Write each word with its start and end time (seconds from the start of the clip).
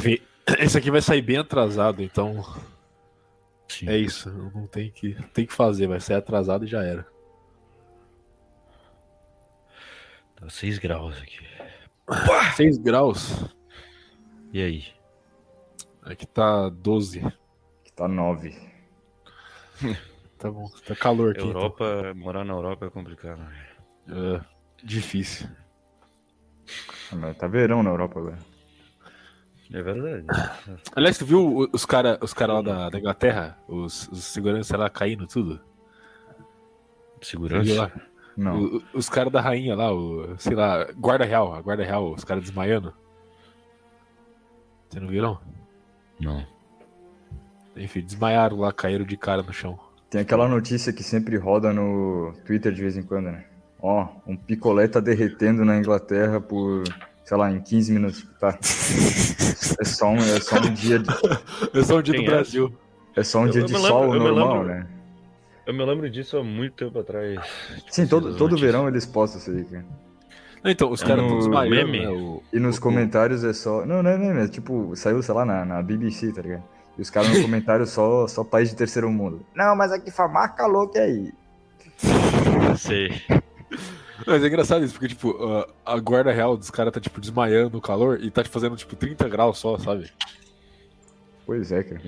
Enfim, 0.00 0.18
esse 0.58 0.78
aqui 0.78 0.90
vai 0.90 1.02
sair 1.02 1.20
bem 1.20 1.36
atrasado, 1.36 2.02
então 2.02 2.42
Sim. 3.68 3.88
é 3.88 3.96
isso. 3.96 4.30
Não 4.54 4.66
tem 4.66 4.90
que, 4.90 5.14
tem 5.34 5.46
que 5.46 5.52
fazer, 5.52 5.86
vai 5.86 6.00
sair 6.00 6.16
atrasado 6.16 6.64
e 6.64 6.68
já 6.68 6.82
era. 6.82 7.06
Tá 10.36 10.48
6 10.48 10.78
graus 10.78 11.20
aqui. 11.20 11.38
6 12.56 12.78
graus. 12.78 13.44
E 14.52 14.62
aí? 14.62 14.84
Aqui 16.02 16.26
tá 16.26 16.70
12. 16.70 17.20
Que 17.84 17.92
tá 17.92 18.08
9. 18.08 18.70
Tá 20.40 20.50
bom, 20.50 20.70
tá 20.86 20.96
calor 20.96 21.32
aqui. 21.32 21.42
Europa, 21.42 22.14
morar 22.16 22.46
na 22.46 22.54
Europa 22.54 22.86
é 22.86 22.90
complicado. 22.90 23.46
então. 24.06 24.36
É, 24.36 24.40
difícil. 24.82 25.46
Ah, 27.12 27.34
Tá 27.34 27.46
verão 27.46 27.82
na 27.82 27.90
Europa 27.90 28.18
agora. 28.18 28.38
É 29.72 29.82
verdade. 29.82 30.26
Aliás, 30.96 31.16
tu 31.18 31.24
viu 31.24 31.68
os 31.72 31.84
caras 31.84 32.18
os 32.20 32.32
cara 32.34 32.54
lá 32.54 32.62
da, 32.62 32.90
da 32.90 32.98
Inglaterra? 32.98 33.56
Os, 33.68 34.08
os 34.08 34.24
seguranças 34.24 34.76
lá 34.78 34.90
caindo 34.90 35.26
tudo? 35.26 35.58
Tu 37.20 37.38
viu 37.38 37.48
Segurança? 37.48 37.74
lá? 37.74 37.92
Não. 38.36 38.58
O- 38.62 38.82
os 38.94 39.08
caras 39.08 39.32
da 39.32 39.40
rainha 39.40 39.74
lá, 39.76 39.92
o, 39.92 40.34
sei 40.38 40.54
lá, 40.56 40.86
guarda 40.96 41.24
real, 41.24 41.54
a 41.54 41.60
guarda 41.60 41.84
real, 41.84 42.12
os 42.12 42.24
caras 42.24 42.42
desmaiando. 42.42 42.92
Você 44.88 44.98
não 44.98 45.08
viram? 45.08 45.38
Não. 46.18 46.44
Enfim, 47.76 48.00
desmaiaram 48.00 48.58
lá, 48.58 48.72
caíram 48.72 49.04
de 49.04 49.16
cara 49.16 49.42
no 49.42 49.52
chão. 49.52 49.78
Tem 50.08 50.20
aquela 50.20 50.48
notícia 50.48 50.92
que 50.92 51.04
sempre 51.04 51.36
roda 51.36 51.72
no 51.72 52.32
Twitter 52.44 52.72
de 52.72 52.80
vez 52.82 52.96
em 52.96 53.02
quando, 53.02 53.26
né? 53.30 53.44
Ó, 53.80 54.08
um 54.26 54.36
picolé 54.36 54.88
tá 54.88 54.98
derretendo 54.98 55.64
na 55.64 55.76
Inglaterra 55.78 56.40
por, 56.40 56.82
sei 57.30 57.36
lá, 57.38 57.48
em 57.52 57.60
15 57.60 57.92
minutos. 57.92 58.26
Tá. 58.40 58.58
É 59.80 59.84
só 59.84 60.08
um, 60.10 60.16
é 60.16 60.40
só 60.40 60.56
um 60.56 60.74
dia 60.74 60.98
de, 60.98 61.06
Eu 61.72 61.84
sou 61.84 62.00
um 62.00 62.02
dia 62.02 62.14
Quem 62.14 62.24
do 62.24 62.30
é? 62.32 62.34
Brasil. 62.34 62.74
é 63.14 63.22
só 63.22 63.38
um 63.38 63.46
Eu- 63.46 63.52
dia 63.52 63.62
de 63.62 63.72
lembro- 63.72 63.88
sol 63.88 64.14
normal, 64.14 64.52
lembro- 64.62 64.68
né? 64.74 64.86
Eu 65.64 65.72
me 65.74 65.84
lembro 65.84 66.10
disso 66.10 66.36
há 66.38 66.42
muito 66.42 66.74
tempo 66.74 66.98
atrás. 66.98 67.38
Tipo, 67.76 67.82
Sim, 67.88 68.06
todo, 68.08 68.26
essas 68.28 68.38
todo 68.38 68.50
notícias. 68.50 68.72
verão 68.72 68.88
eles 68.88 69.06
postam 69.06 69.40
isso 69.40 69.50
aí, 69.52 69.64
cara. 69.64 69.84
Então, 70.64 70.90
os 70.90 71.00
É 71.02 71.06
caras 71.06 71.22
no 71.22 71.26
estão 71.38 71.38
desmaiando, 71.38 71.92
meme? 71.92 72.00
né? 72.04 72.08
O, 72.10 72.42
E 72.52 72.58
nos 72.58 72.78
o- 72.78 72.80
comentários 72.80 73.44
é 73.44 73.52
só. 73.52 73.86
Não, 73.86 74.02
não 74.02 74.10
é 74.10 74.18
meme, 74.18 74.40
é 74.42 74.48
tipo, 74.48 74.90
saiu, 74.96 75.22
sei 75.22 75.32
lá, 75.32 75.44
na, 75.44 75.64
na 75.64 75.80
BBC, 75.82 76.32
tá 76.32 76.42
ligado? 76.42 76.64
E 76.98 77.02
os 77.02 77.10
caras 77.10 77.28
no 77.30 77.40
comentário 77.42 77.86
só, 77.86 78.26
só 78.26 78.42
país 78.42 78.70
de 78.70 78.74
terceiro 78.74 79.08
mundo. 79.08 79.46
Não, 79.54 79.76
mas 79.76 79.92
aqui 79.92 80.10
faz 80.10 80.32
mais 80.32 80.50
calor 80.56 80.90
que 80.90 80.98
aí. 80.98 81.32
Sei. 82.76 83.12
Mas 84.26 84.42
é 84.42 84.46
engraçado 84.46 84.84
isso, 84.84 84.94
porque, 84.94 85.08
tipo, 85.08 85.36
a- 85.84 85.98
guarda 85.98 86.30
real 86.32 86.56
dos 86.56 86.70
caras 86.70 86.92
tá, 86.92 87.00
tipo, 87.00 87.20
desmaiando 87.20 87.70
no 87.76 87.80
calor 87.80 88.20
e 88.22 88.30
tá 88.30 88.42
te 88.42 88.48
fazendo, 88.48 88.76
tipo, 88.76 88.94
30 88.96 89.28
graus 89.28 89.58
só, 89.58 89.78
sabe? 89.78 90.10
Pois 91.46 91.72
é, 91.72 91.82
cara. 91.82 92.02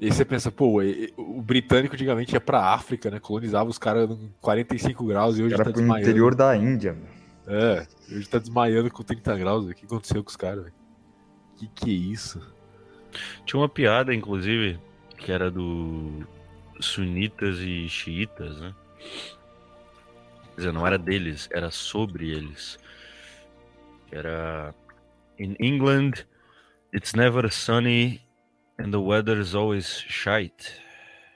E 0.00 0.06
aí 0.06 0.12
você 0.12 0.24
pensa, 0.24 0.50
pô, 0.50 0.80
o 1.16 1.40
britânico 1.40 1.94
antigamente 1.94 2.32
ia 2.32 2.40
pra 2.40 2.72
África, 2.74 3.10
né? 3.10 3.20
Colonizava 3.20 3.70
os 3.70 3.78
caras 3.78 4.10
em 4.10 4.32
45 4.40 5.04
graus 5.06 5.38
e 5.38 5.42
hoje 5.42 5.54
Era 5.54 5.64
tá 5.64 5.70
desmaiando. 5.70 6.08
interior 6.08 6.34
da 6.34 6.56
Índia, 6.56 6.92
mano. 6.94 7.06
É, 7.46 7.86
hoje 8.10 8.28
tá 8.28 8.38
desmaiando 8.38 8.90
com 8.90 9.02
30 9.02 9.36
graus. 9.36 9.64
velho. 9.64 9.76
O 9.76 9.78
que 9.78 9.86
aconteceu 9.86 10.22
com 10.24 10.30
os 10.30 10.36
caras, 10.36 10.64
velho? 10.64 10.74
Que 11.56 11.68
que 11.68 11.90
é 11.90 11.92
isso? 11.94 12.40
Tinha 13.46 13.60
uma 13.60 13.68
piada, 13.68 14.12
inclusive, 14.12 14.78
que 15.16 15.30
era 15.30 15.48
do 15.50 16.26
sunitas 16.80 17.58
e 17.60 17.88
xiitas, 17.88 18.58
né? 18.60 18.74
Quer 20.54 20.60
dizer, 20.60 20.72
não 20.72 20.86
era 20.86 20.96
deles, 20.96 21.48
era 21.52 21.70
sobre 21.70 22.30
eles. 22.30 22.78
Era. 24.12 24.74
In 25.38 25.56
England, 25.58 26.26
it's 26.94 27.12
never 27.14 27.50
sunny 27.50 28.22
and 28.78 28.92
the 28.92 28.98
weather's 28.98 29.54
always 29.54 29.86
shite. 29.86 30.80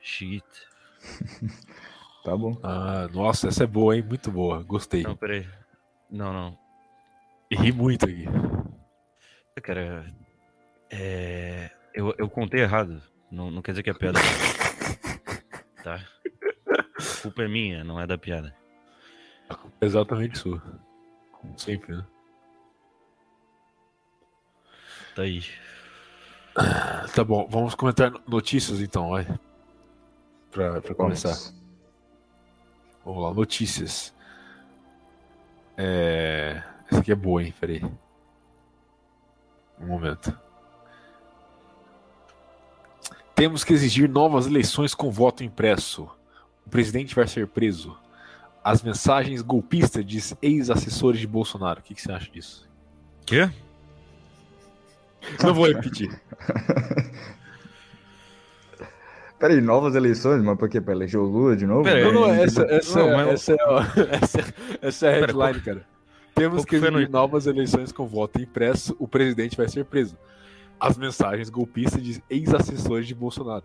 Shit. 0.02 0.44
Tá 2.24 2.36
bom. 2.36 2.58
Ah, 2.62 3.08
nossa, 3.10 3.48
essa 3.48 3.64
é 3.64 3.66
boa, 3.66 3.96
hein? 3.96 4.02
Muito 4.02 4.30
boa. 4.30 4.62
Gostei. 4.62 5.02
Não, 5.02 5.16
peraí. 5.16 5.48
Não, 6.10 6.30
não. 6.30 6.58
Ri 7.50 7.72
muito 7.72 8.04
aqui. 8.04 8.26
Cara, 9.62 10.04
é... 10.90 11.70
eu, 11.94 12.14
eu 12.18 12.28
contei 12.28 12.60
errado. 12.60 13.00
Não, 13.30 13.50
não 13.50 13.62
quer 13.62 13.72
dizer 13.72 13.82
que 13.82 13.88
é 13.88 13.94
piada. 13.94 14.18
tá? 15.82 16.04
A 16.68 17.22
culpa 17.22 17.44
é 17.44 17.48
minha, 17.48 17.82
não 17.82 17.98
é 17.98 18.06
da 18.06 18.18
piada. 18.18 18.54
Exatamente 19.80 20.38
sua. 20.38 20.62
Sempre, 21.56 21.96
né? 21.96 22.04
Tá 25.14 25.22
aí. 25.22 25.42
Tá 27.14 27.24
bom, 27.24 27.46
vamos 27.48 27.74
comentar 27.74 28.12
notícias 28.26 28.80
então, 28.80 29.10
vai. 29.10 29.26
Pra, 30.50 30.80
pra 30.80 30.94
começar. 30.94 31.28
Vamos. 31.28 31.54
Vamos 33.04 33.22
lá, 33.22 33.34
notícias. 33.34 34.14
É... 35.76 36.62
Essa 36.90 37.00
aqui 37.00 37.12
é 37.12 37.14
boa, 37.14 37.42
hein? 37.42 37.54
Peraí. 37.58 37.82
Um 39.80 39.86
momento. 39.86 40.36
Temos 43.34 43.62
que 43.62 43.72
exigir 43.72 44.08
novas 44.08 44.46
eleições 44.46 44.94
com 44.94 45.10
voto 45.10 45.44
impresso. 45.44 46.10
O 46.66 46.70
presidente 46.70 47.14
vai 47.14 47.26
ser 47.26 47.46
preso. 47.46 47.96
As 48.62 48.82
mensagens 48.82 49.40
golpistas 49.42 50.04
diz 50.04 50.36
ex-assessores 50.42 51.20
de 51.20 51.26
Bolsonaro. 51.26 51.80
O 51.80 51.82
que, 51.82 51.94
que 51.94 52.02
você 52.02 52.12
acha 52.12 52.30
disso? 52.30 52.68
Quê? 53.24 53.50
Não 55.42 55.54
vou 55.54 55.66
repetir. 55.66 56.08
Peraí, 59.38 59.60
novas 59.60 59.94
eleições? 59.94 60.42
Mas 60.42 60.58
por 60.58 60.68
quê? 60.68 60.80
Pra 60.80 60.92
eleger 60.94 61.20
o 61.20 61.24
Lula 61.24 61.56
de 61.56 61.64
novo? 61.66 61.84
Pera 61.84 61.98
aí. 61.98 62.04
Não, 62.04 62.12
não, 62.12 62.34
essa, 62.34 62.62
essa, 62.64 62.98
Não, 62.98 63.16
mas- 63.16 63.28
essa, 63.28 63.52
é, 63.52 63.56
a- 63.62 63.92
essa, 64.22 64.54
essa 64.82 65.06
é 65.06 65.08
a 65.10 65.12
Pera, 65.12 65.26
headline, 65.26 65.60
cara. 65.64 65.86
Temos 66.34 66.64
que 66.64 66.76
exigir 66.76 66.92
no- 66.92 67.08
novas 67.08 67.46
eleições 67.46 67.92
com 67.92 68.06
voto 68.06 68.40
impresso, 68.40 68.96
o 68.98 69.06
presidente 69.06 69.56
vai 69.56 69.68
ser 69.68 69.84
preso. 69.84 70.16
As 70.80 70.96
mensagens 70.96 71.50
golpistas 71.50 72.02
de 72.02 72.22
ex-assessores 72.28 73.06
de 73.06 73.14
Bolsonaro. 73.14 73.64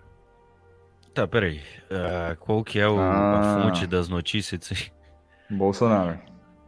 Tá, 1.14 1.28
peraí. 1.28 1.62
Ah, 1.92 2.36
qual 2.40 2.64
que 2.64 2.80
é 2.80 2.88
o- 2.88 2.98
Ah. 3.00 3.60
a 3.60 3.64
fonte 3.64 3.86
das 3.86 4.10
notícias 4.10 4.60
disso 4.60 4.74
aí? 4.74 5.56
Bolsonaro. 5.58 6.20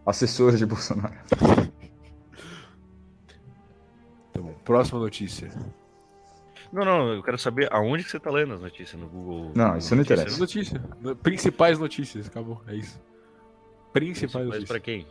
Assessores 0.06 0.60
de 0.60 0.66
Bolsonaro. 0.68 1.16
Tá 4.32 4.40
bom, 4.42 4.54
próxima 4.64 5.00
notícia. 5.00 5.50
Não, 6.72 6.84
não, 6.84 7.14
eu 7.14 7.24
quero 7.24 7.38
saber 7.38 7.72
aonde 7.72 8.04
que 8.04 8.12
você 8.12 8.20
tá 8.20 8.30
lendo 8.30 8.54
as 8.54 8.62
notícias 8.62 9.00
no 9.02 9.08
Google. 9.08 9.52
Não, 9.56 9.78
isso 9.78 9.96
não 9.96 10.00
Notícias? 10.04 10.20
interessa. 10.20 10.40
Notícia. 10.40 10.84
No- 11.00 11.16
Principais 11.16 11.80
notícias, 11.80 12.28
acabou. 12.28 12.62
É 12.68 12.76
isso. 12.76 13.02
Principais 13.94 14.46
Mas 14.48 14.64
pra 14.66 14.76
notícias. 14.78 14.82
quem? 14.84 15.08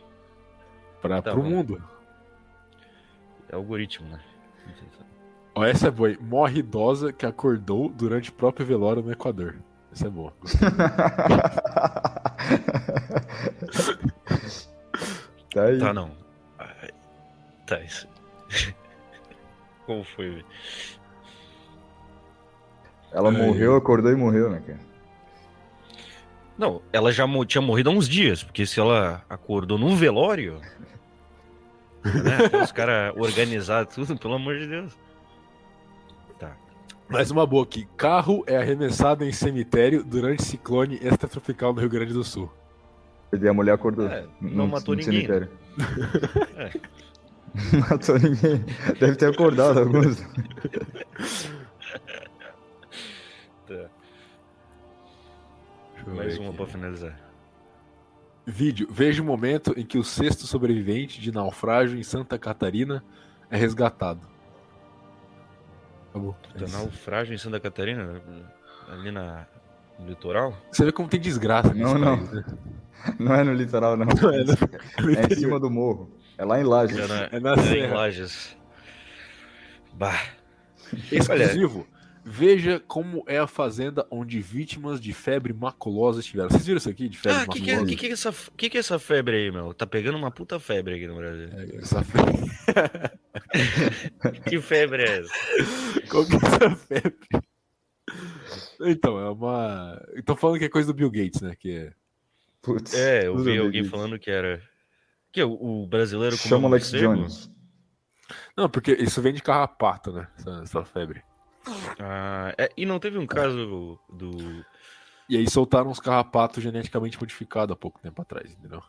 Pra, 1.01 1.21
Tá 1.21 1.31
pro 1.31 1.41
bom. 1.41 1.49
mundo. 1.49 1.83
É 3.49 3.55
algoritmo, 3.55 4.07
né? 4.09 4.19
Ó, 5.55 5.63
essa 5.63 5.87
é 5.87 5.91
boa. 5.91 6.09
hein? 6.09 6.17
Morre 6.21 6.59
idosa 6.59 7.13
que 7.13 7.25
acordou 7.25 7.89
durante 7.89 8.29
o 8.29 8.33
próprio 8.33 8.65
velório 8.65 9.01
no 9.01 9.11
Equador. 9.11 9.55
Essa 9.91 10.07
é 10.07 10.09
boa. 10.09 10.33
tá 15.53 15.63
aí. 15.63 15.79
Tá, 15.79 15.93
não. 15.93 16.11
Ai, 16.59 16.89
Tá, 17.65 17.79
isso. 17.79 18.07
Como 19.85 20.03
foi, 20.03 20.29
velho? 20.29 20.45
Ela 23.13 23.29
Aí. 23.31 23.37
morreu, 23.37 23.75
acordou 23.75 24.11
e 24.11 24.15
morreu, 24.15 24.49
né, 24.49 24.61
cara? 24.65 24.79
Não, 26.57 26.81
ela 26.91 27.11
já 27.11 27.25
tinha 27.45 27.61
morrido 27.61 27.89
há 27.89 27.93
uns 27.93 28.07
dias, 28.09 28.43
porque 28.43 28.65
se 28.65 28.79
ela 28.79 29.23
acordou 29.29 29.77
num 29.77 29.95
velório, 29.95 30.59
né? 32.03 32.61
Os 32.61 32.71
caras 32.71 33.13
organizaram 33.17 33.85
tudo, 33.85 34.17
pelo 34.17 34.35
amor 34.35 34.57
de 34.59 34.67
Deus. 34.67 34.97
Mais 37.09 37.29
uma 37.31 37.45
boa 37.45 37.63
aqui. 37.63 37.87
Carro 37.97 38.43
é 38.47 38.57
arremessado 38.57 39.23
em 39.23 39.31
cemitério 39.31 40.03
durante 40.03 40.43
ciclone 40.43 40.95
extratropical 41.01 41.73
no 41.73 41.79
Rio 41.79 41.89
Grande 41.89 42.13
do 42.13 42.23
Sul. 42.23 42.51
E 43.31 43.47
a 43.47 43.53
mulher 43.53 43.73
acordou. 43.73 44.07
É, 44.07 44.25
não 44.41 44.65
no- 44.65 44.67
matou 44.69 44.95
no 44.95 45.01
ninguém. 45.01 45.25
cemitério. 45.25 45.49
É. 46.57 46.71
Não 47.71 47.79
matou 47.89 48.19
ninguém. 48.19 48.65
Deve 48.99 49.15
ter 49.15 49.27
acordado 49.31 49.79
alguns. 49.79 50.17
Tá. 53.67 53.89
Mais 56.07 56.37
uma 56.37 56.51
pra 56.53 56.65
finalizar. 56.65 57.17
Vídeo. 58.45 58.87
Veja 58.91 59.21
o 59.21 59.25
momento 59.25 59.73
em 59.77 59.85
que 59.85 59.97
o 59.97 60.03
sexto 60.03 60.45
sobrevivente 60.45 61.19
de 61.21 61.31
naufrágio 61.31 61.97
em 61.97 62.03
Santa 62.03 62.37
Catarina 62.37 63.03
é 63.49 63.57
resgatado. 63.57 64.27
Acabou. 66.15 66.35
É 66.55 66.59
Tá 66.59 66.67
naufrágio 66.77 67.33
em 67.33 67.37
Santa 67.37 67.59
Catarina, 67.59 68.21
ali 68.89 69.11
na, 69.11 69.45
no 69.99 70.07
litoral? 70.07 70.55
Você 70.71 70.85
vê 70.85 70.91
como 70.93 71.09
tem 71.09 71.19
desgraça 71.19 71.73
nesse 71.73 71.93
Não, 71.93 71.99
não. 71.99 72.17
país, 72.17 72.31
né? 72.31 72.45
Não 73.19 73.35
é 73.35 73.43
no 73.43 73.53
litoral, 73.53 73.95
não. 73.97 74.05
Não 74.07 74.29
é, 74.33 74.43
no- 74.43 75.19
É 75.19 75.25
em 75.31 75.35
cima 75.35 75.59
do 75.59 75.69
morro. 75.69 76.09
É 76.39 76.45
lá 76.45 76.59
em 76.59 76.63
Lages. 76.63 76.97
É, 76.97 77.07
na, 77.07 77.15
É 77.31 77.39
na 77.39 77.53
é 77.53 77.77
em. 77.77 77.91
Lages. 77.93 78.57
Bah. 79.93 80.19
Exclusivo. 81.11 81.85
Veja 82.27 82.79
como 82.79 83.23
é 83.27 83.37
a 83.37 83.45
fazenda 83.45 84.03
onde 84.09 84.41
vítimas 84.41 84.99
de 84.99 85.13
febre 85.13 85.53
maculosa 85.53 86.21
estiveram. 86.21 86.49
Vocês 86.49 86.65
viram 86.65 86.77
isso 86.79 86.89
aqui 86.89 87.07
de 87.07 87.19
febre 87.19 87.39
Ah, 87.39 87.43
o 87.43 87.51
que, 87.51 87.61
que, 87.61 87.69
é, 87.69 87.73
maculosa? 87.73 87.95
que, 87.95 88.01
que, 88.01 88.07
é 88.07 88.11
essa, 88.11 88.33
que, 88.57 88.69
que 88.71 88.77
é 88.77 88.79
essa 88.79 88.97
febre 88.97 89.35
aí, 89.35 89.51
meu? 89.51 89.75
Tá 89.75 89.85
pegando 89.85 90.17
uma 90.17 90.31
puta 90.31 90.59
febre 90.59 90.95
aqui 90.95 91.05
no 91.05 91.15
Brasil. 91.15 91.47
É, 91.51 91.75
essa 91.77 92.03
febre. 92.03 92.33
Que 94.49 94.59
febre 94.59 95.03
é 95.03 95.19
essa? 95.19 95.31
Qual 96.09 96.25
que 96.25 96.33
é 96.33 96.37
essa 96.37 96.75
febre? 96.75 97.15
Então, 98.81 99.19
é 99.19 99.29
uma. 99.29 100.01
Estão 100.15 100.35
falando 100.35 100.57
que 100.59 100.65
é 100.65 100.69
coisa 100.69 100.87
do 100.87 100.93
Bill 100.95 101.11
Gates, 101.11 101.41
né? 101.41 101.55
Que 101.55 101.71
é. 101.71 101.93
Putz, 102.61 102.93
É, 102.95 103.27
eu 103.27 103.37
vi 103.37 103.57
alguém 103.57 103.83
falando 103.83 104.17
que 104.17 104.31
era. 104.31 104.61
Que 105.31 105.43
o, 105.43 105.83
o 105.83 105.87
brasileiro 105.87 106.35
Chama 106.35 106.67
Alex? 106.67 106.89
Jones. 106.91 107.51
Não, 108.57 108.67
porque 108.69 108.93
isso 108.93 109.21
vem 109.21 109.33
de 109.33 109.43
carrapato, 109.43 110.11
né? 110.11 110.27
Essa, 110.39 110.61
essa 110.63 110.85
febre. 110.85 111.21
Ah, 111.99 112.53
é, 112.57 112.69
e 112.77 112.85
não 112.85 112.99
teve 112.99 113.17
um 113.17 113.25
caso 113.27 113.97
do. 114.09 114.65
E 115.29 115.37
aí 115.37 115.49
soltaram 115.49 115.89
uns 115.89 115.99
carrapatos 115.99 116.61
geneticamente 116.63 117.19
modificados 117.19 117.73
há 117.73 117.75
pouco 117.75 117.99
tempo 117.99 118.21
atrás, 118.21 118.51
entendeu? 118.51 118.81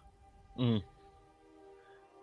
Hum, 0.58 0.82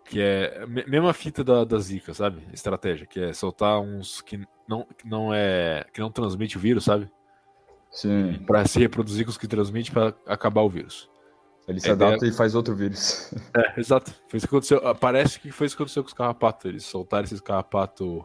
Que 0.04 0.20
é 0.20 0.66
mesma 0.66 1.12
fita 1.12 1.42
da, 1.42 1.64
da 1.64 1.78
Zika, 1.78 2.12
sabe? 2.14 2.46
Estratégia, 2.52 3.06
que 3.06 3.18
é 3.20 3.32
soltar 3.32 3.80
uns 3.80 4.20
que 4.20 4.46
não, 4.68 4.84
que 4.84 5.08
não 5.08 5.32
é. 5.34 5.84
que 5.92 6.00
não 6.00 6.10
transmite 6.10 6.56
o 6.56 6.60
vírus, 6.60 6.84
sabe? 6.84 7.10
Sim. 7.90 8.42
Pra 8.46 8.64
se 8.66 8.78
reproduzir 8.78 9.24
com 9.24 9.30
os 9.30 9.38
que 9.38 9.46
transmite 9.48 9.90
pra 9.90 10.12
acabar 10.26 10.62
o 10.62 10.68
vírus. 10.70 11.08
Ele 11.66 11.80
se 11.80 11.88
ideia- 11.90 12.08
adapta 12.10 12.26
e 12.26 12.32
faz 12.32 12.54
outro 12.54 12.74
vírus. 12.76 13.32
É, 13.56 13.80
exato. 13.80 14.12
Foi 14.28 14.36
isso 14.36 14.46
que 14.46 14.54
aconteceu. 14.54 14.86
ah, 14.86 14.94
Parece 14.94 15.40
que 15.40 15.50
foi 15.50 15.66
isso 15.66 15.76
que 15.76 15.82
aconteceu 15.82 16.02
com 16.02 16.08
os 16.08 16.12
carrapatos. 16.12 16.66
Eles 16.66 16.84
soltaram 16.84 17.24
esses 17.24 17.40
carrapatos 17.40 18.22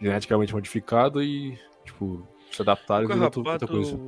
geneticamente 0.00 0.52
modificados 0.52 1.22
e, 1.22 1.58
tipo, 1.84 2.26
se 2.50 2.62
adaptaram 2.62 3.04
e 3.04 3.06
virou 3.08 3.24
outra 3.52 3.66
coisa. 3.66 3.98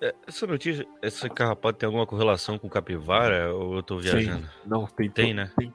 É, 0.00 0.14
Essa 0.26 0.46
notícia, 0.46 0.86
esse 1.02 1.28
carrapato 1.30 1.78
tem 1.78 1.86
alguma 1.86 2.06
correlação 2.06 2.58
com 2.58 2.68
capivara 2.68 3.54
ou 3.54 3.76
eu 3.76 3.82
tô 3.82 3.98
viajando? 3.98 4.48
Não, 4.66 4.86
tem, 4.86 5.10
Tem, 5.10 5.32
né? 5.34 5.50
Tem, 5.56 5.72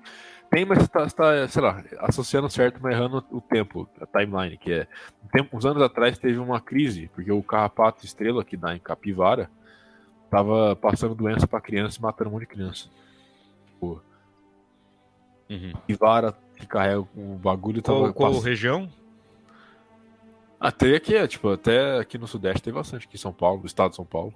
tem 0.51 0.65
mas 0.65 0.79
você 0.79 0.87
tá, 0.89 1.47
sei 1.47 1.61
lá, 1.61 1.83
associando 1.99 2.49
certo, 2.49 2.79
mas 2.81 2.93
errando 2.93 3.25
o 3.31 3.41
tempo, 3.41 3.89
a 3.99 4.05
timeline, 4.05 4.57
que 4.57 4.71
é. 4.73 4.87
tempo- 5.31 5.55
uns 5.57 5.65
anos 5.65 5.81
atrás 5.81 6.17
teve 6.17 6.37
uma 6.37 6.59
crise, 6.59 7.09
porque 7.15 7.31
o 7.31 7.41
carrapato 7.41 8.05
estrela 8.05 8.43
que 8.43 8.57
dá 8.57 8.75
em 8.75 8.79
capivara 8.79 9.49
tava 10.29 10.75
passando 10.75 11.15
doença 11.15 11.47
pra 11.47 11.61
criança 11.61 11.97
e 11.97 12.01
matando 12.01 12.29
um 12.29 12.33
monte 12.33 12.41
de 12.41 12.47
criança. 12.47 12.89
Tipo, 13.67 14.01
Uhum. 15.49 15.71
capivara 15.71 16.31
que 16.59 16.67
carrega 16.67 16.99
o 16.99 17.35
bagulho 17.41 17.81
tava 17.81 17.99
Qual, 17.99 18.13
qual 18.13 18.33
pass- 18.33 18.43
região? 18.43 18.89
Até 20.59 20.95
aqui, 20.95 21.15
é, 21.15 21.25
tipo, 21.25 21.49
até 21.49 21.99
aqui 21.99 22.17
no 22.17 22.27
Sudeste 22.27 22.61
teve 22.61 22.75
bastante, 22.75 23.07
aqui 23.07 23.15
em 23.15 23.19
São 23.19 23.31
Paulo, 23.31 23.61
no 23.61 23.65
estado 23.65 23.91
de 23.91 23.95
São 23.95 24.05
Paulo. 24.05 24.33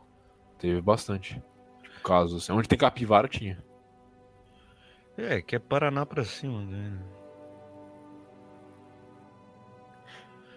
Teve 0.57 0.79
bastante. 0.81 1.41
Tipo, 1.81 2.01
casos 2.01 2.43
assim. 2.43 2.53
Onde 2.53 2.67
tem 2.69 2.77
capivara 2.79 3.27
tinha. 3.27 3.61
É, 5.17 5.41
que 5.41 5.55
é 5.55 5.59
Paraná 5.59 6.05
pra 6.05 6.23
cima, 6.23 6.61
né? 6.61 6.97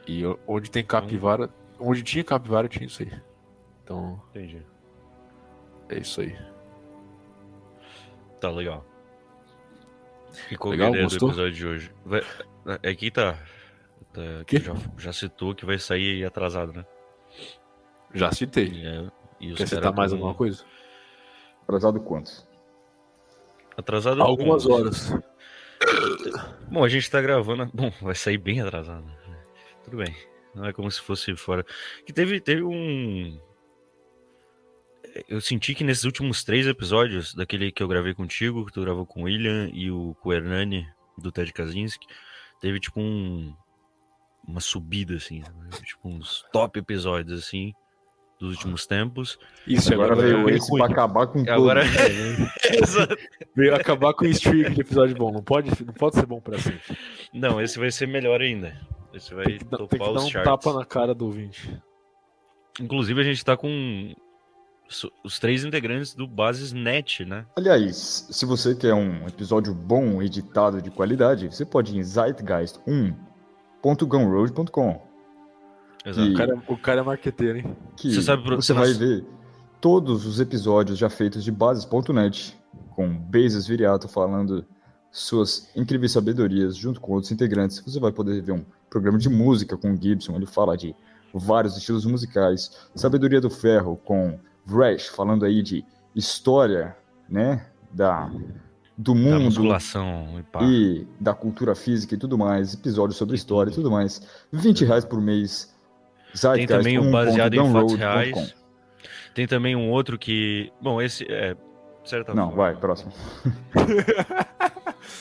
E 0.06 0.22
onde 0.46 0.70
tem 0.70 0.84
capivara. 0.84 1.50
Onde 1.80 2.02
tinha 2.02 2.22
capivara 2.22 2.68
tinha 2.68 2.86
isso 2.86 3.02
aí. 3.02 3.12
Então, 3.82 4.22
Entendi. 4.30 4.62
é 5.88 5.98
isso 5.98 6.20
aí. 6.20 6.36
Tá 8.40 8.50
legal. 8.50 8.84
E 10.50 10.56
qual 10.56 10.72
Legal, 10.72 10.92
que 10.92 10.98
é 10.98 11.02
a 11.02 11.04
ideia 11.04 11.04
gostou? 11.04 11.28
do 11.28 11.32
episódio 11.32 11.52
de 11.54 11.66
hoje? 11.66 11.92
Vai, 12.04 12.22
é 12.82 12.90
aqui 12.90 13.10
tá. 13.10 13.38
tá 14.12 14.20
Quê? 14.46 14.58
já, 14.60 14.74
já 14.98 15.12
citou 15.12 15.54
que 15.54 15.64
vai 15.66 15.78
sair 15.78 16.24
atrasado, 16.24 16.72
né? 16.72 16.84
Já 18.14 18.32
citei. 18.32 18.72
É- 18.86 19.10
e 19.40 19.52
Quer 19.54 19.68
citar 19.68 19.92
mais 19.94 20.12
alguma 20.12 20.34
coisa? 20.34 20.64
Atrasado 21.64 22.00
quanto? 22.00 22.46
Atrasado 23.76 24.22
Algumas 24.22 24.62
como? 24.62 24.74
horas. 24.76 25.12
Bom, 26.70 26.82
a 26.82 26.88
gente 26.88 27.10
tá 27.10 27.20
gravando. 27.20 27.70
Bom, 27.74 27.92
vai 28.00 28.14
sair 28.14 28.38
bem 28.38 28.60
atrasado. 28.62 29.04
Tudo 29.84 29.98
bem. 29.98 30.14
Não 30.54 30.64
é 30.64 30.72
como 30.72 30.90
se 30.90 31.00
fosse 31.02 31.36
fora. 31.36 31.64
Que 32.06 32.12
teve, 32.14 32.40
teve 32.40 32.62
um. 32.62 33.38
Eu 35.28 35.40
senti 35.40 35.74
que 35.74 35.84
nesses 35.84 36.04
últimos 36.04 36.42
três 36.44 36.66
episódios, 36.66 37.34
daquele 37.34 37.70
que 37.72 37.82
eu 37.82 37.88
gravei 37.88 38.14
contigo, 38.14 38.64
que 38.66 38.72
tu 38.72 38.80
gravou 38.82 39.06
com 39.06 39.20
o 39.22 39.24
William 39.24 39.70
e 39.72 39.90
o, 39.90 40.14
com 40.20 40.28
o 40.28 40.32
Hernani, 40.32 40.86
do 41.16 41.30
Ted 41.32 41.52
Kaczynski, 41.52 42.06
teve 42.60 42.80
tipo 42.80 43.00
um. 43.00 43.54
Uma 44.46 44.60
subida, 44.60 45.16
assim. 45.16 45.42
sabe? 45.42 45.84
Tipo 45.84 46.08
uns 46.08 46.44
top 46.52 46.78
episódios, 46.78 47.40
assim, 47.44 47.74
dos 48.38 48.52
últimos 48.54 48.86
tempos. 48.86 49.38
Isso, 49.66 49.92
Agora, 49.92 50.12
agora, 50.12 50.26
veio 50.28 50.44
veio 50.44 50.56
esse 50.56 50.70
ruim. 50.70 50.82
pra 50.82 50.92
acabar 50.92 51.26
com 51.26 51.40
agora- 51.50 51.82
tudo. 51.82 52.50
Exato. 52.82 53.16
Veio 53.56 53.74
acabar 53.74 54.14
com 54.14 54.24
o 54.24 54.28
streak 54.28 54.72
de 54.74 54.80
episódio 54.82 55.16
bom. 55.16 55.32
Não 55.32 55.42
pode, 55.42 55.70
não 55.84 55.92
pode 55.94 56.14
ser 56.14 56.26
bom 56.26 56.40
pra 56.40 56.58
sempre. 56.60 56.80
Não, 57.32 57.60
esse 57.60 57.76
vai 57.78 57.90
ser 57.90 58.06
melhor 58.06 58.40
ainda. 58.40 58.80
Esse 59.12 59.34
vai 59.34 59.46
Tem 59.46 59.58
que, 59.58 59.64
dar- 59.64 59.78
tem 59.78 59.86
topar 59.88 59.98
que 59.98 60.04
dar 60.14 60.20
os 60.20 60.24
um 60.24 60.30
charts. 60.30 60.44
tapa 60.50 60.72
na 60.78 60.84
cara 60.84 61.12
do 61.12 61.24
ouvinte. 61.24 61.76
Inclusive, 62.80 63.20
a 63.20 63.24
gente 63.24 63.44
tá 63.44 63.56
com 63.56 64.14
os 65.24 65.38
três 65.38 65.64
integrantes 65.64 66.14
do 66.14 66.26
Bases 66.26 66.72
Net, 66.72 67.24
né? 67.24 67.44
Aliás, 67.56 68.26
se 68.30 68.44
você 68.46 68.74
quer 68.74 68.94
um 68.94 69.26
episódio 69.26 69.74
bom, 69.74 70.22
editado 70.22 70.80
de 70.80 70.90
qualidade, 70.90 71.48
você 71.48 71.64
pode 71.64 71.94
ir 71.94 71.98
em 71.98 72.02
zeitgeist1.gumroad.com 73.82 75.02
Exato. 76.04 76.28
E- 76.28 76.32
O 76.32 76.36
cara, 76.36 76.62
o 76.68 76.76
cara 76.76 77.00
é 77.00 77.04
marqueteiro, 77.04 77.58
hein? 77.58 77.76
que 77.96 78.12
Você 78.14 78.22
sabe 78.22 78.44
pro- 78.44 78.56
você 78.56 78.72
vai 78.72 78.92
ver 78.92 79.24
todos 79.80 80.24
os 80.24 80.38
episódios 80.40 80.96
já 80.98 81.10
feitos 81.10 81.42
de 81.42 81.50
bases.net, 81.50 82.56
com 82.90 83.08
Bezos 83.08 83.66
Viriato 83.66 84.06
falando 84.08 84.64
suas 85.10 85.68
incríveis 85.74 86.12
sabedorias 86.12 86.76
junto 86.76 87.00
com 87.00 87.12
outros 87.12 87.32
integrantes. 87.32 87.80
Você 87.80 87.98
vai 87.98 88.12
poder 88.12 88.40
ver 88.42 88.52
um 88.52 88.64
programa 88.88 89.18
de 89.18 89.28
música 89.28 89.76
com 89.76 89.92
o 89.92 89.96
Gibson, 90.00 90.36
ele 90.36 90.46
fala 90.46 90.76
de 90.76 90.94
vários 91.34 91.76
estilos 91.76 92.04
musicais. 92.06 92.70
Sabedoria 92.94 93.40
do 93.40 93.50
Ferro 93.50 93.96
com 94.04 94.38
Vrash, 94.66 95.06
falando 95.08 95.44
aí 95.44 95.62
de 95.62 95.84
história, 96.14 96.96
né, 97.28 97.64
da 97.92 98.28
do 98.98 99.12
Da 99.14 99.20
mundo 99.20 99.44
musculação 99.44 100.36
e 100.38 100.42
pá. 100.42 100.60
e 100.62 101.06
da 101.20 101.34
cultura 101.34 101.74
física 101.74 102.14
e 102.14 102.18
tudo 102.18 102.36
mais, 102.38 102.74
episódios 102.74 103.16
sobre 103.16 103.36
história 103.36 103.70
e 103.70 103.74
tudo 103.74 103.90
mais. 103.90 104.20
20 104.52 104.84
reais 104.84 105.04
por 105.04 105.20
mês. 105.20 105.74
Tem 106.54 106.66
também 106.66 106.98
um 106.98 107.10
baseado 107.10 107.54
em 107.54 107.58
fatos 107.72 107.92
zeitgeist1.download.com. 107.92 107.96
reais. 107.96 108.54
Tem 109.34 109.46
também 109.46 109.76
um 109.76 109.90
outro 109.90 110.18
que. 110.18 110.72
Bom, 110.80 111.00
esse 111.00 111.24
é. 111.30 111.54
de 111.54 112.08
certa 112.08 112.34
Não, 112.34 112.48
forma- 112.48 112.56
vai, 112.64 112.76
próximo. 112.76 113.12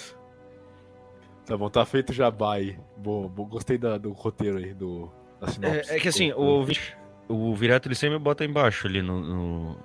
Tá 1.46 1.56
bom, 1.56 1.70
tá 1.70 1.86
feito 1.86 2.12
jabá 2.12 2.56
aí. 2.56 2.78
Bom, 2.98 3.28
bom, 3.28 3.46
gostei 3.46 3.78
da- 3.78 3.98
do 4.00 4.12
roteiro 4.14 4.58
aí, 4.58 4.74
do, 4.74 5.12
da 5.40 5.48
sinopse. 5.48 5.92
É, 5.92 5.98
é 5.98 6.00
que 6.00 6.08
assim, 6.08 6.32
o, 6.32 6.40
ouvinte- 6.42 6.98
o 7.28 7.56
Virato 7.56 7.88
ele 7.88 7.96
sempre 7.96 8.20
bota 8.20 8.44
embaixo 8.46 8.88
ali 8.88 9.02
no. 9.02 9.20
no- 9.22 9.78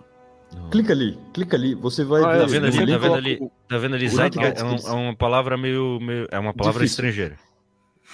no- 0.54 0.70
Clica 0.70 0.92
ali, 0.92 1.18
clica 1.32 1.56
ali, 1.56 1.74
você 1.74 2.04
vai 2.04 2.22
Ah, 2.22 2.28
ver. 2.28 2.36
é, 2.36 2.40
Tá 2.40 2.46
vendo 2.46 2.66
ali? 2.66 2.76
Tá 2.92 2.98
vendo 2.98 3.14
ali? 3.14 3.38
o- 3.40 3.50
Tá 3.68 3.78
vendo 3.78 3.94
ali? 3.96 4.06
é, 4.06 4.64
um- 4.64 4.88
é 4.88 4.92
uma 4.92 5.16
palavra 5.16 5.56
meio. 5.56 5.98
meio- 6.00 6.26
é 6.30 6.38
uma 6.38 6.52
palavra 6.54 6.80
Difícil. 6.82 7.04
estrangeira. 7.08 7.38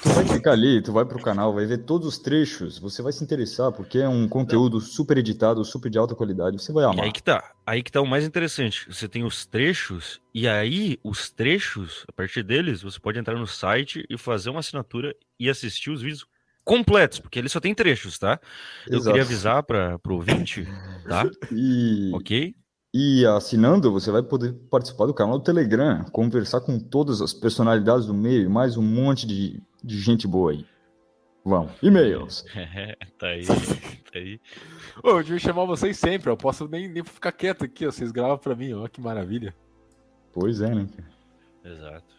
Tu 0.03 0.11
vai 0.11 0.25
clicar 0.27 0.53
ali, 0.53 0.83
tu 0.83 0.93
vai 0.93 1.07
pro 1.07 1.19
canal, 1.19 1.55
vai 1.55 1.65
ver 1.65 1.79
todos 1.79 2.07
os 2.07 2.19
trechos, 2.19 2.79
você 2.79 3.01
vai 3.01 3.13
se 3.13 3.25
interessar, 3.25 3.73
porque 3.73 3.97
é 3.97 4.07
um 4.07 4.29
conteúdo 4.29 4.79
super 4.79 5.17
editado, 5.17 5.65
super 5.65 5.89
de 5.89 5.97
alta 5.97 6.15
qualidade, 6.15 6.61
você 6.61 6.71
vai 6.71 6.85
E 6.85 6.87
amar. 6.87 7.05
aí 7.07 7.11
que 7.13 7.23
tá. 7.23 7.53
Aí 7.67 7.83
que 7.83 7.91
tá 7.91 8.03
o 8.03 8.07
mais 8.07 8.27
interessante. 8.27 8.87
Você 8.93 9.09
tem 9.09 9.25
os 9.25 9.47
trechos, 9.47 10.21
e 10.35 10.47
aí 10.47 10.99
os 11.03 11.31
trechos, 11.31 12.05
a 12.07 12.13
partir 12.13 12.43
deles, 12.43 12.83
você 12.83 13.01
pode 13.01 13.19
entrar 13.19 13.37
no 13.39 13.47
site 13.47 14.05
e 14.11 14.19
fazer 14.19 14.51
uma 14.51 14.61
assinatura 14.61 15.17
e 15.41 15.49
assistir 15.49 15.89
os 15.91 16.03
vídeos 16.03 16.27
completos, 16.67 17.21
porque 17.21 17.39
ele 17.39 17.49
só 17.49 17.61
tem 17.61 17.75
trechos, 17.75 18.19
tá? 18.19 18.39
Eu 18.87 18.99
Exato. 18.99 19.07
queria 19.07 19.23
avisar 19.23 19.63
para 19.63 19.99
pro 20.01 20.17
ouvinte, 20.17 20.69
tá? 21.09 21.25
E, 21.53 22.11
ok? 22.13 22.55
e 22.93 23.25
assinando, 23.27 23.93
você 23.93 24.11
vai 24.11 24.23
poder 24.23 24.53
participar 24.71 25.07
do 25.07 25.15
canal 25.15 25.39
do 25.39 25.45
Telegram, 25.45 26.03
conversar 26.07 26.61
com 26.63 26.79
todas 26.79 27.21
as 27.21 27.33
personalidades 27.33 28.07
do 28.07 28.15
meio, 28.15 28.45
e 28.45 28.49
mais 28.49 28.77
um 28.77 28.83
monte 28.83 29.27
de, 29.27 29.63
de 29.85 30.01
gente 30.01 30.27
boa 30.27 30.51
aí. 30.51 30.67
Vamos, 31.45 31.73
e-mails. 31.81 32.45
tá 33.19 33.29
aí, 33.29 33.47
tá 34.11 34.19
aí. 34.19 34.41
Ô, 35.05 35.11
eu 35.11 35.23
devia 35.23 35.39
chamar 35.39 35.67
vocês 35.67 35.97
sempre, 35.97 36.31
eu 36.31 36.37
posso 36.37 36.67
nem, 36.67 36.89
nem 36.89 37.05
ficar 37.05 37.33
quieto 37.33 37.65
aqui, 37.65 37.87
ó. 37.87 37.93
Vocês 37.93 38.11
gravam 38.11 38.39
pra 38.39 38.57
mim, 38.57 38.73
ó, 38.73 38.89
que 38.89 39.01
maravilha. 39.01 39.55
Pois 40.33 40.61
é, 40.61 40.75
né? 40.75 40.87
Exato. 41.65 42.16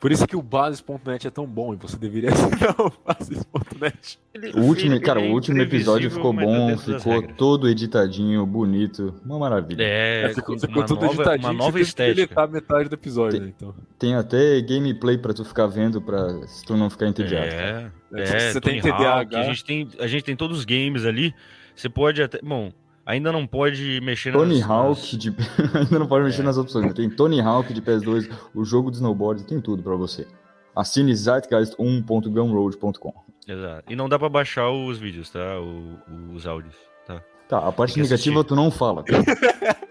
Por 0.00 0.10
isso 0.10 0.26
que 0.26 0.34
o 0.34 0.40
bases.net 0.40 1.26
é 1.26 1.30
tão 1.30 1.44
bom 1.46 1.74
e 1.74 1.76
você 1.76 1.94
deveria 1.96 2.30
assinar 2.32 2.74
o 2.80 2.90
bases.net. 3.06 4.18
Ele- 4.32 4.52
O 4.58 4.62
último, 4.62 4.98
cara, 5.00 5.20
ele 5.20 5.28
é 5.28 5.30
o 5.30 5.34
último 5.34 5.60
episódio 5.60 6.10
ficou 6.10 6.32
bom, 6.32 6.76
ficou 6.78 7.22
todo 7.36 7.68
editadinho, 7.68 8.44
bonito, 8.46 9.14
uma 9.24 9.38
maravilha. 9.38 9.82
É, 9.82 10.22
É, 10.30 10.34
ficou, 10.34 10.58
ficou 10.58 10.84
tudo 10.84 11.02
nova, 11.02 11.14
editadinho. 11.14 11.48
uma 11.48 11.52
nova 11.52 11.72
você 11.78 11.82
estética. 11.82 12.46
metade 12.46 12.88
do 12.88 12.94
episódio, 12.94 13.38
Tem- 13.38 13.48
né? 13.48 13.52
Então. 13.56 13.74
Tem 13.98 14.14
até 14.14 14.60
gameplay 14.62 15.18
pra 15.18 15.34
tu 15.34 15.44
ficar 15.44 15.66
vendo, 15.66 16.00
pra, 16.00 16.46
se 16.46 16.64
tu 16.64 16.76
não 16.78 16.88
ficar 16.88 17.06
entediado. 17.06 17.46
É, 17.46 17.90
Se 18.26 18.34
é, 18.36 18.52
você 18.52 18.60
Tony 18.60 18.80
tem 18.80 18.90
Hawk, 18.90 19.02
TDAH. 19.28 19.38
a 19.40 19.42
gente 19.44 19.64
tem, 19.64 19.88
a 19.98 20.06
gente 20.06 20.24
tem 20.24 20.34
todos 20.34 20.58
os 20.60 20.64
games 20.64 21.04
ali. 21.04 21.34
Você 21.76 21.88
pode 21.90 22.22
até, 22.22 22.40
bom, 22.42 22.72
ainda 23.10 23.32
não 23.32 23.46
pode 23.46 24.00
mexer 24.02 24.32
Tony 24.32 24.60
nas, 24.60 24.70
Hawk 24.70 25.16
de. 25.16 25.30
Ainda 25.74 25.98
não 25.98 26.06
pode 26.06 26.24
É. 26.24 26.28
mexer 26.28 26.42
nas 26.42 26.56
opções. 26.58 26.92
Tem 26.94 27.08
Tony 27.10 27.40
Hawk 27.40 27.72
de 27.74 27.82
PS2, 27.82 28.30
o 28.54 28.64
jogo 28.64 28.90
de 28.90 28.96
snowboard, 28.96 29.44
tem 29.44 29.60
tudo 29.60 29.82
pra 29.82 29.94
você. 29.96 30.26
Assine 30.74 31.12
zeitgeist1.gumroad.com. 31.12 33.12
Exato. 33.46 33.92
E 33.92 33.96
não 33.96 34.08
dá 34.08 34.18
pra 34.18 34.28
baixar 34.28 34.70
os 34.70 34.98
vídeos, 34.98 35.30
tá? 35.30 35.58
O- 35.60 35.98
os 36.34 36.46
áudios, 36.46 36.74
tá? 37.06 37.20
Tá, 37.48 37.58
a 37.66 37.72
parte 37.72 37.96
negativa 37.98 38.40
assistir. 38.40 38.48
tu 38.48 38.56
não 38.56 38.70
fala. 38.70 39.02
tá? 39.04 39.12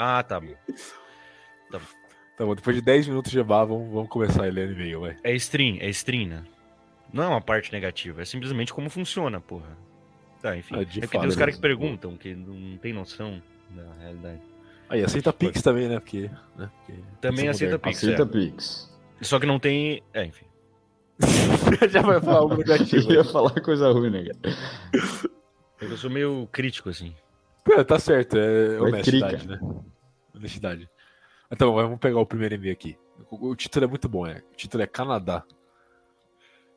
Ah, 0.00 0.22
tá 0.22 0.38
bom. 0.38 0.54
Tá 2.36 2.44
bom, 2.46 2.54
depois 2.54 2.76
de 2.76 2.80
10 2.82 3.08
minutos 3.08 3.32
de 3.32 3.42
bar, 3.42 3.64
vamos, 3.64 3.90
vamos 3.92 4.08
começar 4.08 4.44
a 4.44 4.48
ler 4.48 4.70
e-mail, 4.70 5.00
vai. 5.00 5.16
É 5.24 5.34
stream, 5.34 5.76
é 5.80 5.88
stream, 5.90 6.28
né? 6.28 6.44
Não 7.12 7.24
é 7.24 7.26
uma 7.26 7.40
parte 7.40 7.72
negativa, 7.72 8.22
é 8.22 8.24
simplesmente 8.24 8.72
como 8.72 8.88
funciona, 8.88 9.40
porra. 9.40 9.76
Tá, 10.40 10.56
enfim. 10.56 10.76
É 10.76 10.84
de 10.84 11.00
porque 11.00 11.16
fato, 11.16 11.20
tem 11.20 11.28
os 11.28 11.36
caras 11.36 11.54
que 11.56 11.60
beleza. 11.60 11.80
perguntam, 11.80 12.16
que 12.16 12.34
não 12.34 12.76
tem 12.78 12.92
noção 12.92 13.42
da 13.70 13.82
realidade. 14.00 14.40
Aí, 14.88 15.04
aceita 15.04 15.32
Pix 15.32 15.60
também, 15.60 15.88
né? 15.88 16.00
Porque. 16.00 16.30
Né? 16.56 16.70
Porque 16.86 17.02
Também 17.20 17.46
é 17.46 17.50
aceita. 17.50 17.78
Pix, 17.78 17.98
Aceita 17.98 18.22
é. 18.22 18.26
Pix. 18.26 18.96
Só 19.20 19.38
que 19.38 19.46
não 19.46 19.58
tem. 19.58 20.02
É, 20.14 20.24
enfim. 20.24 20.46
Já 21.90 22.00
vai 22.02 22.20
falar 22.20 22.38
algo 22.38 22.56
negativo. 22.56 23.10
ia 23.12 23.24
falar 23.24 23.60
coisa 23.60 23.90
ruim, 23.90 24.10
né? 24.10 24.24
cara? 24.24 24.56
Eu 25.80 25.96
sou 25.96 26.08
meio 26.10 26.48
crítico, 26.50 26.88
assim. 26.88 27.14
É, 27.70 27.84
tá 27.84 27.98
certo, 27.98 28.36
é 28.38 28.78
Vai 28.78 28.88
honestidade, 28.92 29.36
crica. 29.36 29.56
né? 29.56 29.70
Honestidade. 30.34 30.88
Então, 31.50 31.74
vamos 31.74 31.98
pegar 31.98 32.18
o 32.20 32.26
primeiro 32.26 32.54
e-mail 32.54 32.72
aqui. 32.72 32.96
O, 33.30 33.50
o 33.50 33.56
título 33.56 33.84
é 33.84 33.88
muito 33.88 34.08
bom, 34.08 34.26
é. 34.26 34.42
O 34.52 34.56
título 34.56 34.82
é 34.82 34.86
Canadá. 34.86 35.44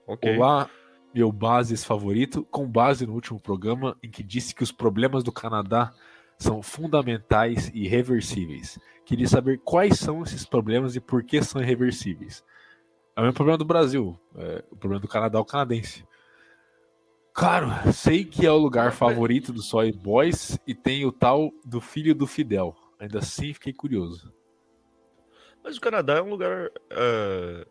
Ok. 0.05 0.35
Olá, 0.35 0.69
meu 1.13 1.31
bases 1.31 1.83
favorito, 1.83 2.43
com 2.45 2.67
base 2.67 3.05
no 3.05 3.13
último 3.13 3.39
programa 3.39 3.97
em 4.01 4.09
que 4.09 4.23
disse 4.23 4.55
que 4.55 4.63
os 4.63 4.71
problemas 4.71 5.23
do 5.23 5.31
Canadá 5.31 5.93
são 6.37 6.61
fundamentais 6.61 7.69
e 7.73 7.85
irreversíveis. 7.85 8.79
Queria 9.05 9.27
saber 9.27 9.59
quais 9.59 9.99
são 9.99 10.23
esses 10.23 10.45
problemas 10.45 10.95
e 10.95 10.99
por 10.99 11.23
que 11.23 11.41
são 11.43 11.61
irreversíveis. 11.61 12.43
É 13.15 13.19
o 13.19 13.23
mesmo 13.23 13.35
problema 13.35 13.57
do 13.57 13.65
Brasil. 13.65 14.17
é, 14.35 14.63
o 14.71 14.75
problema 14.75 15.01
do 15.01 15.07
Canadá 15.07 15.37
é 15.37 15.41
o 15.41 15.45
canadense. 15.45 16.05
Claro, 17.33 17.67
sei 17.93 18.25
que 18.25 18.45
é 18.45 18.51
o 18.51 18.57
lugar 18.57 18.91
favorito 18.91 19.53
do 19.53 19.61
Soy 19.61 19.91
Boys 19.91 20.59
e 20.67 20.75
tem 20.75 21.05
o 21.05 21.11
tal 21.11 21.51
do 21.65 21.79
filho 21.79 22.13
do 22.13 22.27
Fidel. 22.27 22.75
Ainda 22.99 23.19
assim, 23.19 23.53
fiquei 23.53 23.73
curioso. 23.73 24.33
Mas 25.63 25.77
o 25.77 25.81
Canadá 25.81 26.17
é 26.17 26.21
um 26.21 26.29
lugar. 26.29 26.69
ah, 26.91 27.65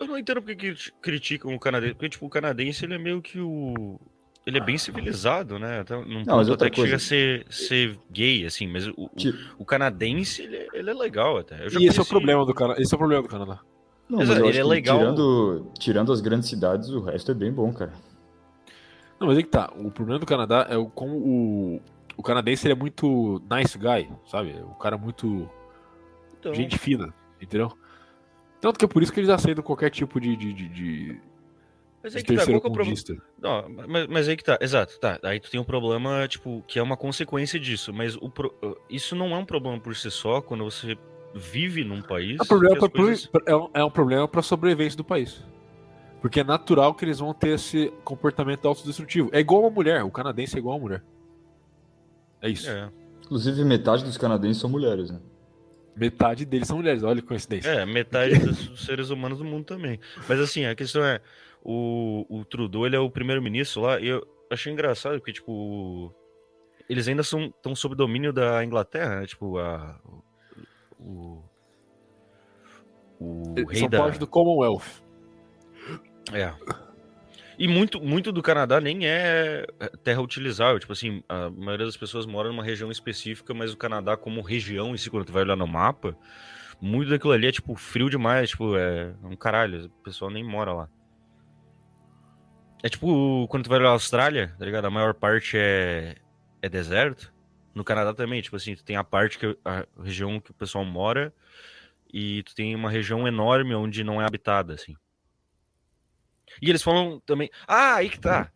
eu- 0.00 0.06
não 0.06 0.18
entendo 0.18 0.42
porque 0.42 0.54
que 0.74 0.92
criticam 1.00 1.54
o 1.54 1.58
canadense. 1.58 1.94
Porque, 1.94 2.08
tipo, 2.10 2.26
o 2.26 2.30
canadense 2.30 2.84
ele 2.84 2.94
é 2.94 2.98
meio 2.98 3.20
que 3.22 3.38
o. 3.40 3.98
Ele 4.46 4.58
é 4.58 4.64
bem 4.64 4.78
civilizado, 4.78 5.58
né? 5.58 5.80
Até, 5.80 5.94
num 5.94 6.22
mas 6.26 6.48
até 6.48 6.70
que 6.70 6.76
coisa- 6.76 6.96
chega 6.96 6.96
a 6.96 6.98
ser, 6.98 7.46
ser 7.50 7.98
gay, 8.10 8.46
assim, 8.46 8.66
mas 8.66 8.86
o, 8.86 8.94
o, 8.96 9.08
Ti- 9.14 9.34
o 9.58 9.64
canadense, 9.64 10.42
ele, 10.42 10.56
é- 10.56 10.68
ele 10.72 10.90
é 10.90 10.94
legal 10.94 11.36
até. 11.36 11.66
Eu 11.66 11.68
já 11.68 11.78
E 11.78 11.84
esse 11.84 11.98
é 11.98 12.00
o 12.00 12.04
conheci- 12.04 12.08
problema 12.10 12.46
do 12.46 12.54
Canadá. 12.54 12.80
Esse 12.80 12.94
é 12.94 12.96
o 12.96 12.98
problema 12.98 13.22
do 13.22 13.28
Canadá. 13.28 13.60
Não, 14.08 14.18
mas 14.20 14.30
ele 14.30 14.56
é 14.56 14.64
legal. 14.64 14.98
Tirando, 14.98 15.72
tirando 15.78 16.12
as 16.12 16.22
grandes 16.22 16.48
cidades, 16.48 16.88
o 16.88 17.00
resto 17.02 17.30
é 17.30 17.34
bem 17.34 17.52
bom, 17.52 17.70
cara. 17.74 17.92
Não, 19.20 19.26
mas 19.26 19.36
é 19.36 19.42
que 19.42 19.48
tá. 19.48 19.70
O 19.76 19.90
problema 19.90 20.18
do 20.18 20.24
Canadá 20.24 20.66
é 20.70 20.78
o, 20.78 20.86
como 20.86 21.12
o, 21.16 21.82
o 22.16 22.22
canadense 22.22 22.66
ele 22.66 22.72
é 22.72 22.76
muito 22.76 23.42
nice 23.50 23.76
guy, 23.76 24.08
sabe? 24.30 24.52
O 24.62 24.74
cara 24.76 24.96
é 24.96 24.98
muito 24.98 25.46
Então, 26.38 26.54
gente 26.54 26.78
fina, 26.78 27.12
entendeu? 27.38 27.76
Tanto 28.60 28.78
que 28.78 28.84
é 28.84 28.88
por 28.88 29.02
isso 29.02 29.12
que 29.12 29.20
eles 29.20 29.30
aceitam 29.30 29.62
qualquer 29.62 29.90
tipo 29.90 30.20
de, 30.20 30.34
de, 30.36 30.52
de, 30.52 30.68
de, 30.68 31.20
mas 32.02 32.12
de 32.12 32.18
aí 32.18 32.24
que 32.24 32.32
tá, 32.32 32.36
terceiro 32.38 32.60
qual 32.60 32.72
que 32.72 32.80
é 32.80 32.82
o 32.82 32.94
problema? 32.96 33.22
Não, 33.40 33.86
mas, 33.88 34.06
mas 34.08 34.28
aí 34.28 34.36
que 34.36 34.44
tá, 34.44 34.58
exato, 34.60 34.98
tá. 34.98 35.18
Aí 35.22 35.38
tu 35.40 35.50
tem 35.50 35.60
um 35.60 35.64
problema, 35.64 36.26
tipo, 36.28 36.62
que 36.66 36.78
é 36.78 36.82
uma 36.82 36.96
consequência 36.96 37.58
disso. 37.58 37.92
Mas 37.92 38.16
o 38.16 38.28
pro- 38.28 38.54
isso 38.90 39.14
não 39.14 39.34
é 39.34 39.38
um 39.38 39.44
problema 39.44 39.78
por 39.80 39.94
si 39.94 40.10
só 40.10 40.40
quando 40.40 40.64
você 40.64 40.96
vive 41.34 41.84
num 41.84 42.02
país. 42.02 42.40
É, 42.40 42.44
problema 42.44 42.76
pra- 42.76 42.88
coisas- 42.88 43.30
é, 43.46 43.54
um, 43.54 43.70
é 43.74 43.84
um 43.84 43.90
problema 43.90 44.26
para 44.26 44.42
sobrevivência 44.42 44.96
do 44.96 45.04
país. 45.04 45.40
Porque 46.20 46.40
é 46.40 46.44
natural 46.44 46.94
que 46.94 47.04
eles 47.04 47.20
vão 47.20 47.32
ter 47.32 47.50
esse 47.50 47.92
comportamento 48.04 48.66
autodestrutivo. 48.66 49.30
É 49.32 49.38
igual 49.38 49.60
uma 49.62 49.70
mulher, 49.70 50.02
o 50.02 50.10
canadense 50.10 50.56
é 50.56 50.58
igual 50.58 50.76
uma 50.76 50.82
mulher. 50.82 51.04
É 52.42 52.48
isso. 52.48 52.68
É, 52.68 52.90
Inclusive, 53.24 53.62
metade 53.64 54.02
dos 54.04 54.16
canadenses 54.16 54.60
são 54.60 54.70
mulheres, 54.70 55.10
né? 55.10 55.20
Metade 55.98 56.44
deles 56.44 56.68
são 56.68 56.76
mulheres, 56.76 57.02
olha 57.02 57.20
que 57.20 57.26
coincidência. 57.26 57.68
é, 57.68 57.86
metade 57.86 58.38
dos 58.40 58.84
seres 58.84 59.10
humanos 59.10 59.38
do 59.38 59.44
mundo 59.44 59.64
também. 59.64 59.98
Mas 60.28 60.40
assim, 60.40 60.64
a 60.64 60.74
questão 60.74 61.04
é, 61.04 61.20
o, 61.62 62.24
o 62.28 62.44
Trudeau, 62.44 62.86
ele 62.86 62.96
é 62.96 62.98
o 62.98 63.10
primeiro-ministro 63.10 63.82
lá, 63.82 64.00
e 64.00 64.08
eu 64.08 64.26
achei 64.50 64.72
engraçado, 64.72 65.18
porque, 65.18 65.32
tipo, 65.32 66.14
eles 66.88 67.06
ainda 67.08 67.22
estão 67.22 67.74
sob 67.74 67.94
domínio 67.94 68.32
da 68.32 68.64
Inglaterra, 68.64 69.20
né? 69.20 69.26
Tipo, 69.26 69.58
a... 69.58 70.00
O... 70.98 71.42
O 73.20 73.54
Eles 73.56 73.70
rei 73.70 73.80
são 73.80 73.88
da... 73.88 73.98
parte 73.98 74.18
do 74.18 74.26
Commonwealth. 74.26 75.02
É. 76.32 76.54
E 77.58 77.66
muito, 77.66 78.00
muito 78.00 78.30
do 78.30 78.40
Canadá 78.40 78.80
nem 78.80 79.08
é 79.08 79.66
terra 80.04 80.20
utilizável. 80.20 80.78
Tipo 80.78 80.92
assim, 80.92 81.24
a 81.28 81.50
maioria 81.50 81.86
das 81.86 81.96
pessoas 81.96 82.24
mora 82.24 82.48
numa 82.48 82.62
região 82.62 82.88
específica, 82.88 83.52
mas 83.52 83.72
o 83.72 83.76
Canadá, 83.76 84.16
como 84.16 84.40
região, 84.40 84.94
em 84.94 84.96
si, 84.96 85.10
quando 85.10 85.24
tu 85.24 85.32
vai 85.32 85.42
olhar 85.42 85.56
no 85.56 85.66
mapa, 85.66 86.16
muito 86.80 87.10
daquilo 87.10 87.32
ali 87.32 87.48
é, 87.48 87.52
tipo, 87.52 87.74
frio 87.74 88.08
demais. 88.08 88.50
Tipo, 88.50 88.76
é 88.76 89.12
um 89.24 89.34
caralho. 89.34 89.86
O 89.86 90.02
pessoal 90.04 90.30
nem 90.30 90.44
mora 90.44 90.72
lá. 90.72 90.88
É 92.80 92.88
tipo, 92.88 93.48
quando 93.48 93.64
tu 93.64 93.70
vai 93.70 93.80
olhar 93.80 93.88
a 93.88 93.92
Austrália, 93.92 94.54
tá 94.56 94.64
ligado? 94.64 94.84
A 94.84 94.90
maior 94.90 95.12
parte 95.12 95.56
é, 95.58 96.14
é 96.62 96.68
deserto. 96.68 97.34
No 97.74 97.82
Canadá 97.82 98.14
também, 98.14 98.40
tipo 98.40 98.54
assim, 98.54 98.76
tu 98.76 98.84
tem 98.84 98.94
a 98.94 99.02
parte 99.02 99.36
que 99.36 99.58
a 99.64 99.84
região 100.00 100.38
que 100.40 100.52
o 100.52 100.54
pessoal 100.54 100.84
mora 100.84 101.34
e 102.12 102.42
tu 102.44 102.54
tem 102.54 102.74
uma 102.76 102.88
região 102.88 103.26
enorme 103.26 103.74
onde 103.74 104.04
não 104.04 104.22
é 104.22 104.24
habitada, 104.24 104.74
assim. 104.74 104.94
E 106.60 106.68
eles 106.68 106.82
falam 106.82 107.20
também. 107.20 107.50
Ah, 107.66 107.96
aí 107.96 108.10
que 108.10 108.20
tá. 108.20 108.50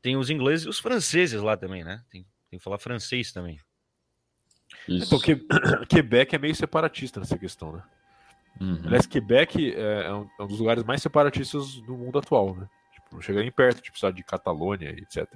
Tem 0.00 0.16
os 0.16 0.30
ingleses 0.30 0.66
e 0.66 0.68
os 0.68 0.78
franceses 0.78 1.40
lá 1.40 1.56
também, 1.56 1.84
né? 1.84 2.02
Tem, 2.10 2.24
tem 2.50 2.58
que 2.58 2.64
falar 2.64 2.78
francês 2.78 3.32
também. 3.32 3.60
Isso. 4.88 5.06
Então, 5.06 5.18
que, 5.18 5.36
Quebec 5.88 6.34
é 6.34 6.38
meio 6.38 6.54
separatista 6.54 7.20
nessa 7.20 7.38
questão, 7.38 7.72
né? 7.72 7.82
Uhum. 8.60 8.80
Aliás, 8.84 9.06
Quebec 9.06 9.74
é, 9.74 10.06
é 10.06 10.12
um, 10.12 10.28
é 10.38 10.42
um 10.42 10.46
dos 10.46 10.58
lugares 10.58 10.82
mais 10.84 11.02
separatistas 11.02 11.74
do 11.82 11.96
mundo 11.96 12.18
atual, 12.18 12.56
né? 12.56 12.68
Tipo, 12.92 13.06
não 13.12 13.20
chega 13.20 13.40
nem 13.40 13.52
perto, 13.52 13.80
tipo, 13.80 13.98
sabe, 13.98 14.16
de 14.16 14.24
Catalônia, 14.24 14.90
etc. 14.90 15.26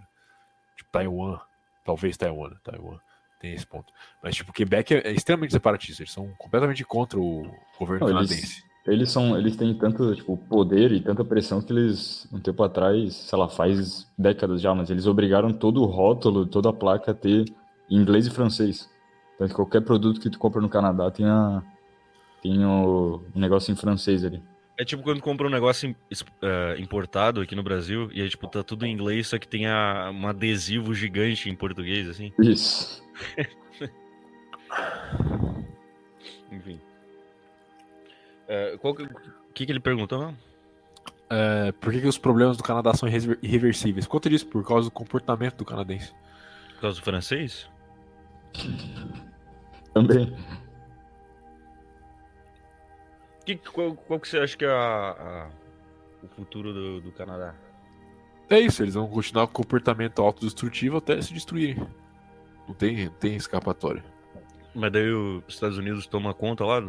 Tipo, 0.77 0.91
Taiwan. 0.91 1.41
Talvez 1.85 2.17
Taiwan, 2.17 2.51
né? 2.51 2.57
Taiwan. 2.63 2.99
Tem 3.41 3.53
esse 3.55 3.67
ponto. 3.67 3.93
Mas, 4.23 4.37
tipo, 4.37 4.53
Quebec 4.53 4.95
é, 4.95 5.09
é 5.09 5.13
extremamente 5.13 5.53
separatista. 5.53 6.03
Eles 6.03 6.13
são 6.13 6.33
completamente 6.39 6.85
contra 6.85 7.19
o 7.19 7.43
governo 7.79 8.07
Não, 8.07 8.15
canadense. 8.15 8.65
Eles, 8.87 9.11
são, 9.11 9.39
eles 9.39 9.57
têm 9.57 9.75
tanto 9.75 10.15
tipo 10.15 10.37
poder 10.37 10.93
e 10.93 11.01
tanta 11.01 11.25
pressão 11.25 11.61
que 11.61 11.73
eles 11.73 12.29
um 12.33 12.41
tempo 12.41 12.63
atrás, 12.63 13.15
sei 13.15 13.39
lá, 13.39 13.49
faz 13.49 14.11
décadas 14.19 14.61
já, 14.61 14.75
mas 14.75 14.91
eles 14.91 15.07
obrigaram 15.07 15.53
todo 15.53 15.83
o 15.83 15.87
rótulo, 15.87 16.47
toda 16.47 16.71
a 16.71 16.73
placa 16.73 17.13
a 17.13 17.15
ter 17.15 17.45
inglês 17.89 18.27
e 18.27 18.31
francês. 18.31 18.91
Que 19.39 19.55
qualquer 19.55 19.83
produto 19.83 20.21
que 20.21 20.31
tu 20.31 20.39
compra 20.39 20.61
no 20.61 20.69
Canadá 20.69 21.11
tem 21.11 21.27
a 21.27 21.63
tem 22.43 22.65
o 22.65 23.23
um 23.35 23.41
negócio 23.41 23.73
em 23.73 23.77
francês 23.77 24.25
ali. 24.25 24.43
É 24.79 24.85
tipo 24.85 25.03
quando 25.03 25.21
compra 25.21 25.47
um 25.47 25.51
negócio 25.51 25.95
eh, 26.43 26.77
importado 26.79 27.41
aqui 27.41 27.55
no 27.55 27.63
Brasil 27.63 28.11
e 28.13 28.21
aí, 28.21 28.29
tipo, 28.29 28.49
tá 28.49 28.65
tudo 28.65 28.85
em 28.85 28.93
inglês, 28.93 29.29
só 29.29 29.39
que 29.39 29.47
tem 29.47 29.67
a, 29.67 30.11
um 30.13 30.27
adesivo 30.27 30.93
gigante 30.95 31.49
em 31.49 31.55
português, 31.55 32.09
assim. 32.09 32.33
Isso. 32.41 33.03
Enfim. 36.51 36.81
Eh, 38.49 38.77
qual 38.81 38.95
que, 38.95 39.07
que, 39.55 39.67
que 39.67 39.73
ele 39.73 39.81
perguntou? 39.81 40.19
mesmo? 40.21 40.37
É, 41.31 41.73
por 41.73 41.93
que, 41.93 42.01
que 42.01 42.07
os 42.07 42.19
problemas 42.19 42.57
do 42.57 42.63
Canadá 42.63 42.93
são 42.95 43.09
irrever- 43.09 43.39
irreversíveis? 43.43 44.07
Quanto 44.07 44.29
disso? 44.29 44.47
Por 44.47 44.67
causa 44.67 44.89
do 44.89 44.93
comportamento 44.93 45.57
do 45.57 45.65
canadense. 45.65 46.13
Por 46.75 46.81
causa 46.83 47.01
do 47.01 47.05
francês? 47.05 47.69
Também. 49.95 50.37
Que, 53.45 53.57
qual, 53.57 53.95
qual 53.95 54.21
que 54.21 54.29
você 54.29 54.39
acha 54.39 54.57
que 54.57 54.65
é 54.65 54.69
a- 54.71 55.17
a- 55.19 55.51
o 56.23 56.29
futuro 56.29 56.73
do, 56.73 57.01
do 57.01 57.13
Canadá? 57.13 57.55
É 58.49 58.59
isso, 58.61 58.83
eles 58.83 58.95
vão 58.95 59.09
continuar 59.09 59.47
com 59.47 59.53
o 59.63 59.65
comportamento 59.65 60.21
autodestrutivo 60.21 60.99
até 60.99 61.21
se 61.23 61.33
destruírem. 61.33 61.87
Não 62.69 62.75
tem, 62.75 63.07
não 63.07 63.13
tem 63.15 63.35
escapatória. 63.35 64.05
Mas 64.75 64.93
daí 64.93 65.11
os 65.11 65.43
Estados 65.49 65.79
Unidos 65.79 66.07
toma 66.07 66.33
conta 66.35 66.65
lá 66.65 66.81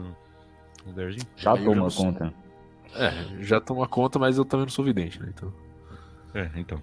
lugarzinho? 0.86 1.26
Já 1.36 1.56
toma 1.56 1.76
não 1.76 1.90
conta. 1.90 2.34
É, 2.96 3.44
já 3.44 3.60
toma 3.60 3.88
conta, 3.88 4.20
mas 4.20 4.38
eu 4.38 4.46
também 4.46 4.66
não 4.66 4.72
sou 4.72 4.86
vidente, 4.86 5.20
né? 5.22 5.32
Então. 5.34 5.54
É, 6.34 6.50
então. 6.56 6.82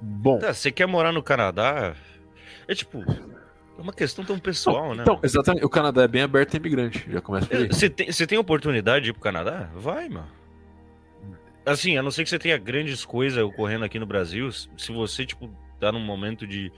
Bom. 0.00 0.38
Tá, 0.38 0.54
você 0.54 0.70
quer 0.70 0.86
morar 0.86 1.12
no 1.12 1.22
Canadá? 1.22 1.94
É 2.66 2.74
tipo. 2.74 3.04
É 3.78 3.82
uma 3.82 3.92
questão 3.92 4.24
tão 4.24 4.38
pessoal, 4.38 4.88
Não, 4.88 4.94
né? 4.94 5.02
Então, 5.02 5.20
exatamente. 5.22 5.64
O 5.64 5.68
Canadá 5.68 6.02
é 6.02 6.08
bem 6.08 6.22
aberto 6.22 6.54
a 6.54 6.56
imigrante. 6.58 7.10
Já 7.10 7.20
começa 7.20 7.46
por 7.46 7.56
aí. 7.56 7.66
Você 7.68 7.88
tem, 7.88 8.12
você 8.12 8.26
tem 8.26 8.38
oportunidade 8.38 9.04
de 9.04 9.10
ir 9.10 9.12
pro 9.14 9.22
Canadá? 9.22 9.70
Vai, 9.74 10.08
mano. 10.08 10.28
Assim, 11.64 11.96
a 11.96 12.02
não 12.02 12.10
ser 12.10 12.24
que 12.24 12.30
você 12.30 12.38
tenha 12.38 12.58
grandes 12.58 13.04
coisas 13.04 13.42
ocorrendo 13.42 13.84
aqui 13.84 13.98
no 13.98 14.06
Brasil, 14.06 14.50
se 14.52 14.92
você, 14.92 15.24
tipo, 15.24 15.50
tá 15.78 15.92
num 15.92 16.00
momento 16.00 16.46
de 16.46 16.72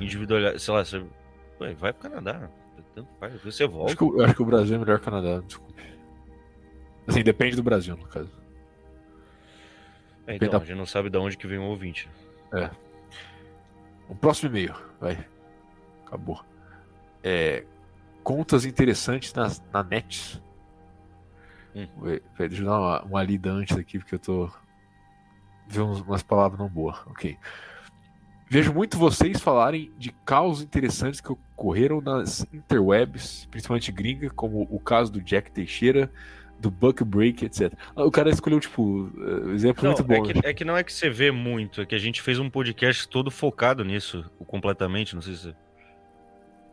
individualidade, 0.00 0.60
sei 0.60 0.74
lá, 0.74 0.84
você 0.84 1.02
ué, 1.60 1.74
vai 1.74 1.92
pro 1.92 2.08
Canadá. 2.10 2.48
Tanto 2.94 3.08
faz, 3.20 3.40
você 3.42 3.64
Acho 3.64 3.72
volta. 3.72 3.96
que, 3.96 4.04
o- 4.04 4.18
eu 4.20 4.24
acho 4.24 4.34
que 4.34 4.42
o 4.42 4.46
Brasil 4.46 4.76
é 4.76 4.78
melhor 4.78 4.98
que 4.98 5.08
o 5.08 5.10
Canadá, 5.10 5.40
desculpe. 5.46 5.82
Assim, 7.06 7.22
depende 7.22 7.56
do 7.56 7.62
Brasil, 7.62 7.96
no 7.96 8.06
caso. 8.06 8.30
É, 10.26 10.36
então, 10.36 10.60
a 10.60 10.64
gente 10.64 10.76
não 10.76 10.84
sabe 10.86 11.08
de 11.08 11.16
onde 11.16 11.36
que 11.36 11.46
vem 11.46 11.58
o 11.58 11.62
ouvinte. 11.64 12.08
O 14.08 14.14
próximo 14.14 14.50
e-mail, 14.50 14.74
vai. 15.00 15.26
Acabou. 16.06 16.42
É, 17.22 17.64
contas 18.22 18.64
interessantes 18.64 19.32
nas, 19.34 19.62
na 19.72 19.82
net. 19.82 20.42
Hum. 21.74 21.86
Deixa 22.38 22.62
eu 22.62 22.66
dar 22.66 22.78
uma, 22.78 23.02
uma 23.04 23.22
lida 23.22 23.50
antes 23.50 23.76
aqui, 23.76 23.98
porque 23.98 24.14
eu 24.14 24.18
tô. 24.18 24.50
Vendo 25.66 26.02
umas 26.04 26.22
palavras 26.22 26.58
não 26.58 26.68
boas. 26.68 26.98
Ok. 27.06 27.38
Vejo 28.50 28.72
muito 28.72 28.96
vocês 28.96 29.40
falarem 29.40 29.92
de 29.98 30.10
casos 30.24 30.62
interessantes 30.62 31.20
que 31.20 31.30
ocorreram 31.30 32.00
nas 32.00 32.46
interwebs, 32.52 33.46
principalmente 33.50 33.92
gringa, 33.92 34.30
como 34.30 34.66
o 34.70 34.80
caso 34.80 35.12
do 35.12 35.20
Jack 35.20 35.50
Teixeira, 35.50 36.10
do 36.58 36.70
Buck 36.70 37.04
Break, 37.04 37.44
etc. 37.44 37.72
Ah, 37.94 38.04
O 38.04 38.10
cara 38.10 38.30
escolheu, 38.30 38.58
tipo, 38.58 39.10
eh, 39.18 39.54
exemplo 39.54 39.84
Não, 39.84 39.92
muito 39.92 40.04
bom. 40.04 40.14
é, 40.14 40.32
que, 40.32 40.46
é 40.46 40.54
que 40.54 40.64
não 40.64 40.76
é 40.76 40.82
que 40.82 40.92
você 40.92 41.10
vê 41.10 41.30
muito, 41.30 41.80
é 41.82 41.86
que 41.86 41.94
a 41.94 41.98
gente 41.98 42.22
fez 42.22 42.38
um 42.38 42.48
podcast 42.50 43.06
todo 43.08 43.30
focado 43.30 43.84
nisso, 43.84 44.24
completamente, 44.46 45.14
não 45.14 45.22
sei 45.22 45.34
se... 45.34 45.46
Não 45.48 45.54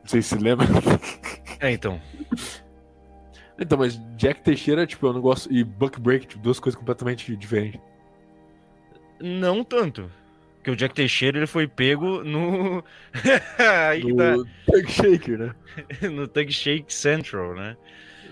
sei 0.05 0.21
se 0.21 0.35
lembra. 0.35 0.65
É, 1.57 1.71
então. 1.71 2.01
Então, 3.57 3.77
mas 3.77 3.97
Jack 4.17 4.41
Teixeira, 4.41 4.85
tipo, 4.85 5.07
eu 5.07 5.13
não 5.13 5.21
gosto. 5.21 5.51
E 5.51 5.63
Buck 5.63 5.99
Break, 6.01 6.27
tipo, 6.27 6.43
duas 6.43 6.59
coisas 6.59 6.77
completamente 6.77 7.33
diferentes. 7.37 7.79
Não 9.21 9.63
tanto. 9.63 10.11
Porque 10.65 10.71
o 10.71 10.75
Jack 10.75 10.95
Teixeira, 10.95 11.37
ele 11.37 11.45
foi 11.45 11.67
pego 11.67 12.23
no... 12.23 12.83
Aí 13.87 14.01
que 14.01 14.15
tá. 14.15 14.33
Tug 14.65 14.91
Shaker, 14.91 15.37
né? 15.37 15.55
no 16.11 16.27
Tug 16.27 16.51
Shake 16.51 16.91
Central, 16.91 17.53
né? 17.53 17.77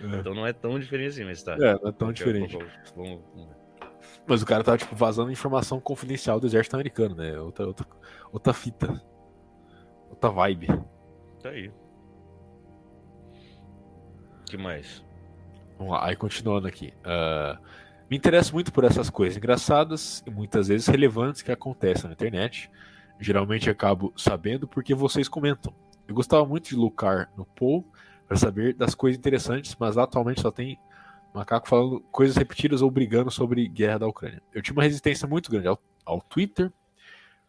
É, 0.01 0.15
Então 0.17 0.33
não 0.33 0.47
é 0.47 0.51
tão 0.51 0.79
diferente 0.79 1.09
assim, 1.09 1.25
mas 1.25 1.43
tá. 1.43 1.53
É, 1.53 1.79
não 1.79 1.89
é 1.89 1.91
tão 1.91 2.11
diferente. 2.11 2.57
Vamos, 2.95 3.21
vamos 3.35 3.49
ver. 3.49 3.55
Mas 4.25 4.41
o 4.41 4.47
cara 4.47 4.63
tava, 4.63 4.79
tipo, 4.79 4.95
vazando 4.95 5.31
informação 5.31 5.79
confidencial 5.79 6.39
do 6.39 6.47
exército 6.47 6.75
americano, 6.75 7.13
né? 7.13 7.37
Outra, 7.39 7.67
outra, 7.67 7.85
outra 8.31 8.51
fita. 8.51 8.99
Outra 10.09 10.31
vibe. 10.31 10.69
Tá 11.39 11.49
aí. 11.49 11.71
que 14.47 14.57
mais? 14.57 15.05
Vamos 15.77 15.93
lá, 15.93 16.07
aí 16.07 16.15
continuando 16.15 16.67
aqui. 16.67 16.91
Ah, 17.03 17.59
me 18.09 18.17
interesso 18.17 18.53
muito 18.53 18.71
por 18.71 18.83
essas 18.83 19.09
coisas 19.09 19.37
engraçadas 19.37 20.23
e 20.25 20.29
muitas 20.29 20.67
vezes 20.67 20.87
relevantes 20.87 21.41
que 21.41 21.51
acontecem 21.51 22.05
na 22.05 22.13
internet. 22.13 22.69
Geralmente 23.19 23.69
acabo 23.69 24.13
sabendo 24.15 24.67
porque 24.67 24.93
vocês 24.93 25.27
comentam. 25.29 25.73
Eu 26.07 26.13
gostava 26.15 26.45
muito 26.45 26.69
de 26.69 26.75
lucar 26.75 27.31
no 27.37 27.45
Paul 27.45 27.85
para 28.27 28.37
saber 28.37 28.73
das 28.73 28.93
coisas 28.93 29.17
interessantes, 29.17 29.75
mas 29.79 29.95
lá 29.95 30.03
atualmente 30.03 30.41
só 30.41 30.51
tem 30.51 30.77
macaco 31.33 31.67
falando 31.67 32.01
coisas 32.11 32.35
repetidas 32.35 32.81
ou 32.81 32.91
brigando 32.91 33.31
sobre 33.31 33.67
guerra 33.67 33.99
da 33.99 34.07
Ucrânia. 34.07 34.41
Eu 34.53 34.61
tinha 34.61 34.73
uma 34.73 34.83
resistência 34.83 35.27
muito 35.27 35.49
grande 35.49 35.67
ao, 35.67 35.81
ao 36.05 36.21
Twitter, 36.21 36.71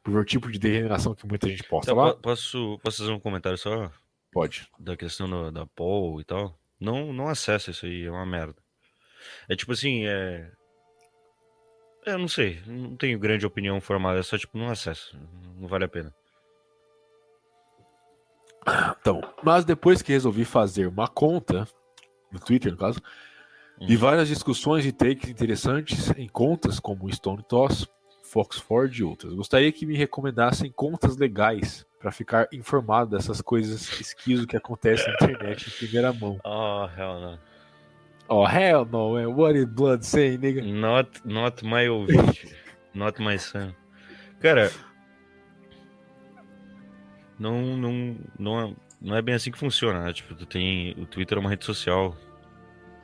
por 0.02 0.14
o 0.16 0.24
tipo 0.24 0.50
de 0.50 0.58
degeneração 0.58 1.14
que 1.14 1.26
muita 1.26 1.48
gente 1.48 1.64
posta 1.64 1.90
Então, 1.90 2.02
lá. 2.04 2.12
po- 2.14 2.20
posso, 2.20 2.78
posso 2.82 2.98
fazer 2.98 3.10
um 3.12 3.18
comentário 3.20 3.56
só 3.58 3.90
Pode. 4.30 4.68
da 4.78 4.96
questão 4.96 5.28
do- 5.28 5.50
da 5.50 5.66
Paul 5.66 6.20
e 6.20 6.24
tal? 6.24 6.58
Não, 6.78 7.12
não 7.12 7.26
acessa 7.28 7.70
isso 7.70 7.86
aí, 7.86 8.04
é 8.04 8.10
uma 8.10 8.26
merda. 8.26 8.56
É 9.48 9.56
tipo 9.56 9.72
assim, 9.72 10.06
é. 10.06 10.50
Eu 12.06 12.18
não 12.18 12.28
sei, 12.28 12.60
não 12.66 12.96
tenho 12.96 13.18
grande 13.18 13.46
opinião 13.46 13.80
formada, 13.80 14.18
é 14.18 14.22
só 14.22 14.36
tipo, 14.36 14.58
não 14.58 14.68
acessa, 14.68 15.16
não 15.58 15.66
vale 15.66 15.84
a 15.84 15.88
pena. 15.88 16.14
Então, 19.00 19.20
mas 19.42 19.64
depois 19.64 20.00
que 20.02 20.12
resolvi 20.12 20.44
fazer 20.44 20.86
uma 20.86 21.06
conta, 21.08 21.68
no 22.32 22.40
Twitter 22.40 22.72
no 22.72 22.78
caso, 22.78 23.00
Hum. 23.80 23.86
vi 23.86 23.96
várias 23.96 24.28
discussões 24.28 24.86
e 24.86 24.92
takes 24.92 25.28
interessantes 25.28 26.10
em 26.16 26.28
contas 26.28 26.78
como 26.78 27.12
Stone 27.12 27.42
Toss, 27.42 27.88
Foxford 28.22 29.00
e 29.00 29.02
outras. 29.04 29.34
Gostaria 29.34 29.70
que 29.72 29.84
me 29.84 29.96
recomendassem 29.96 30.70
contas 30.70 31.16
legais 31.16 31.84
para 31.98 32.12
ficar 32.12 32.46
informado 32.52 33.16
dessas 33.16 33.40
coisas 33.40 34.00
esquiso 34.00 34.46
que 34.46 34.56
acontecem 34.56 35.08
na 35.08 35.14
internet 35.14 35.68
em 35.68 35.72
primeira 35.78 36.12
mão. 36.12 36.38
Oh, 36.44 36.86
hell 36.96 37.20
no. 37.20 37.53
Oh, 38.28 38.44
hell 38.44 38.86
no, 38.86 39.14
man. 39.14 39.34
What 39.34 39.56
is 39.56 39.66
blood 39.66 40.04
saying, 40.04 40.40
nigga? 40.40 40.64
Not, 40.64 41.08
not 41.24 41.62
my 41.62 41.86
ouvinte. 41.86 42.52
not 42.94 43.20
my 43.20 43.36
son. 43.36 43.74
Cara. 44.40 44.70
Não, 47.38 47.76
não, 47.76 48.16
não, 48.38 48.60
é, 48.60 48.74
não 49.00 49.16
é 49.16 49.22
bem 49.22 49.34
assim 49.34 49.50
que 49.50 49.58
funciona, 49.58 50.04
né? 50.04 50.12
Tipo, 50.12 50.34
tu 50.34 50.46
tem. 50.46 50.92
O 50.98 51.04
Twitter 51.06 51.36
é 51.36 51.40
uma 51.40 51.50
rede 51.50 51.64
social. 51.64 52.16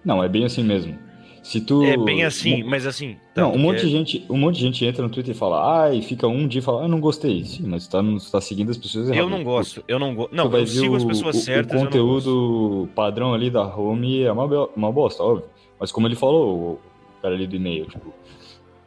Não, 0.04 0.22
é 0.22 0.28
bem 0.28 0.44
assim 0.44 0.64
mesmo. 0.64 0.98
Se 1.42 1.60
tu. 1.60 1.82
É 1.84 1.96
bem 1.96 2.22
assim, 2.24 2.62
mas 2.62 2.86
assim. 2.86 3.16
Não, 3.34 3.46
tanto 3.52 3.58
um 3.58 3.62
monte, 3.62 3.76
que 3.80 3.86
de 3.86 3.86
é- 3.86 3.90
gente, 3.98 4.26
um 4.28 4.36
monte 4.36 4.56
de 4.56 4.60
gente 4.62 4.84
entra 4.84 5.02
no 5.02 5.08
Twitter 5.08 5.34
e 5.34 5.38
fala, 5.38 5.84
ah, 5.84 5.94
e 5.94 6.02
fica 6.02 6.26
um 6.28 6.46
dia 6.46 6.58
e 6.58 6.62
fala, 6.62 6.84
ah, 6.84 6.88
não 6.88 7.00
gostei. 7.00 7.44
Sim, 7.44 7.66
mas 7.66 7.86
tu 7.86 7.92
tá, 7.92 8.02
tá 8.30 8.40
seguindo 8.40 8.70
as 8.70 8.76
pessoas 8.76 9.08
erradas. 9.08 9.24
Eu 9.24 9.30
não 9.30 9.42
gosto, 9.42 9.84
eu 9.88 9.98
não 9.98 10.14
gosto. 10.14 10.34
Não, 10.34 10.44
Tu 10.44 10.50
vai 10.50 10.60
eu 10.60 10.66
ver 10.66 10.70
sigo 10.72 10.96
as 10.96 11.02
o- 11.02 11.06
pessoas 11.06 11.36
o, 11.36 11.40
certas. 11.40 11.80
O 11.80 11.84
conteúdo 11.84 12.88
padrão 12.94 13.32
ali 13.32 13.50
da 13.50 13.62
home 13.74 14.22
é 14.22 14.30
uma, 14.30 14.44
uma 14.76 14.92
bosta, 14.92 15.22
óbvio. 15.22 15.46
Mas 15.78 15.90
como 15.90 16.06
ele 16.06 16.14
falou, 16.16 16.74
o 16.74 16.78
cara 17.22 17.34
ali 17.34 17.46
do 17.46 17.56
e-mail, 17.56 17.86
tipo, 17.86 18.12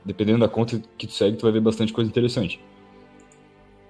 dependendo 0.05 0.39
da 0.39 0.47
conta 0.47 0.79
que 0.97 1.07
tu 1.07 1.13
segue, 1.13 1.37
tu 1.37 1.43
vai 1.43 1.51
ver 1.51 1.61
bastante 1.61 1.91
coisa 1.91 2.09
interessante. 2.09 2.59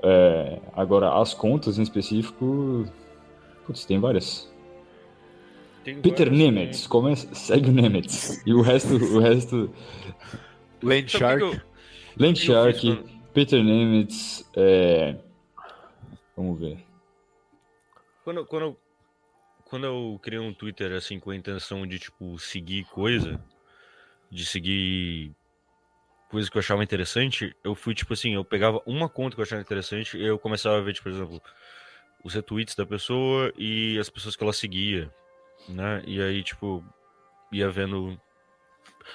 É, 0.01 0.59
agora, 0.73 1.13
as 1.19 1.33
contas 1.33 1.77
em 1.77 1.81
específico, 1.81 2.85
putz, 3.65 3.85
tem 3.85 3.99
várias. 3.99 4.51
Tem 5.83 6.01
Peter 6.01 6.31
Nemetz, 6.31 6.87
começa, 6.87 7.33
segue 7.35 7.69
o 7.69 7.73
Nemetz. 7.73 8.41
E 8.45 8.53
o 8.53 8.61
resto, 8.61 8.95
o 8.95 9.19
resto, 9.19 9.73
Land 10.81 11.09
Shark. 11.11 11.61
Land 12.17 12.39
Shark, 12.39 13.03
Peter 13.33 13.63
Nemetz, 13.63 14.49
é... 14.55 15.17
Vamos 16.35 16.59
ver. 16.59 16.79
Quando, 18.23 18.45
quando, 18.45 18.63
eu- 18.63 18.79
quando 19.65 19.85
eu 19.85 20.19
criei 20.21 20.39
um 20.39 20.53
Twitter 20.53 20.93
assim 20.93 21.19
com 21.19 21.31
a 21.31 21.35
intenção 21.35 21.85
de 21.85 21.99
tipo 21.99 22.39
seguir 22.39 22.85
coisa, 22.85 23.43
de 24.31 24.45
seguir 24.45 25.31
coisa 26.29 26.49
que 26.49 26.57
eu 26.57 26.61
achava 26.61 26.83
interessante, 26.83 27.55
eu 27.63 27.75
fui 27.75 27.93
tipo 27.93 28.13
assim, 28.13 28.33
eu 28.35 28.45
pegava 28.45 28.81
uma 28.85 29.09
conta 29.09 29.35
que 29.35 29.41
eu 29.41 29.43
achava 29.43 29.61
interessante 29.61 30.17
e 30.17 30.25
eu 30.25 30.39
começava 30.39 30.77
a 30.77 30.81
ver, 30.81 30.93
tipo, 30.93 31.03
por 31.03 31.11
exemplo, 31.11 31.41
os 32.23 32.33
retweets 32.33 32.75
da 32.75 32.85
pessoa 32.85 33.51
e 33.57 33.97
as 33.99 34.09
pessoas 34.09 34.35
que 34.35 34.43
ela 34.43 34.53
seguia, 34.53 35.13
né? 35.67 36.01
E 36.05 36.21
aí, 36.21 36.43
tipo, 36.43 36.83
ia 37.51 37.69
vendo. 37.69 38.19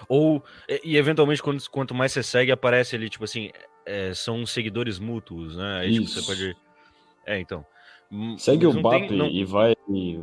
Ou, 0.09 0.43
e, 0.85 0.97
eventualmente, 0.97 1.43
quando, 1.43 1.63
quanto 1.71 1.95
mais 1.95 2.13
você 2.13 2.23
segue, 2.23 2.53
aparece 2.53 2.95
ali, 2.95 3.09
tipo 3.09 3.25
assim, 3.25 3.51
é, 3.87 4.13
são 4.15 4.45
seguidores 4.47 4.99
mútuos, 4.99 5.57
né? 5.57 5.79
Aí, 5.81 5.93
tipo, 5.95 6.07
você 6.07 6.23
pode. 6.23 6.57
É, 7.27 7.39
então. 7.39 7.65
Hum, 8.11 8.39
Segue 8.39 8.67
o 8.67 8.73
não 8.73 8.83
tem- 8.83 8.83
BAP 8.83 9.11
não- 9.13 9.27
e 9.29 9.45
vai 9.45 9.75
e, 9.89 10.21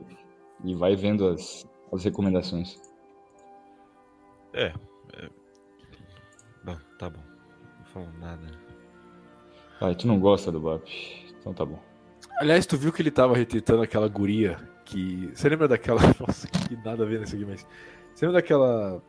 e 0.63 0.75
vai 0.75 0.95
vendo 0.95 1.27
as, 1.27 1.65
as 1.91 2.03
recomendações. 2.03 2.79
Bom, 6.63 6.77
tá 6.97 7.09
bom. 7.09 7.21
Não 7.79 7.85
falo 7.85 8.11
nada. 8.19 8.47
Ai, 9.81 9.93
tu 9.95 10.07
não 10.07 10.19
gosta 10.19 10.51
do 10.51 10.59
BAP, 10.59 10.87
então 11.39 11.53
tá 11.53 11.65
bom. 11.65 11.79
Aliás, 12.39 12.65
tu 12.65 12.77
viu 12.77 12.91
que 12.91 13.01
ele 13.01 13.11
tava 13.11 13.35
retweetando 13.35 13.81
aquela 13.81 14.07
guria 14.07 14.57
que. 14.83 15.29
Você 15.33 15.47
lembra 15.49 15.67
daquela. 15.67 15.99
Nossa, 16.19 16.47
que 16.47 16.75
nada 16.83 17.03
a 17.03 17.05
ver 17.07 17.19
nisso 17.19 17.35
aqui, 17.35 17.45
mas. 17.45 17.65
Você 18.13 18.25
lembra 18.25 18.41
daquela. 18.41 19.01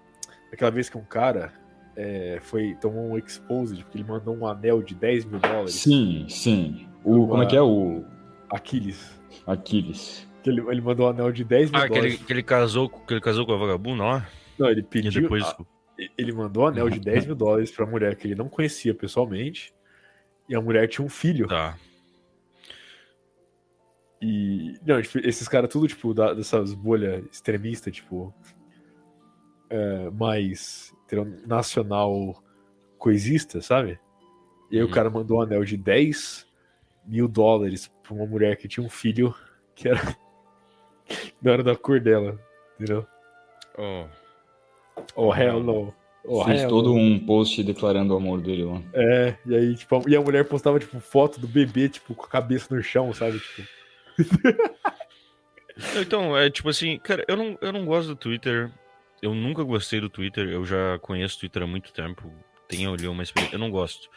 Daquela 0.50 0.70
vez 0.70 0.88
que 0.88 0.96
um 0.96 1.04
cara 1.04 1.52
é, 1.96 2.38
foi, 2.40 2.74
tomou 2.80 3.10
um 3.10 3.18
exposed 3.18 3.82
porque 3.84 3.98
ele 3.98 4.04
mandou 4.08 4.36
um 4.36 4.46
anel 4.46 4.80
de 4.80 4.94
10 4.94 5.24
mil 5.24 5.40
dólares? 5.40 5.74
Sim, 5.74 6.24
sim. 6.28 6.86
O, 7.02 7.26
como 7.26 7.42
é 7.42 7.46
que 7.46 7.56
é 7.56 7.60
o 7.62 8.04
Aquiles. 8.50 9.18
Aquiles? 9.46 10.26
Que 10.42 10.50
ele, 10.50 10.60
ele 10.68 10.80
mandou 10.80 11.06
um 11.06 11.10
anel 11.10 11.32
de 11.32 11.42
10 11.42 11.70
mil 11.72 11.80
Ah, 11.80 11.82
que 11.84 11.88
dólares. 11.94 12.14
ele, 12.14 12.24
que 12.24 12.32
ele 12.32 12.42
casou, 12.44 12.88
com- 12.88 13.00
que 13.04 13.12
ele 13.14 13.20
casou 13.20 13.44
com 13.44 13.52
a 13.52 13.56
vagabunda 13.56 14.04
lá? 14.04 14.28
Não, 14.56 14.70
ele 14.70 14.80
E 14.80 14.84
pediu. 14.84 15.22
depois. 15.22 15.42
a- 15.44 15.56
ele 16.16 16.32
mandou 16.32 16.62
um 16.62 16.66
anel 16.68 16.88
de 16.88 17.00
10 17.00 17.26
mil 17.26 17.34
dólares 17.34 17.70
pra 17.72 17.84
mulher 17.84 18.14
que 18.14 18.28
ele 18.28 18.34
não 18.36 18.48
conhecia 18.48 18.94
pessoalmente. 18.94 19.74
E 20.48 20.54
a 20.54 20.60
mulher 20.60 20.86
tinha 20.88 21.04
um 21.04 21.08
filho. 21.08 21.48
Tá. 21.48 21.76
E. 24.26 24.74
Não, 24.84 25.00
tipo, 25.00 25.18
esses 25.20 25.46
caras 25.46 25.70
tudo, 25.70 25.86
tipo, 25.86 26.12
da, 26.12 26.34
dessas 26.34 26.74
bolhas 26.74 27.24
extremistas, 27.30 27.94
tipo. 27.94 28.34
É, 29.70 30.10
mais 30.10 30.92
nacional 31.46 32.42
coisista, 32.98 33.60
sabe? 33.60 34.00
E 34.70 34.76
aí 34.76 34.82
uhum. 34.82 34.88
o 34.88 34.92
cara 34.92 35.08
mandou 35.08 35.38
um 35.38 35.42
anel 35.42 35.64
de 35.64 35.76
10 35.76 36.44
mil 37.04 37.28
dólares 37.28 37.88
pra 38.02 38.14
uma 38.14 38.26
mulher 38.26 38.56
que 38.56 38.66
tinha 38.66 38.84
um 38.84 38.88
filho 38.88 39.32
que 39.76 39.88
era. 39.88 40.00
não 41.40 41.52
era 41.52 41.62
da 41.62 41.76
cor 41.76 42.00
dela, 42.00 42.40
entendeu? 42.74 43.06
Oh. 43.78 44.06
Oh, 45.14 45.34
hell 45.34 45.62
no. 45.62 45.94
Oh, 46.24 46.44
Fez 46.44 46.62
hell 46.62 46.68
todo 46.68 46.94
no. 46.94 46.96
um 46.96 47.24
post 47.24 47.62
declarando 47.62 48.12
o 48.12 48.16
amor 48.16 48.40
dele 48.40 48.64
lá. 48.64 48.82
É, 48.92 49.36
e 49.46 49.54
aí, 49.54 49.74
tipo, 49.76 50.08
e 50.08 50.16
a 50.16 50.20
mulher 50.20 50.48
postava, 50.48 50.80
tipo, 50.80 50.98
foto 50.98 51.38
do 51.38 51.46
bebê, 51.46 51.88
tipo, 51.88 52.12
com 52.14 52.24
a 52.24 52.28
cabeça 52.28 52.74
no 52.74 52.82
chão, 52.82 53.12
sabe? 53.12 53.38
Tipo. 53.38 53.76
então, 56.00 56.36
é 56.36 56.50
tipo 56.50 56.68
assim, 56.68 56.98
cara, 56.98 57.24
eu 57.28 57.36
não, 57.36 57.58
eu 57.60 57.72
não 57.72 57.84
gosto 57.84 58.08
do 58.08 58.16
Twitter. 58.16 58.70
Eu 59.20 59.34
nunca 59.34 59.62
gostei 59.62 60.00
do 60.00 60.10
Twitter. 60.10 60.48
Eu 60.48 60.64
já 60.64 60.98
conheço 61.00 61.36
o 61.36 61.40
Twitter 61.40 61.62
há 61.62 61.66
muito 61.66 61.92
tempo. 61.92 62.32
Tenho 62.68 62.92
ali 62.92 63.06
uma 63.06 63.22
experiência. 63.22 63.56
Eu 63.56 63.60
não 63.60 63.70
gosto. 63.70 64.08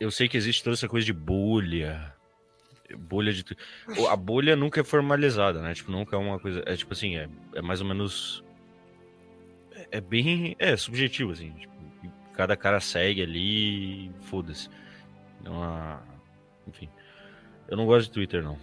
Eu 0.00 0.10
sei 0.10 0.28
que 0.28 0.36
existe 0.36 0.64
toda 0.64 0.74
essa 0.74 0.88
coisa 0.88 1.06
de 1.06 1.12
bolha. 1.12 2.14
Bolha 2.98 3.32
de. 3.32 3.44
A 4.08 4.16
bolha 4.16 4.56
nunca 4.56 4.80
é 4.80 4.84
formalizada, 4.84 5.62
né? 5.62 5.74
Tipo, 5.74 5.90
nunca 5.90 6.16
é 6.16 6.18
uma 6.18 6.38
coisa. 6.38 6.62
É 6.66 6.76
tipo 6.76 6.92
assim, 6.92 7.16
é, 7.16 7.28
é 7.54 7.62
mais 7.62 7.80
ou 7.80 7.86
menos. 7.86 8.44
É, 9.74 9.98
é 9.98 10.00
bem. 10.00 10.56
É 10.58 10.76
subjetivo, 10.76 11.32
assim. 11.32 11.52
Tipo, 11.52 11.72
cada 12.34 12.56
cara 12.56 12.80
segue 12.80 13.22
ali. 13.22 14.10
Foda-se. 14.22 14.68
Não 15.42 15.62
há. 15.62 16.02
Enfim. 16.66 16.88
Eu 17.68 17.76
não 17.76 17.86
gosto 17.86 18.08
de 18.08 18.12
Twitter, 18.12 18.42
não. 18.42 18.58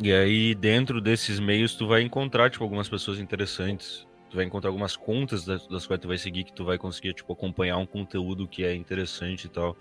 E 0.00 0.12
aí, 0.12 0.54
dentro 0.54 1.00
desses 1.00 1.38
meios, 1.38 1.74
tu 1.74 1.86
vai 1.86 2.02
encontrar, 2.02 2.50
tipo, 2.50 2.64
algumas 2.64 2.88
pessoas 2.88 3.18
interessantes. 3.18 4.06
Tu 4.28 4.36
vai 4.36 4.44
encontrar 4.44 4.70
algumas 4.70 4.96
contas 4.96 5.44
das, 5.44 5.86
quais 5.86 6.00
tu 6.00 6.08
vai 6.08 6.18
seguir 6.18 6.44
que 6.44 6.52
tu 6.52 6.64
vai 6.64 6.76
conseguir, 6.76 7.14
tipo, 7.14 7.32
acompanhar 7.32 7.76
um 7.76 7.86
conteúdo 7.86 8.48
que 8.48 8.64
é 8.64 8.74
interessante 8.74 9.44
e 9.44 9.48
tal. 9.48 9.76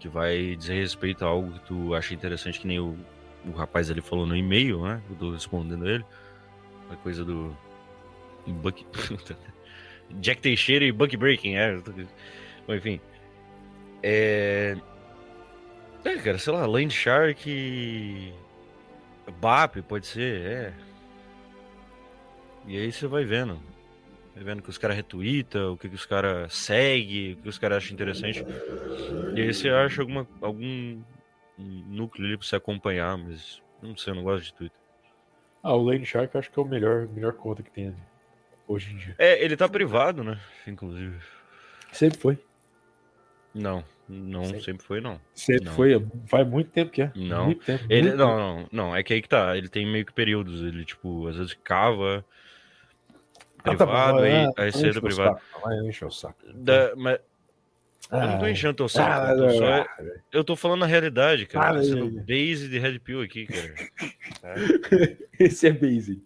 Que 0.00 0.08
vai 0.08 0.56
dizer 0.56 0.74
respeito 0.74 1.24
a 1.24 1.28
algo 1.28 1.52
que 1.52 1.60
tu 1.66 1.94
acha 1.94 2.12
interessante, 2.12 2.58
que 2.58 2.66
nem 2.66 2.80
o, 2.80 2.98
o 3.46 3.52
rapaz 3.52 3.90
ali 3.90 4.00
falou 4.00 4.26
no 4.26 4.36
e-mail, 4.36 4.82
né? 4.82 5.00
Eu 5.08 5.16
tô 5.16 5.30
respondendo 5.30 5.88
ele. 5.88 6.04
A 6.90 6.96
coisa 6.96 7.24
do. 7.24 7.56
Buck... 8.46 8.84
Jack 10.20 10.42
Teixeira 10.42 10.84
e 10.84 10.92
Buck 10.92 11.16
Breaking, 11.16 11.56
é. 11.56 11.80
Enfim. 12.68 13.00
É. 14.02 14.76
É, 16.04 16.16
cara, 16.18 16.38
sei 16.38 16.52
lá, 16.52 16.66
Land 16.66 16.92
Shark. 16.92 18.34
BAP 19.32 19.82
pode 19.82 20.06
ser, 20.06 20.40
é. 20.40 20.74
E 22.66 22.78
aí 22.78 22.90
você 22.90 23.06
vai 23.06 23.24
vendo. 23.24 23.60
Vai 24.34 24.44
vendo 24.44 24.62
que 24.62 24.70
os 24.70 24.78
caras 24.78 24.96
retweetam, 24.96 25.72
o 25.72 25.76
que, 25.76 25.88
que 25.88 25.94
os 25.94 26.06
caras 26.06 26.52
seguem, 26.54 27.34
o 27.34 27.36
que 27.36 27.48
os 27.48 27.58
caras 27.58 27.78
acham 27.78 27.94
interessante. 27.94 28.44
E 29.34 29.40
aí 29.40 29.52
você 29.52 29.68
acha 29.68 30.02
alguma, 30.02 30.26
algum 30.40 31.00
núcleo 31.58 32.26
ali 32.26 32.36
pra 32.36 32.46
você 32.46 32.56
acompanhar, 32.56 33.16
mas 33.16 33.62
não 33.82 33.96
sei, 33.96 34.12
eu 34.12 34.16
não 34.16 34.24
gosto 34.24 34.44
de 34.46 34.54
Twitter. 34.54 34.78
Ah, 35.62 35.74
o 35.74 35.82
Lane 35.82 36.04
Shark 36.04 36.36
acho 36.36 36.50
que 36.50 36.58
é 36.58 36.62
o 36.62 36.66
melhor, 36.66 37.08
melhor 37.08 37.32
conta 37.34 37.62
que 37.62 37.70
tem 37.70 37.94
hoje 38.66 38.92
em 38.92 38.96
dia. 38.96 39.14
É, 39.18 39.42
ele 39.42 39.56
tá 39.56 39.68
privado, 39.68 40.24
né? 40.24 40.38
Inclusive. 40.66 41.16
Sempre 41.92 42.18
foi. 42.18 42.38
Não. 43.54 43.84
Não, 44.08 44.44
sempre, 44.44 44.62
sempre 44.62 44.84
foi, 44.84 45.00
não. 45.00 45.18
Sempre 45.34 45.64
não. 45.64 45.72
foi, 45.72 46.06
faz 46.26 46.46
muito 46.46 46.70
tempo 46.70 46.90
que 46.90 47.02
é. 47.02 47.12
Não, 47.14 47.46
muito 47.46 47.64
tempo, 47.64 47.84
ele, 47.88 48.08
muito 48.08 48.18
não, 48.18 48.36
não, 48.36 48.68
não, 48.70 48.96
é 48.96 49.02
que 49.02 49.14
aí 49.14 49.22
que 49.22 49.28
tá, 49.28 49.56
ele 49.56 49.68
tem 49.68 49.86
meio 49.86 50.04
que 50.04 50.12
períodos, 50.12 50.60
ele, 50.60 50.84
tipo, 50.84 51.26
às 51.26 51.36
vezes 51.36 51.54
cava 51.64 52.22
privado, 53.62 54.18
ah, 54.18 54.52
tá 54.52 54.62
aí, 54.62 54.66
aí 54.66 54.72
cedo 54.72 55.00
privado. 55.00 55.40
Vai 55.62 55.78
encher 55.88 56.04
o 56.04 56.10
saco. 56.10 56.38
Da, 56.52 56.94
mas, 56.96 57.18
ah, 58.10 58.24
eu 58.24 58.28
não 58.28 58.38
tô 58.38 58.46
enchendo 58.46 58.74
teu 58.74 58.88
saco, 58.88 59.10
ah, 59.10 59.32
eu, 59.32 59.50
só, 59.50 59.64
é, 59.64 59.86
eu 60.32 60.44
tô 60.44 60.54
falando 60.54 60.82
a 60.82 60.86
realidade, 60.86 61.46
cara. 61.46 61.70
Ah, 61.70 61.74
tá 61.74 61.82
sendo 61.82 62.10
base 62.10 62.68
de 62.68 62.78
Red 62.78 62.98
Pill 62.98 63.22
aqui, 63.22 63.46
cara. 63.46 63.74
Esse 65.40 65.68
é 65.68 65.72
base. 65.72 66.22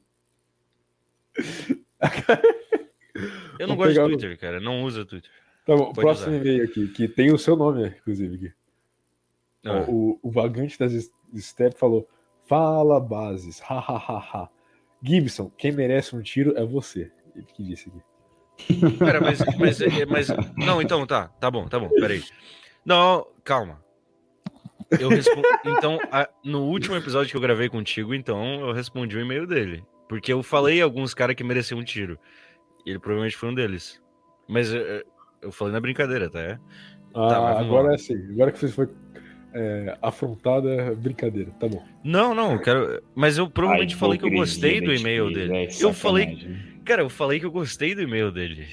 eu 3.59 3.69
não 3.69 3.77
Vou 3.77 3.87
gosto 3.87 3.95
de 3.95 4.01
Twitter, 4.01 4.31
no... 4.31 4.39
cara, 4.39 4.59
não 4.59 4.83
usa 4.83 5.05
Twitter. 5.05 5.31
Tá 5.69 5.77
bom, 5.77 5.93
Pode 5.93 6.01
próximo 6.01 6.35
e-mail 6.35 6.65
aqui, 6.65 6.89
que 6.89 7.07
tem 7.07 7.31
o 7.31 7.37
seu 7.37 7.55
nome, 7.55 7.89
inclusive. 7.89 8.55
Ah. 9.67 9.85
O, 9.87 10.19
o, 10.23 10.31
vagante 10.31 10.79
das 10.79 11.11
Step 11.37 11.79
falou: 11.79 12.09
Fala, 12.47 12.99
bases, 12.99 13.61
hahaha. 13.61 14.49
Gibson, 15.03 15.53
quem 15.59 15.71
merece 15.71 16.17
um 16.17 16.23
tiro 16.23 16.57
é 16.57 16.65
você. 16.65 17.13
Ele 17.37 17.45
que 17.45 17.63
disse 17.63 17.91
aqui. 17.91 18.99
Pera, 18.99 19.21
mas, 19.21 19.41
mas, 19.59 19.79
mas. 20.09 20.29
Não, 20.57 20.81
então 20.81 21.07
tá, 21.07 21.29
tá 21.39 21.51
bom, 21.51 21.69
tá 21.69 21.79
bom, 21.79 21.91
peraí. 21.91 22.25
Não, 22.83 23.27
calma. 23.45 23.85
Eu 24.99 25.11
respondo. 25.11 25.47
Então, 25.67 25.99
a... 26.11 26.31
no 26.43 26.65
último 26.65 26.97
episódio 26.97 27.31
que 27.31 27.37
eu 27.37 27.43
gravei 27.43 27.69
contigo, 27.69 28.15
então, 28.15 28.67
eu 28.67 28.73
respondi 28.73 29.19
o 29.19 29.21
e-mail 29.21 29.47
dele. 29.47 29.85
Porque 30.09 30.33
eu 30.33 30.43
falei 30.43 30.81
alguns 30.81 31.13
caras 31.13 31.37
que 31.37 31.45
mereciam 31.45 31.79
um 31.79 31.85
tiro. 31.85 32.19
Ele 32.87 32.99
provavelmente 32.99 33.37
foi 33.37 33.51
um 33.51 33.55
deles. 33.55 34.03
Mas 34.49 34.73
eh, 34.73 35.05
eu 35.43 35.53
falei 35.53 35.73
na 35.73 35.81
brincadeira, 35.81 36.29
tá? 36.31 36.41
É? 36.41 36.59
Ah, 37.15 37.29
tá, 37.29 37.61
agora 37.61 37.95
é 37.95 37.99
sim. 37.99 38.17
Agora 38.33 38.53
que 38.53 38.59
você 38.59 38.69
foi 38.69 38.89
é, 39.55 39.97
afrontada, 40.03 40.69
é 40.71 40.95
brincadeira, 40.95 41.51
tá 41.59 41.69
bom. 41.69 41.83
Não, 42.05 42.35
não, 42.35 42.53
eu 42.53 42.61
quero. 42.61 43.03
Mas 43.15 43.39
eu 43.39 43.49
provavelmente 43.49 43.95
Ai, 43.95 44.01
falei 44.01 44.19
que 44.19 44.27
eu 44.27 44.31
gostei 44.31 44.81
do 44.81 44.93
e-mail 44.93 45.33
dele. 45.33 45.57
É 45.57 45.69
eu 45.81 45.93
falei. 45.93 46.57
Cara, 46.85 47.03
eu 47.03 47.09
falei 47.09 47.41
que 47.41 47.47
eu 47.47 47.51
gostei 47.51 47.95
do 47.95 48.03
e-mail 48.03 48.31
dele. 48.31 48.67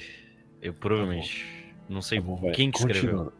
Eu 0.60 0.74
provavelmente. 0.74 1.44
Tá 1.44 1.56
não 1.88 2.02
sei 2.02 2.20
tá 2.20 2.26
bom, 2.26 2.50
quem 2.52 2.70
que 2.70 2.78
escreveu. 2.78 3.32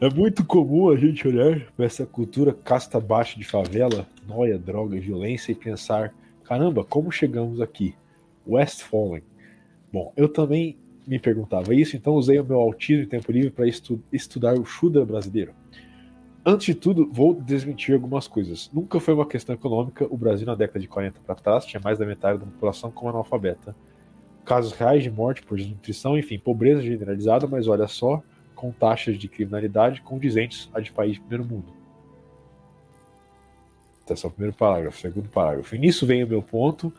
É 0.00 0.08
muito 0.08 0.44
comum 0.46 0.88
a 0.88 0.96
gente 0.96 1.28
olhar 1.28 1.60
para 1.76 1.84
essa 1.84 2.06
cultura 2.06 2.54
casta 2.54 2.98
baixa 2.98 3.38
de 3.38 3.44
favela, 3.44 4.06
noia, 4.26 4.58
droga, 4.58 4.98
violência 4.98 5.52
e 5.52 5.54
pensar: 5.54 6.14
caramba, 6.44 6.84
como 6.84 7.12
chegamos 7.12 7.60
aqui? 7.60 7.94
West 8.46 8.82
Fallen. 8.82 9.22
Bom, 9.92 10.12
eu 10.16 10.28
também 10.28 10.78
me 11.08 11.18
perguntava 11.18 11.74
isso, 11.74 11.96
então 11.96 12.14
usei 12.14 12.38
o 12.38 12.44
meu 12.44 12.60
autismo 12.60 13.02
e 13.02 13.06
tempo 13.06 13.32
livre 13.32 13.50
para 13.50 13.66
estu 13.66 13.98
estudar 14.12 14.58
o 14.58 14.64
Shudra 14.64 15.06
brasileiro. 15.06 15.54
Antes 16.44 16.66
de 16.66 16.74
tudo, 16.74 17.08
vou 17.10 17.34
desmentir 17.34 17.94
algumas 17.94 18.28
coisas. 18.28 18.70
Nunca 18.72 19.00
foi 19.00 19.14
uma 19.14 19.26
questão 19.26 19.54
econômica. 19.54 20.06
O 20.08 20.16
Brasil, 20.16 20.46
na 20.46 20.54
década 20.54 20.80
de 20.80 20.86
40 20.86 21.20
para 21.20 21.34
trás, 21.34 21.64
tinha 21.64 21.80
mais 21.82 21.98
da 21.98 22.06
metade 22.06 22.38
da 22.38 22.44
população 22.44 22.90
como 22.90 23.10
analfabeta. 23.10 23.74
Casos 24.44 24.72
reais 24.72 25.02
de 25.02 25.10
morte 25.10 25.42
por 25.42 25.58
desnutrição, 25.58 26.16
enfim, 26.16 26.38
pobreza 26.38 26.82
generalizada, 26.82 27.46
mas 27.46 27.66
olha 27.66 27.88
só, 27.88 28.22
com 28.54 28.70
taxas 28.70 29.18
de 29.18 29.28
criminalidade 29.28 30.00
condizentes 30.02 30.70
a 30.72 30.80
de 30.80 30.92
país 30.92 31.14
de 31.14 31.20
primeiro 31.20 31.44
mundo. 31.44 31.72
Esse 34.08 34.24
é 34.24 34.28
o 34.28 34.32
primeiro 34.32 34.56
parágrafo. 34.56 35.00
Segundo 35.00 35.28
parágrafo. 35.28 35.74
E 35.74 35.78
nisso 35.78 36.06
vem 36.06 36.22
o 36.24 36.28
meu 36.28 36.42
ponto 36.42 36.92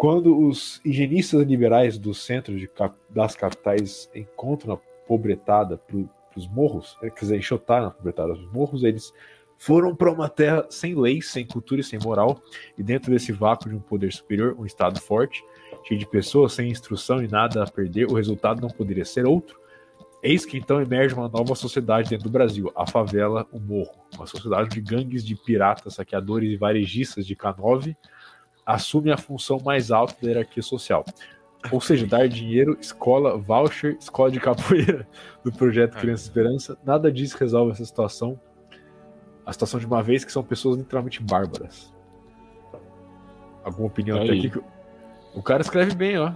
quando 0.00 0.48
os 0.48 0.80
higienistas 0.82 1.42
liberais 1.42 1.98
do 1.98 2.14
centro 2.14 2.56
de, 2.56 2.70
das 3.10 3.36
capitais 3.36 4.10
encontram 4.14 4.72
a 4.72 4.76
pobretada 5.06 5.76
para 5.76 5.98
os 6.34 6.48
morros, 6.48 6.96
né, 7.02 7.10
quer 7.10 7.20
dizer, 7.20 7.36
enxotaram 7.36 7.88
a 7.88 7.90
pobretada 7.90 8.32
dos 8.32 8.50
morros, 8.50 8.82
eles 8.82 9.12
foram 9.58 9.94
para 9.94 10.10
uma 10.10 10.26
terra 10.26 10.64
sem 10.70 10.94
leis, 10.94 11.30
sem 11.30 11.46
cultura 11.46 11.82
e 11.82 11.84
sem 11.84 11.98
moral, 11.98 12.40
e 12.78 12.82
dentro 12.82 13.12
desse 13.12 13.30
vácuo 13.30 13.68
de 13.68 13.76
um 13.76 13.80
poder 13.80 14.10
superior, 14.10 14.56
um 14.58 14.64
Estado 14.64 14.98
forte, 14.98 15.44
cheio 15.86 16.00
de 16.00 16.06
pessoas 16.06 16.54
sem 16.54 16.70
instrução 16.70 17.22
e 17.22 17.28
nada 17.28 17.62
a 17.62 17.70
perder, 17.70 18.06
o 18.06 18.14
resultado 18.14 18.62
não 18.62 18.70
poderia 18.70 19.04
ser 19.04 19.26
outro. 19.26 19.60
Eis 20.22 20.46
que 20.46 20.56
então 20.56 20.80
emerge 20.80 21.14
uma 21.14 21.28
nova 21.28 21.54
sociedade 21.54 22.08
dentro 22.08 22.24
do 22.24 22.32
Brasil, 22.32 22.72
a 22.74 22.86
favela, 22.86 23.46
o 23.52 23.60
morro, 23.60 24.02
uma 24.14 24.26
sociedade 24.26 24.70
de 24.70 24.80
gangues 24.80 25.22
de 25.22 25.36
piratas, 25.36 25.96
saqueadores 25.96 26.50
e 26.50 26.56
varejistas 26.56 27.26
de 27.26 27.36
K9, 27.36 27.94
assume 28.64 29.10
a 29.10 29.16
função 29.16 29.60
mais 29.64 29.90
alta 29.90 30.14
da 30.20 30.28
hierarquia 30.28 30.62
social. 30.62 31.04
Ou 31.70 31.80
seja, 31.80 32.06
dar 32.06 32.26
dinheiro, 32.28 32.76
escola, 32.80 33.36
voucher, 33.36 33.96
escola 34.00 34.30
de 34.30 34.40
capoeira 34.40 35.06
do 35.44 35.52
projeto 35.52 35.96
é. 35.96 36.00
Criança 36.00 36.24
Esperança, 36.24 36.78
nada 36.84 37.12
disso 37.12 37.36
resolve 37.38 37.72
essa 37.72 37.84
situação. 37.84 38.40
A 39.44 39.52
situação 39.52 39.78
de 39.80 39.86
uma 39.86 40.02
vez 40.02 40.24
que 40.24 40.32
são 40.32 40.42
pessoas 40.42 40.76
literalmente 40.76 41.22
bárbaras. 41.22 41.92
Alguma 43.64 43.88
opinião 43.88 44.18
Aí. 44.18 44.24
até 44.24 44.48
aqui? 44.48 44.60
O 45.34 45.42
cara 45.42 45.62
escreve 45.62 45.94
bem, 45.94 46.18
ó. 46.18 46.32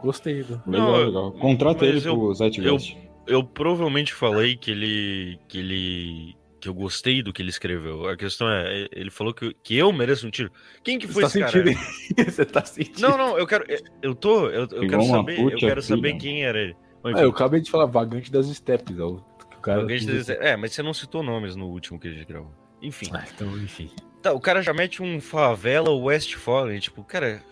Gostei. 0.00 0.42
Do... 0.42 0.62
Legal, 0.66 0.92
Não, 0.92 0.96
legal. 0.96 1.32
Contrata 1.32 1.84
ele 1.84 2.06
eu, 2.06 2.16
pro 2.16 2.34
Zeitgeist. 2.34 2.96
Eu, 3.26 3.38
eu 3.38 3.44
provavelmente 3.44 4.14
falei 4.14 4.56
que 4.56 4.70
ele, 4.70 5.40
que 5.48 5.58
ele 5.58 6.36
que 6.60 6.68
eu 6.68 6.74
gostei 6.74 7.22
do 7.22 7.32
que 7.32 7.40
ele 7.42 7.50
escreveu. 7.50 8.08
A 8.08 8.16
questão 8.16 8.48
é, 8.48 8.88
ele 8.92 9.10
falou 9.10 9.32
que, 9.32 9.54
que 9.62 9.76
eu 9.76 9.92
mereço 9.92 10.26
um 10.26 10.30
tiro. 10.30 10.50
Quem 10.82 10.98
que 10.98 11.06
foi 11.06 11.22
Você 11.22 11.40
esse 11.42 11.52
tá 11.52 11.52
cara? 11.52 12.24
Você 12.30 12.44
tá 12.44 12.64
sentindo? 12.64 13.00
Não, 13.00 13.16
não, 13.16 13.38
eu 13.38 13.46
quero. 13.46 13.64
Eu 14.02 14.14
tô. 14.14 14.48
Eu, 14.48 14.66
eu 14.70 14.88
quero 14.88 15.02
saber. 15.04 15.40
Eu 15.40 15.56
quero 15.56 15.82
saber 15.82 16.14
quem 16.14 16.44
era 16.44 16.58
ele. 16.58 16.76
Ah, 17.04 17.20
eu 17.20 17.30
acabei 17.30 17.60
de 17.60 17.70
falar 17.70 17.86
vagante 17.86 18.30
das 18.30 18.46
steps. 18.46 18.98
É, 18.98 19.02
o, 19.02 19.22
cara 19.62 19.82
vagante 19.82 20.06
das... 20.06 20.28
é, 20.28 20.56
mas 20.56 20.72
você 20.72 20.82
não 20.82 20.92
citou 20.92 21.22
nomes 21.22 21.54
no 21.54 21.66
último 21.66 21.98
que 21.98 22.08
a 22.08 22.10
gente 22.10 22.26
gravou. 22.26 22.52
Enfim. 22.82 23.10
Ah, 23.12 23.24
então, 23.32 23.56
enfim. 23.58 23.90
Tá, 24.20 24.32
o 24.32 24.40
cara 24.40 24.62
já 24.62 24.74
mete 24.74 25.02
um 25.02 25.20
favela 25.20 25.90
West 25.94 26.34
Fallen, 26.34 26.80
tipo, 26.80 27.04
cara. 27.04 27.42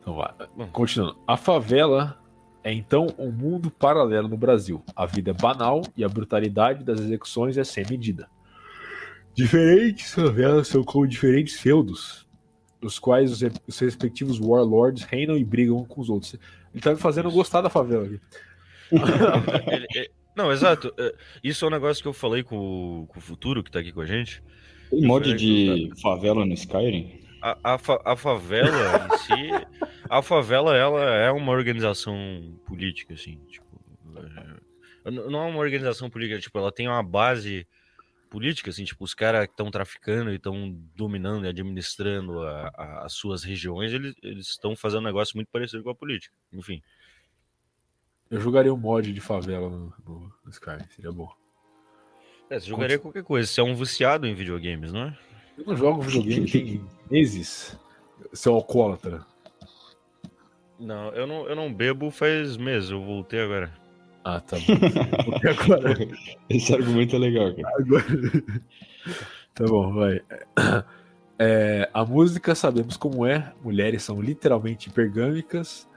Então 0.00 0.14
vai. 0.14 0.32
Continuando. 0.72 1.18
A 1.26 1.36
favela 1.36 2.18
é 2.66 2.72
então 2.72 3.06
um 3.16 3.30
mundo 3.30 3.70
paralelo 3.70 4.26
no 4.26 4.36
Brasil. 4.36 4.82
A 4.96 5.06
vida 5.06 5.30
é 5.30 5.32
banal 5.32 5.82
e 5.96 6.02
a 6.02 6.08
brutalidade 6.08 6.82
das 6.82 6.98
execuções 6.98 7.56
é 7.56 7.62
sem 7.62 7.86
medida. 7.88 8.28
Diferentes 9.32 10.12
favelas 10.12 10.66
são 10.66 10.82
como 10.82 11.06
diferentes 11.06 11.60
feudos, 11.60 12.26
nos 12.82 12.98
quais 12.98 13.30
os, 13.30 13.52
os 13.68 13.78
respectivos 13.78 14.40
warlords 14.40 15.04
reinam 15.04 15.36
e 15.36 15.44
brigam 15.44 15.84
com 15.84 16.00
os 16.00 16.10
outros. 16.10 16.34
Ele 16.74 16.82
tá 16.82 16.90
me 16.90 16.96
fazendo 16.96 17.30
gostar 17.30 17.60
da 17.60 17.70
favela 17.70 18.04
aqui. 18.04 18.20
não, 20.34 20.50
exato. 20.50 20.92
É, 20.98 21.14
isso 21.44 21.64
é 21.64 21.68
um 21.68 21.70
negócio 21.70 22.02
que 22.02 22.08
eu 22.08 22.12
falei 22.12 22.42
com, 22.42 23.06
com 23.06 23.18
o 23.20 23.22
Futuro, 23.22 23.62
que 23.62 23.70
tá 23.70 23.78
aqui 23.78 23.92
com 23.92 24.00
a 24.00 24.06
gente. 24.06 24.42
Tem 24.90 25.02
mod 25.02 25.34
de 25.34 25.92
favela 26.02 26.44
no 26.44 26.54
Skyrim? 26.54 27.25
A, 27.46 27.74
a, 27.74 28.12
a, 28.12 28.16
favela 28.16 29.06
em 29.06 29.18
si, 29.18 29.50
a 30.10 30.20
favela 30.20 30.76
ela 30.76 31.04
é 31.14 31.30
uma 31.30 31.52
organização 31.52 32.58
política, 32.66 33.14
assim, 33.14 33.38
tipo, 33.48 33.66
é, 35.04 35.10
não 35.10 35.44
é 35.44 35.46
uma 35.46 35.60
organização 35.60 36.10
política, 36.10 36.40
tipo, 36.40 36.58
ela 36.58 36.72
tem 36.72 36.88
uma 36.88 37.02
base 37.04 37.64
política, 38.28 38.70
assim, 38.70 38.84
tipo, 38.84 39.04
os 39.04 39.14
caras 39.14 39.46
que 39.46 39.52
estão 39.52 39.70
traficando 39.70 40.32
e 40.32 40.34
estão 40.34 40.76
dominando 40.96 41.46
e 41.46 41.48
administrando 41.48 42.42
a, 42.42 42.72
a, 42.74 43.04
as 43.04 43.12
suas 43.12 43.44
regiões, 43.44 43.92
eles 43.92 44.48
estão 44.48 44.74
fazendo 44.74 45.02
um 45.02 45.06
negócio 45.06 45.36
muito 45.36 45.48
parecido 45.48 45.84
com 45.84 45.90
a 45.90 45.94
política, 45.94 46.34
enfim. 46.52 46.82
Eu 48.28 48.40
jogaria 48.40 48.74
um 48.74 48.76
mod 48.76 49.12
de 49.12 49.20
favela 49.20 49.70
no, 49.70 49.94
no, 50.04 50.50
Sky, 50.50 50.84
seria 50.90 51.12
bom. 51.12 51.32
É, 52.50 52.58
você 52.58 52.66
jogaria 52.66 52.98
qualquer 52.98 53.22
coisa. 53.22 53.46
Você 53.46 53.60
é 53.60 53.64
um 53.64 53.74
viciado 53.74 54.26
em 54.26 54.34
videogames, 54.34 54.92
não 54.92 55.04
é? 55.04 55.18
Eu 55.56 55.64
não 55.64 55.76
jogo 55.76 56.02
videogame 56.02 56.50
tem 56.50 56.84
meses. 57.10 57.78
Seu 58.32 58.54
alcoólatra. 58.54 59.24
Não, 60.78 61.08
eu 61.10 61.26
não, 61.26 61.48
eu 61.48 61.56
não 61.56 61.72
bebo 61.72 62.10
faz 62.10 62.56
meses, 62.56 62.90
eu 62.90 63.02
voltei 63.02 63.40
agora. 63.40 63.72
Ah, 64.24 64.40
tá 64.40 64.56
bom. 64.66 65.30
voltei 65.30 65.50
agora. 65.50 65.96
Esse 66.50 66.74
argumento 66.74 67.16
é 67.16 67.18
legal, 67.18 67.54
cara. 67.54 67.74
Agora... 67.78 68.04
tá 69.54 69.64
bom, 69.64 69.94
vai. 69.94 70.20
É, 71.38 71.88
a 71.92 72.04
música 72.04 72.54
sabemos 72.54 72.96
como 72.96 73.24
é. 73.26 73.52
Mulheres 73.62 74.02
são 74.02 74.20
literalmente 74.20 74.88
hipergâmicas 74.88 75.88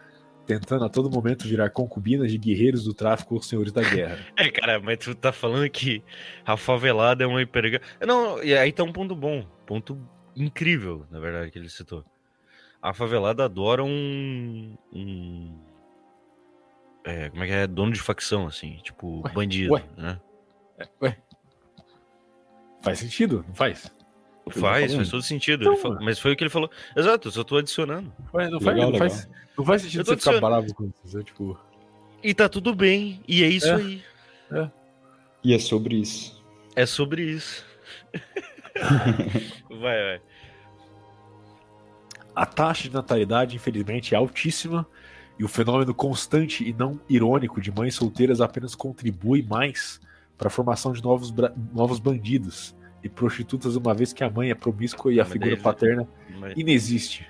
tentando 0.49 0.83
a 0.83 0.89
todo 0.89 1.11
momento 1.11 1.47
virar 1.47 1.69
concubinas 1.69 2.31
de 2.31 2.37
guerreiros 2.39 2.83
do 2.83 2.91
tráfico 2.91 3.35
ou 3.35 3.41
senhores 3.41 3.71
da 3.71 3.83
guerra. 3.83 4.17
É, 4.35 4.49
cara, 4.49 4.79
mas 4.79 4.97
tu 4.97 5.13
tá 5.13 5.31
falando 5.31 5.69
que 5.69 6.01
a 6.43 6.57
favelada 6.57 7.23
é 7.23 7.27
uma 7.27 7.39
hiperga. 7.39 7.79
Não, 8.01 8.41
e 8.41 8.57
aí 8.57 8.71
tá 8.71 8.83
um 8.83 8.91
ponto 8.91 9.15
bom, 9.15 9.45
ponto 9.67 9.95
incrível, 10.35 11.05
na 11.11 11.19
verdade, 11.19 11.51
que 11.51 11.59
ele 11.59 11.69
citou. 11.69 12.03
A 12.81 12.95
favelada 12.95 13.45
adora 13.45 13.83
um. 13.83 14.75
um... 14.91 15.55
É, 17.03 17.29
como 17.29 17.43
é 17.43 17.47
que 17.47 17.53
é? 17.53 17.67
Dono 17.67 17.91
de 17.91 18.01
facção, 18.01 18.47
assim, 18.47 18.79
tipo, 18.81 19.21
ué, 19.23 19.31
bandido, 19.31 19.73
ué. 19.73 19.83
né? 19.95 20.19
É, 20.79 20.87
ué. 20.99 21.17
Faz 22.81 22.97
sentido, 22.97 23.45
não 23.47 23.53
faz? 23.53 23.93
Faz, 24.49 24.93
faz 24.93 25.09
todo 25.09 25.21
sentido. 25.23 25.63
Então, 25.63 25.77
falou, 25.77 25.99
mas 26.01 26.19
foi 26.19 26.33
o 26.33 26.35
que 26.35 26.43
ele 26.43 26.49
falou. 26.49 26.69
Exato, 26.95 27.27
eu 27.27 27.31
só 27.31 27.43
tô 27.43 27.57
adicionando. 27.57 28.11
Ué, 28.33 28.49
não, 28.49 28.59
faz, 28.59 28.75
legal, 28.75 28.91
não, 28.91 28.99
legal. 28.99 29.09
Faz, 29.09 29.29
não, 29.57 29.65
faz, 29.65 29.81
sentido 29.81 30.05
você 30.05 30.17
ficar 30.17 30.39
bravo 30.39 30.73
com 30.73 30.91
isso. 31.05 31.19
É, 31.19 31.23
tipo... 31.23 31.59
E 32.21 32.33
tá 32.33 32.49
tudo 32.49 32.75
bem, 32.75 33.21
e 33.27 33.43
é 33.43 33.47
isso 33.47 33.67
é. 33.67 33.75
aí. 33.75 34.03
É. 34.51 34.69
E 35.43 35.53
é 35.53 35.59
sobre 35.59 35.95
isso. 35.95 36.43
É 36.75 36.85
sobre 36.85 37.23
isso. 37.23 37.65
vai, 39.69 39.79
vai. 39.79 40.21
A 42.35 42.45
taxa 42.45 42.83
de 42.83 42.93
natalidade, 42.93 43.55
infelizmente, 43.55 44.13
é 44.13 44.17
altíssima 44.17 44.87
e 45.37 45.43
o 45.43 45.47
fenômeno 45.47 45.93
constante 45.93 46.67
e 46.67 46.73
não 46.73 46.99
irônico 47.09 47.61
de 47.61 47.71
mães 47.71 47.95
solteiras 47.95 48.41
apenas 48.41 48.75
contribui 48.75 49.41
mais 49.41 50.01
para 50.37 50.47
a 50.47 50.51
formação 50.51 50.91
de 50.91 51.01
novos, 51.01 51.33
novos 51.73 51.99
bandidos 51.99 52.75
e 53.03 53.09
prostitutas, 53.09 53.75
uma 53.75 53.93
vez 53.93 54.13
que 54.13 54.23
a 54.23 54.29
mãe 54.29 54.49
é 54.49 54.55
promíscua 54.55 55.13
e 55.13 55.19
a 55.19 55.23
mas 55.23 55.31
figura 55.31 55.55
daí, 55.55 55.61
paterna 55.61 56.07
mas, 56.37 56.57
inexiste. 56.57 57.27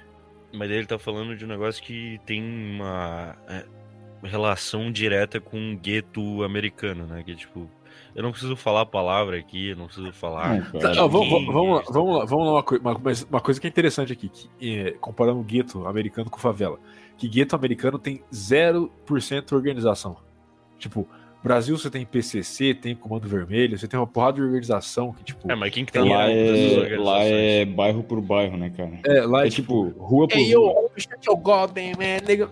Mas 0.53 0.69
ele 0.71 0.86
tá 0.86 0.97
falando 0.97 1.36
de 1.36 1.45
um 1.45 1.47
negócio 1.47 1.82
que 1.84 2.19
tem 2.25 2.41
uma 2.41 3.36
é, 3.47 3.65
relação 4.23 4.91
direta 4.91 5.39
com 5.39 5.58
um 5.58 5.77
gueto 5.77 6.43
americano, 6.43 7.05
né? 7.05 7.23
Que 7.23 7.36
tipo, 7.36 7.69
eu 8.15 8.23
não 8.23 8.32
preciso 8.32 8.55
falar 8.55 8.82
a 8.82 8.86
palavra 8.86 9.38
aqui, 9.38 9.69
eu 9.69 9.75
não 9.75 9.86
preciso 9.86 10.12
falar. 10.12 10.71
Não, 10.73 10.79
tá, 10.79 10.93
vamos, 11.08 11.45
vamos, 11.45 11.75
lá, 11.77 11.84
vamos 11.89 12.17
lá, 12.17 12.25
vamos 12.25 12.45
lá 12.45 12.51
uma, 12.53 12.63
coisa, 12.63 12.82
uma, 12.84 13.38
uma 13.38 13.41
coisa 13.41 13.62
que 13.62 13.67
é 13.67 13.69
interessante 13.69 14.12
aqui, 14.12 14.29
que, 14.29 14.49
é, 14.62 14.91
comparando 14.91 15.39
o 15.39 15.43
gueto 15.43 15.86
americano 15.86 16.29
com 16.29 16.39
favela. 16.39 16.79
Que 17.17 17.27
gueto 17.27 17.55
americano 17.55 17.99
tem 17.99 18.23
0% 18.32 19.51
organização. 19.53 20.17
Tipo, 20.77 21.08
Brasil 21.41 21.78
você 21.78 21.89
tem 21.89 22.06
PCC, 22.06 22.73
tem 22.73 22.93
Comando 22.93 23.28
Vermelho, 23.28 23.78
você 23.78 23.88
tem 23.88 23.97
uma 23.97 24.06
porrada 24.06 24.36
de 24.36 24.41
organização 24.41 25.13
que, 25.13 25.23
tipo... 25.23 25.49
É, 25.49 25.56
mas 25.56 25.73
quem 25.73 25.86
que 25.86 25.91
tem 25.91 26.10
lá, 26.10 26.30
é, 26.30 26.97
lá 26.97 27.23
é 27.23 27.63
bairro 27.65 28.04
por 28.04 28.19
bairro, 28.19 28.58
né, 28.58 28.69
cara? 28.75 28.99
É, 29.06 29.21
lá 29.21 29.43
é, 29.43 29.47
é 29.47 29.49
tipo, 29.49 29.88
tipo, 29.88 30.04
rua 30.04 30.28
por 30.28 30.38
hey, 30.38 30.54
rua. 30.54 30.73
Yo, 30.73 30.89
shut 30.97 31.28
your 31.28 31.38
goddamn 31.38 31.93
man, 31.97 32.28
nigga. 32.28 32.49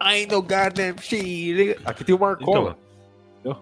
I 0.00 0.26
no 0.26 0.42
goddamn 0.42 0.96
shit, 1.00 1.76
Aqui 1.84 2.04
tem 2.04 2.14
o 2.14 2.18
Marcola. 2.18 2.76
Então, 3.40 3.56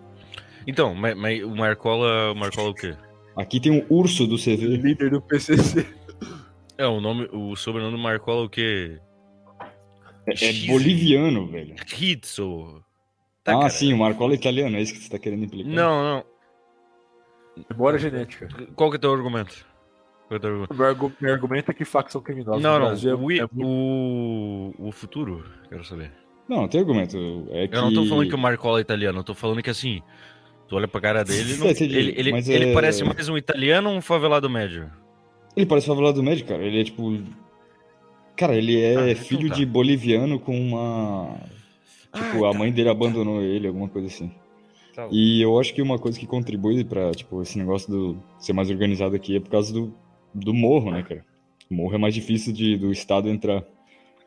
então 0.67 0.95
mas, 0.95 1.17
mas 1.17 1.45
o 1.45 1.55
Marcola, 1.55 2.33
o 2.33 2.35
Marcola 2.35 2.71
o 2.71 2.75
quê? 2.75 2.97
Aqui 3.37 3.61
tem 3.61 3.71
um 3.71 3.87
urso 3.89 4.27
do 4.27 4.37
CV. 4.37 4.77
Líder 4.77 5.11
do 5.11 5.21
PCC. 5.23 5.87
É, 6.77 6.87
o 6.87 7.01
nome, 7.01 7.29
o 7.33 7.55
sobrenome 7.55 7.97
do 7.97 8.03
Marcola 8.03 8.43
é 8.43 8.45
o 8.47 8.49
quê? 8.49 8.99
É, 10.27 10.49
é 10.49 10.53
boliviano, 10.67 11.47
velho. 11.47 11.77
Rizzo. 11.87 12.84
Tá, 13.45 13.53
ah, 13.53 13.59
cara. 13.59 13.71
sim, 13.71 13.93
o 13.93 13.99
Marcola 13.99 14.33
é 14.33 14.37
italiano, 14.37 14.75
é 14.77 14.81
isso 14.81 14.95
que 14.95 15.01
você 15.01 15.11
tá 15.11 15.19
querendo 15.19 15.45
implicar. 15.45 15.71
Não, 15.71 16.03
não. 16.03 16.25
Memória 17.71 17.99
genética. 17.99 18.49
Qual 18.75 18.91
que 18.91 18.97
é 18.97 18.99
o 18.99 19.01
teu 19.01 19.13
argumento? 19.13 19.67
Qual 20.27 20.37
é 20.37 20.41
teu 20.41 20.49
argumento? 20.49 20.75
Meu, 20.75 20.87
argu 20.87 21.13
meu, 21.21 21.33
argumento 21.33 21.71
é 21.71 21.75
que 21.75 21.85
facção 21.85 22.23
criminosa 22.23 22.59
não, 22.59 22.79
no 22.79 22.87
Brasil 22.87 23.19
não, 23.19 23.31
é, 23.31 23.45
o, 23.45 24.73
o, 24.79 24.89
o 24.89 24.93
futuro, 24.93 25.45
quero 25.69 25.85
saber. 25.85 26.11
Não, 26.49 26.63
não 26.63 26.69
tem 26.69 26.81
argumento. 26.81 27.19
É 27.51 27.69
que... 27.69 27.77
Eu 27.77 27.83
não 27.83 27.93
tô 27.93 28.07
falando 28.07 28.29
que 28.29 28.35
o 28.35 28.39
Marcola 28.39 28.79
é 28.79 28.81
italiano, 28.81 29.19
eu 29.19 29.25
tô 29.25 29.35
falando 29.35 29.63
que 29.63 29.71
assim, 29.71 30.01
tu 30.67 30.77
olha 30.77 30.89
pra 30.89 31.03
cara 31.03 31.23
dele, 31.23 31.59
não, 31.59 31.67
ele, 31.67 32.15
ele, 32.17 32.31
ele 32.31 32.71
é... 32.71 32.73
parece 32.73 33.05
mais 33.05 33.29
um 33.29 33.37
italiano 33.37 33.91
ou 33.91 33.97
um 33.97 34.01
favelado 34.01 34.49
médio? 34.49 34.91
Ele 35.55 35.67
parece 35.67 35.87
favelado 35.87 36.23
médio, 36.23 36.47
cara. 36.47 36.63
Ele 36.63 36.81
é 36.81 36.85
tipo. 36.85 37.23
Cara, 38.37 38.57
ele 38.57 38.81
é 38.81 38.97
ah, 38.97 39.11
então 39.11 39.23
filho 39.23 39.49
tá. 39.49 39.55
de 39.55 39.65
boliviano 39.65 40.41
com 40.41 40.59
uma 40.59 41.39
Tipo, 42.15 42.45
a 42.45 42.53
tá. 42.53 42.59
mãe 42.59 42.73
dele 42.73 42.89
abandonou 42.89 43.43
ele, 43.43 43.67
alguma 43.67 43.89
coisa 43.89 44.07
assim. 44.07 44.31
Tá 44.95 45.09
e 45.11 45.43
eu 45.43 45.59
acho 45.59 45.75
que 45.75 45.83
uma 45.83 45.99
coisa 45.99 46.19
que 46.19 46.27
contribui 46.27 46.85
para 46.85 47.11
tipo, 47.11 47.43
esse 47.43 47.59
negócio 47.59 47.91
do 47.91 48.23
ser 48.39 48.53
mais 48.53 48.71
organizado 48.71 49.17
aqui 49.17 49.37
é 49.37 49.41
por 49.41 49.51
causa 49.51 49.73
do, 49.73 49.93
do 50.33 50.55
morro, 50.55 50.91
né, 50.93 51.03
cara? 51.03 51.25
O 51.69 51.75
morro 51.75 51.95
é 51.95 51.99
mais 51.99 52.15
difícil 52.15 52.53
de, 52.53 52.77
do 52.77 52.93
estado 52.93 53.29
entrar. 53.29 53.65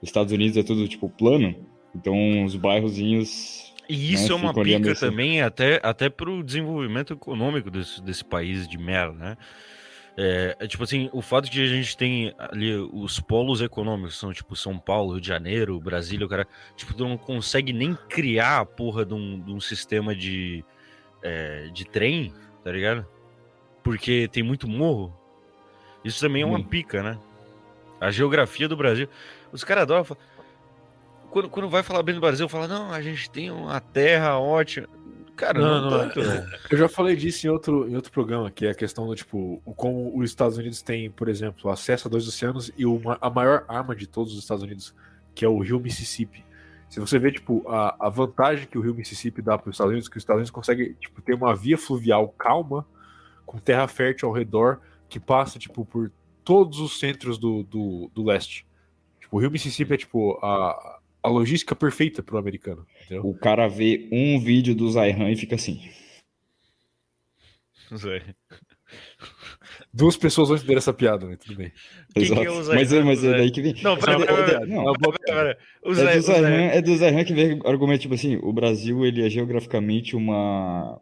Os 0.01 0.09
Estados 0.09 0.33
Unidos 0.33 0.57
é 0.57 0.63
tudo, 0.63 0.87
tipo, 0.87 1.09
plano. 1.09 1.55
Então, 1.95 2.43
os 2.43 2.55
bairrozinhos... 2.55 3.73
E 3.89 4.13
isso 4.13 4.27
né, 4.27 4.33
é 4.33 4.35
uma 4.35 4.53
pica 4.53 4.93
também 4.95 5.41
até, 5.41 5.79
até 5.81 6.09
pro 6.09 6.43
desenvolvimento 6.43 7.13
econômico 7.13 7.71
desse, 7.71 8.01
desse 8.03 8.23
país 8.23 8.67
de 8.67 8.77
merda, 8.77 9.13
né? 9.13 9.37
É, 10.19 10.57
é, 10.59 10.67
tipo 10.67 10.83
assim, 10.83 11.11
o 11.13 11.21
fato 11.21 11.47
de 11.47 11.61
a 11.61 11.67
gente 11.67 11.95
tem 11.95 12.33
ali 12.39 12.73
os 12.75 13.19
polos 13.19 13.61
econômicos, 13.61 14.17
são 14.17 14.33
tipo 14.33 14.55
São 14.55 14.79
Paulo, 14.79 15.11
Rio 15.11 15.21
de 15.21 15.27
Janeiro, 15.27 15.79
Brasília, 15.79 16.25
o 16.25 16.29
cara, 16.29 16.47
tipo, 16.75 16.91
tu 16.95 17.07
não 17.07 17.19
consegue 17.19 17.71
nem 17.71 17.93
criar 18.09 18.61
a 18.61 18.65
porra 18.65 19.05
de 19.05 19.13
um, 19.13 19.39
de 19.39 19.51
um 19.51 19.59
sistema 19.59 20.15
de, 20.15 20.65
é, 21.21 21.69
de 21.71 21.85
trem, 21.85 22.33
tá 22.63 22.71
ligado? 22.71 23.05
Porque 23.83 24.27
tem 24.31 24.41
muito 24.41 24.67
morro. 24.67 25.15
Isso 26.03 26.19
também 26.19 26.41
é 26.41 26.45
uma 26.45 26.63
pica, 26.63 27.03
né? 27.03 27.19
A 28.01 28.09
geografia 28.09 28.67
do 28.67 28.75
Brasil. 28.75 29.07
Os 29.51 29.63
caras 29.63 29.83
adoram. 29.83 30.17
Quando, 31.29 31.49
quando 31.49 31.69
vai 31.69 31.83
falar 31.83 32.01
bem 32.01 32.15
do 32.15 32.21
Brasil, 32.21 32.49
fala, 32.49 32.67
não, 32.67 32.91
a 32.91 33.01
gente 33.01 33.29
tem 33.29 33.51
uma 33.51 33.79
terra 33.79 34.39
ótima. 34.39 34.87
Cara, 35.37 35.61
não, 35.61 35.81
não, 35.81 35.89
tanto, 35.89 36.19
é, 36.19 36.47
Eu 36.71 36.77
já 36.79 36.89
falei 36.89 37.15
disso 37.15 37.45
em 37.45 37.49
outro, 37.51 37.87
em 37.87 37.95
outro 37.95 38.11
programa, 38.11 38.49
que 38.49 38.65
é 38.65 38.71
a 38.71 38.75
questão 38.75 39.05
do 39.05 39.15
tipo, 39.15 39.61
como 39.75 40.17
os 40.17 40.27
Estados 40.31 40.57
Unidos 40.57 40.81
têm, 40.81 41.11
por 41.11 41.29
exemplo, 41.29 41.69
acesso 41.69 42.07
a 42.07 42.11
dois 42.11 42.27
oceanos 42.27 42.71
e 42.75 42.87
uma, 42.87 43.19
a 43.21 43.29
maior 43.29 43.63
arma 43.67 43.95
de 43.95 44.07
todos 44.07 44.33
os 44.33 44.39
Estados 44.39 44.63
Unidos, 44.63 44.95
que 45.35 45.45
é 45.45 45.47
o 45.47 45.59
rio 45.59 45.79
Mississippi. 45.79 46.43
Se 46.89 46.99
você 46.99 47.19
vê, 47.19 47.31
tipo, 47.31 47.63
a, 47.69 48.07
a 48.07 48.09
vantagem 48.09 48.65
que 48.65 48.79
o 48.79 48.81
rio 48.81 48.95
Mississippi 48.95 49.43
dá 49.43 49.59
para 49.59 49.69
os 49.69 49.75
Estados 49.75 49.91
Unidos, 49.91 50.09
que 50.09 50.17
os 50.17 50.23
Estados 50.23 50.39
Unidos 50.39 50.51
conseguem, 50.51 50.93
tipo, 50.93 51.21
ter 51.21 51.35
uma 51.35 51.55
via 51.55 51.77
fluvial 51.77 52.27
calma, 52.29 52.83
com 53.45 53.59
terra 53.59 53.87
fértil 53.87 54.29
ao 54.29 54.33
redor, 54.33 54.79
que 55.07 55.19
passa, 55.19 55.59
tipo, 55.59 55.85
por 55.85 56.11
todos 56.43 56.79
os 56.79 56.97
centros 56.99 57.37
do, 57.37 57.61
do, 57.61 58.09
do 58.11 58.23
leste. 58.23 58.65
Tipo, 59.19 59.37
o 59.37 59.39
rio 59.39 59.51
Mississippi 59.51 59.93
é, 59.93 59.97
tipo, 59.97 60.39
a, 60.41 60.96
a 61.27 61.29
logística 61.31 61.75
perfeita 61.75 62.23
para 62.23 62.35
o 62.35 62.37
americano. 62.39 62.85
Entendeu? 63.05 63.25
O 63.25 63.37
cara 63.37 63.67
vê 63.67 64.07
um 64.11 64.39
vídeo 64.39 64.73
do 64.75 64.89
Zaihan 64.89 65.29
e 65.29 65.35
fica 65.35 65.55
assim. 65.55 65.81
Zé. 67.95 68.21
Duas 69.93 70.15
pessoas 70.17 70.49
vão 70.49 70.57
entender 70.57 70.77
essa 70.77 70.93
piada, 70.93 71.25
mas 71.25 71.37
tudo 71.39 71.55
bem. 71.57 71.71
Quem 72.13 72.23
Exato. 72.23 72.41
que 72.41 72.47
é 72.47 72.51
o 72.51 72.55
mas, 72.67 72.93
é- 72.93 73.03
mas 73.03 73.23
é 73.23 73.31
daí 73.31 73.51
que 73.51 73.61
vem. 73.61 73.73
Não, 73.81 73.97
pera, 73.97 74.13
É- 74.13 74.25
pera, 74.25 74.31
é- 74.41 74.45
pera. 74.45 74.65
não, 74.65 74.93
Pera, 74.93 75.17
pera. 75.25 75.57
O 75.83 75.91
É 75.91 75.93
do 76.13 76.19
o 76.19 76.21
Zé- 76.21 76.77
é 76.77 76.81
do 76.81 76.95
Zahran 76.97 77.23
que 77.23 77.33
vem 77.33 77.59
argumento, 77.65 78.01
tipo 78.01 78.13
assim, 78.13 78.37
o 78.37 78.51
Brasil, 78.53 79.05
ele 79.05 79.25
é 79.25 79.29
geograficamente 79.29 80.15
uma, 80.15 81.01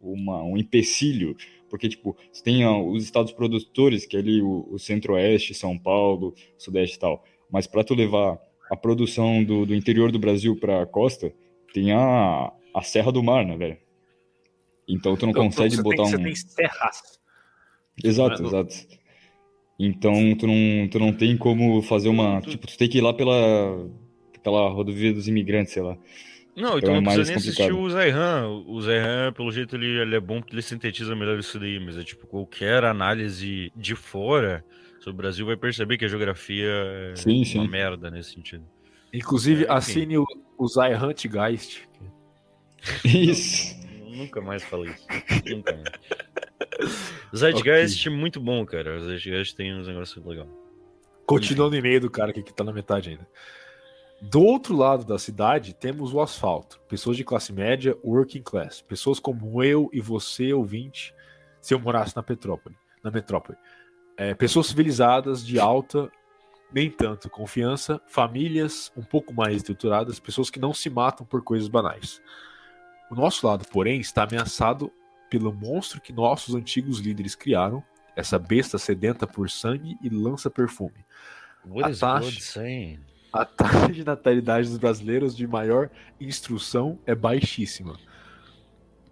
uma, 0.00 0.42
um 0.42 0.56
empecilho, 0.56 1.36
porque, 1.70 1.88
tipo, 1.88 2.16
você 2.32 2.42
tem 2.42 2.64
ó, 2.66 2.82
os 2.82 3.04
estados 3.04 3.32
produtores, 3.32 4.04
que 4.06 4.16
é 4.16 4.20
ali 4.20 4.42
o, 4.42 4.66
o 4.70 4.78
centro-oeste, 4.78 5.54
São 5.54 5.78
Paulo, 5.78 6.34
sudeste 6.58 6.96
e 6.96 7.00
tal, 7.00 7.24
mas 7.50 7.66
para 7.66 7.84
tu 7.84 7.94
levar 7.94 8.38
a 8.74 8.76
produção 8.76 9.42
do, 9.42 9.64
do 9.64 9.74
interior 9.74 10.10
do 10.12 10.18
Brasil 10.18 10.56
para 10.56 10.82
a 10.82 10.86
costa, 10.86 11.32
tem 11.72 11.92
a, 11.92 12.52
a 12.74 12.82
Serra 12.82 13.10
do 13.12 13.22
Mar, 13.22 13.44
né, 13.44 13.56
velho? 13.56 13.78
Então 14.88 15.16
tu 15.16 15.26
não 15.26 15.32
consegue 15.32 15.76
você 15.76 15.82
botar 15.82 16.04
tem, 16.04 16.04
um... 16.04 16.10
Você 16.10 16.18
tem 16.18 16.34
serras. 16.34 17.20
Exato, 18.02 18.42
Não 18.42 18.48
é 18.48 18.48
exato. 18.48 18.74
Então 19.78 20.36
tu 20.36 20.46
não, 20.46 20.88
tu 20.88 20.98
não 20.98 21.12
tem 21.12 21.36
como 21.36 21.82
fazer 21.82 22.08
uma. 22.08 22.40
Tipo, 22.40 22.66
tu 22.66 22.76
tem 22.76 22.88
que 22.88 22.98
ir 22.98 23.00
lá 23.00 23.12
pela, 23.12 23.88
pela 24.42 24.68
rodovia 24.68 25.12
dos 25.12 25.26
imigrantes, 25.26 25.72
sei 25.72 25.82
lá. 25.82 25.96
Não, 26.56 26.78
Então 26.78 26.78
então 26.78 26.90
é 26.92 26.94
não 26.96 27.02
precisa 27.02 27.24
nem 27.24 27.36
assistir 27.36 27.62
complicado. 27.62 27.82
o 27.82 28.80
Zayhan. 28.80 29.28
O 29.28 29.32
pelo 29.32 29.50
jeito, 29.50 29.74
ele, 29.74 30.00
ele 30.00 30.14
é 30.14 30.20
bom 30.20 30.40
porque 30.40 30.54
ele 30.54 30.62
sintetiza 30.62 31.16
melhor 31.16 31.38
isso 31.38 31.58
daí, 31.58 31.80
mas 31.80 31.98
é 31.98 32.04
tipo, 32.04 32.26
qualquer 32.26 32.84
análise 32.84 33.72
de 33.74 33.96
fora 33.96 34.64
o 35.10 35.12
Brasil 35.12 35.46
vai 35.46 35.56
perceber 35.56 35.96
que 35.98 36.04
a 36.04 36.08
geografia 36.08 36.66
é 37.12 37.16
Sim, 37.16 37.38
uma 37.38 37.44
sim. 37.44 37.68
merda 37.68 38.10
nesse 38.10 38.32
sentido. 38.32 38.64
Inclusive, 39.12 39.64
É, 39.64 39.72
assine 39.72 40.18
o, 40.18 40.26
o 40.58 40.66
Zyhunt 40.66 41.26
Geist. 41.28 41.82
Isso. 43.04 43.74
Nunca 44.14 44.40
mais 44.40 44.62
falei 44.62 44.92
isso. 44.92 45.06
Nunca 45.46 45.72
mais. 45.76 46.94
Zeitgeist, 47.36 48.08
muito 48.10 48.40
bom, 48.40 48.64
cara. 48.64 48.96
O 48.96 49.00
Zeitgeist 49.00 49.56
tem 49.56 49.74
uns 49.74 49.88
negócios 49.88 50.24
legais. 50.24 50.48
Continuando 51.26 51.70
no 51.72 51.76
e-mail 51.78 52.00
do 52.00 52.10
cara 52.10 52.30
aqui 52.30 52.42
que 52.42 52.52
tá 52.54 52.62
na 52.62 52.72
metade 52.72 53.10
ainda. 53.10 53.26
Do 54.22 54.40
outro 54.42 54.76
lado 54.76 55.04
da 55.04 55.18
cidade, 55.18 55.74
temos 55.74 56.14
o 56.14 56.20
asfalto. 56.20 56.80
Pessoas 56.88 57.16
de 57.16 57.24
classe 57.24 57.52
média, 57.52 57.96
working 58.04 58.42
class. 58.42 58.80
Pessoas 58.80 59.18
como 59.18 59.62
eu 59.62 59.90
e 59.92 60.00
você, 60.00 60.52
ouvinte, 60.52 61.14
se 61.60 61.74
eu 61.74 61.80
morasse 61.80 62.14
na 62.14 62.22
Petrópole. 62.22 62.76
Na 63.02 63.10
metrópole. 63.10 63.58
É, 64.16 64.34
pessoas 64.34 64.66
civilizadas, 64.68 65.44
de 65.44 65.58
alta, 65.58 66.10
nem 66.72 66.90
tanto 66.90 67.30
confiança, 67.30 68.00
famílias 68.06 68.92
um 68.96 69.02
pouco 69.02 69.32
mais 69.32 69.56
estruturadas, 69.56 70.18
pessoas 70.18 70.50
que 70.50 70.58
não 70.60 70.72
se 70.74 70.88
matam 70.90 71.26
por 71.26 71.42
coisas 71.42 71.68
banais. 71.68 72.20
O 73.10 73.14
nosso 73.14 73.46
lado, 73.46 73.64
porém, 73.68 74.00
está 74.00 74.24
ameaçado 74.24 74.90
pelo 75.30 75.52
monstro 75.52 76.00
que 76.00 76.12
nossos 76.12 76.54
antigos 76.54 76.98
líderes 76.98 77.34
criaram, 77.34 77.82
essa 78.16 78.38
besta 78.38 78.78
sedenta 78.78 79.26
por 79.26 79.50
sangue 79.50 79.96
e 80.02 80.08
lança 80.08 80.48
perfume. 80.50 81.04
What 81.66 81.92
A 81.92 81.96
taxa-? 81.96 82.60
A 83.32 83.44
taxa 83.44 83.92
de 83.92 84.04
natalidade 84.04 84.68
dos 84.68 84.78
brasileiros 84.78 85.36
de 85.36 85.46
maior 85.46 85.90
instrução 86.20 86.98
é 87.04 87.16
baixíssima. 87.16 87.98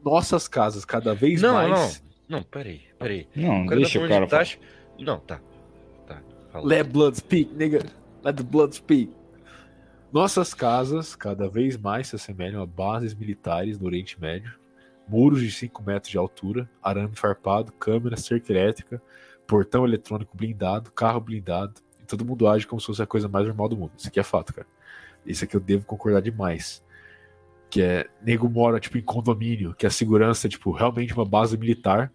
Nossas 0.05 0.47
casas 0.47 0.85
cada 0.85 1.15
vez 1.15 1.43
Não, 1.43 1.55
mais. 1.55 2.05
Não, 2.29 2.43
peraí, 2.43 2.83
peraí. 2.99 3.29
Não, 3.35 3.65
O 3.65 3.67
cara 3.67 3.81
deixa 3.81 3.99
tá 3.99 4.05
o 4.05 4.09
cara 4.09 4.25
de 4.25 4.31
falar. 4.31 4.41
taxa. 4.41 4.59
Não, 4.99 5.19
tá. 5.21 5.41
Tá. 6.07 6.23
Fala. 6.51 6.67
Let 6.67 6.89
blood 6.91 7.17
speak, 7.17 7.55
nigga. 7.55 7.85
Let 8.23 8.37
the 8.37 8.43
blood 8.43 8.75
speak. 8.75 9.13
Nossas 10.13 10.53
casas 10.53 11.17
cada 11.17 11.49
vez 11.49 11.77
mais 11.77 12.09
se 12.09 12.17
assemelham 12.17 12.63
a 12.63 12.67
bases 12.67 13.15
militares 13.15 13.79
no 13.79 13.87
Oriente 13.87 14.21
Médio. 14.21 14.61
Muros 15.09 15.41
de 15.41 15.51
5 15.51 15.83
metros 15.83 16.11
de 16.11 16.19
altura, 16.19 16.71
arame 16.83 17.17
farpado, 17.17 17.73
câmera, 17.73 18.17
cerca 18.17 18.53
elétrica, 18.53 19.03
portão 19.47 19.85
eletrônico 19.85 20.37
blindado, 20.37 20.93
carro 20.93 21.21
blindado. 21.21 21.81
E 22.01 22.05
todo 22.05 22.25
mundo 22.25 22.47
age 22.47 22.67
como 22.67 22.81
se 22.81 22.87
fosse 22.87 23.03
a 23.03 23.07
coisa 23.07 23.27
mais 23.27 23.47
normal 23.47 23.69
do 23.69 23.77
mundo. 23.77 23.93
Isso 23.97 24.09
aqui 24.09 24.21
é 24.21 24.23
fato, 24.23 24.53
cara. 24.53 24.67
Isso 25.25 25.45
aqui 25.45 25.57
eu 25.57 25.61
devo 25.61 25.87
concordar 25.87 26.21
demais. 26.21 26.85
Que 27.71 27.81
é, 27.81 28.11
nego 28.23 28.49
mora, 28.51 28.79
tipo, 28.79 28.99
em 28.99 29.03
condomínio, 29.03 29.75
que 29.75 29.87
a 29.87 29.91
segurança 29.91 30.47
é, 30.47 30.51
tipo, 30.51 30.73
realmente 30.73 31.15
uma 31.15 31.25
base 31.25 31.57
militar. 31.57 32.13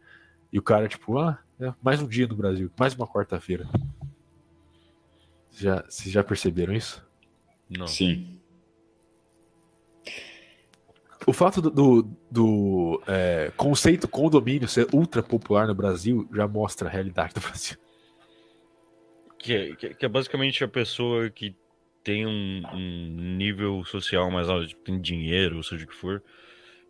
E 0.54 0.60
o 0.60 0.62
cara, 0.62 0.88
tipo, 0.88 1.18
ah, 1.18 1.40
é 1.60 1.74
mais 1.82 2.02
um 2.02 2.08
dia 2.08 2.28
no 2.28 2.36
Brasil, 2.36 2.72
mais 2.80 2.94
uma 2.96 3.08
quarta-feira. 3.08 3.68
Já, 5.52 5.84
vocês 5.90 6.12
já 6.12 6.24
perceberam 6.24 6.74
isso? 6.74 7.06
Não. 7.70 7.88
Sim. 7.88 8.40
O 11.26 11.34
fato 11.34 11.62
do, 11.62 11.70
do, 11.70 12.10
do, 12.32 13.04
é, 13.08 13.52
conceito 13.58 14.08
condomínio 14.08 14.68
ser 14.68 14.88
ultra 14.94 15.22
popular 15.22 15.68
no 15.68 15.76
Brasil 15.76 16.30
já 16.34 16.48
mostra 16.48 16.88
a 16.88 16.92
realidade 16.92 17.34
do 17.34 17.42
Brasil. 17.42 17.78
Que 19.40 19.54
é, 19.54 19.76
que 19.76 19.86
é- 19.88 19.94
que 19.94 20.06
é 20.06 20.10
basicamente 20.10 20.64
a 20.64 20.68
pessoa 20.68 21.30
que 21.30 21.56
tem 22.04 22.26
um, 22.26 22.64
um 22.74 23.36
nível 23.36 23.84
social 23.84 24.32
mais 24.32 24.48
alto, 24.48 24.68
tipo, 24.68 24.82
tem 24.84 25.02
dinheiro, 25.02 25.58
ou 25.58 25.64
seja 25.64 25.84
o 25.84 25.88
que 25.88 25.94
for, 25.96 26.24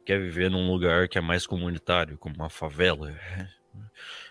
quer 0.06 0.20
viver 0.22 0.52
num 0.52 0.70
lugar 0.72 1.08
que 1.08 1.18
é 1.18 1.22
mais 1.22 1.48
comunitário, 1.48 2.18
como 2.18 2.36
uma 2.36 2.50
favela. 2.50 3.16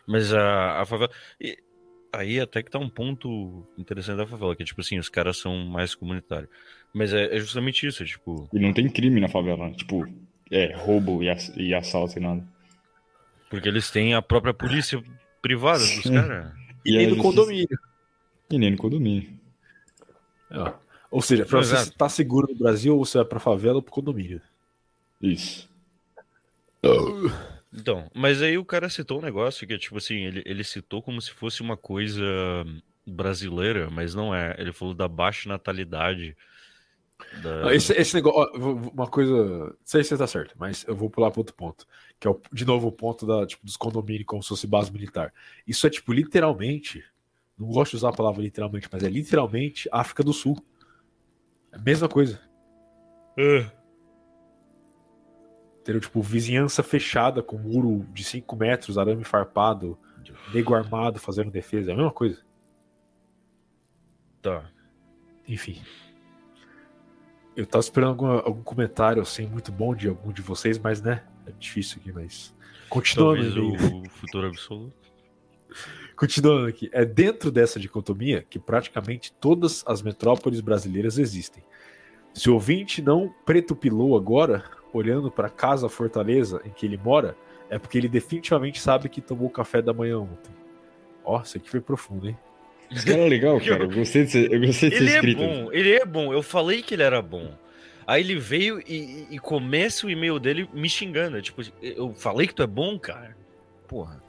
Mas 0.06 0.32
a, 0.32 0.80
a 0.80 0.86
favela. 0.86 1.10
e 1.40 1.58
aí 2.12 2.38
até 2.40 2.62
que 2.62 2.70
tá 2.70 2.78
um 2.78 2.88
ponto 2.88 3.66
interessante 3.76 4.16
da 4.18 4.26
favela, 4.26 4.54
que 4.56 4.62
é 4.62 4.66
tipo 4.66 4.80
assim, 4.80 4.98
os 4.98 5.08
caras 5.08 5.36
são 5.38 5.56
mais 5.66 5.94
comunitários. 5.94 6.48
Mas 6.94 7.12
é, 7.12 7.34
é 7.36 7.38
justamente 7.40 7.86
isso, 7.86 8.02
é 8.02 8.06
tipo. 8.06 8.48
E 8.52 8.58
não 8.58 8.72
tem 8.72 8.88
crime 8.88 9.20
na 9.20 9.28
favela. 9.28 9.70
Tipo, 9.72 10.06
é, 10.50 10.74
roubo 10.76 11.22
e, 11.22 11.28
ass- 11.28 11.52
e 11.56 11.74
assalto 11.74 12.18
e 12.18 12.20
nada. 12.22 12.42
Porque 13.50 13.68
eles 13.68 13.90
têm 13.90 14.14
a 14.14 14.22
própria 14.22 14.54
polícia 14.54 15.02
privada 15.42 15.78
dos 15.80 16.00
caras. 16.00 16.52
E 16.84 16.94
a 16.94 16.98
nem 16.98 17.06
no 17.08 17.14
justiça- 17.16 17.22
condomínio. 17.22 17.78
E 18.50 18.58
nem 18.58 18.70
no 18.70 18.76
condomínio. 18.76 19.30
Ó. 20.52 20.72
Ou 21.10 21.20
seja, 21.22 21.44
pra 21.44 21.58
você 21.58 21.74
Exato. 21.74 21.90
estar 21.90 22.08
seguro 22.08 22.46
no 22.50 22.56
Brasil, 22.58 22.96
ou 22.96 23.04
você 23.04 23.18
vai 23.18 23.26
pra 23.26 23.40
favela 23.40 23.76
ou 23.76 23.82
pro 23.82 23.92
condomínio. 23.92 24.40
Isso. 25.20 25.68
Então, 27.72 28.10
mas 28.14 28.40
aí 28.40 28.56
o 28.56 28.64
cara 28.64 28.88
citou 28.88 29.18
um 29.18 29.22
negócio 29.22 29.66
que 29.66 29.74
é 29.74 29.78
tipo 29.78 29.98
assim, 29.98 30.16
ele, 30.16 30.42
ele 30.46 30.64
citou 30.64 31.02
como 31.02 31.20
se 31.20 31.30
fosse 31.30 31.60
uma 31.60 31.76
coisa 31.76 32.22
brasileira, 33.06 33.90
mas 33.90 34.14
não 34.14 34.34
é. 34.34 34.54
Ele 34.58 34.72
falou 34.72 34.94
da 34.94 35.08
baixa 35.08 35.48
natalidade. 35.48 36.36
Da... 37.42 37.68
Ah, 37.68 37.74
Esse, 37.74 37.92
esse 37.94 38.14
negócio, 38.14 38.52
uma 38.92 39.06
coisa. 39.08 39.32
Não 39.34 39.74
sei 39.84 40.02
se 40.02 40.10
você 40.10 40.18
tá 40.18 40.26
certo, 40.26 40.54
mas 40.58 40.84
eu 40.86 40.94
vou 40.94 41.10
pular 41.10 41.30
para 41.30 41.40
outro 41.40 41.54
ponto. 41.54 41.86
Que 42.20 42.26
é, 42.26 42.30
o- 42.30 42.40
de 42.52 42.64
novo, 42.64 42.88
o 42.88 42.92
ponto 42.92 43.26
da, 43.26 43.46
tipo, 43.46 43.64
dos 43.64 43.76
condomínios 43.76 44.26
como 44.26 44.42
se 44.42 44.48
fosse 44.48 44.66
base 44.66 44.92
militar. 44.92 45.32
Isso 45.66 45.86
é, 45.86 45.90
tipo, 45.90 46.12
literalmente. 46.12 47.04
Não 47.58 47.68
gosto 47.68 47.92
de 47.92 47.96
usar 47.96 48.10
a 48.10 48.12
palavra 48.12 48.42
literalmente, 48.42 48.88
mas 48.92 49.02
é 49.02 49.08
literalmente 49.08 49.88
África 49.90 50.22
do 50.22 50.32
Sul. 50.32 50.56
É 51.72 51.76
a 51.76 51.80
mesma 51.80 52.08
coisa. 52.08 52.40
Ah, 53.38 53.70
Entendeu? 55.86 56.00
Tipo, 56.00 56.20
vizinhança 56.20 56.82
fechada 56.82 57.40
com 57.44 57.56
muro 57.56 58.04
de 58.12 58.24
5 58.24 58.56
metros, 58.56 58.98
arame 58.98 59.22
farpado, 59.22 59.96
nego 60.52 60.74
armado 60.74 61.20
fazendo 61.20 61.48
defesa. 61.48 61.92
É 61.92 61.94
a 61.94 61.96
mesma 61.96 62.10
coisa. 62.10 62.42
tá. 64.42 64.68
Enfim. 65.48 65.80
Eu 67.56 67.64
tava 67.66 67.80
esperando 67.82 68.08
alguma- 68.10 68.40
algum 68.42 68.62
comentário 68.64 69.22
assim 69.22 69.46
muito 69.46 69.70
bom 69.70 69.94
de 69.94 70.08
algum 70.08 70.32
de 70.32 70.42
vocês, 70.42 70.76
mas 70.76 71.00
né? 71.00 71.24
É 71.46 71.52
difícil 71.52 71.98
aqui, 72.00 72.12
mas. 72.12 72.52
Continuando, 72.88 73.42
Talvez 73.52 73.92
o 74.06 74.08
futuro 74.10 74.46
absoluto. 74.48 74.92
Continuando 76.16 76.66
aqui. 76.66 76.90
É 76.92 77.04
dentro 77.04 77.50
dessa 77.52 77.78
dicotomia 77.78 78.42
que 78.42 78.58
praticamente 78.58 79.32
todas 79.34 79.84
as 79.86 80.02
metrópoles 80.02 80.60
brasileiras 80.60 81.16
existem. 81.18 81.62
Se 82.34 82.50
o 82.50 82.54
ouvinte 82.54 83.00
não 83.00 83.32
pretupilou 83.44 84.16
agora, 84.16 84.64
olhando 84.96 85.30
para 85.30 85.48
casa 85.48 85.88
fortaleza 85.88 86.60
em 86.64 86.70
que 86.70 86.86
ele 86.86 86.96
mora, 86.96 87.36
é 87.70 87.78
porque 87.78 87.98
ele 87.98 88.08
definitivamente 88.08 88.80
sabe 88.80 89.08
que 89.08 89.20
tomou 89.20 89.50
café 89.50 89.80
da 89.82 89.92
manhã 89.92 90.18
ontem. 90.20 90.50
Ó, 91.24 91.40
isso 91.42 91.56
aqui 91.56 91.68
foi 91.68 91.80
profundo, 91.80 92.28
hein? 92.28 92.38
Esse 92.90 93.04
cara 93.04 93.22
é 93.22 93.28
legal, 93.28 93.60
cara. 93.60 93.82
Eu 93.84 93.90
gostei 93.90 94.24
de 94.24 94.30
ser, 94.30 94.52
eu 94.52 94.60
gostei 94.60 94.90
de 94.90 94.96
ser 94.96 95.02
Ele 95.02 95.10
é 95.10 95.14
escrito. 95.16 95.38
bom, 95.38 95.72
ele 95.72 95.92
é 95.92 96.04
bom. 96.04 96.32
Eu 96.32 96.42
falei 96.42 96.82
que 96.82 96.94
ele 96.94 97.02
era 97.02 97.20
bom. 97.20 97.52
Aí 98.06 98.22
ele 98.22 98.36
veio 98.38 98.78
e, 98.86 99.26
e- 99.32 99.38
começa 99.40 100.06
o 100.06 100.10
e-mail 100.10 100.38
dele 100.38 100.68
me 100.72 100.88
xingando. 100.88 101.42
Tipo, 101.42 101.62
eu 101.82 102.14
falei 102.14 102.46
que 102.46 102.54
tu 102.54 102.62
é 102.62 102.66
bom, 102.66 102.96
cara. 102.96 103.36
Porra. 103.88 104.22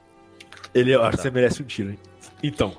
Ele, 0.74 0.90
eu 0.92 1.02
acho 1.04 1.18
que 1.18 1.22
você 1.22 1.30
merece 1.30 1.62
um 1.62 1.66
tiro, 1.66 1.90
hein? 1.90 1.98
Então, 2.42 2.76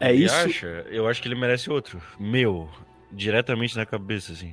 é 0.00 0.12
Ele 0.12 0.24
isso. 0.24 0.34
Acha? 0.34 0.84
Eu 0.90 1.06
acho 1.06 1.22
que 1.22 1.28
ele 1.28 1.36
merece 1.36 1.70
outro. 1.70 2.02
Meu. 2.18 2.68
Diretamente 3.12 3.76
na 3.76 3.86
cabeça, 3.86 4.32
assim. 4.32 4.52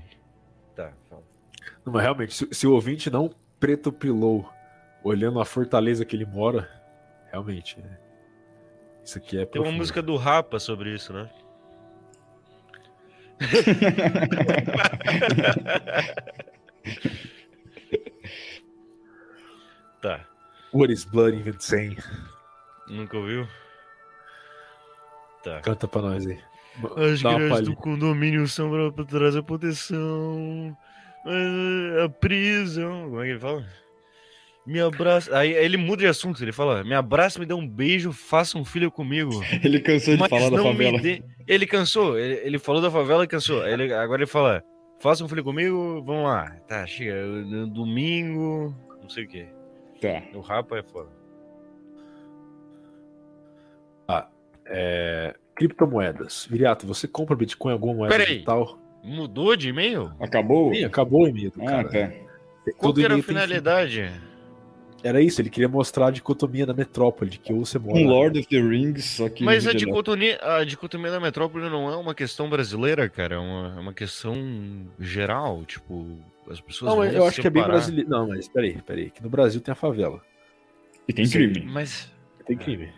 Mas 1.86 2.02
realmente, 2.02 2.34
se, 2.34 2.48
se 2.52 2.68
o 2.68 2.74
ouvinte 2.74 3.10
não 3.10 3.34
pretupilou 3.60 4.50
olhando 5.04 5.40
a 5.40 5.46
fortaleza 5.46 6.04
que 6.04 6.16
ele 6.16 6.26
mora, 6.26 6.68
realmente, 7.32 7.80
é- 7.80 8.00
isso 9.04 9.18
aqui 9.20 9.38
é 9.38 9.46
Tem 9.46 9.62
uma 9.62 9.66
profundo. 9.66 9.78
música 9.78 10.02
do 10.02 10.16
Rapa 10.18 10.60
sobre 10.60 10.94
isso, 10.94 11.14
né? 11.14 11.30
tá. 20.02 20.26
What 20.74 20.92
is 20.92 21.06
Blood 21.06 21.38
Even 21.40 21.56
Saying? 21.60 21.98
Nunca 22.88 23.18
ouviu? 23.18 23.48
Tá. 25.44 25.62
Canta 25.62 25.88
pra 25.88 26.02
nós 26.02 26.26
aí. 26.26 26.40
As 26.98 27.22
grades 27.22 27.62
do 27.62 27.76
condomínio 27.76 28.48
são 28.48 28.92
pra- 28.92 29.06
trazer 29.06 29.42
proteção. 29.44 30.76
Mas 31.26 32.04
A 32.06 32.10
prisão. 32.10 33.10
Como 33.10 33.22
é 33.22 33.26
que 33.26 33.32
ele 33.32 33.40
fala? 33.40 33.66
Me 34.66 34.80
abraça. 34.80 35.38
Aí 35.38 35.52
ele 35.54 35.78
muda 35.78 35.98
de 36.02 36.08
assunto, 36.08 36.42
ele 36.44 36.52
fala: 36.52 36.84
Me 36.84 36.94
abraça, 36.96 37.40
me 37.40 37.46
dá 37.46 37.56
um 37.56 37.68
beijo, 37.68 38.12
faça 38.12 38.58
um 38.58 38.66
filho 38.66 38.90
comigo. 38.92 39.30
Ele 39.64 39.80
cansou 39.80 40.16
de 40.16 40.20
Mas 40.20 40.30
falar 40.30 40.50
da 40.50 40.64
favela. 40.64 41.00
dê- 41.00 41.22
Ele 41.48 41.68
cansou, 41.68 42.18
ele, 42.18 42.34
ele 42.44 42.58
falou 42.58 42.82
da 42.82 42.90
favela 42.90 43.24
e 43.24 43.28
cansou. 43.28 43.64
Ele- 43.68 43.94
agora 43.94 44.22
ele 44.24 44.28
fala: 44.32 44.64
Faça 45.00 45.24
um 45.24 45.28
filho 45.28 45.44
comigo, 45.44 46.02
vamos 46.04 46.24
lá. 46.24 46.50
Tá, 46.68 46.84
chega. 46.88 47.14
no 47.26 47.68
Domingo, 47.68 48.74
não 49.04 49.08
sei 49.10 49.26
o 49.26 49.28
que. 49.28 49.46
Tá. 50.02 50.24
O 50.34 50.40
rapa 50.40 50.80
é 50.80 50.84
foda. 50.84 51.10
É, 54.68 55.36
criptomoedas. 55.56 56.48
Viriato, 56.50 56.88
você 56.88 57.08
compra 57.08 57.36
Bitcoin 57.36 57.72
alguma 57.74 57.94
moeda 57.94 58.16
Peraí. 58.18 58.34
digital? 58.34 58.80
Mudou 59.06 59.56
de 59.56 59.70
e-mail? 59.70 60.12
Acabou? 60.20 60.74
Ih, 60.74 60.84
acabou 60.84 61.24
o 61.24 61.28
e-mail 61.28 61.52
do 61.52 61.62
Ah, 61.62 61.84
cara. 61.84 62.10
tá. 62.10 62.16
Qual 62.78 62.92
Todo 62.92 62.96
que 63.00 63.06
era 63.06 63.16
a 63.16 63.22
finalidade? 63.22 64.12
Era 65.04 65.22
isso, 65.22 65.40
ele 65.40 65.52
queria 65.52 65.70
mostrar 65.70 66.08
a 66.08 66.12
dicotomia 66.12 66.66
da 66.66 66.74
metrópole, 66.74 67.30
de 67.30 67.38
que 67.38 67.54
ou 67.54 67.64
você 67.64 67.78
mora. 67.78 68.00
Um 68.00 68.08
Lord 68.08 68.40
of 68.40 68.48
the 68.50 68.60
Rings, 68.60 69.06
só 69.06 69.30
que. 69.30 69.44
Mas 69.44 69.68
a 69.68 69.74
dicotomia, 69.74 70.40
a 70.42 70.64
dicotomia 70.64 71.12
da 71.12 71.20
metrópole 71.20 71.70
não 71.70 71.88
é 71.92 71.96
uma 71.96 72.16
questão 72.16 72.50
brasileira, 72.50 73.08
cara. 73.08 73.36
É 73.36 73.38
uma, 73.38 73.74
é 73.78 73.80
uma 73.80 73.94
questão 73.94 74.36
geral. 75.00 75.64
Tipo, 75.66 76.18
as 76.50 76.60
pessoas. 76.60 76.90
Não, 76.90 76.96
vão 76.96 77.06
eu 77.06 77.24
acho 77.28 77.40
que 77.40 77.46
é 77.46 77.52
bem 77.52 77.62
separar. 77.62 77.78
brasileiro. 77.78 78.10
Não, 78.10 78.28
mas 78.28 78.48
peraí, 78.48 78.82
peraí. 78.82 79.12
Que 79.12 79.22
no 79.22 79.30
Brasil 79.30 79.62
tem 79.62 79.72
a 79.74 79.76
favela. 79.76 80.20
E 81.08 81.14
tem 81.14 81.30
crime. 81.30 81.62
Mas. 81.68 82.12
Tem 82.48 82.58
crime. 82.58 82.90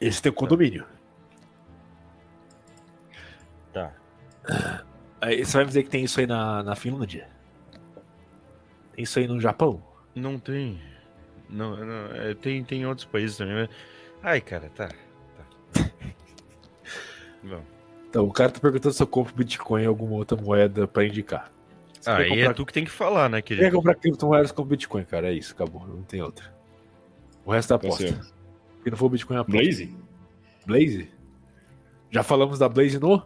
Esse 0.00 0.22
tem 0.22 0.32
o 0.32 0.34
condomínio. 0.34 0.86
Tá. 3.70 3.92
Aí 5.20 5.44
você 5.44 5.52
vai 5.52 5.62
me 5.64 5.68
dizer 5.68 5.82
que 5.82 5.90
tem 5.90 6.04
isso 6.04 6.20
aí 6.20 6.26
na, 6.26 6.62
na 6.62 6.74
Finlândia? 6.76 7.28
Tem 8.94 9.02
isso 9.02 9.18
aí 9.18 9.26
no 9.26 9.40
Japão? 9.40 9.82
Não 10.14 10.38
tem. 10.38 10.80
Não, 11.48 11.76
não, 11.76 12.06
é, 12.16 12.34
tem, 12.34 12.62
tem 12.64 12.82
em 12.82 12.86
outros 12.86 13.06
países 13.06 13.36
também. 13.36 13.54
mas- 13.54 13.68
Ai, 14.22 14.40
cara, 14.40 14.68
tá. 14.74 14.88
tá. 15.72 15.90
Bom. 17.42 17.62
Então, 18.08 18.24
o 18.24 18.32
cara 18.32 18.50
tá 18.50 18.58
perguntando 18.60 18.94
se 18.94 19.02
eu 19.02 19.06
compro 19.06 19.34
Bitcoin 19.34 19.82
ou 19.82 19.88
alguma 19.88 20.14
outra 20.14 20.40
moeda 20.40 20.86
pra 20.88 21.04
indicar. 21.04 21.50
Quer 22.02 22.10
Aí 22.16 22.28
comprar, 22.28 22.50
é 22.50 22.54
tu 22.54 22.66
que 22.66 22.72
tem 22.72 22.84
que 22.84 22.90
falar, 22.90 23.28
né, 23.28 23.42
quer 23.42 23.56
querido? 23.56 23.76
comprar 23.76 23.94
criptomoedas 23.96 24.52
com 24.52 24.64
Bitcoin, 24.64 25.04
cara. 25.04 25.28
É 25.28 25.32
isso, 25.32 25.52
acabou. 25.52 25.86
Não 25.86 26.02
tem 26.02 26.22
outra. 26.22 26.54
O 27.44 27.52
resto 27.52 27.74
é 27.74 27.78
Tá 27.78 27.86
aposta. 27.86 28.06
certo. 28.08 28.34
Se 28.84 28.90
não 28.90 28.96
for 28.96 29.08
Bitcoin, 29.08 29.36
é 29.36 29.40
aposta. 29.40 29.60
Blaze? 29.60 29.96
Blaze? 30.64 31.10
Já 32.10 32.22
falamos 32.22 32.58
da 32.58 32.68
Blaze 32.68 32.98
no? 32.98 33.22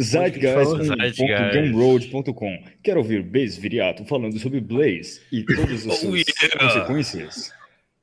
Zeitgeist.gumroad.com 0.00 2.64
Quero 2.82 2.98
ouvir 3.00 3.22
Blaze 3.22 3.58
Viriato 3.60 4.04
falando 4.04 4.38
sobre 4.38 4.60
Blaze 4.60 5.20
e 5.32 5.42
todas 5.44 5.86
as 5.86 5.86
Oh, 5.86 5.92
suas 5.92 6.24
yeah. 6.42 6.58
consequências. 6.58 7.52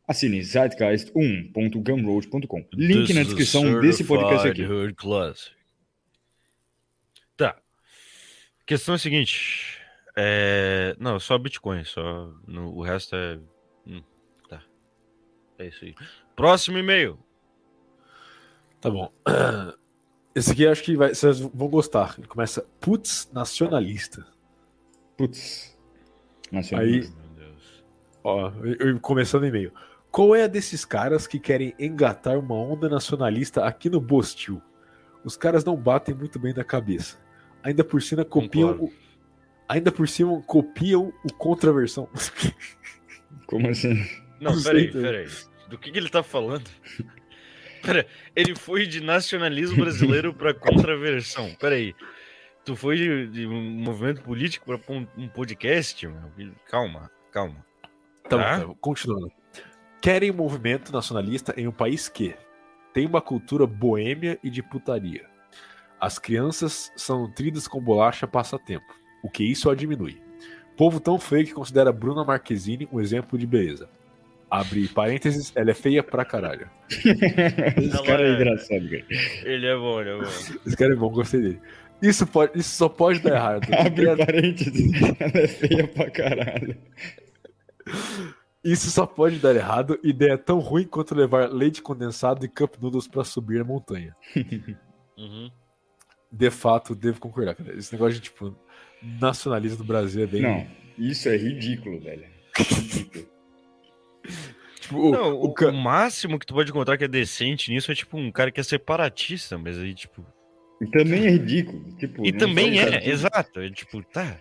Assine 0.07 0.39
zeitgeist1.gumroad.com. 0.41 2.65
Link 2.74 3.05
This 3.07 3.15
na 3.15 3.24
descrição 3.24 3.80
desse 3.80 4.03
podcast 4.03 4.47
aqui. 4.47 4.65
Tá. 7.38 7.51
A 7.51 7.55
questão 8.65 8.93
é 8.93 8.95
a 8.95 8.99
seguinte. 8.99 9.78
É... 10.17 10.95
Não, 10.99 11.17
só 11.19 11.38
Bitcoin. 11.38 11.84
Só... 11.86 12.30
no- 12.47 12.76
O 12.76 12.82
resto 12.84 13.15
é. 13.15 13.39
Hum, 13.88 14.01
Tá. 14.49 14.61
É 15.59 15.67
isso 15.67 15.86
aí. 15.86 15.95
Próximo 16.36 16.78
e-mail. 16.78 17.17
Tá 18.82 18.89
bom. 18.89 19.09
Esse 20.34 20.51
aqui 20.51 20.65
acho 20.67 20.84
que 20.84 20.95
vai- 20.95 21.13
vocês 21.13 21.39
vão 21.39 21.67
gostar. 21.67 22.15
Ele 22.17 22.27
começa 22.27 22.65
Putz 22.79 23.29
Nacionalista. 23.34 24.25
Putz. 25.17 25.77
Aí, 26.51 26.55
Nacionalista. 26.57 27.15
Meu 27.38 27.47
Deus. 27.47 27.84
ó, 28.23 28.51
eu- 28.63 28.75
eu- 28.93 28.99
começando 28.99 29.43
o 29.43 29.47
e-mail. 29.47 29.71
Qual 30.09 30.36
é 30.36 30.43
a 30.43 30.47
desses 30.47 30.84
caras 30.86 31.25
que 31.27 31.39
querem 31.39 31.73
engatar 31.79 32.38
uma 32.38 32.55
onda 32.55 32.89
nacionalista 32.89 33.65
aqui 33.65 33.89
no 33.89 33.99
Bostil? 34.01 34.61
Os 35.23 35.38
caras 35.38 35.63
não 35.63 35.75
batem 35.75 36.13
muito 36.15 36.39
bem 36.39 36.53
da 36.53 36.63
cabeça. 36.63 37.17
Ainda 37.63 37.84
por 37.84 38.01
cima 38.01 38.25
copiam 38.25 38.69
Concordo. 38.73 38.93
o, 38.93 38.93
ainda 39.69 39.91
por 39.91 40.07
cima 40.07 40.41
copiam 40.41 41.13
o 41.23 41.34
contraversão. 41.34 42.09
Como 43.47 43.69
assim? 43.69 43.93
Não, 44.39 44.55
Não 44.55 44.63
peraí, 44.63 44.91
sei, 44.91 45.01
peraí. 45.01 45.27
Do 45.69 45.77
que, 45.77 45.91
que 45.91 45.97
ele 45.97 46.09
tá 46.09 46.23
falando? 46.23 46.69
Pera, 47.82 48.05
ele 48.36 48.55
foi 48.55 48.86
de 48.86 49.01
nacionalismo 49.01 49.77
brasileiro 49.77 50.34
pra 50.34 50.53
contraversão. 50.55 51.53
Peraí. 51.59 51.93
Tu 52.63 52.75
foi 52.75 52.95
de, 52.95 53.27
de 53.27 53.47
um 53.47 53.61
movimento 53.61 54.21
político 54.21 54.65
pra 54.65 54.93
um, 54.93 55.07
um 55.17 55.27
podcast? 55.27 56.07
Meu? 56.07 56.51
Calma, 56.69 57.09
calma. 57.32 57.65
Então, 58.25 58.39
Tá. 58.39 58.59
tá, 58.59 58.75
continuando. 58.79 59.32
Querem 59.99 60.29
um 60.32 60.36
movimento 60.36 60.91
nacionalista 60.91 61.53
em 61.57 61.67
um 61.67 61.71
país 61.71 62.07
que 62.07 62.36
tem 62.93 63.05
uma 63.07 63.21
cultura 63.21 63.65
boêmia 63.65 64.38
e 64.43 64.49
de 64.49 64.61
putaria. 64.61 65.25
As 65.99 66.17
crianças 66.19 66.91
são 66.95 67.21
nutridas 67.21 67.67
com 67.67 67.82
bolacha 67.82 68.27
passatempo, 68.27 68.86
o 69.23 69.29
que 69.29 69.43
isso 69.43 69.69
a 69.69 69.75
diminui. 69.75 70.21
Povo 70.77 70.99
tão 70.99 71.19
feio 71.19 71.45
que 71.45 71.53
considera 71.53 71.91
Bruna 71.91 72.23
Marquezine 72.23 72.88
um 72.91 72.99
exemplo 72.99 73.38
de 73.38 73.45
beleza. 73.45 73.89
Abre 74.52 74.86
parênteses, 74.89 75.54
ela 75.56 75.72
é 75.72 75.74
feia 75.74 76.04
pra 76.04 76.26
caralho. 76.26 76.70
Esse 76.91 78.04
cara 78.04 78.22
é 78.22 78.32
é- 78.32 78.36
engraçado, 78.36 78.89
cara. 78.89 79.06
Ele 79.45 79.66
é 79.66 79.76
bom, 79.78 80.02
ele 80.02 80.10
é 80.10 80.18
bom. 80.18 80.24
Esse 80.68 80.76
cara 80.78 80.91
é 80.91 80.95
bom, 80.97 81.10
gostei 81.10 81.39
dele. 81.41 81.62
Isso, 82.02 82.28
pode, 82.28 82.60
isso 82.60 82.76
só 82.76 82.89
pode 82.89 83.20
dar 83.20 83.36
errado. 83.36 83.68
Abre 83.74 84.16
parênteses. 84.18 84.91
Ela 85.20 85.39
é 85.43 85.47
feia 85.47 85.88
pra 85.88 86.10
caralho. 86.12 86.78
Isso 88.64 88.91
só 88.91 89.06
pode 89.06 89.38
dar 89.39 89.56
errado. 89.56 89.97
Ideia 90.04 90.38
tão 90.38 90.60
ruim 90.60 90.84
quanto 90.84 91.16
levar 91.16 91.49
leite 91.52 91.82
condensado 91.82 92.45
e 92.45 92.49
cup 92.49 92.76
noodles 92.82 93.08
pra 93.08 93.24
subir 93.24 93.62
a 93.62 93.64
montanha. 93.64 94.16
Uhum. 95.18 95.52
de 96.32 96.49
fato, 96.49 96.95
devo 96.95 97.20
concordar, 97.20 97.54
cara. 97.54 97.78
Esse 97.78 97.93
negócio 97.93 98.16
de, 98.16 98.22
tipo, 98.22 98.58
nacionalismo 99.20 99.78
do 99.78 99.84
Brasil 99.84 100.24
é 100.24 100.26
bem. 100.26 100.41
Não, 100.41 100.68
isso 100.97 101.30
é 101.30 101.38
ridículo, 101.38 101.99
velho. 102.02 102.26
Ridículo. 102.58 103.30
Tipo, 104.80 104.97
o, 104.97 105.11
Não, 105.11 105.34
o 105.36 105.45
o, 105.45 105.53
ca- 105.53 105.67
o 105.69 105.74
máximo 105.74 106.39
que 106.39 106.45
tu 106.45 106.53
pode 106.53 106.69
encontrar 106.72 106.97
que 106.97 107.03
é 107.03 107.07
decente 107.07 107.72
nisso 107.72 107.91
é 107.91 107.95
tipo 107.95 108.17
um 108.17 108.32
cara 108.32 108.51
que 108.51 108.59
é 108.59 108.63
separatista, 108.63 109.57
mas 109.57 109.78
aí, 109.78 109.93
tipo. 109.93 110.26
E 110.82 110.88
também 110.88 111.26
é 111.26 111.30
ridículo. 111.32 111.84
Tipo, 111.97 112.26
E 112.26 112.32
também 112.34 112.80
é, 112.80 112.91
sentido. 112.91 113.09
exato. 113.09 113.59
É 113.59 113.69
tipo, 113.69 114.03
tá. 114.03 114.38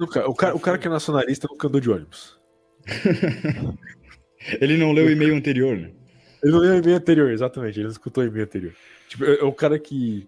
o, 0.00 0.06
ca- 0.06 0.26
o 0.26 0.34
cara, 0.34 0.54
o 0.56 0.60
cara 0.60 0.78
que 0.78 0.86
é 0.86 0.90
nacionalista 0.90 1.46
nunca 1.50 1.68
andou 1.68 1.80
de 1.80 1.90
ônibus. 1.90 2.40
Ele 4.60 4.76
não 4.76 4.92
leu 4.92 5.06
o 5.06 5.10
e-mail 5.10 5.34
anterior, 5.36 5.76
né? 5.76 5.90
Ele 6.42 6.52
não 6.52 6.58
leu 6.60 6.74
o 6.74 6.78
e-mail 6.78 6.96
anterior, 6.96 7.30
exatamente. 7.30 7.76
Ele 7.76 7.84
não 7.84 7.92
escutou 7.92 8.24
o 8.24 8.26
e-mail 8.26 8.44
anterior. 8.44 8.74
Tipo, 9.08 9.24
é, 9.24 9.36
é 9.40 9.44
o 9.44 9.52
cara 9.52 9.78
que. 9.78 10.26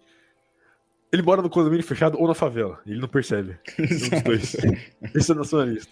Ele 1.10 1.22
mora 1.22 1.42
no 1.42 1.50
condomínio 1.50 1.84
fechado 1.84 2.18
ou 2.20 2.28
na 2.28 2.34
favela. 2.34 2.80
Ele 2.86 3.00
não 3.00 3.08
percebe. 3.08 3.56
Um 3.78 3.86
dos 3.86 4.22
dois. 4.22 4.56
Esse 5.14 5.32
é 5.32 5.34
nacionalista. 5.34 5.90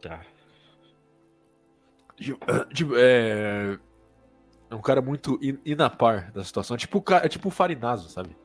Tá. 0.00 0.22
Tipo, 2.16 2.94
é. 2.96 3.78
É 4.70 4.74
um 4.74 4.80
cara 4.80 5.00
muito 5.02 5.38
in- 5.42 5.58
inapar 5.64 6.32
da 6.32 6.42
situação. 6.42 6.74
É 6.74 6.78
tipo, 6.78 6.98
o 6.98 7.14
é 7.14 7.28
tipo 7.28 7.48
o 7.48 7.50
Farinazo, 7.50 8.08
sabe? 8.08 8.36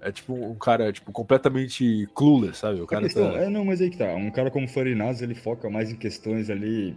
É 0.00 0.12
tipo 0.12 0.34
um 0.34 0.54
cara 0.54 0.92
tipo, 0.92 1.10
completamente 1.10 2.06
clueless, 2.14 2.58
sabe? 2.58 2.80
O 2.80 2.84
A 2.84 2.86
cara 2.86 3.02
questão, 3.02 3.32
tá... 3.32 3.38
é, 3.38 3.48
não, 3.48 3.64
mas 3.64 3.80
aí 3.80 3.90
que 3.90 3.96
tá. 3.96 4.14
Um 4.14 4.30
cara 4.30 4.50
como 4.50 4.68
Farinaz, 4.68 5.22
ele 5.22 5.34
foca 5.34 5.68
mais 5.70 5.90
em 5.90 5.96
questões 5.96 6.50
ali 6.50 6.96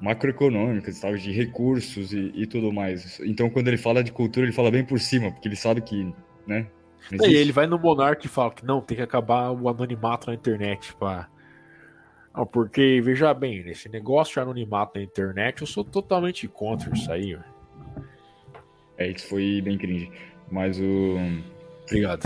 macroeconômicas, 0.00 0.96
sabe? 0.96 1.18
De 1.18 1.30
recursos 1.32 2.12
e, 2.12 2.32
e 2.34 2.46
tudo 2.46 2.72
mais. 2.72 3.20
Então, 3.20 3.50
quando 3.50 3.68
ele 3.68 3.76
fala 3.76 4.02
de 4.02 4.10
cultura, 4.12 4.46
ele 4.46 4.52
fala 4.52 4.70
bem 4.70 4.84
por 4.84 4.98
cima, 4.98 5.30
porque 5.30 5.48
ele 5.48 5.56
sabe 5.56 5.80
que, 5.80 6.12
né? 6.46 6.66
não 7.12 7.26
E 7.26 7.34
ele 7.34 7.52
vai 7.52 7.66
no 7.66 7.78
Monark 7.78 8.24
e 8.24 8.28
fala 8.28 8.50
que 8.52 8.64
não, 8.64 8.80
tem 8.80 8.96
que 8.96 9.02
acabar 9.02 9.50
o 9.50 9.68
anonimato 9.68 10.28
na 10.28 10.34
internet, 10.34 10.94
pá. 10.96 11.28
Não, 12.38 12.46
porque, 12.46 13.00
veja 13.02 13.34
bem, 13.34 13.64
nesse 13.64 13.88
negócio 13.88 14.34
de 14.34 14.40
anonimato 14.40 14.96
na 14.96 15.02
internet, 15.04 15.60
eu 15.60 15.66
sou 15.66 15.82
totalmente 15.82 16.46
contra 16.46 16.94
isso 16.94 17.10
aí. 17.10 17.36
É, 18.96 19.08
isso 19.08 19.26
foi 19.28 19.60
bem 19.60 19.76
cringe. 19.76 20.10
Mas 20.50 20.78
o. 20.78 21.16
Obrigado. 21.84 22.22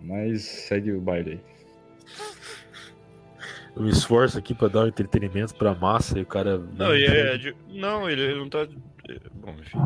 Mas 0.00 0.42
segue 0.42 0.90
o 0.92 1.00
baile 1.00 1.32
aí. 1.32 1.40
Eu 3.76 3.82
me 3.82 3.90
esforço 3.90 4.36
aqui 4.36 4.52
pra 4.52 4.66
dar 4.66 4.84
um 4.84 4.88
entretenimento 4.88 5.54
pra 5.54 5.74
massa 5.74 6.18
e 6.18 6.22
o 6.22 6.26
cara. 6.26 6.58
Não, 6.58 6.94
e 6.96 7.04
é, 7.04 7.36
de- 7.38 7.54
não 7.68 8.10
ele, 8.10 8.22
ele 8.22 8.34
não 8.40 8.48
tá. 8.48 8.66
é, 9.08 9.16
Bom, 9.32 9.54
enfim. 9.60 9.78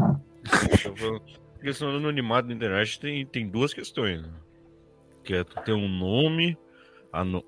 Falando- 0.97 1.22
A 1.59 1.62
questão 1.64 1.90
do 1.90 1.97
anonimato 1.99 2.49
na 2.49 2.55
internet 2.55 2.99
tem, 2.99 3.24
tem 3.26 3.47
duas 3.49 3.74
questões. 3.74 4.22
Né? 4.22 4.28
Que 5.22 5.34
é 5.34 5.45
tu 5.45 5.55
ter 5.62 5.72
um 5.72 5.88
nome 5.88 6.57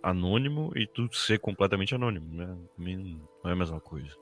anônimo 0.02 0.72
e 0.76 0.86
tu 0.86 1.08
ser 1.12 1.38
completamente 1.38 1.94
anônimo, 1.94 2.32
né? 2.34 2.56
Não 2.78 3.50
é 3.50 3.52
a 3.52 3.56
mesma 3.56 3.80
coisa. 3.80 4.14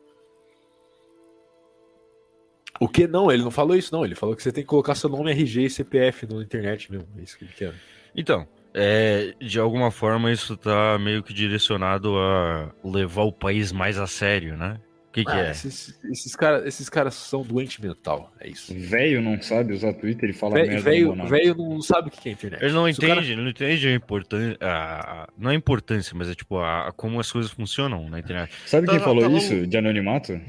O 2.81 2.89
que 2.89 3.07
não? 3.07 3.31
Ele 3.31 3.43
não 3.43 3.51
falou 3.51 3.77
isso, 3.77 3.95
não. 3.95 4.05
Ele 4.05 4.15
falou 4.15 4.35
que 4.35 4.43
você 4.43 4.51
tem 4.51 4.65
que 4.65 4.69
colocar 4.69 4.95
seu 4.95 5.09
nome, 5.09 5.31
RG 5.31 5.67
e 5.67 5.71
CPF 5.71 6.27
na 6.27 6.43
internet 6.43 6.91
mesmo. 6.91 7.09
É 7.17 7.23
isso 7.23 7.39
que 7.39 7.45
ele 7.45 7.53
quer. 7.53 7.75
Então, 8.17 8.49
é, 8.73 9.35
de 9.41 9.61
alguma 9.61 9.91
forma 9.91 10.33
isso 10.33 10.57
tá 10.57 10.99
meio 10.99 11.23
que 11.23 11.33
direcionado 11.33 12.17
a 12.19 12.73
levar 12.83 13.23
o 13.23 13.33
país 13.33 13.71
mais 13.71 13.99
a 13.99 14.07
sério, 14.07 14.57
né? 14.57 14.81
O 15.15 15.17
que, 15.17 15.25
que 15.25 15.31
Ah, 15.31 15.47
é? 15.47 15.51
esses, 15.53 15.97
esses, 16.11 16.35
cara, 16.35 16.67
esses 16.67 16.89
caras 16.89 17.15
são 17.15 17.43
doente 17.43 17.81
mental. 17.81 18.33
É 18.41 18.49
isso. 18.49 18.75
Velho 18.77 19.23
não 19.23 19.41
sabe 19.41 19.73
usar 19.73 19.93
Twitter 19.93 20.29
e 20.29 20.33
fala 20.33 20.55
Vé- 20.55 20.67
merda. 20.67 20.83
Velho 20.83 21.15
velho 21.29 21.55
não 21.57 21.81
sabe 21.81 22.09
o 22.09 22.11
que 22.11 22.29
é 22.29 22.33
internet. 22.33 22.61
Ele 22.65 22.73
não 22.73 22.93
Se 22.93 22.99
o 22.99 23.01
cara- 23.01 23.13
entende, 23.21 23.33
ele 23.33 23.43
não 23.43 23.49
entende 23.51 23.87
a 23.87 23.95
importância. 23.95 24.59
A, 24.61 25.29
não 25.39 25.51
a 25.53 25.55
importância, 25.55 26.17
mas 26.17 26.29
é 26.29 26.35
tipo 26.35 26.59
a, 26.59 26.89
a 26.89 26.93
como 26.93 27.21
as 27.21 27.31
coisas 27.31 27.53
funcionam 27.53 28.11
na 28.11 28.19
internet. 28.19 28.53
Sabe 28.67 28.89
quem 28.89 28.99
Tá- 28.99 29.05
falou 29.05 29.23
tá 29.23 29.29
isso 29.39 29.65
de 29.69 29.77
anonimato? 29.77 30.41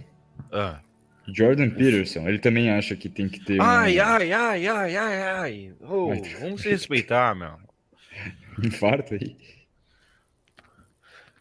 Ah. 0.51 0.79
Jordan 1.31 1.69
Peterson. 1.69 2.27
Ele 2.27 2.39
também 2.39 2.71
acha 2.71 2.95
que 2.95 3.07
tem 3.07 3.29
que 3.29 3.39
ter. 3.45 3.61
um- 3.61 3.63
Ai, 3.63 3.99
ai, 3.99 4.31
ai, 4.33 4.67
ai, 4.67 4.95
ai, 4.97 5.21
ai. 5.21 5.73
Ô, 5.79 6.07
Vai- 6.07 6.21
vamos 6.41 6.61
se 6.63 6.69
respeitar, 6.69 7.35
meu. 7.35 7.53
Infarto 8.63 9.13
aí. 9.13 9.35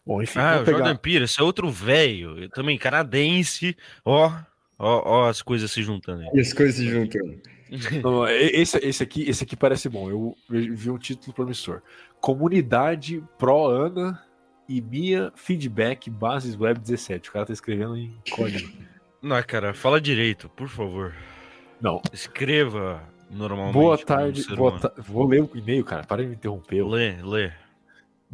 Bom, 0.05 0.21
enfim, 0.21 0.37
Ah, 0.39 0.43
o 0.43 0.51
vamos 0.53 0.65
pegar- 0.65 0.77
Jordan 0.79 0.95
Peterson 0.97 1.41
é 1.41 1.45
outro 1.45 1.69
velho, 1.71 2.47
também 2.49 2.77
canadense. 2.77 3.75
Ó, 4.03 4.31
ó, 4.77 5.01
ó 5.23 5.29
as 5.29 5.41
coisas 5.41 5.71
se 5.71 5.81
juntando 5.81 6.21
aí. 6.21 6.29
E 6.33 6.39
as 6.39 6.53
coisas 6.53 6.75
se 6.75 6.87
juntando. 6.87 7.39
Não, 8.03 8.27
e- 8.27 8.51
esse, 8.61 8.77
esse, 8.77 9.01
aqui, 9.01 9.27
esse 9.27 9.43
aqui 9.43 9.55
parece 9.55 9.89
bom. 9.89 10.09
Eu 10.09 10.37
vi 10.49 10.89
um 10.91 10.97
título 10.97 11.33
promissor. 11.33 11.81
Comunidade 12.21 13.23
Pro 13.39 13.65
Ana 13.67 14.21
e 14.69 14.81
Mia 14.81 15.31
Feedback 15.35 16.09
Bases 16.09 16.55
Web 16.59 16.79
17. 16.79 17.29
O 17.29 17.33
cara 17.33 17.45
tá 17.45 17.53
escrevendo 17.53 17.97
em 17.97 18.13
código. 18.29 18.69
Não, 19.21 19.41
cara, 19.41 19.73
fala 19.73 19.99
direito, 19.99 20.47
por 20.49 20.67
favor. 20.69 21.15
Não. 21.81 21.99
Escreva 22.13 23.01
normalmente. 23.31 23.73
Boa 23.73 23.97
tarde. 23.97 24.45
Boa 24.55 24.79
ta- 24.79 24.93
Vou 24.97 25.27
ler 25.27 25.41
o 25.41 25.49
e-mail, 25.55 25.83
cara. 25.83 26.03
Para 26.03 26.21
de 26.21 26.29
me 26.29 26.35
interromper. 26.35 26.83
Lê, 26.85 27.15
lê. 27.23 27.51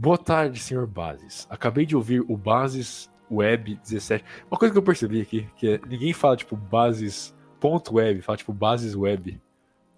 Boa 0.02 0.18
tarde, 0.18 0.58
senhor 0.58 0.88
Bases. 0.88 1.45
Acabei 1.47 1.86
de 1.86 1.95
ouvir 1.95 2.22
o 2.28 2.36
Bases 2.36 3.08
Web 3.30 3.76
17. 3.84 4.26
Uma 4.49 4.58
coisa 4.58 4.74
que 4.74 4.78
eu 4.80 4.82
percebi 4.82 5.22
aqui, 5.22 5.47
que 5.56 5.74
é, 5.76 5.80
ninguém 5.88 6.12
fala 6.12 6.36
tipo 6.36 6.56
bases.web, 6.56 8.20
fala 8.24 8.36
tipo 8.36 8.52
bases 8.52 8.95
web. 8.95 9.39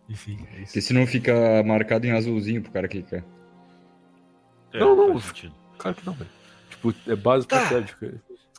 Enfim, 0.10 0.45
é 0.51 0.56
isso. 0.58 0.66
Porque 0.66 0.82
senão 0.82 1.08
fica 1.08 1.64
marcado 1.64 2.06
em 2.06 2.12
azulzinho 2.12 2.62
pro 2.62 2.74
cara 2.74 2.89
clicar. 2.89 3.24
É, 4.74 4.80
Não, 4.82 4.93
não. 4.93 5.22
Claro 5.78 5.95
que 5.95 6.06
não, 6.06 6.12
velho. 6.12 6.30
Tipo, 6.70 6.93
é 7.08 7.16
bases 7.16 7.45
Tá. 7.45 7.66
pra 7.66 7.82
tipo, 7.82 8.06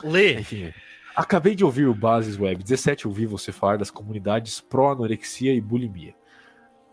Lê. 0.03 0.41
Enfim, 0.41 0.65
é. 0.65 0.75
acabei 1.15 1.55
de 1.55 1.63
ouvir 1.63 1.85
o 1.87 1.95
Bases 1.95 2.39
Web 2.41 2.63
17, 2.63 3.07
ouvi 3.07 3.27
você 3.27 3.53
falar 3.53 3.77
das 3.77 3.91
comunidades 3.91 4.63
pró-anorexia 4.63 5.53
e 5.53 5.61
bulimia. 5.61 6.15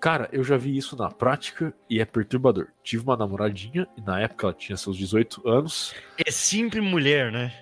Cara, 0.02 0.28
eu 0.32 0.44
já 0.44 0.58
vi 0.58 0.76
isso 0.76 0.98
na 0.98 1.10
prática 1.12 1.74
e 1.88 2.02
é 2.02 2.06
perturbador. 2.06 2.68
Tive 2.84 3.04
uma 3.04 3.16
namoradinha 3.16 3.88
e 3.96 4.02
na 4.02 4.20
época 4.20 4.48
ela 4.48 4.54
tinha 4.54 4.76
seus 4.76 4.98
18 4.98 5.48
anos. 5.48 5.94
É 6.18 6.32
sempre 6.32 6.82
mulher, 6.82 7.32
né? 7.32 7.54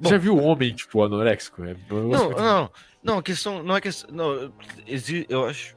Bom. 0.00 0.08
Já 0.10 0.18
viu 0.18 0.36
homem, 0.36 0.74
tipo, 0.74 1.02
anoréxico? 1.02 1.62
É, 1.62 1.76
Não, 1.88 2.02
muito- 2.02 2.36
não, 2.42 2.70
não, 3.02 3.18
a 3.18 3.22
questão 3.22 3.62
não 3.62 3.76
é 3.76 3.80
questão. 3.80 4.10
Não, 4.12 4.52
exi- 4.86 5.26
eu 5.28 5.46
acho. 5.46 5.76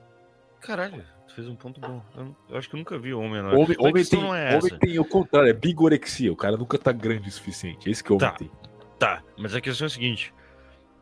Caralho, 0.61 1.03
tu 1.28 1.36
fez 1.36 1.47
um 1.47 1.55
ponto 1.55 1.80
bom. 1.80 2.01
Eu, 2.18 2.36
eu 2.49 2.57
acho 2.57 2.68
que 2.70 2.76
eu 2.76 2.80
nunca 2.80 2.97
vi 2.97 3.14
homem 3.14 3.38
anônimo. 3.39 3.61
Homem, 3.61 3.78
homem, 3.80 4.05
tem, 4.05 4.20
não 4.22 4.34
é 4.34 4.55
homem 4.55 4.57
essa. 4.57 4.78
tem 4.80 4.97
o 4.97 5.05
contrário, 5.05 5.49
é 5.49 5.53
bigorexia. 5.53 6.32
O 6.32 6.36
cara 6.38 6.55
nunca 6.57 6.78
tá 6.80 6.91
grande 6.91 7.28
o 7.30 7.32
suficiente. 7.32 7.88
É 7.88 7.91
isso 7.91 8.03
que 8.03 8.11
homem 8.14 8.28
Tá. 8.28 8.32
tem. 8.32 8.49
Tá, 8.97 9.22
mas 9.38 9.53
a 9.53 9.59
questão 9.61 9.86
é 9.86 9.88
a 9.88 9.89
seguinte. 9.91 10.34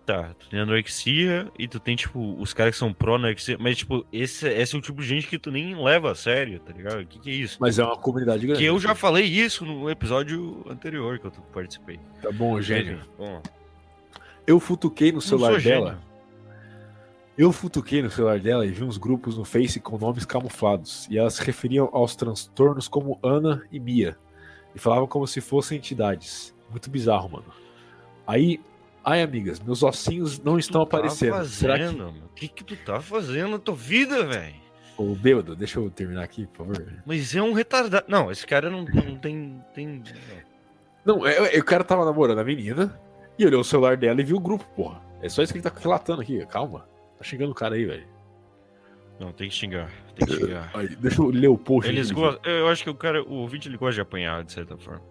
Tá, 0.06 0.34
tu 0.38 0.50
tem 0.50 0.60
anorexia 0.60 1.50
e 1.60 1.68
tu 1.68 1.80
tem, 1.80 1.96
tipo, 1.96 2.36
os 2.42 2.54
caras 2.54 2.74
que 2.74 2.80
são 2.80 2.92
pró-anorexia, 2.92 3.56
mas, 3.60 3.78
tipo, 3.78 4.04
esse, 4.12 4.48
esse 4.48 4.76
é 4.76 4.80
o 4.80 4.82
tipo 4.82 5.00
de 5.02 5.08
gente 5.08 5.28
que 5.28 5.38
tu 5.38 5.52
nem 5.52 5.76
leva 5.82 6.12
a 6.12 6.16
sério, 6.16 6.60
tá 6.60 6.74
ligado? 6.74 7.02
O 7.02 7.06
que, 7.06 7.20
que 7.20 7.30
é 7.30 7.34
isso? 7.34 7.58
Mas 7.62 7.78
é 7.78 7.84
uma 7.84 7.96
comunidade 7.96 8.46
grande. 8.46 8.60
Que 8.60 8.66
eu 8.66 8.80
já 8.80 8.96
falei 8.96 9.26
isso 9.26 9.64
no 9.64 9.90
episódio 9.92 10.66
anterior 10.68 11.20
que 11.20 11.28
eu 11.28 11.32
participei. 11.54 12.00
Tá 12.22 12.32
bom, 12.32 12.60
gênio. 12.60 13.00
Bom, 13.18 13.42
Eu 14.48 14.60
futuquei 14.60 15.12
no 15.12 15.22
celular 15.22 15.62
dela. 15.62 15.90
gênio. 15.92 15.98
Eu 17.38 17.52
futuquei 17.52 18.02
no 18.02 18.10
celular 18.12 18.40
dela 18.40 18.66
e 18.66 18.72
vi 18.72 18.84
uns 18.84 18.98
grupos 18.98 19.38
no 19.38 19.46
Face 19.46 19.80
com 19.80 19.98
nomes 19.98 20.26
camuflados. 20.26 21.08
E 21.10 21.18
elas 21.18 21.36
se 21.36 21.44
referiam 21.44 21.90
aos 21.94 22.16
transtornos 22.16 22.88
como 22.88 23.20
Ana 23.24 23.64
e 23.72 23.80
Mia. 23.80 24.18
E 24.76 24.80
falavam 24.80 25.08
como 25.08 25.26
se 25.28 25.40
fossem 25.42 25.78
entidades. 25.78 26.54
Muito 26.70 26.90
bizarro, 26.90 27.30
mano. 27.30 27.46
Aí, 28.28 28.60
ai 29.04 29.22
amigas, 29.22 29.60
meus 29.60 29.84
ossinhos 29.84 30.40
não 30.40 30.58
estão 30.58 30.86
Tu 30.86 30.90
tá 30.90 30.98
aparecendo. 30.98 31.46
Será 31.46 31.78
que. 31.78 31.84
fazendo, 31.86 32.12
meu? 32.12 32.24
O 32.26 32.30
que 32.36 32.48
que 32.48 32.64
tu 32.64 32.76
tá 32.78 33.00
fazendo 33.00 33.52
na 33.52 33.60
tua 33.60 33.76
vida, 33.76 34.26
velho? 34.26 34.56
Ô, 34.98 35.16
bêbado, 35.16 35.56
deixa 35.56 35.80
eu 35.80 35.90
terminar 35.90 36.24
aqui, 36.24 36.46
por 36.48 36.68
favor. 36.68 36.94
Mas 37.06 37.36
é 37.36 37.42
um 37.42 37.54
retardado. 37.54 38.06
Não, 38.08 38.30
esse 38.32 38.46
cara 38.46 38.70
não, 38.70 38.84
não 38.84 39.16
tem. 39.18 39.60
tem... 39.74 40.04
Não, 41.04 41.26
é, 41.26 41.56
é, 41.56 41.60
o 41.60 41.64
cara 41.66 41.84
tava 41.84 42.06
namorando 42.06 42.40
a 42.40 42.44
menina 42.44 43.00
e 43.40 43.46
olhou 43.46 43.62
o 43.62 43.64
celular 43.64 43.98
dela 43.98 44.22
e 44.22 44.24
viu 44.24 44.38
o 44.38 44.40
grupo, 44.40 44.64
porra. 44.76 45.02
É 45.22 45.30
só 45.30 45.42
isso 45.42 45.52
que 45.54 45.60
ele 45.60 45.64
tá 45.68 45.72
relatando 45.76 46.22
aqui, 46.22 46.46
calma. 46.46 46.88
Tá 47.18 47.24
xingando 47.24 47.52
o 47.52 47.56
cara 47.56 47.76
aí, 47.76 47.86
velho. 47.86 48.06
Não, 49.20 49.32
tem 49.32 49.50
que 49.50 49.56
xingar. 49.56 49.90
Tem 50.16 50.28
que 50.28 50.34
xingar. 50.36 50.70
Aí, 50.74 50.88
Deixa 50.96 51.22
eu 51.22 51.30
ler 51.30 51.48
o 51.48 51.58
post. 51.58 51.90
Eles 51.90 52.12
aqui. 52.12 52.20
gostam. 52.20 52.52
Eu 52.52 52.68
acho 52.68 52.84
que 52.84 52.90
o 52.90 52.96
cara, 52.96 53.24
o 53.24 53.34
ouvinte, 53.36 53.68
ele 53.68 53.78
gosta 53.78 53.96
de 53.96 54.02
apanhar, 54.02 54.44
de 54.44 54.52
certa 54.52 54.78
forma. 54.78 55.02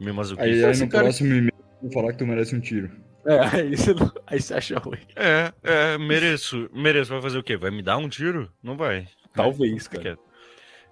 Me 0.00 0.08
Aí, 0.08 0.12
masoquista. 0.12 0.44
aí 0.66 0.70
esse 0.70 0.84
no 0.84 0.90
cara- 0.90 1.04
próximo 1.04 1.28
e-mail 1.34 1.52
eu 1.56 1.82
vou 1.82 1.92
falar 1.92 2.12
que 2.12 2.18
tu 2.18 2.26
merece 2.26 2.54
um 2.56 2.60
tiro. 2.60 2.90
É, 3.26 3.38
aí 3.56 3.76
você, 3.76 3.92
não- 3.94 4.12
aí 4.26 4.40
você 4.40 4.54
acha 4.54 4.78
ruim. 4.78 4.98
É, 5.16 5.52
é, 5.62 5.98
mereço. 5.98 6.68
Mereço. 6.72 7.12
Vai 7.12 7.22
fazer 7.22 7.38
o 7.38 7.42
quê? 7.42 7.56
Vai 7.56 7.70
me 7.70 7.82
dar 7.82 7.96
um 7.98 8.08
tiro? 8.08 8.50
Não 8.62 8.76
vai. 8.76 9.08
Talvez, 9.34 9.84
Fica 9.84 10.00
cara. 10.00 10.18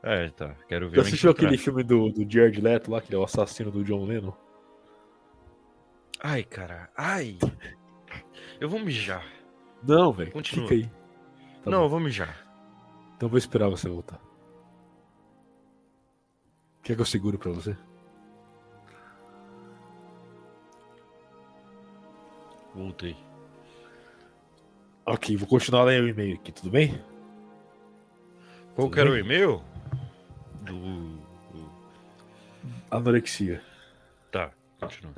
É, 0.02 0.28
tá. 0.30 0.54
Quero 0.68 0.90
ver. 0.90 0.96
Você 0.96 1.08
assistiu 1.08 1.30
aquele 1.30 1.56
filme 1.56 1.82
do, 1.82 2.10
do 2.10 2.30
Jared 2.30 2.60
Leto 2.60 2.90
lá, 2.90 3.00
que 3.00 3.14
é 3.14 3.18
o 3.18 3.24
assassino 3.24 3.70
do 3.70 3.82
John 3.84 4.04
Lennon? 4.04 4.32
Ai, 6.22 6.42
cara. 6.42 6.90
Ai. 6.96 7.38
Eu 8.60 8.68
vou 8.68 8.80
mijar. 8.80 9.24
Não, 9.82 10.12
velho. 10.12 10.32
Continua. 10.32 10.68
Fica 10.68 10.86
aí. 10.86 10.90
Tá 11.62 11.70
não, 11.70 11.78
bom. 11.78 11.84
eu 11.84 11.88
vou 11.88 12.00
mijar. 12.00 12.44
Então 13.16 13.26
eu 13.26 13.30
vou 13.30 13.38
esperar 13.38 13.68
você 13.68 13.88
voltar. 13.88 14.20
Quer 16.82 16.94
que 16.96 17.00
eu 17.00 17.06
seguro 17.06 17.38
pra 17.38 17.50
você? 17.52 17.76
Voltei. 22.74 23.16
Ok, 25.06 25.36
vou 25.36 25.46
continuar 25.46 25.84
lendo 25.84 26.04
o 26.04 26.08
e-mail 26.08 26.34
aqui, 26.36 26.50
tudo 26.50 26.70
bem? 26.70 26.92
Qual 28.74 28.86
Tudo 28.88 28.90
que 28.94 29.00
era 29.00 29.10
o 29.10 29.16
e-mail? 29.16 29.62
Do. 30.62 31.16
do- 31.52 31.70
Anorexia. 32.90 33.62
Tá, 34.32 34.50
continua. 34.80 35.12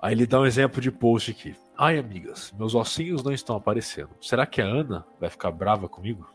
Aí 0.00 0.14
ele 0.14 0.26
dá 0.26 0.40
um 0.40 0.46
exemplo 0.46 0.80
de 0.80 0.90
post 0.90 1.30
aqui. 1.30 1.54
Ai, 1.76 1.98
amigas, 1.98 2.52
meus 2.56 2.74
ossinhos 2.74 3.22
não 3.22 3.32
estão 3.32 3.56
aparecendo. 3.56 4.10
Será 4.20 4.46
que 4.46 4.60
a 4.60 4.64
Ana 4.64 5.04
vai 5.20 5.28
ficar 5.28 5.50
brava 5.50 5.88
comigo? 5.88 6.28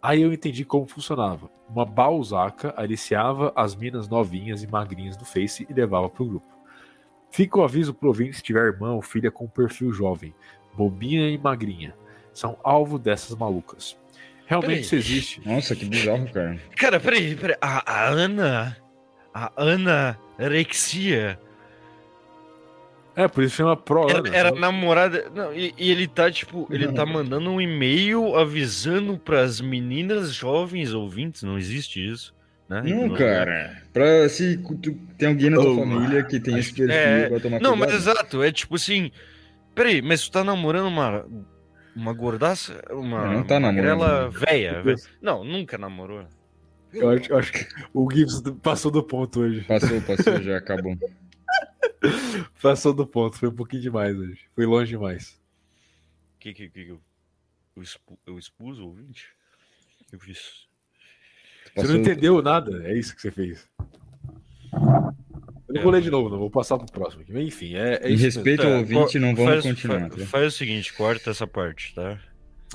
Aí 0.00 0.22
eu 0.22 0.32
entendi 0.32 0.64
como 0.64 0.86
funcionava. 0.86 1.50
Uma 1.68 1.84
balzaca 1.84 2.74
aliciava 2.76 3.52
as 3.56 3.74
minas 3.74 4.08
novinhas 4.08 4.62
e 4.62 4.66
magrinhas 4.66 5.16
do 5.16 5.24
Face 5.24 5.66
e 5.68 5.72
levava 5.72 6.08
pro 6.08 6.24
grupo. 6.26 6.46
Fica 7.32 7.58
o 7.58 7.64
aviso 7.64 7.94
pro 7.94 8.08
ouvinte 8.08 8.36
se 8.36 8.42
tiver 8.42 8.66
irmã 8.66 8.92
ou 8.92 9.00
filha 9.02 9.30
com 9.30 9.48
perfil 9.48 9.90
jovem, 9.92 10.34
bobinha 10.74 11.28
e 11.30 11.38
magrinha. 11.38 11.94
São 12.32 12.58
alvo 12.62 12.98
dessas 12.98 13.34
malucas. 13.36 13.96
Realmente 14.46 14.68
Peraí. 14.68 14.80
isso 14.82 14.94
existe. 14.96 15.48
Nossa, 15.48 15.74
que 15.74 15.86
bizarro, 15.86 16.30
cara. 16.30 16.60
Cara, 16.76 17.00
peraí, 17.00 17.34
peraí. 17.34 17.56
A, 17.60 17.90
a 17.90 18.08
Ana. 18.08 18.76
A 19.32 19.50
Ana 19.56 20.18
Rexia 20.38 21.38
É, 23.16 23.26
por 23.26 23.42
isso 23.44 23.56
chama 23.56 23.74
Pro 23.76 24.10
era, 24.10 24.18
Ana. 24.18 24.36
era 24.36 24.48
sabe? 24.50 24.60
namorada. 24.60 25.30
Não, 25.34 25.54
e, 25.54 25.74
e 25.78 25.90
ele 25.90 26.06
tá, 26.06 26.30
tipo, 26.30 26.66
ele 26.70 26.92
tá 26.92 27.06
mandando 27.06 27.50
um 27.50 27.58
e-mail 27.60 28.36
avisando 28.36 29.16
pras 29.16 29.58
meninas 29.58 30.34
jovens 30.34 30.92
ouvintes. 30.92 31.42
Não 31.44 31.56
existe 31.56 32.06
isso, 32.06 32.34
né? 32.80 32.82
Não, 32.90 33.08
Não- 33.08 33.14
cara. 33.16 33.82
Pra 33.92 34.28
se 34.28 34.56
tu 34.56 34.94
tem 35.18 35.28
alguém 35.28 35.50
na 35.50 35.56
tua 35.58 35.72
Oh, 35.72 35.78
família 35.80 36.22
que 36.24 36.40
tem 36.40 36.58
esse 36.58 36.70
perfil, 36.72 36.90
É, 36.94 37.28
vai 37.28 37.40
tomar 37.40 37.60
Não, 37.60 37.76
mas 37.76 37.90
cuidado. 37.92 38.16
exato, 38.16 38.42
é 38.42 38.50
tipo 38.50 38.76
assim. 38.76 39.10
Peraí, 39.74 40.00
mas 40.02 40.22
tu 40.22 40.30
tá 40.32 40.42
namorando 40.44 40.86
uma. 40.88 41.26
Uma 41.94 42.12
gordaça? 42.14 42.82
Uma 42.90 43.26
Não, 43.26 43.32
não 43.34 43.44
tá 43.44 43.60
namorando. 43.60 44.30
velha. 44.30 44.82
Não, 45.20 45.44
nunca 45.44 45.76
namorou. 45.76 46.26
Eu 46.92 47.10
acho, 47.10 47.30
eu 47.32 47.38
acho 47.38 47.52
que 47.52 47.66
o 47.92 48.10
Gibbs 48.10 48.40
passou 48.62 48.90
do 48.90 49.02
ponto 49.02 49.40
hoje. 49.40 49.60
Passou, 49.62 50.00
passou, 50.02 50.40
já 50.42 50.56
acabou. 50.58 50.96
Passou 52.60 52.92
do 52.94 53.06
ponto, 53.06 53.36
foi 53.38 53.48
um 53.48 53.54
pouquinho 53.54 53.82
demais 53.82 54.16
hoje. 54.16 54.40
Foi 54.54 54.64
longe 54.66 54.90
demais. 54.90 55.40
Que 56.38 56.52
que, 56.52 56.68
que, 56.68 56.84
que 56.84 56.90
eu, 56.90 57.00
eu, 57.76 57.82
expu, 57.82 58.18
eu 58.26 58.38
expus 58.38 58.78
o 58.78 58.86
ouvinte? 58.86 59.28
Eu 60.12 60.18
fiz. 60.18 60.66
Você 61.74 61.86
não 61.88 61.96
entendeu 61.96 62.42
nada, 62.42 62.82
é 62.86 62.96
isso 62.98 63.14
que 63.14 63.22
você 63.22 63.30
fez. 63.30 63.68
Eu 64.72 65.74
não 65.74 65.80
É. 65.80 65.82
vou 65.82 65.92
ler 65.92 66.02
de 66.02 66.10
novo, 66.10 66.28
não. 66.28 66.38
Vou 66.38 66.50
passar 66.50 66.76
pro 66.78 66.86
próximo 66.90 67.22
aqui. 67.22 67.32
Enfim, 67.38 67.74
é, 67.74 67.94
é 68.02 68.10
Em 68.10 68.14
isso 68.14 68.24
respeito 68.24 68.62
ao 68.66 68.72
ouvinte, 68.78 69.18
não 69.18 69.34
vamos 69.34 69.50
faz, 69.50 69.62
continuar. 69.64 70.10
fa- 70.10 70.16
tá? 70.16 70.26
faz 70.26 70.54
o 70.54 70.56
seguinte, 70.56 70.92
corta 70.92 71.30
essa 71.30 71.46
parte, 71.46 71.94
tá? 71.94 72.20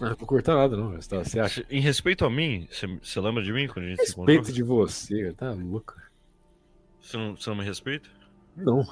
Ah, 0.01 0.09
Não 0.09 0.15
vou 0.15 0.27
cortar 0.27 0.55
nada, 0.55 0.75
não. 0.77 0.91
Você, 0.91 1.09
tá- 1.09 1.23
você 1.23 1.39
acha? 1.39 1.65
Em 1.69 1.79
respeito 1.79 2.25
a 2.25 2.29
mim, 2.29 2.67
você- 2.71 2.87
você 3.01 3.19
lembra 3.19 3.43
de 3.43 3.51
mim 3.53 3.67
quando 3.67 3.85
a 3.85 3.89
gente 3.89 3.97
se 4.01 4.05
Respeito 4.15 4.31
encontrou? 4.31 4.55
de 4.55 4.63
você, 4.63 5.33
tá 5.33 5.51
louco. 5.51 5.95
Você 7.01 7.17
não, 7.17 7.35
você 7.35 7.49
não 7.49 7.57
me 7.57 7.63
respeita? 7.63 8.09
Não. 8.55 8.83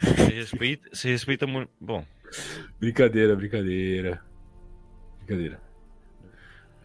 Você 0.00 0.32
respeita, 0.34 0.88
você 0.92 1.08
respeita 1.10 1.46
muito. 1.46 1.70
Bom, 1.80 2.04
Brincadeira, 2.78 3.34
brincadeira. 3.34 4.22
Brincadeira. 5.18 5.60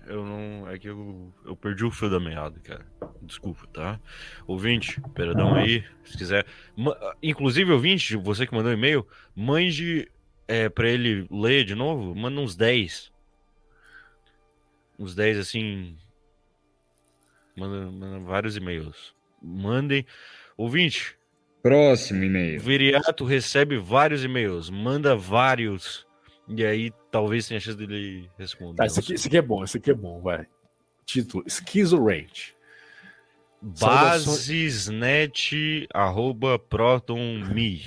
Eu 0.08 0.26
não. 0.26 0.70
É 0.70 0.78
que 0.78 0.88
eu, 0.88 1.34
eu 1.46 1.56
perdi 1.56 1.84
o 1.86 1.92
fio 1.92 2.10
da 2.10 2.20
meada, 2.20 2.60
cara. 2.60 2.86
Desculpa, 3.22 3.66
tá? 3.68 4.00
Ouvinte, 4.48 5.02
perdão 5.14 5.56
aí, 5.56 5.84
se 6.04 6.18
quiser. 6.18 6.46
Ma- 6.76 6.98
Inclusive, 7.22 7.72
ouvinte, 7.72 8.16
você 8.16 8.46
que 8.46 8.54
mandou 8.54 8.72
um 8.72 8.76
e-mail, 8.76 9.08
mande 9.36 10.12
é, 10.48 10.70
pra 10.70 10.90
ele 10.90 11.28
ler 11.32 11.64
de 11.66 11.76
novo, 11.76 12.14
manda 12.16 12.40
uns 12.40 12.56
10. 12.56 13.12
Uns 14.98 15.16
10 15.16 15.38
assim. 15.40 15.98
Manda, 17.56 17.92
manda 17.92 18.20
vários 18.20 18.56
e-mails. 18.58 19.14
Mandem. 19.42 20.06
Ouvinte, 20.58 21.18
Próximo 21.62 22.24
e-mail. 22.24 22.60
Viriato 22.62 23.26
recebe 23.26 23.78
vários 23.80 24.24
e-mails, 24.24 24.70
manda 24.70 25.16
vários. 25.16 26.05
E 26.48 26.66
aí 26.66 26.92
talvez 27.12 27.48
tenha 27.48 27.60
chance 27.60 27.78
dele 27.78 28.30
responder. 28.38 28.76
Tá, 28.76 28.86
esse 28.86 29.00
aqui, 29.00 29.14
esse 29.14 29.28
aqui 29.28 29.38
é 29.38 29.42
bom, 29.42 29.64
esse 29.64 29.78
aqui 29.78 29.92
é 29.92 29.94
bom, 29.94 30.22
vai. 30.22 30.46
Título: 31.06 31.44
Schizo 31.48 32.04
Range. 32.04 32.56
Basesnet 33.62 35.08
arroba 35.94 36.60
protonme. 36.60 37.82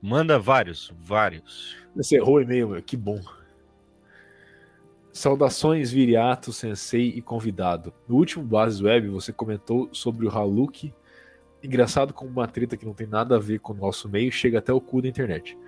Manda 0.00 0.38
vários, 0.38 0.90
vários. 0.96 1.76
Você 1.94 2.16
errou 2.16 2.36
o 2.36 2.40
e-mail, 2.40 2.68
meu, 2.68 2.82
que 2.82 2.96
bom. 2.96 3.20
Saudações, 5.12 5.90
Viriato, 5.90 6.52
Sensei 6.52 7.08
e 7.08 7.20
convidado. 7.20 7.92
No 8.08 8.14
último 8.16 8.44
Bases 8.44 8.80
Web 8.80 9.08
você 9.08 9.32
comentou 9.32 9.88
sobre 9.92 10.26
o 10.26 10.30
Haluk. 10.30 10.94
Engraçado 11.62 12.14
como 12.14 12.30
uma 12.30 12.46
treta 12.46 12.76
que 12.76 12.86
não 12.86 12.94
tem 12.94 13.06
nada 13.06 13.36
a 13.36 13.40
ver 13.40 13.58
com 13.58 13.72
o 13.72 13.76
nosso 13.76 14.08
meio 14.08 14.30
chega 14.30 14.60
até 14.60 14.72
o 14.72 14.80
cu 14.80 15.02
da 15.02 15.08
internet. 15.08 15.58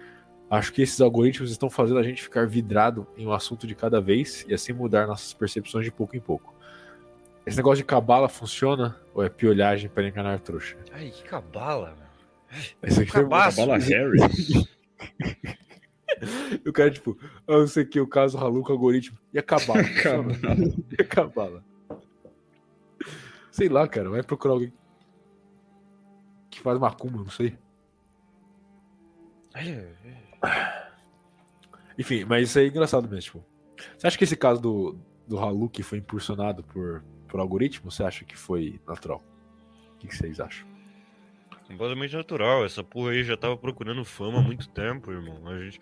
Acho 0.50 0.72
que 0.72 0.82
esses 0.82 1.00
algoritmos 1.00 1.50
estão 1.50 1.70
fazendo 1.70 2.00
a 2.00 2.02
gente 2.02 2.22
ficar 2.22 2.46
vidrado 2.46 3.06
em 3.16 3.24
um 3.24 3.32
assunto 3.32 3.66
de 3.66 3.74
cada 3.74 4.00
vez 4.00 4.44
e 4.48 4.54
assim 4.54 4.72
mudar 4.72 5.06
nossas 5.06 5.32
percepções 5.32 5.84
de 5.84 5.92
pouco 5.92 6.16
em 6.16 6.20
pouco. 6.20 6.52
Esse 7.46 7.56
negócio 7.56 7.78
de 7.78 7.84
cabala 7.84 8.28
funciona 8.28 8.96
ou 9.14 9.22
é 9.22 9.28
piolhagem 9.28 9.88
para 9.88 10.06
enganar 10.08 10.40
trouxa? 10.40 10.76
Ai, 10.92 11.10
que 11.10 11.22
cabala, 11.22 11.94
meu. 11.96 12.10
Esse 12.82 13.02
aqui 13.02 13.12
foi 13.12 13.22
Cabaço. 13.22 13.56
Bala 13.58 13.78
Harris. 13.78 14.68
O 16.66 16.72
cara, 16.72 16.90
tipo, 16.90 17.16
ah, 17.46 17.58
não 17.58 17.66
sei 17.66 17.84
o 17.84 17.88
que, 17.88 18.00
o 18.00 18.06
caso 18.06 18.36
Haluca 18.36 18.72
algoritmo. 18.72 19.16
E 19.32 19.38
a 19.38 19.42
cabala? 19.42 19.82
Cabala. 20.02 20.32
e 20.90 20.96
a 21.00 21.04
cabala? 21.04 21.64
Sei 23.50 23.68
lá, 23.68 23.86
cara, 23.88 24.10
vai 24.10 24.22
procurar 24.22 24.54
alguém 24.54 24.72
que 26.50 26.60
faz 26.60 26.78
macumba, 26.78 27.18
não 27.18 27.30
sei. 27.30 27.56
Enfim, 31.98 32.24
mas 32.24 32.48
isso 32.48 32.58
aí 32.58 32.66
é 32.66 32.68
engraçado 32.68 33.08
mesmo, 33.08 33.20
tipo. 33.20 33.44
Você 33.96 34.06
acha 34.06 34.16
que 34.18 34.24
esse 34.24 34.36
caso 34.36 34.60
do, 34.60 34.98
do 35.26 35.38
Haluk 35.38 35.82
foi 35.82 35.98
impulsionado 35.98 36.62
por, 36.64 37.02
por 37.28 37.40
algoritmo? 37.40 37.90
Você 37.90 38.02
acha 38.02 38.24
que 38.24 38.36
foi 38.36 38.80
natural? 38.86 39.22
O 39.94 39.98
que, 39.98 40.08
que 40.08 40.16
vocês 40.16 40.40
acham? 40.40 40.66
Completamente 41.66 42.16
natural. 42.16 42.64
Essa 42.64 42.82
porra 42.82 43.12
aí 43.12 43.22
já 43.22 43.36
tava 43.36 43.56
procurando 43.56 44.04
fama 44.04 44.38
há 44.38 44.42
muito 44.42 44.68
tempo, 44.68 45.10
irmão. 45.12 45.46
A 45.48 45.58
gente. 45.58 45.80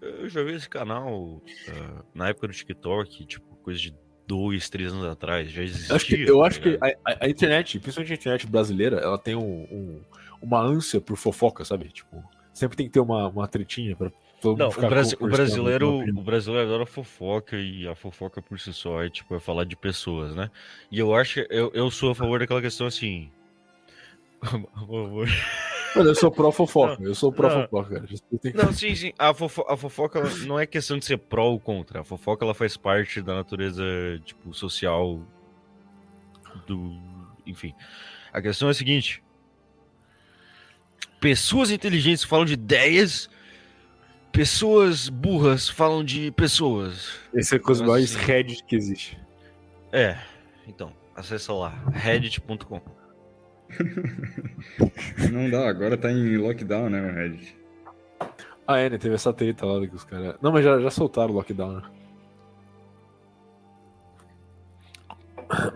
Eu 0.00 0.28
já 0.28 0.42
vi 0.42 0.52
esse 0.52 0.68
canal 0.68 1.40
ah, 1.68 2.04
na 2.14 2.28
época 2.28 2.46
do 2.48 2.52
TikTok, 2.52 3.24
tipo, 3.24 3.56
coisa 3.56 3.80
de 3.80 3.94
dois, 4.26 4.68
três 4.68 4.92
anos 4.92 5.06
atrás. 5.06 5.50
Já 5.50 5.62
existia. 5.62 5.90
Eu 5.92 5.96
acho 5.96 6.06
que, 6.06 6.22
eu 6.22 6.38
tá 6.40 6.46
acho 6.46 6.60
que 6.60 6.78
a- 7.04 7.24
a 7.24 7.28
internet, 7.28 7.78
principalmente 7.80 8.12
a 8.12 8.16
internet 8.16 8.46
brasileira, 8.46 8.98
ela 8.98 9.18
tem 9.18 9.34
um, 9.34 9.62
um- 9.64 10.00
uma 10.40 10.60
ânsia 10.60 11.00
por 11.00 11.16
fofoca, 11.16 11.64
sabe? 11.64 11.88
Tipo, 11.88 12.22
sempre 12.54 12.76
tem 12.78 12.86
que 12.86 12.92
ter 12.92 13.00
uma, 13.00 13.28
uma 13.28 13.46
tretinha 13.46 13.94
pra 13.94 14.10
todo 14.40 14.56
Não, 14.58 14.68
o, 14.68 14.72
brasi- 14.88 15.16
o 15.20 15.26
brasileiro, 15.28 15.98
o 16.16 16.22
brasileiro 16.22 16.66
adora 16.66 16.86
fofoca 16.86 17.56
e 17.56 17.86
a 17.86 17.94
fofoca 17.94 18.40
por 18.40 18.58
si 18.58 18.72
só 18.72 19.02
é 19.02 19.10
tipo 19.10 19.34
é 19.34 19.40
falar 19.40 19.64
de 19.64 19.76
pessoas, 19.76 20.34
né? 20.34 20.50
E 20.90 20.98
eu 20.98 21.14
acho 21.14 21.34
que 21.44 21.46
eu, 21.54 21.70
eu 21.74 21.90
sou 21.90 22.12
a 22.12 22.14
favor 22.14 22.38
daquela 22.38 22.62
questão 22.62 22.86
assim. 22.86 23.30
a 24.42 24.46
favor. 24.80 25.28
Mano, 25.96 26.10
eu 26.10 26.14
sou 26.16 26.30
pró-fofoca, 26.30 27.00
eu 27.02 27.14
sou 27.14 27.32
pró-fofoca, 27.32 28.00
cara. 28.00 28.06
Que- 28.08 28.52
Não, 28.52 28.72
sim, 28.72 28.94
sim. 28.96 29.12
A, 29.18 29.32
fofo- 29.32 29.64
a 29.68 29.76
fofoca 29.76 30.20
não 30.44 30.58
é 30.58 30.66
questão 30.66 30.98
de 30.98 31.04
ser 31.04 31.18
pró 31.18 31.46
ou 31.50 31.60
contra. 31.60 32.00
A 32.00 32.04
fofoca 32.04 32.44
ela 32.44 32.52
faz 32.54 32.76
parte 32.76 33.22
da 33.22 33.34
natureza 33.34 33.84
tipo 34.24 34.52
social 34.52 35.20
do, 36.66 36.98
enfim. 37.46 37.72
A 38.32 38.42
questão 38.42 38.66
é 38.68 38.72
a 38.72 38.74
seguinte: 38.74 39.22
pessoas 41.20 41.70
inteligentes 41.70 42.24
falam 42.24 42.44
de 42.44 42.54
ideias, 42.54 43.28
pessoas 44.32 45.08
burras 45.08 45.68
falam 45.68 46.04
de 46.04 46.30
pessoas. 46.32 47.18
Esse 47.32 47.54
é 47.54 47.58
a 47.58 47.60
coisa 47.60 47.82
Nossa, 47.82 47.92
mais 47.92 48.10
sim. 48.10 48.18
Reddit 48.18 48.64
que 48.64 48.76
existe. 48.76 49.18
É, 49.92 50.18
então, 50.66 50.92
acessa 51.14 51.52
lá, 51.52 51.70
reddit.com. 51.92 52.80
Não 55.32 55.50
dá, 55.50 55.68
agora 55.68 55.96
tá 55.96 56.10
em 56.10 56.36
lockdown, 56.36 56.90
né, 56.90 57.00
o 57.00 57.14
Reddit. 57.14 57.56
Ah, 58.66 58.78
é, 58.78 58.88
né? 58.88 58.98
Teve 58.98 59.14
essa 59.14 59.32
treta 59.32 59.66
lá 59.66 59.86
que 59.86 59.94
os 59.94 60.04
caras. 60.04 60.36
Não, 60.40 60.50
mas 60.50 60.64
já, 60.64 60.80
já 60.80 60.90
soltaram 60.90 61.32
o 61.32 61.36
lockdown, 61.36 61.80
né? 61.80 61.82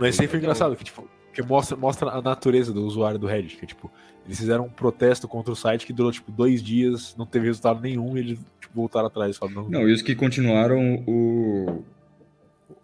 Mas 0.00 0.14
sempre 0.14 0.28
foi 0.28 0.38
engraçado, 0.38 0.74
que, 0.74 0.84
tipo, 0.84 1.08
que 1.32 1.42
mostra, 1.42 1.76
mostra 1.76 2.10
a 2.10 2.22
natureza 2.22 2.72
do 2.72 2.84
usuário 2.84 3.18
do 3.18 3.26
Reddit, 3.26 3.56
que 3.56 3.66
tipo, 3.66 3.90
eles 4.28 4.38
fizeram 4.38 4.66
um 4.66 4.70
protesto 4.70 5.26
contra 5.26 5.50
o 5.52 5.56
site 5.56 5.84
que 5.86 5.92
durou, 5.92 6.12
tipo, 6.12 6.30
dois 6.30 6.62
dias, 6.62 7.16
não 7.16 7.26
teve 7.26 7.46
resultado 7.46 7.80
nenhum, 7.80 8.16
e 8.16 8.20
eles, 8.20 8.38
tipo, 8.60 8.74
voltaram 8.74 9.06
atrás, 9.08 9.36
falaram, 9.36 9.62
não, 9.62 9.70
Não, 9.80 9.88
e 9.88 9.92
os 9.92 10.02
que 10.02 10.14
continuaram, 10.14 11.02
o. 11.06 11.82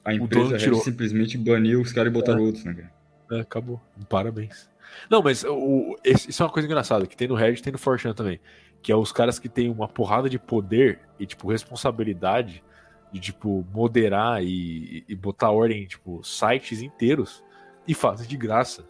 A 0.04 0.12
empresa 0.14 0.56
tirou. 0.58 0.80
simplesmente 0.80 1.38
baniu 1.38 1.80
os 1.80 1.92
caras 1.92 2.10
e 2.10 2.14
botaram 2.14 2.42
outros, 2.42 2.64
né, 2.64 2.74
cara? 2.74 2.92
É, 3.38 3.40
acabou. 3.40 3.80
Parabéns. 4.08 4.68
Não, 5.10 5.22
mas 5.22 5.44
o, 5.44 5.96
esse- 6.04 6.30
isso 6.30 6.42
é 6.42 6.46
uma 6.46 6.52
coisa 6.52 6.66
engraçada, 6.66 7.06
que 7.06 7.16
tem 7.16 7.28
no 7.28 7.34
Reddit, 7.34 7.62
tem 7.62 7.72
no 7.72 7.78
4chan 7.78 8.14
também. 8.14 8.38
Que 8.82 8.92
é 8.92 8.96
os 8.96 9.12
caras 9.12 9.38
que 9.38 9.48
têm 9.48 9.70
uma 9.70 9.88
porrada 9.88 10.28
de 10.28 10.38
poder 10.38 11.00
e, 11.18 11.24
tipo, 11.26 11.50
responsabilidade 11.50 12.62
de, 13.12 13.18
tipo, 13.20 13.66
moderar 13.72 14.42
e, 14.44 15.04
e 15.08 15.14
botar 15.14 15.50
ordem 15.50 15.82
em, 15.84 15.86
tipo, 15.86 16.22
sites 16.22 16.82
inteiros 16.82 17.42
e 17.88 17.94
fazem 17.94 18.26
de 18.26 18.36
graça. 18.36 18.84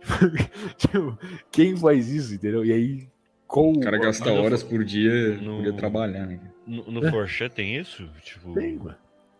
tipo, 0.76 1.18
quem 1.50 1.76
faz 1.76 2.08
isso, 2.08 2.34
entendeu? 2.34 2.64
E 2.64 2.72
aí, 2.72 3.08
com 3.46 3.72
O 3.72 3.80
cara 3.80 3.98
gasta 3.98 4.32
horas 4.32 4.62
por 4.62 4.84
dia, 4.84 5.36
no- 5.38 5.56
podia 5.56 5.72
trabalhar, 5.72 6.26
né? 6.26 6.40
No, 6.66 6.84
no 6.90 7.00
4chan 7.00 7.50
tem 7.50 7.76
isso? 7.76 8.08
Tipo, 8.22 8.54
Tem, 8.54 8.76
mano. 8.76 8.96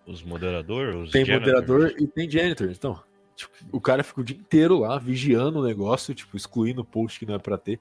os 0.06 0.22
moderadores? 0.22 0.96
Os 0.96 1.10
Tem 1.12 1.24
janitors? 1.24 1.54
moderador 1.60 1.94
e 1.98 2.06
tem 2.06 2.28
janitor. 2.28 2.68
Então, 2.70 3.00
tipo, 3.36 3.52
o 3.72 3.80
cara 3.80 4.02
fica 4.02 4.20
o 4.20 4.24
dia 4.24 4.36
inteiro 4.36 4.78
lá 4.80 4.98
vigiando 4.98 5.60
o 5.60 5.64
negócio, 5.64 6.14
tipo, 6.14 6.36
excluindo 6.36 6.80
o 6.82 6.84
post 6.84 7.18
que 7.18 7.26
não 7.26 7.34
é 7.34 7.38
pra 7.38 7.56
ter. 7.56 7.78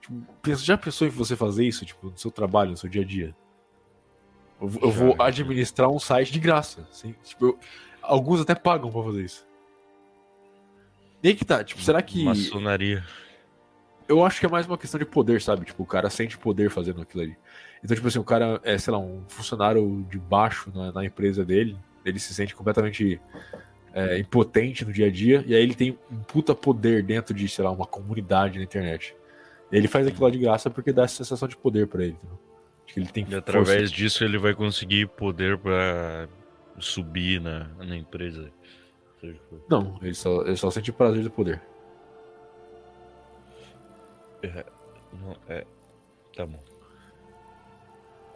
Tipo, 0.00 0.24
já 0.56 0.78
pensou 0.78 1.06
em 1.06 1.10
você 1.10 1.36
fazer 1.36 1.66
isso, 1.66 1.84
tipo, 1.84 2.08
no 2.10 2.16
seu 2.16 2.30
trabalho, 2.30 2.70
no 2.70 2.76
seu 2.76 2.88
dia 2.88 3.02
a 3.02 3.04
dia? 3.04 3.34
Eu, 4.60 4.68
vou- 4.68 4.82
eu 4.84 4.92
Já, 4.92 4.98
vou 4.98 5.16
administrar 5.22 5.90
um 5.90 5.98
site 5.98 6.32
de 6.32 6.38
graça. 6.38 6.86
Assim, 6.90 7.14
tipo, 7.24 7.46
eu- 7.46 7.58
alguns 8.00 8.40
até 8.40 8.54
pagam 8.54 8.90
pra 8.92 9.02
fazer 9.02 9.24
isso. 9.24 9.46
E 11.22 11.28
aí 11.28 11.34
que 11.34 11.44
tá, 11.44 11.62
tipo, 11.62 11.80
será 11.82 12.00
que. 12.02 12.24
Maçonaria. 12.24 13.04
Eu 14.08 14.24
acho 14.24 14.40
que 14.40 14.46
é 14.46 14.48
mais 14.48 14.66
uma 14.66 14.76
questão 14.76 14.98
de 14.98 15.04
poder, 15.06 15.40
sabe? 15.40 15.64
Tipo, 15.64 15.82
o 15.84 15.86
cara 15.86 16.10
sente 16.10 16.36
poder 16.36 16.68
fazendo 16.70 17.00
aquilo 17.00 17.22
ali. 17.22 17.36
Então, 17.82 17.94
tipo 17.94 18.08
assim, 18.08 18.18
o 18.18 18.24
cara 18.24 18.60
é, 18.64 18.76
sei 18.76 18.92
lá, 18.92 18.98
um 18.98 19.22
funcionário 19.28 20.04
de 20.10 20.18
baixo 20.18 20.70
na, 20.74 20.90
na 20.92 21.04
empresa 21.04 21.44
dele, 21.44 21.76
ele 22.04 22.18
se 22.18 22.34
sente 22.34 22.54
completamente 22.54 23.20
é, 23.94 24.18
impotente 24.18 24.84
no 24.84 24.92
dia 24.92 25.06
a 25.06 25.10
dia, 25.10 25.44
e 25.46 25.54
aí 25.54 25.62
ele 25.62 25.74
tem 25.74 25.96
um 26.10 26.18
puta 26.18 26.54
poder 26.54 27.02
dentro 27.04 27.32
de, 27.32 27.46
sei 27.48 27.64
lá, 27.64 27.70
uma 27.70 27.86
comunidade 27.86 28.58
na 28.58 28.64
internet. 28.64 29.14
E 29.70 29.76
ele 29.76 29.86
faz 29.86 30.06
aquilo 30.06 30.24
lá 30.24 30.30
de 30.30 30.38
graça 30.38 30.68
porque 30.68 30.92
dá 30.92 31.04
essa 31.04 31.16
sensação 31.16 31.46
de 31.46 31.56
poder 31.56 31.86
pra 31.86 32.02
ele. 32.02 32.14
entendeu? 32.14 32.38
Acho 32.84 32.94
que 32.94 33.00
ele 33.00 33.08
tem 33.08 33.22
E 33.22 33.26
força. 33.26 33.38
através 33.38 33.90
disso 33.92 34.24
ele 34.24 34.38
vai 34.38 34.52
conseguir 34.54 35.06
poder 35.06 35.56
pra 35.56 36.28
subir 36.80 37.40
na, 37.40 37.68
na 37.78 37.96
empresa. 37.96 38.50
Seja 39.20 39.32
o 39.32 39.36
que 39.36 39.44
for. 39.48 39.62
Não, 39.68 39.98
ele 40.02 40.14
só, 40.14 40.42
ele 40.42 40.56
só 40.56 40.70
sente 40.70 40.92
prazer 40.92 41.22
do 41.22 41.30
poder. 41.30 41.60
Não, 45.12 45.36
é. 45.48 45.66
Tá 46.36 46.46
bom. 46.46 46.62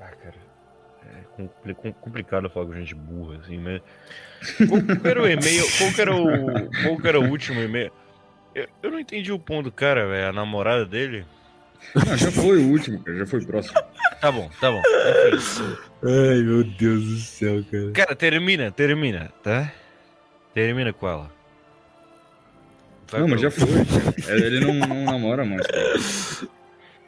Ah, 0.01 0.09
cara. 0.09 0.55
É 1.07 1.93
complicado 1.93 2.49
falar 2.49 2.67
com 2.67 2.75
gente 2.75 2.95
burra, 2.95 3.39
assim, 3.39 3.59
mas. 3.59 3.83
Qual, 4.69 5.11
era 5.11 5.23
o 5.23 5.29
e-mail? 5.29 5.65
Qual 5.79 5.91
era 5.99 6.15
o, 6.15 6.71
qual 6.83 7.07
era 7.07 7.21
o 7.21 7.29
último 7.29 7.61
e-mail? 7.61 7.93
Eu, 8.55 8.69
eu 8.83 8.91
não 8.91 8.99
entendi 8.99 9.31
o 9.33 9.39
ponto 9.39 9.65
do 9.65 9.73
cara, 9.73 10.07
velho. 10.07 10.29
A 10.29 10.33
namorada 10.33 10.87
dele. 10.87 11.27
Não, 11.95 12.17
já 12.17 12.31
foi 12.31 12.59
o 12.59 12.71
último, 12.71 13.03
cara. 13.03 13.19
Já 13.19 13.27
foi 13.27 13.41
o 13.41 13.47
próximo. 13.47 13.75
Tá 14.21 14.33
bom, 14.33 14.51
tá 14.61 14.71
bom. 14.71 14.83
Ai, 16.03 16.43
meu 16.43 16.65
Deus 16.65 17.05
do 17.05 17.17
céu, 17.19 17.65
cara. 17.71 17.93
Cara, 17.93 18.17
termina, 18.17 18.71
termina, 18.71 19.31
tá? 19.43 19.71
Termina 20.55 20.93
com 20.93 21.09
ela. 21.09 21.31
Vai 23.11 23.21
não, 23.21 23.29
mas 23.29 23.41
já 23.41 23.51
foi. 23.51 23.69
Ele 24.29 24.61
não, 24.61 24.75
não 24.75 25.05
namora 25.05 25.45
mais. 25.45 26.47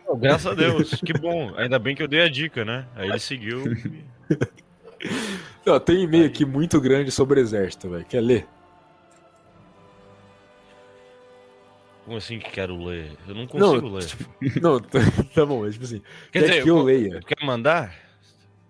Oh, 0.06 0.16
graças 0.16 0.46
a 0.46 0.54
Deus, 0.54 0.90
que 0.94 1.12
bom. 1.12 1.54
Ainda 1.56 1.78
bem 1.78 1.94
que 1.94 2.02
eu 2.02 2.08
dei 2.08 2.22
a 2.22 2.28
dica, 2.28 2.64
né? 2.64 2.86
Aí 2.94 3.08
ele 3.08 3.18
seguiu. 3.18 3.64
Não, 5.64 5.80
tem 5.80 6.04
e-mail 6.04 6.26
aqui 6.26 6.44
muito 6.44 6.80
grande 6.80 7.10
sobre 7.10 7.40
exército, 7.40 7.90
velho. 7.90 8.04
Quer 8.04 8.20
ler? 8.20 8.46
Como 12.04 12.16
assim 12.16 12.38
que 12.38 12.50
quero 12.50 12.76
ler? 12.84 13.16
Eu 13.26 13.34
não 13.34 13.46
consigo 13.48 13.88
não, 13.88 13.94
ler. 13.94 14.04
Tipo, 14.04 14.60
não, 14.62 14.78
tá, 14.78 15.00
tá, 15.34 15.44
bom, 15.44 15.62
mas 15.62 15.72
tipo 15.72 15.84
assim. 15.84 16.00
Quer, 16.30 16.40
quer 16.40 16.46
dizer, 16.46 16.62
que 16.62 16.70
eu, 16.70 16.78
eu 16.78 16.82
leia? 16.84 17.20
Quer 17.20 17.44
mandar? 17.44 17.96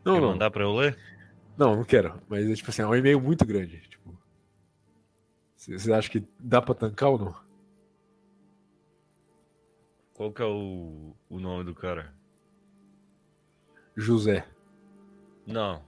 Não, 0.03 0.15
quer 0.15 0.21
não. 0.23 0.29
mandar 0.29 0.51
pra 0.51 0.65
eu 0.65 0.75
ler? 0.75 0.97
Não, 1.59 1.77
não 1.77 1.85
quero. 1.85 2.15
Mas 2.31 2.49
é 2.49 2.55
tipo 2.55 2.71
assim, 2.71 2.81
é 2.81 2.87
um 2.87 2.95
e-mail 2.95 3.21
muito 3.21 3.45
grande. 3.45 3.83
Você 5.67 5.93
acha 5.93 6.09
que 6.09 6.25
dá 6.39 6.63
pra 6.63 6.75
tancar 6.75 7.11
ou 7.11 7.19
não? 7.19 7.35
Qual 10.15 10.33
que 10.33 10.41
é 10.41 10.45
o, 10.45 11.13
o 11.29 11.41
nome 11.41 11.65
do 11.65 11.75
cara? 11.75 12.15
José. 13.97 14.47
Não. 15.47 15.83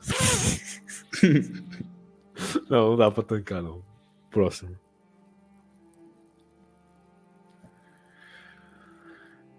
não, 2.68 2.90
não 2.90 2.96
dá 2.96 3.10
pra 3.10 3.22
tancar, 3.22 3.62
não. 3.62 3.82
Próximo. 4.30 4.78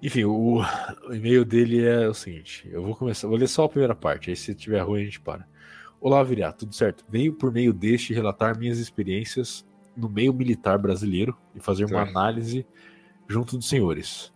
Enfim, 0.02 0.26
o, 0.26 0.62
o, 1.08 1.14
e-mail 1.14 1.46
dele 1.46 1.86
é 1.86 2.10
o 2.10 2.14
seguinte: 2.14 2.68
eu 2.70 2.84
vou 2.84 2.96
começar, 2.96 3.28
vou 3.28 3.38
ler 3.38 3.48
só 3.48 3.64
a 3.64 3.70
primeira 3.70 3.96
parte, 3.96 4.30
aí 4.30 4.36
se 4.36 4.54
tiver 4.54 4.82
ruim 4.82 5.02
a 5.02 5.06
gente 5.06 5.22
para. 5.22 5.48
Olá, 6.06 6.22
Virá, 6.22 6.52
tudo 6.52 6.76
certo? 6.76 7.06
Venho 7.08 7.32
por 7.32 7.50
meio 7.50 7.72
deste 7.72 8.14
relatar 8.14 8.60
minhas 8.60 8.78
experiências 8.78 9.66
no 9.96 10.10
meio 10.10 10.34
militar 10.34 10.78
brasileiro 10.78 11.34
e 11.56 11.62
fazer 11.62 11.86
uma 11.86 12.02
análise 12.02 12.68
junto 13.26 13.58
dos 13.58 13.70
senhores. 13.70 14.34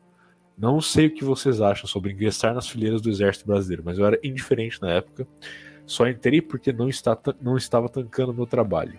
Não 0.57 0.79
sei 0.79 1.07
o 1.07 1.13
que 1.13 1.25
vocês 1.25 1.59
acham 1.59 1.85
sobre 1.85 2.13
ingressar 2.13 2.53
nas 2.53 2.69
fileiras 2.69 3.01
do 3.01 3.09
exército 3.09 3.47
brasileiro, 3.47 3.83
mas 3.85 3.99
eu 3.99 4.05
era 4.05 4.17
indiferente 4.23 4.81
na 4.81 4.91
época. 4.91 5.27
Só 5.85 6.07
entrei 6.07 6.41
porque 6.41 6.71
não, 6.71 6.87
está, 6.87 7.19
não 7.41 7.57
estava 7.57 7.89
tancando 7.89 8.33
meu 8.33 8.45
trabalho. 8.45 8.97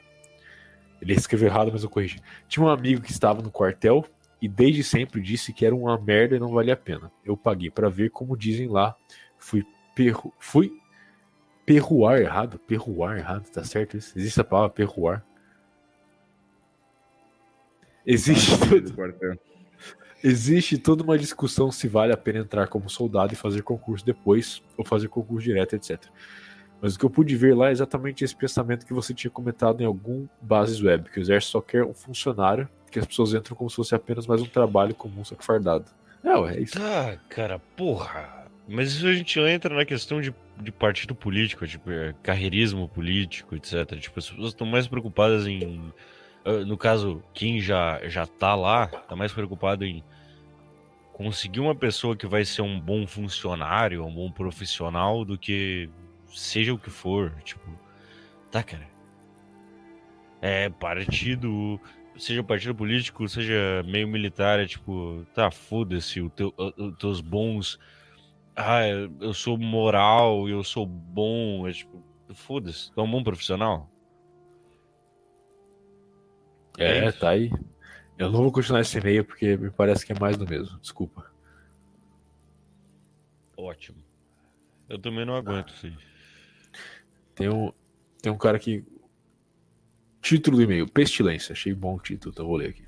Ele 1.01 1.15
escreveu 1.15 1.49
errado, 1.49 1.71
mas 1.73 1.83
eu 1.83 1.89
corrigi. 1.89 2.21
Tinha 2.49 2.67
um 2.67 2.69
amigo 2.69 3.01
que 3.01 3.11
estava 3.11 3.41
no 3.41 3.51
quartel 3.51 4.05
e 4.43 4.47
desde 4.47 4.85
sempre 4.85 5.23
disse 5.23 5.55
que 5.55 5.65
era 5.65 5.75
uma 5.75 5.97
merda 5.97 6.37
e 6.37 6.39
não 6.39 6.49
valia 6.49 6.75
a 6.75 6.77
pena. 6.77 7.11
Eu 7.25 7.35
paguei 7.35 7.71
para 7.71 7.89
ver, 7.89 8.11
como 8.11 8.37
dizem 8.37 8.69
lá, 8.69 8.95
fui 9.39 9.65
perru... 9.95 10.35
fui 10.39 10.78
perruar 11.69 12.19
errado, 12.19 12.59
perruar 12.59 13.19
errado, 13.19 13.47
tá 13.51 13.63
certo 13.63 13.99
isso? 13.99 14.19
Existe 14.19 14.41
a 14.41 14.45
palavra 14.45 14.71
perruar? 14.71 15.23
Existe 18.07 18.53
todo... 18.59 19.39
Existe 20.25 20.79
toda 20.79 21.05
uma 21.05 21.19
discussão 21.19 21.71
se 21.71 21.87
vale 21.87 22.13
a 22.13 22.17
pena 22.17 22.41
entrar 22.41 22.67
como 22.67 22.89
soldado 22.89 23.35
e 23.35 23.37
fazer 23.37 23.63
concurso 23.63 24.05
depois, 24.05 24.63
ou 24.77 24.85
fazer 24.85 25.09
concurso 25.09 25.45
direto, 25.45 25.77
etc. 25.77 26.07
Mas 26.81 26.95
o 26.95 26.99
que 26.99 27.05
eu 27.05 27.11
pude 27.11 27.37
ver 27.37 27.55
lá 27.55 27.69
é 27.69 27.73
exatamente 27.73 28.25
esse 28.25 28.35
pensamento 28.35 28.87
que 28.87 28.95
você 28.95 29.13
tinha 29.13 29.31
comentado 29.31 29.81
em 29.81 29.85
algum 29.85 30.27
bases 30.41 30.83
web, 30.83 31.09
que 31.11 31.21
o 31.21 31.23
exército 31.23 31.53
só 31.53 31.61
quer 31.61 31.85
um 31.85 31.95
funcionário 31.95 32.69
que 32.91 32.99
as 32.99 33.07
pessoas 33.07 33.35
entram 33.35 33.55
como 33.55 33.69
se 33.69 33.77
fosse 33.77 33.95
apenas 33.95 34.27
mais 34.27 34.41
um 34.41 34.47
trabalho 34.47 34.95
comum, 34.95 35.23
só 35.23 35.35
que 35.35 35.45
fardado. 35.45 35.85
É, 36.25 36.35
ué, 36.35 36.57
é 36.57 36.61
isso. 36.61 36.81
Tá, 36.81 37.17
cara, 37.29 37.59
porra. 37.77 38.38
Mas 38.69 38.93
isso 38.93 39.07
a 39.07 39.15
gente 39.15 39.41
entra 39.41 39.75
na 39.75 39.85
questão 39.85 40.21
de, 40.21 40.35
de 40.61 40.71
partido 40.71 41.15
político, 41.15 41.67
tipo, 41.67 41.91
é, 41.91 42.15
carreirismo 42.23 42.87
político, 42.87 43.57
etc. 43.57 43.99
Tipo, 43.99 44.19
as 44.19 44.29
pessoas 44.29 44.49
estão 44.49 44.67
mais 44.67 44.87
preocupadas 44.87 45.47
em. 45.47 45.91
Ah, 46.45 46.65
no 46.67 46.77
caso, 46.77 47.23
quem 47.33 47.61
já, 47.61 48.01
já 48.07 48.27
tá 48.27 48.55
lá, 48.55 48.87
tá 48.87 49.17
mais 49.17 49.33
preocupado 49.33 49.87
em 49.87 50.05
conseguir 51.15 51.61
uma 51.61 51.75
pessoa 51.75 52.15
que 52.15 52.27
vai 52.27 52.45
ser 52.45 52.61
um 52.63 52.79
bom 52.79 53.07
funcionário, 53.07 54.05
um 54.05 54.15
bom 54.15 54.31
profissional, 54.31 55.25
do 55.25 55.39
que 55.39 55.89
seja 56.29 56.75
o 56.75 56.79
que 56.79 56.91
for. 56.91 57.33
Tipo, 57.43 57.71
tá, 58.51 58.63
cara. 58.63 58.87
É 60.43 60.69
partido 60.69 61.81
seja 62.19 62.43
partido 62.43 62.75
político, 62.75 63.29
seja 63.29 63.83
meio 63.87 64.09
militar, 64.09 64.59
é 64.59 64.67
tipo, 64.67 65.25
tá, 65.35 65.51
foda-se, 65.51 66.21
o 66.21 66.29
teu, 66.29 66.53
os 66.77 66.97
teus 66.99 67.21
bons. 67.21 67.79
Ah, 68.61 68.87
eu 68.87 69.33
sou 69.33 69.57
moral, 69.57 70.49
eu 70.49 70.65
sou 70.65 70.85
bom, 70.85 71.69
é 71.69 71.73
tipo, 71.73 72.03
foda-se, 72.35 72.91
tu 72.91 73.01
é 73.01 73.05
um 73.05 73.11
bom 73.11 73.23
profissional. 73.23 73.89
É, 76.77 77.05
é 77.07 77.13
tá 77.13 77.31
aí. 77.31 77.53
Eu 78.19 78.31
não 78.31 78.43
vou 78.43 78.51
continuar 78.51 78.81
esse 78.81 78.99
e-mail 78.99 79.25
porque 79.25 79.57
me 79.57 79.71
parece 79.71 80.05
que 80.05 80.13
é 80.13 80.19
mais 80.19 80.37
do 80.37 80.45
mesmo, 80.45 80.79
desculpa. 80.81 81.31
Ótimo. 83.57 84.03
Eu 84.89 84.99
também 84.99 85.25
não 85.25 85.37
aguento, 85.37 85.73
sim. 85.75 85.97
Tem 87.37 87.49
um, 87.49 87.73
tem 88.21 88.33
um 88.33 88.39
cara 88.39 88.59
que 88.59 88.85
Título 90.21 90.57
do 90.57 90.63
e-mail: 90.63 90.87
Pestilência. 90.89 91.53
Achei 91.53 91.73
bom 91.73 91.97
o 91.97 92.01
título, 92.01 92.33
então 92.33 92.47
vou 92.47 92.57
ler 92.57 92.71
aqui. 92.71 92.88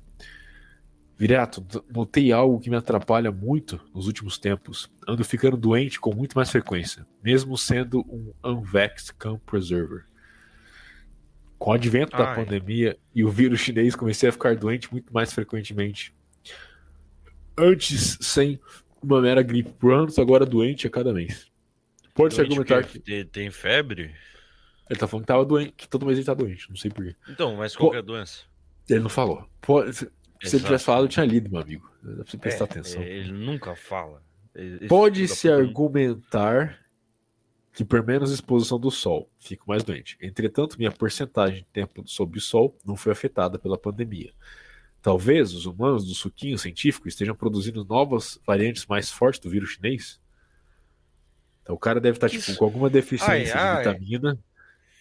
Virato, 1.21 1.63
notei 1.93 2.31
algo 2.31 2.59
que 2.59 2.67
me 2.67 2.75
atrapalha 2.75 3.31
muito 3.31 3.79
nos 3.93 4.07
últimos 4.07 4.39
tempos. 4.39 4.91
Ando 5.07 5.23
ficando 5.23 5.55
doente 5.55 5.99
com 5.99 6.15
muito 6.15 6.35
mais 6.35 6.49
frequência, 6.49 7.05
mesmo 7.23 7.55
sendo 7.55 7.99
um 8.09 8.33
Unvexed 8.43 9.13
Camp 9.19 9.39
Preserver. 9.45 10.05
Com 11.59 11.69
o 11.69 11.73
advento 11.73 12.15
Ai. 12.15 12.25
da 12.25 12.33
pandemia 12.33 12.97
e 13.13 13.23
o 13.23 13.29
vírus 13.29 13.59
chinês, 13.59 13.95
comecei 13.95 14.29
a 14.29 14.31
ficar 14.31 14.55
doente 14.55 14.91
muito 14.91 15.13
mais 15.13 15.31
frequentemente. 15.31 16.11
Antes, 17.55 18.17
sem 18.19 18.59
uma 18.99 19.21
mera 19.21 19.43
gripe 19.43 19.73
por 19.73 19.93
anos, 19.93 20.17
agora 20.17 20.43
doente 20.43 20.87
a 20.87 20.89
cada 20.89 21.13
mês. 21.13 21.51
Pode-se 22.15 22.41
argumentar 22.41 22.83
que. 22.83 23.25
Tem 23.25 23.51
febre? 23.51 24.11
Ele 24.89 24.99
tá 24.99 25.05
falando 25.05 25.25
que 25.25 25.27
tava 25.27 25.45
doente, 25.45 25.73
que 25.77 25.87
todo 25.87 26.03
mês 26.03 26.17
ele 26.17 26.25
tá 26.25 26.33
doente, 26.33 26.67
não 26.67 26.75
sei 26.75 26.89
porquê. 26.89 27.15
Então, 27.29 27.57
mas 27.57 27.75
qual 27.75 27.91
Pô, 27.91 27.95
é 27.95 27.99
a 27.99 28.01
doença? 28.01 28.39
Ele 28.89 29.01
não 29.01 29.09
falou. 29.09 29.47
Pô, 29.61 29.83
se, 30.41 30.49
se 30.49 30.55
ele 30.55 30.63
tivesse 30.63 30.85
falado, 30.85 31.03
eu 31.03 31.09
tinha 31.09 31.25
lido, 31.25 31.49
meu 31.49 31.61
amigo. 31.61 31.89
Dá 32.01 32.23
pra 32.23 32.31
você 32.31 32.37
prestar 32.37 32.65
é, 32.65 32.65
atenção. 32.65 33.01
Ele 33.01 33.31
nunca 33.31 33.75
fala. 33.75 34.23
Pode-se 34.87 35.49
argumentar 35.49 36.79
que 37.73 37.85
por 37.85 38.05
menos 38.05 38.31
exposição 38.31 38.79
do 38.79 38.91
sol 38.91 39.29
fico 39.39 39.65
mais 39.67 39.83
doente. 39.83 40.17
Entretanto, 40.21 40.77
minha 40.77 40.91
porcentagem 40.91 41.59
de 41.59 41.67
tempo 41.71 42.03
sob 42.05 42.37
o 42.37 42.41
sol 42.41 42.77
não 42.85 42.95
foi 42.95 43.11
afetada 43.11 43.57
pela 43.57 43.77
pandemia. 43.77 44.33
Talvez 45.01 45.53
os 45.53 45.65
humanos 45.65 46.05
do 46.05 46.13
suquinho 46.13 46.57
científico 46.57 47.07
estejam 47.07 47.33
produzindo 47.33 47.85
novas 47.85 48.39
variantes 48.45 48.85
mais 48.85 49.09
fortes 49.09 49.39
do 49.39 49.49
vírus 49.49 49.71
chinês. 49.71 50.19
Então 51.61 51.75
o 51.75 51.79
cara 51.79 51.99
deve 51.99 52.17
estar 52.17 52.29
tipo, 52.29 52.55
com 52.55 52.65
alguma 52.65 52.89
deficiência 52.89 53.55
ai, 53.55 53.67
ai. 53.67 53.83
de 53.83 53.89
vitamina 53.89 54.39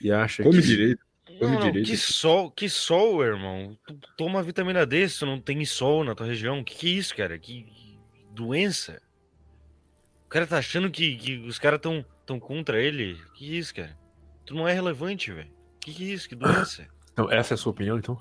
e 0.01 0.13
acha 0.13 0.43
Come 0.43 0.61
que... 0.61 0.67
direito. 0.67 1.10
Não, 1.41 1.61
direito. 1.61 1.87
Que 1.87 1.97
sol, 1.97 2.51
que 2.51 2.69
sol, 2.69 3.25
irmão. 3.25 3.77
Tu 3.87 3.99
toma 4.17 4.43
vitamina 4.43 4.85
D 4.85 5.09
se 5.09 5.21
tu 5.21 5.27
não 5.27 5.41
tem 5.41 5.65
sol 5.65 6.05
na 6.05 6.15
tua 6.15 6.27
região. 6.27 6.63
Que 6.63 6.75
que 6.75 6.87
é 6.89 6.91
isso, 6.91 7.17
cara? 7.17 7.39
Que, 7.39 7.65
que 7.65 7.99
doença. 8.33 9.01
O 10.27 10.29
cara 10.29 10.47
tá 10.47 10.59
achando 10.59 10.91
que, 10.91 11.17
que 11.17 11.39
os 11.39 11.59
caras 11.59 11.81
tão, 11.81 12.05
tão 12.27 12.39
contra 12.39 12.81
ele. 12.81 13.19
Que 13.35 13.57
isso, 13.57 13.75
cara? 13.75 13.99
Tu 14.45 14.55
não 14.55 14.69
é 14.69 14.73
relevante, 14.73 15.33
velho. 15.33 15.51
Que 15.81 15.93
que 15.93 16.11
é 16.11 16.15
isso? 16.15 16.29
Que 16.29 16.35
doença. 16.35 16.87
Então, 17.13 17.31
essa 17.31 17.53
é 17.53 17.57
a 17.57 17.59
sua 17.59 17.73
opinião, 17.73 17.99
então? 17.99 18.19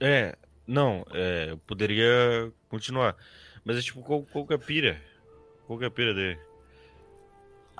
É, 0.00 0.36
não, 0.66 1.06
é, 1.14 1.50
eu 1.50 1.58
poderia 1.58 2.52
continuar. 2.68 3.16
Mas 3.64 3.78
é 3.78 3.80
tipo, 3.80 4.02
qual, 4.02 4.22
qual 4.24 4.44
que 4.44 4.52
é 4.52 4.56
a 4.56 4.58
pira? 4.58 5.00
Qual 5.66 5.78
que 5.78 5.84
é 5.84 5.88
a 5.88 5.90
pira 5.90 6.12
dele? 6.12 6.38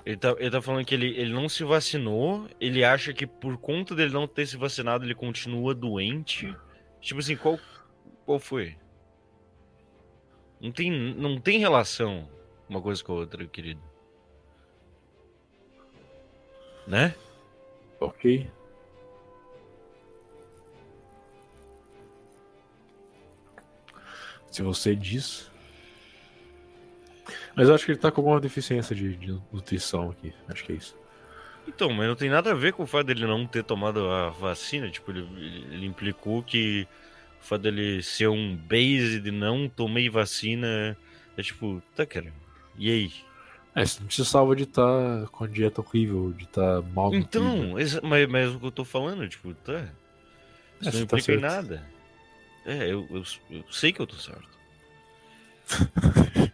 Ele 0.07 0.15
tá, 0.15 0.33
ele 0.39 0.49
tá 0.49 0.61
falando 0.61 0.85
que 0.85 0.95
ele, 0.95 1.07
ele 1.19 1.33
não 1.33 1.49
se 1.49 1.65
vacinou, 1.65 2.47
ele 2.61 2.81
acha 2.81 3.11
que 3.11 3.27
por 3.27 3.57
conta 3.57 3.93
dele 3.93 4.13
não 4.13 4.25
ter 4.25 4.47
se 4.47 4.55
vacinado, 4.55 5.03
ele 5.03 5.13
continua 5.13 5.75
doente. 5.75 6.55
Tipo 7.01 7.19
assim, 7.19 7.35
qual, 7.35 7.59
qual 8.25 8.39
foi? 8.39 8.77
Não 10.61 10.71
tem, 10.71 10.89
não 10.89 11.41
tem 11.41 11.59
relação 11.59 12.25
uma 12.69 12.81
coisa 12.81 13.03
com 13.03 13.11
a 13.11 13.15
outra, 13.17 13.45
querido. 13.47 13.81
Né? 16.87 17.13
Ok. 17.99 18.49
Se 24.49 24.61
você 24.61 24.95
diz. 24.95 25.51
Mas 27.57 27.69
eu 27.69 27.73
acho 27.73 27.85
que 27.85 27.91
ele 27.91 27.99
tá 27.99 28.11
com 28.11 28.21
alguma 28.21 28.39
deficiência 28.39 28.95
de, 28.95 29.15
de 29.15 29.31
nutrição 29.51 30.11
aqui. 30.11 30.31
Acho 30.47 30.63
que 30.63 30.73
é 30.73 30.75
isso. 30.75 30.95
Então, 31.67 31.89
mas 31.91 32.07
não 32.07 32.15
tem 32.15 32.29
nada 32.29 32.51
a 32.51 32.53
ver 32.53 32.71
com 32.71 32.83
o 32.83 32.87
fato 32.87 33.07
dele 33.07 33.25
não 33.25 33.47
ter 33.47 33.63
tomado 33.63 34.07
a 34.11 34.29
vacina. 34.29 34.87
Tipo, 34.91 35.09
ele, 35.09 35.27
ele 35.71 35.87
implicou 35.87 36.43
que 36.43 36.87
o 37.41 37.43
fato 37.43 37.63
dele 37.63 38.03
ser 38.03 38.27
um 38.27 38.55
base 38.55 39.19
de 39.19 39.31
não 39.31 39.67
tomei 39.67 40.07
vacina 40.07 40.95
é 41.35 41.41
tipo, 41.41 41.81
tá, 41.95 42.05
cara. 42.05 42.31
E 42.77 42.91
aí? 42.91 43.11
É, 43.73 43.83
você 43.83 44.03
não 44.03 44.09
se 44.11 44.23
salva 44.23 44.55
de 44.55 44.63
estar 44.63 44.83
tá 44.83 45.27
com 45.31 45.43
a 45.43 45.47
dieta 45.47 45.81
horrível, 45.81 46.31
de 46.33 46.43
estar 46.43 46.83
tá 46.83 46.87
mal 46.93 47.11
Então, 47.11 47.73
mas, 48.03 48.27
mas 48.29 48.53
o 48.53 48.59
que 48.59 48.65
eu 48.67 48.71
tô 48.71 48.85
falando, 48.85 49.27
tipo, 49.27 49.51
tá. 49.55 49.89
Isso 50.79 50.95
é, 50.95 50.99
não 50.99 51.07
tá 51.07 51.17
implica 51.17 51.25
tá 51.25 51.33
em 51.33 51.41
nada. 51.41 51.83
É, 52.63 52.83
eu, 52.83 53.07
eu, 53.09 53.23
eu 53.49 53.63
sei 53.71 53.91
que 53.91 53.99
eu 53.99 54.05
tô 54.05 54.15
certo. 54.15 54.47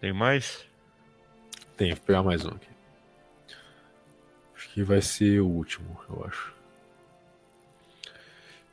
Tem 0.00 0.12
mais? 0.14 0.64
Tem, 1.76 1.92
vou 1.92 2.00
pegar 2.06 2.22
mais 2.22 2.44
um 2.44 2.48
aqui. 2.48 2.68
Acho 4.56 4.70
que 4.70 4.82
vai 4.82 5.02
ser 5.02 5.40
o 5.40 5.46
último, 5.46 6.00
eu 6.08 6.24
acho. 6.24 6.54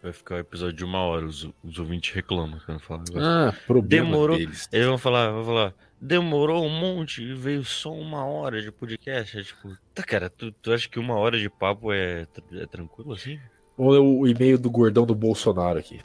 Vai 0.02 0.14
ficar 0.14 0.36
o 0.36 0.38
um 0.38 0.42
episódio 0.42 0.74
de 0.74 0.86
uma 0.86 1.00
hora, 1.00 1.26
os, 1.26 1.50
os 1.64 1.80
ouvintes 1.80 2.14
reclamam 2.14 2.62
quando 2.66 2.80
falam. 2.80 3.04
Ah, 3.18 3.54
problema 3.66 4.06
Demorou. 4.06 4.38
Deles. 4.38 4.70
Eles 4.72 4.88
vão 4.88 4.98
falar, 4.98 5.32
vão 5.32 5.44
falar, 5.44 5.74
demorou 6.00 6.66
um 6.66 6.70
monte 6.70 7.22
e 7.22 7.34
veio 7.34 7.66
só 7.66 7.92
uma 7.92 8.26
hora 8.26 8.62
de 8.62 8.72
podcast. 8.72 9.38
É 9.38 9.44
tipo, 9.44 9.78
tá, 9.94 10.04
cara, 10.04 10.30
tu, 10.30 10.52
tu 10.52 10.72
acha 10.72 10.88
que 10.88 10.98
uma 10.98 11.16
hora 11.16 11.38
de 11.38 11.50
papo 11.50 11.92
é, 11.92 12.26
é 12.54 12.66
tranquilo 12.68 13.14
assim? 13.14 13.38
Vamos 13.78 13.94
ler 13.94 14.00
o 14.00 14.28
e-mail 14.28 14.58
do 14.58 14.70
gordão 14.70 15.06
do 15.06 15.14
Bolsonaro 15.14 15.78
aqui. 15.78 16.00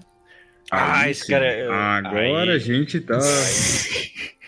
Ah, 0.70 1.09
esse 1.09 1.27
cara 1.27 1.47
é. 1.47 1.68
Agora 1.68 2.20
Aí. 2.20 2.51
a 2.51 2.59
gente 2.59 3.01
tá. 3.01 3.18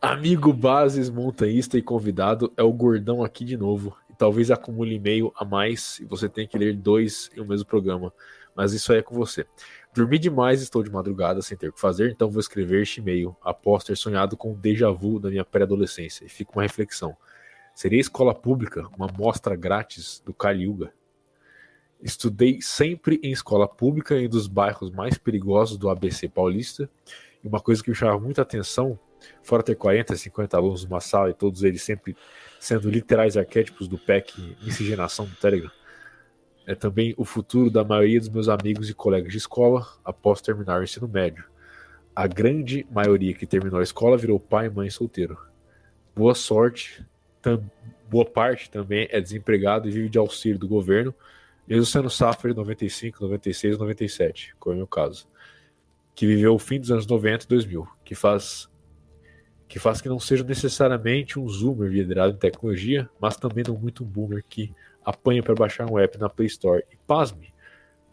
Amigo 0.00 0.52
Bases, 0.52 1.08
montanhista 1.08 1.78
e 1.78 1.82
convidado, 1.82 2.52
é 2.56 2.62
o 2.62 2.72
gordão 2.72 3.22
aqui 3.22 3.44
de 3.44 3.56
novo. 3.56 3.96
E 4.10 4.14
talvez 4.14 4.50
acumule 4.50 4.96
e-mail 4.96 5.32
a 5.36 5.44
mais 5.44 6.00
e 6.00 6.04
você 6.04 6.28
tenha 6.28 6.46
que 6.46 6.58
ler 6.58 6.76
dois 6.76 7.30
em 7.36 7.40
um 7.40 7.46
mesmo 7.46 7.66
programa. 7.66 8.12
Mas 8.54 8.72
isso 8.72 8.92
aí 8.92 8.98
é 8.98 9.02
com 9.02 9.14
você. 9.14 9.46
Dormi 9.94 10.18
demais, 10.18 10.60
estou 10.60 10.82
de 10.82 10.90
madrugada 10.90 11.40
sem 11.40 11.56
ter 11.56 11.68
o 11.68 11.72
que 11.72 11.80
fazer, 11.80 12.10
então 12.10 12.30
vou 12.30 12.40
escrever 12.40 12.82
este 12.82 13.00
e-mail 13.00 13.36
após 13.42 13.84
ter 13.84 13.96
sonhado 13.96 14.36
com 14.36 14.52
um 14.52 14.58
déjà 14.58 14.90
vu 14.90 15.20
da 15.20 15.30
minha 15.30 15.44
pré-adolescência. 15.44 16.24
E 16.24 16.28
fica 16.28 16.52
uma 16.52 16.62
reflexão. 16.62 17.16
Seria 17.74 18.00
escola 18.00 18.34
pública 18.34 18.88
uma 18.96 19.08
mostra 19.08 19.56
grátis 19.56 20.20
do 20.24 20.34
Kali 20.34 20.64
Yuga? 20.64 20.92
Estudei 22.02 22.60
sempre 22.60 23.20
em 23.22 23.30
escola 23.30 23.66
pública 23.68 24.16
em 24.16 24.26
um 24.26 24.30
dos 24.30 24.46
bairros 24.46 24.90
mais 24.90 25.16
perigosos 25.16 25.78
do 25.78 25.88
ABC 25.88 26.28
paulista. 26.28 26.90
E 27.42 27.48
uma 27.48 27.60
coisa 27.60 27.82
que 27.82 27.90
me 27.90 27.96
chamava 27.96 28.20
muita 28.20 28.42
atenção 28.42 28.98
fora 29.42 29.62
ter 29.62 29.74
40, 29.74 30.16
50 30.16 30.56
alunos 30.56 30.84
numa 30.84 31.00
sala 31.00 31.30
e 31.30 31.34
todos 31.34 31.62
eles 31.62 31.82
sempre 31.82 32.16
sendo 32.58 32.88
literais 32.88 33.36
arquétipos 33.36 33.86
do 33.86 33.98
PEC 33.98 34.56
miscigenação 34.62 35.26
do 35.26 35.36
Telegram, 35.36 35.70
é 36.66 36.74
também 36.74 37.14
o 37.16 37.24
futuro 37.24 37.70
da 37.70 37.84
maioria 37.84 38.18
dos 38.18 38.28
meus 38.28 38.48
amigos 38.48 38.88
e 38.88 38.94
colegas 38.94 39.30
de 39.30 39.38
escola 39.38 39.86
após 40.04 40.40
terminar 40.40 40.80
o 40.80 40.84
ensino 40.84 41.06
médio. 41.06 41.44
A 42.16 42.26
grande 42.26 42.86
maioria 42.90 43.34
que 43.34 43.46
terminou 43.46 43.80
a 43.80 43.82
escola 43.82 44.16
virou 44.16 44.40
pai 44.40 44.66
e 44.66 44.70
mãe 44.70 44.88
solteiro. 44.88 45.36
Boa 46.14 46.34
sorte, 46.34 47.04
boa 48.08 48.24
parte 48.24 48.70
também 48.70 49.08
é 49.10 49.20
desempregado 49.20 49.88
e 49.88 49.92
vive 49.92 50.08
de 50.08 50.18
auxílio 50.18 50.58
do 50.58 50.68
governo, 50.68 51.14
mesmo 51.66 51.84
sendo 51.84 52.08
safra 52.08 52.50
de 52.50 52.56
95, 52.56 53.22
96, 53.22 53.78
97, 53.78 54.54
como 54.58 54.72
é 54.72 54.76
o 54.76 54.78
meu 54.78 54.86
caso, 54.86 55.28
que 56.14 56.26
viveu 56.26 56.54
o 56.54 56.58
fim 56.58 56.78
dos 56.78 56.90
anos 56.90 57.06
90 57.06 57.44
e 57.44 57.48
2000, 57.48 57.88
que 58.04 58.14
faz 58.14 58.70
que 59.74 59.80
faz 59.80 60.00
que 60.00 60.08
não 60.08 60.20
seja 60.20 60.44
necessariamente 60.44 61.36
um 61.36 61.48
zoomer 61.48 61.90
liderado 61.90 62.32
em 62.32 62.38
tecnologia, 62.38 63.10
mas 63.20 63.36
também 63.36 63.64
não 63.66 63.76
muito 63.76 64.04
um 64.04 64.06
boomer 64.06 64.44
que 64.48 64.72
apanha 65.04 65.42
para 65.42 65.52
baixar 65.52 65.90
um 65.90 65.98
app 65.98 66.16
na 66.16 66.28
Play 66.28 66.46
Store. 66.46 66.84
E 66.92 66.96
pasme, 67.08 67.52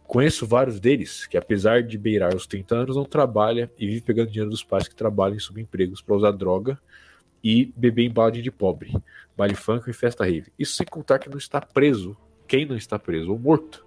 conheço 0.02 0.44
vários 0.44 0.80
deles 0.80 1.24
que, 1.24 1.36
apesar 1.36 1.84
de 1.84 1.96
beirar 1.96 2.34
os 2.34 2.48
30 2.48 2.74
anos, 2.74 2.96
não 2.96 3.04
trabalha 3.04 3.70
e 3.78 3.86
vive 3.86 4.00
pegando 4.00 4.32
dinheiro 4.32 4.50
dos 4.50 4.64
pais 4.64 4.88
que 4.88 4.94
trabalham 4.96 5.36
em 5.36 5.38
subempregos 5.38 6.02
para 6.02 6.16
usar 6.16 6.32
droga 6.32 6.80
e 7.44 7.72
beber 7.76 8.06
em 8.06 8.10
balde 8.10 8.42
de 8.42 8.50
pobre, 8.50 9.00
baile 9.36 9.54
funk 9.54 9.88
e 9.88 9.92
festa 9.92 10.24
rave. 10.24 10.52
Isso 10.58 10.74
sem 10.74 10.84
contar 10.84 11.20
que 11.20 11.30
não 11.30 11.38
está 11.38 11.60
preso. 11.60 12.16
Quem 12.48 12.66
não 12.66 12.74
está 12.74 12.98
preso? 12.98 13.30
Ou 13.30 13.38
morto. 13.38 13.81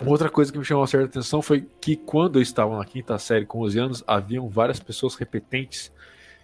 Uma 0.00 0.12
outra 0.12 0.30
coisa 0.30 0.50
que 0.50 0.58
me 0.58 0.64
chamou 0.64 0.82
a 0.82 0.86
certa 0.86 1.06
atenção 1.06 1.42
foi 1.42 1.66
que 1.78 1.94
quando 1.94 2.38
eu 2.38 2.42
estava 2.42 2.78
na 2.78 2.84
quinta 2.86 3.18
série 3.18 3.44
com 3.44 3.60
11 3.60 3.78
anos, 3.78 4.04
haviam 4.06 4.48
várias 4.48 4.80
pessoas 4.80 5.14
repetentes 5.14 5.92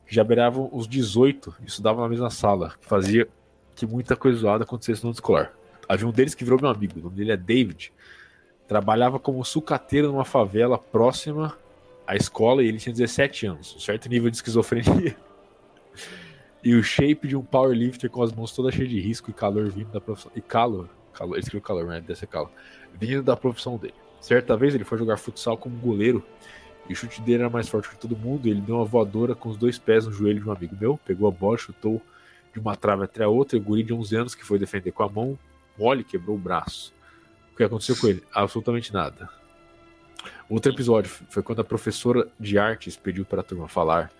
que 0.07 0.15
já 0.15 0.23
beiravam 0.23 0.69
os 0.73 0.87
18 0.87 1.57
e 1.63 1.67
estudavam 1.67 2.03
na 2.03 2.09
mesma 2.09 2.29
sala, 2.29 2.75
que 2.79 2.87
fazia 2.87 3.27
que 3.75 3.87
muita 3.87 4.15
coisa 4.15 4.39
zoada 4.39 4.65
acontecesse 4.65 5.03
no 5.05 5.11
escolar. 5.11 5.53
Havia 5.89 6.07
um 6.07 6.13
deles 6.13 6.35
que 6.35 6.45
virou 6.45 6.61
meu 6.61 6.69
amigo, 6.69 6.99
o 6.99 7.05
nome 7.05 7.17
dele 7.17 7.33
é 7.33 7.37
David. 7.37 7.95
Trabalhava 8.69 9.19
como 9.19 9.43
sucateiro 9.43 10.09
numa 10.09 10.25
favela 10.25 10.77
próxima 10.77 11.57
à 12.07 12.15
escola 12.15 12.63
e 12.63 12.69
ele 12.69 12.79
tinha 12.79 12.93
17 12.93 13.47
anos, 13.47 13.75
um 13.75 13.81
certo 13.81 14.07
nível 14.07 14.29
de 14.29 14.37
esquizofrenia. 14.37 15.17
e 16.63 16.75
o 16.75 16.83
shape 16.83 17.27
de 17.27 17.37
um 17.37 17.43
powerlifter 17.43 18.11
com 18.11 18.23
as 18.23 18.33
mãos 18.33 18.53
todas 18.53 18.75
cheias 18.75 18.91
de 18.91 19.01
risco 19.01 19.31
e 19.31 19.33
calor 19.33 19.71
vindo 19.71 19.91
da 19.93 20.01
profissão. 20.01 20.31
E 20.37 20.43
calor, 20.43 20.91
calor 21.15 21.37
ele 21.37 21.41
escreveu 21.41 21.63
calor, 21.63 21.87
né? 21.87 22.01
Deve 22.03 22.17
ser 22.17 22.27
calor 22.27 22.51
vindo 22.99 23.23
da 23.23 23.37
profissão 23.37 23.77
dele. 23.77 23.95
Certa 24.21 24.57
vez 24.57 24.75
ele 24.75 24.85
foi 24.85 24.99
jogar 24.99 25.17
futsal 25.17 25.57
como 25.57 25.77
goleiro 25.77 26.25
e 26.89 26.93
o 26.93 26.97
chute 26.97 27.21
dele 27.21 27.43
era 27.43 27.51
mais 27.51 27.69
forte 27.69 27.89
que 27.89 27.97
todo 27.97 28.17
mundo. 28.17 28.47
ele 28.49 28.61
deu 28.61 28.77
uma 28.77 28.85
voadora 28.85 29.35
com 29.35 29.49
os 29.49 29.57
dois 29.57 29.79
pés 29.79 30.07
no 30.07 30.13
joelho 30.13 30.41
de 30.41 30.49
um 30.49 30.53
amigo 30.53 30.77
meu, 30.79 30.99
pegou 31.05 31.29
a 31.29 31.31
bola, 31.31 31.59
chutou 31.59 32.01
de 32.53 32.61
uma 32.61 32.77
trave 32.77 33.05
até 33.05 33.25
a 33.25 33.29
outra. 33.29 33.57
E 33.57 33.61
o 33.61 33.63
guri 33.63 33.83
de 33.83 33.93
11 33.93 34.17
anos 34.17 34.35
que 34.35 34.45
foi 34.45 34.59
defender 34.59 34.93
com 34.93 35.03
a 35.03 35.09
mão 35.09 35.39
mole 35.79 36.05
quebrou 36.05 36.37
o 36.37 36.39
braço. 36.39 36.93
O 37.53 37.57
que 37.57 37.65
aconteceu 37.65 37.97
com 37.97 38.07
ele? 38.07 38.23
Absolutamente 38.33 38.93
nada. 38.93 39.29
Outro 40.49 40.73
episódio 40.73 41.11
foi 41.29 41.43
quando 41.43 41.61
a 41.61 41.65
professora 41.65 42.29
de 42.39 42.59
artes 42.59 42.97
pediu 42.97 43.25
para 43.25 43.41
a 43.41 43.45
turma 43.45 43.69
falar 43.69 44.11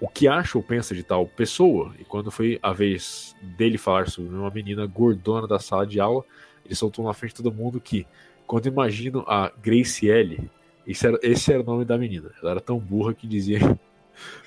o 0.00 0.08
que 0.08 0.26
acha 0.26 0.56
ou 0.56 0.64
pensa 0.64 0.94
de 0.94 1.02
tal 1.02 1.26
pessoa. 1.26 1.94
E 1.98 2.04
quando 2.04 2.30
foi 2.30 2.58
a 2.62 2.72
vez 2.72 3.36
dele 3.42 3.76
falar 3.76 4.08
sobre 4.08 4.34
uma 4.34 4.50
menina 4.50 4.86
gordona 4.86 5.46
da 5.46 5.58
sala 5.58 5.86
de 5.86 6.00
aula, 6.00 6.24
ele 6.64 6.74
soltou 6.74 7.04
na 7.04 7.12
frente 7.12 7.30
de 7.32 7.42
todo 7.42 7.52
mundo 7.52 7.80
que, 7.80 8.06
quando 8.46 8.66
imagino 8.66 9.24
a 9.26 9.52
Graciele, 9.62 10.50
esse 10.86 11.06
era, 11.06 11.18
esse 11.22 11.52
era 11.52 11.62
o 11.62 11.66
nome 11.66 11.84
da 11.84 11.98
menina. 11.98 12.30
Ela 12.42 12.52
era 12.52 12.60
tão 12.60 12.78
burra 12.78 13.14
que 13.14 13.26
dizia. 13.26 13.58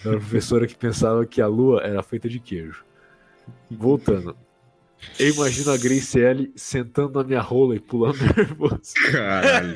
Era 0.05 0.17
a 0.17 0.19
professora 0.19 0.67
que 0.67 0.75
pensava 0.75 1.25
que 1.25 1.41
a 1.41 1.47
lua 1.47 1.81
era 1.81 2.03
feita 2.03 2.29
de 2.29 2.39
queijo. 2.39 2.85
Voltando. 3.71 4.35
Eu 5.19 5.33
imagino 5.33 5.71
a 5.71 5.77
Graciele 5.77 6.51
sentando 6.55 7.19
na 7.19 7.23
minha 7.23 7.41
rola 7.41 7.75
e 7.75 7.79
pulando 7.79 8.17
nervoso. 8.35 8.93
Caralho. 9.11 9.75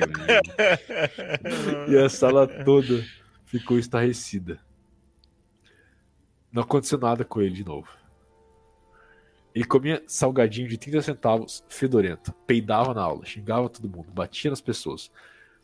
e 1.88 1.96
a 1.96 2.08
sala 2.08 2.46
toda 2.46 3.04
ficou 3.44 3.78
estarrecida. 3.78 4.58
Não 6.52 6.62
aconteceu 6.62 6.98
nada 6.98 7.24
com 7.24 7.40
ele 7.40 7.54
de 7.54 7.64
novo. 7.64 7.88
Ele 9.54 9.64
comia 9.64 10.02
salgadinho 10.06 10.68
de 10.68 10.78
30 10.78 11.02
centavos, 11.02 11.64
fedorento, 11.68 12.32
peidava 12.46 12.94
na 12.94 13.02
aula, 13.02 13.24
xingava 13.24 13.68
todo 13.68 13.88
mundo, 13.88 14.12
batia 14.12 14.50
nas 14.50 14.60
pessoas, 14.60 15.10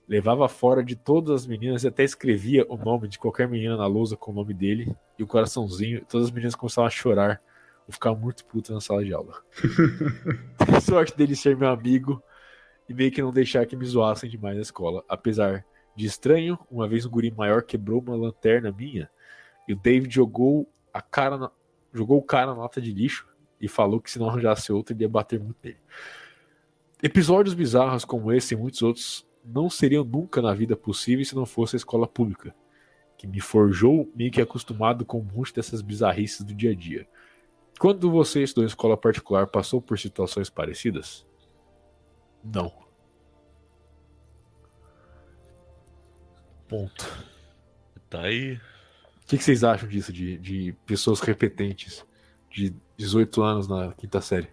levava 0.09 0.49
fora 0.49 0.83
de 0.83 0.97
todas 0.97 1.43
as 1.43 1.47
meninas 1.47 1.85
e 1.85 1.89
até 1.89 2.03
escrevia 2.03 2.67
o 2.69 2.77
nome 2.77 3.09
de 3.09 3.19
qualquer 3.19 3.49
menina 3.49 3.77
na 3.77 3.87
lousa 3.87 4.17
com 4.17 4.33
o 4.33 4.35
nome 4.35 4.55
dele 4.55 4.95
e 5.19 5.23
o 5.23 5.27
coraçãozinho. 5.27 6.05
Todas 6.09 6.29
as 6.29 6.33
meninas 6.33 6.55
começavam 6.55 6.87
a 6.87 6.91
chorar 6.91 7.41
ou 7.87 7.93
ficar 7.93 8.15
muito 8.15 8.45
putas 8.45 8.75
na 8.75 8.81
sala 8.81 9.05
de 9.05 9.13
aula. 9.13 9.43
sorte 10.83 11.17
dele 11.17 11.37
ser 11.37 11.57
meu 11.57 11.69
amigo 11.69 12.23
e 12.89 12.95
meio 12.95 13.11
que 13.11 13.23
não 13.23 13.33
deixar 13.33 13.67
que 13.67 13.77
me 13.77 13.87
zoassem 13.87 14.29
demais 14.29 14.57
na 14.57 14.63
escola. 14.63 15.05
Apesar 15.09 15.65
de 15.97 16.07
estranho, 16.07 16.59
uma 16.71 16.89
vez 16.89 17.07
um 17.07 17.11
guri 17.11 17.31
maior 17.31 17.63
quebrou 17.63 18.01
uma 18.01 18.17
lanterna 18.17 18.73
minha 18.73 19.09
e 19.69 19.73
o 19.73 19.77
David 19.77 20.15
jogou 20.15 20.69
a 20.93 21.01
cara 21.01 21.39
na... 21.39 21.51
jogou 21.93 22.19
o 22.19 22.23
cara 22.23 22.47
na 22.47 22.55
nota 22.55 22.81
de 22.81 22.93
lixo 22.93 23.27
e 23.65 23.69
falou 23.69 23.99
que 23.99 24.11
se 24.11 24.19
não 24.19 24.29
arranjasse 24.29 24.71
outro, 24.71 24.95
ele 24.95 25.05
ia 25.05 25.09
bater 25.09 25.41
muito 25.41 25.57
nele. 25.65 25.79
Episódios 27.03 27.55
bizarros 27.55 28.05
como 28.05 28.31
esse 28.31 28.53
e 28.53 28.57
muitos 28.57 28.83
outros 28.83 29.27
não 29.43 29.71
seriam 29.71 30.05
nunca 30.05 30.43
na 30.43 30.53
vida 30.53 30.77
possíveis 30.77 31.29
se 31.29 31.35
não 31.35 31.47
fosse 31.47 31.77
a 31.77 31.79
escola 31.79 32.07
pública, 32.07 32.55
que 33.17 33.27
me 33.27 33.41
forjou 33.41 34.11
meio 34.15 34.31
que 34.31 34.41
acostumado 34.41 35.05
com 35.05 35.19
um 35.21 35.25
monte 35.25 35.55
dessas 35.55 35.81
bizarrices 35.81 36.43
do 36.43 36.55
dia 36.55 36.73
a 36.73 36.75
dia. 36.75 37.09
Quando 37.79 38.11
você 38.11 38.43
estudou 38.43 38.65
em 38.65 38.67
escola 38.67 38.97
particular, 38.97 39.47
passou 39.47 39.81
por 39.81 39.99
situações 39.99 40.51
parecidas? 40.51 41.27
Não. 42.45 42.71
Ponto. 46.69 47.27
Tá 48.11 48.23
aí. 48.23 48.57
O 49.23 49.27
que, 49.27 49.39
que 49.39 49.45
vocês 49.45 49.65
acham 49.65 49.89
disso, 49.89 50.13
de, 50.13 50.37
de 50.39 50.77
pessoas 50.87 51.21
repetentes? 51.21 52.05
de 52.55 52.73
18 52.97 53.43
anos 53.43 53.69
na 53.69 53.93
quinta 53.93 54.21
série. 54.21 54.49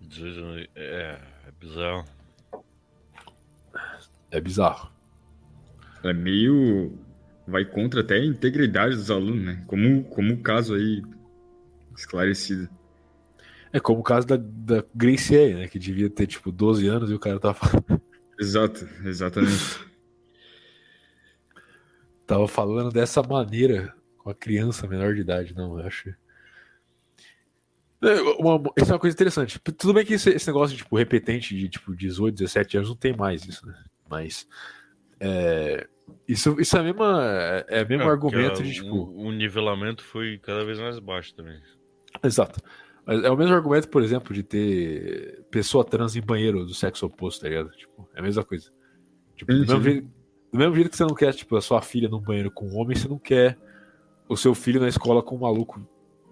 18 0.00 0.38
anos. 0.40 0.68
É, 0.74 1.20
é 1.46 1.50
bizarro. 1.58 2.04
É 4.30 4.40
bizarro. 4.40 4.92
É 6.02 6.12
meio. 6.12 6.98
Vai 7.46 7.64
contra 7.64 8.00
até 8.00 8.14
a 8.14 8.24
integridade 8.24 8.94
dos 8.94 9.10
alunos, 9.10 9.44
né? 9.44 9.64
Como, 9.66 10.04
como 10.04 10.34
o 10.34 10.42
caso 10.42 10.74
aí 10.74 11.02
esclarecido. 11.96 12.68
É 13.72 13.78
como 13.78 14.00
o 14.00 14.04
caso 14.04 14.26
da, 14.26 14.36
da 14.36 14.84
Gracie 14.94 15.36
aí, 15.36 15.54
né? 15.54 15.68
Que 15.68 15.78
devia 15.78 16.10
ter, 16.10 16.26
tipo, 16.26 16.50
12 16.50 16.86
anos 16.88 17.10
e 17.10 17.14
o 17.14 17.18
cara 17.18 17.38
tava 17.38 17.54
falando, 17.54 18.02
Exato, 18.38 18.88
exatamente. 19.04 19.86
tava 22.26 22.48
falando 22.48 22.90
dessa 22.90 23.22
maneira 23.22 23.94
com 24.16 24.30
a 24.30 24.34
criança 24.34 24.86
menor 24.86 25.14
de 25.14 25.20
idade. 25.20 25.54
Não, 25.54 25.78
eu 25.78 25.86
acho. 25.86 26.14
É, 28.02 28.20
uma- 28.38 28.62
isso 28.78 28.90
é 28.90 28.94
uma 28.94 28.98
coisa 28.98 29.14
interessante. 29.14 29.58
Tudo 29.58 29.92
bem 29.92 30.04
que 30.06 30.14
esse, 30.14 30.30
esse 30.30 30.46
negócio, 30.46 30.76
tipo, 30.76 30.96
repetente 30.96 31.54
de, 31.56 31.68
tipo, 31.68 31.94
18, 31.94 32.34
17 32.36 32.76
anos 32.78 32.88
não 32.88 32.96
tem 32.96 33.14
mais 33.16 33.44
isso, 33.46 33.66
né? 33.66 33.74
Mas. 34.08 34.48
É, 35.18 35.86
isso, 36.26 36.56
isso 36.58 36.76
é, 36.76 36.82
mesma, 36.82 37.22
é 37.68 37.82
o 37.82 37.88
mesmo 37.88 38.04
É, 38.04 38.06
argumento 38.08 38.52
porque 38.54 38.62
de, 38.62 38.70
a- 38.70 38.82
tipo. 38.82 38.94
O, 38.96 39.26
o 39.26 39.32
nivelamento 39.32 40.02
foi 40.02 40.38
cada 40.38 40.64
vez 40.64 40.78
mais 40.80 40.98
baixo 40.98 41.34
também. 41.34 41.60
Exato. 42.24 42.60
É 43.06 43.30
o 43.30 43.36
mesmo 43.36 43.54
argumento, 43.54 43.88
por 43.88 44.02
exemplo, 44.02 44.32
de 44.32 44.42
ter 44.42 45.42
pessoa 45.50 45.84
trans 45.84 46.14
em 46.16 46.20
banheiro 46.20 46.64
do 46.64 46.72
sexo 46.74 47.06
oposto, 47.06 47.40
tá 47.42 47.48
ligado? 47.48 47.70
Tipo, 47.72 48.08
é 48.14 48.20
a 48.20 48.22
mesma 48.22 48.44
coisa. 48.44 48.70
Tipo, 49.36 49.52
do, 49.52 49.58
mesmo 49.60 49.82
jeito, 49.82 50.08
do 50.52 50.58
mesmo 50.58 50.74
jeito 50.74 50.90
que 50.90 50.96
você 50.96 51.04
não 51.04 51.14
quer, 51.14 51.32
tipo, 51.34 51.56
a 51.56 51.60
sua 51.60 51.82
filha 51.82 52.08
num 52.08 52.20
banheiro 52.20 52.50
com 52.50 52.66
um 52.68 52.76
homem, 52.78 52.96
você 52.96 53.08
não 53.08 53.18
quer 53.18 53.58
o 54.28 54.36
seu 54.36 54.54
filho 54.54 54.80
na 54.80 54.88
escola 54.88 55.22
com 55.22 55.34
um 55.36 55.40
maluco 55.40 55.80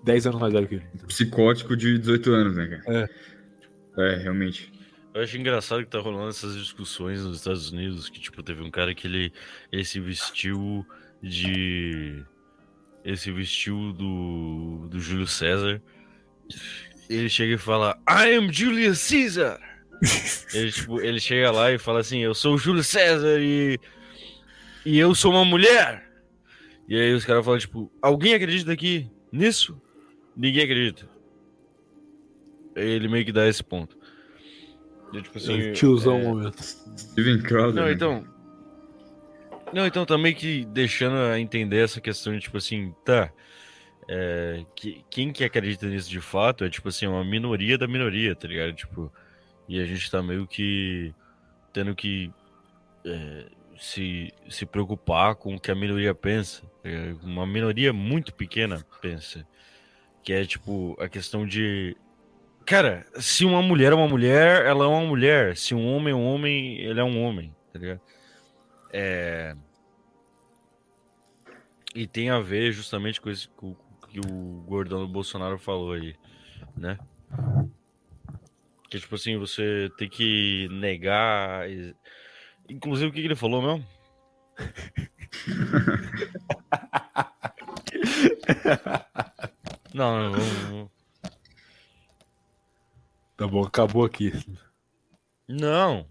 10 0.05 0.26
anos 0.26 0.40
mais 0.40 0.53
velho 0.53 0.68
que 0.68 0.74
ele. 0.76 0.84
Psicótico 1.07 1.76
de 1.76 1.99
18 1.99 2.30
anos, 2.32 2.57
né, 2.57 2.66
cara? 2.66 2.82
É. 3.05 3.28
É, 3.99 4.16
realmente. 4.16 4.72
Eu 5.12 5.22
acho 5.22 5.36
engraçado 5.36 5.80
que 5.80 5.90
tá 5.90 5.99
rolando 5.99 6.28
essas 6.28 6.55
discussões 6.55 7.24
nos 7.24 7.38
Estados 7.38 7.72
Unidos, 7.72 8.09
que 8.09 8.20
tipo, 8.20 8.42
teve 8.42 8.62
um 8.62 8.70
cara 8.70 8.94
que 8.94 9.07
ele, 9.07 9.32
ele 9.72 9.84
se 9.84 9.99
vestiu 9.99 10.86
de. 11.20 12.22
Ele 13.05 13.16
se 13.16 13.32
vestiu 13.32 13.92
do, 13.92 14.86
do 14.88 15.01
Júlio 15.01 15.26
César. 15.26 15.82
Ele 17.11 17.28
chega 17.28 17.55
e 17.55 17.59
fala, 17.59 17.99
I 18.09 18.36
am 18.36 18.53
Julius 18.53 19.09
Caesar! 19.09 19.59
ele, 20.55 20.70
tipo, 20.70 21.01
ele 21.01 21.18
chega 21.18 21.51
lá 21.51 21.72
e 21.72 21.78
fala 21.78 22.01
assim, 22.01 22.20
eu 22.20 22.34
sou 22.34 22.55
o 22.55 22.59
Júlio 22.59 22.84
César 22.84 23.40
e. 23.40 23.80
E 24.86 24.99
eu 24.99 25.14
sou 25.14 25.32
uma 25.32 25.44
mulher! 25.44 26.07
E 26.88 26.94
aí 26.99 27.12
os 27.12 27.24
caras 27.24 27.44
falam, 27.44 27.59
tipo, 27.59 27.90
alguém 28.01 28.34
acredita 28.34 28.72
aqui 28.72 29.11
nisso? 29.32 29.80
Ninguém 30.39 30.62
acredita. 30.62 31.09
Ele 32.76 33.09
meio 33.09 33.24
que 33.24 33.32
dá 33.32 33.49
esse 33.49 33.62
ponto. 33.62 33.99
E, 35.12 35.20
tipo 35.20 35.36
assim, 35.36 35.72
Tiozão 35.72 36.16
é, 36.16 36.22
um 36.22 36.24
momento. 36.28 36.62
Steven 36.62 37.43
Crowder. 37.43 37.74
não, 37.74 37.86
né? 37.86 37.93
então. 37.93 38.24
Não, 39.72 39.84
então 39.84 40.07
também 40.07 40.32
que 40.34 40.64
deixando 40.66 41.16
a 41.16 41.39
entender 41.41 41.84
essa 41.84 42.01
questão 42.01 42.32
de 42.32 42.41
tipo 42.41 42.57
assim, 42.57 42.95
tá. 43.05 43.30
é, 44.09 44.64
que, 44.74 45.05
quem 45.11 45.30
que 45.30 45.45
acredita 45.45 45.86
nisso 45.86 46.09
de 46.09 46.20
fato 46.20 46.64
é 46.64 46.70
tipo 46.70 46.89
assim, 46.89 47.07
uma 47.07 47.22
minoria 47.24 47.76
da 47.76 47.86
minoria, 47.86 48.34
tá 48.34 48.49
ligado? 48.49 48.72
Tipo, 48.72 49.12
e 49.68 49.78
a 49.78 49.84
gente 49.84 50.11
tá 50.11 50.22
meio 50.22 50.47
que 50.47 51.12
tendo 51.72 51.95
que 51.95 52.32
é, 53.05 53.47
se, 53.78 54.32
se 54.49 54.64
preocupar 54.64 55.34
com 55.34 55.57
o 55.57 55.61
que 55.61 55.70
a 55.70 55.74
minoria 55.74 56.14
pensa. 56.14 56.62
tá? 56.82 56.89
Uma 57.22 57.47
minoria 57.47 57.93
muito 57.93 58.32
pequena 58.32 58.86
pensa. 59.03 59.47
Que 60.23 60.33
é 60.33 60.45
tipo 60.45 60.97
a 61.01 61.09
questão 61.09 61.47
de. 61.47 61.97
Cara, 62.66 63.07
se 63.19 63.45
uma 63.47 63.62
mulher 63.62 63.93
é 63.93 63.95
uma 63.95 64.09
mulher, 64.09 64.66
ela 64.66 64.85
é 64.85 64.89
uma 64.89 65.07
mulher. 65.07 65.57
Se 65.57 65.75
um 65.75 65.87
homem 65.95 66.12
é 66.12 66.16
um 66.16 66.27
homem, 66.27 66.79
ele 66.81 67.01
é 67.01 67.05
um 67.05 67.23
homem, 67.23 67.55
tá 67.73 67.79
ligado? 67.79 68.01
É... 68.93 69.55
E 71.95 72.07
tem 72.07 72.29
a 72.31 72.41
ver 72.41 72.73
justamente 72.73 73.21
com 73.21 73.31
isso 73.31 73.51
que 74.11 74.21
o- 74.21 74.62
gordão 74.66 75.01
do 75.01 75.09
Bolsonaro 75.09 75.59
falou 75.59 75.93
aí, 75.93 76.14
né? 76.77 76.99
Que 78.91 78.99
tipo 79.01 79.14
assim, 79.14 79.39
você 79.39 79.91
tem 79.97 80.09
que 80.09 80.69
negar. 80.71 81.66
Inclusive, 82.69 83.09
o 83.09 83.12
que 83.12 83.21
ele 83.21 83.35
falou 83.35 83.62
mesmo? 83.62 83.87
Não, 89.95 90.30
não, 90.30 90.30
não, 90.32 90.70
não. 90.70 90.91
Tá 93.36 93.47
bom, 93.47 93.62
acabou 93.64 94.05
aqui. 94.05 94.32
Não, 95.49 96.07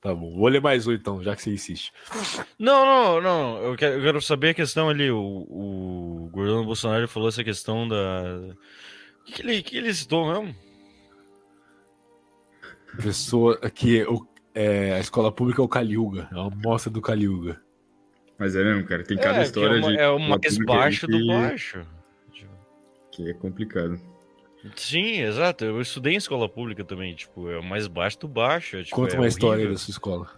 Tá 0.00 0.14
bom. 0.14 0.34
Vou 0.34 0.48
ler 0.48 0.62
mais 0.62 0.86
um 0.86 0.92
então, 0.92 1.22
já 1.22 1.36
que 1.36 1.42
você 1.42 1.52
insiste. 1.52 1.92
não, 2.58 2.86
não, 2.86 3.20
não. 3.20 3.56
Eu 3.62 3.76
quero, 3.76 3.96
eu 3.96 4.02
quero 4.02 4.22
saber 4.22 4.48
a 4.48 4.54
questão 4.54 4.88
ali. 4.88 5.10
O, 5.10 5.18
o 5.20 6.30
Gordão 6.32 6.64
Bolsonaro 6.64 7.06
falou 7.06 7.28
essa 7.28 7.44
questão 7.44 7.86
da. 7.86 8.22
O 9.20 9.24
que, 9.26 9.32
que 9.34 9.42
ele, 9.42 9.62
que 9.62 9.76
ele 9.76 9.92
citou 9.92 10.26
mesmo? 10.32 10.56
Pessoa 13.02 13.58
que 13.70 14.02
o- 14.04 14.26
é, 14.54 14.94
a 14.94 15.00
escola 15.00 15.30
pública 15.30 15.60
é 15.60 15.64
o 15.64 15.68
Caliuga, 15.68 16.28
é 16.32 16.34
uma 16.34 16.48
mostra 16.50 16.90
do 16.90 17.02
Caliuga. 17.02 17.60
Mas 18.38 18.56
é 18.56 18.64
mesmo, 18.64 18.86
cara. 18.88 19.04
Tem 19.04 19.18
cada 19.18 19.40
é, 19.40 19.42
história 19.42 19.80
que 19.82 19.86
é, 19.86 19.86
uma- 19.86 19.92
de. 19.92 19.98
é 19.98 20.08
o 20.08 20.18
mais 20.18 20.58
baixo 20.64 21.06
do 21.06 21.26
baixo. 21.26 21.86
Que 23.10 23.30
é 23.30 23.34
complicado. 23.34 24.00
Sim, 24.76 25.20
exato. 25.22 25.64
Eu 25.64 25.80
estudei 25.80 26.14
em 26.14 26.16
escola 26.16 26.48
pública 26.48 26.84
também. 26.84 27.14
Tipo, 27.14 27.50
é 27.50 27.58
o 27.58 27.62
mais 27.62 27.86
baixo 27.86 28.18
do 28.20 28.28
baixo. 28.28 28.76
é, 28.76 28.82
tipo, 28.82 28.96
Conta 28.96 29.16
é 29.16 29.18
uma 29.18 29.26
história 29.26 29.54
horrível. 29.54 29.72
da 29.72 29.78
sua 29.78 29.92
escola. 29.92 30.30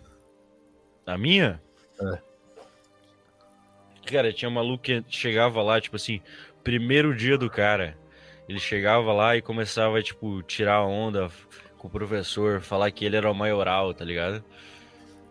A 1.07 1.19
minha? 1.19 1.61
É. 2.01 2.19
Cara, 4.07 4.33
tinha 4.33 4.49
um 4.49 4.53
maluco 4.53 4.85
que 4.85 5.05
chegava 5.09 5.63
lá, 5.63 5.81
tipo 5.81 5.97
assim, 5.97 6.21
primeiro 6.63 7.15
dia 7.15 7.37
do 7.37 7.51
cara. 7.51 7.97
Ele 8.49 8.59
chegava 8.59 9.13
lá 9.13 9.37
e 9.37 9.43
começava, 9.43 10.03
tipo, 10.03 10.43
tirar 10.43 10.83
onda 10.85 11.31
com 11.79 11.89
o 11.89 11.91
professor, 11.91 12.61
falar 12.61 12.91
que 12.91 13.05
ele 13.05 13.17
era 13.17 13.31
o 13.31 13.35
maioral, 13.35 13.95
tá 13.95 14.05
ligado? 14.05 14.45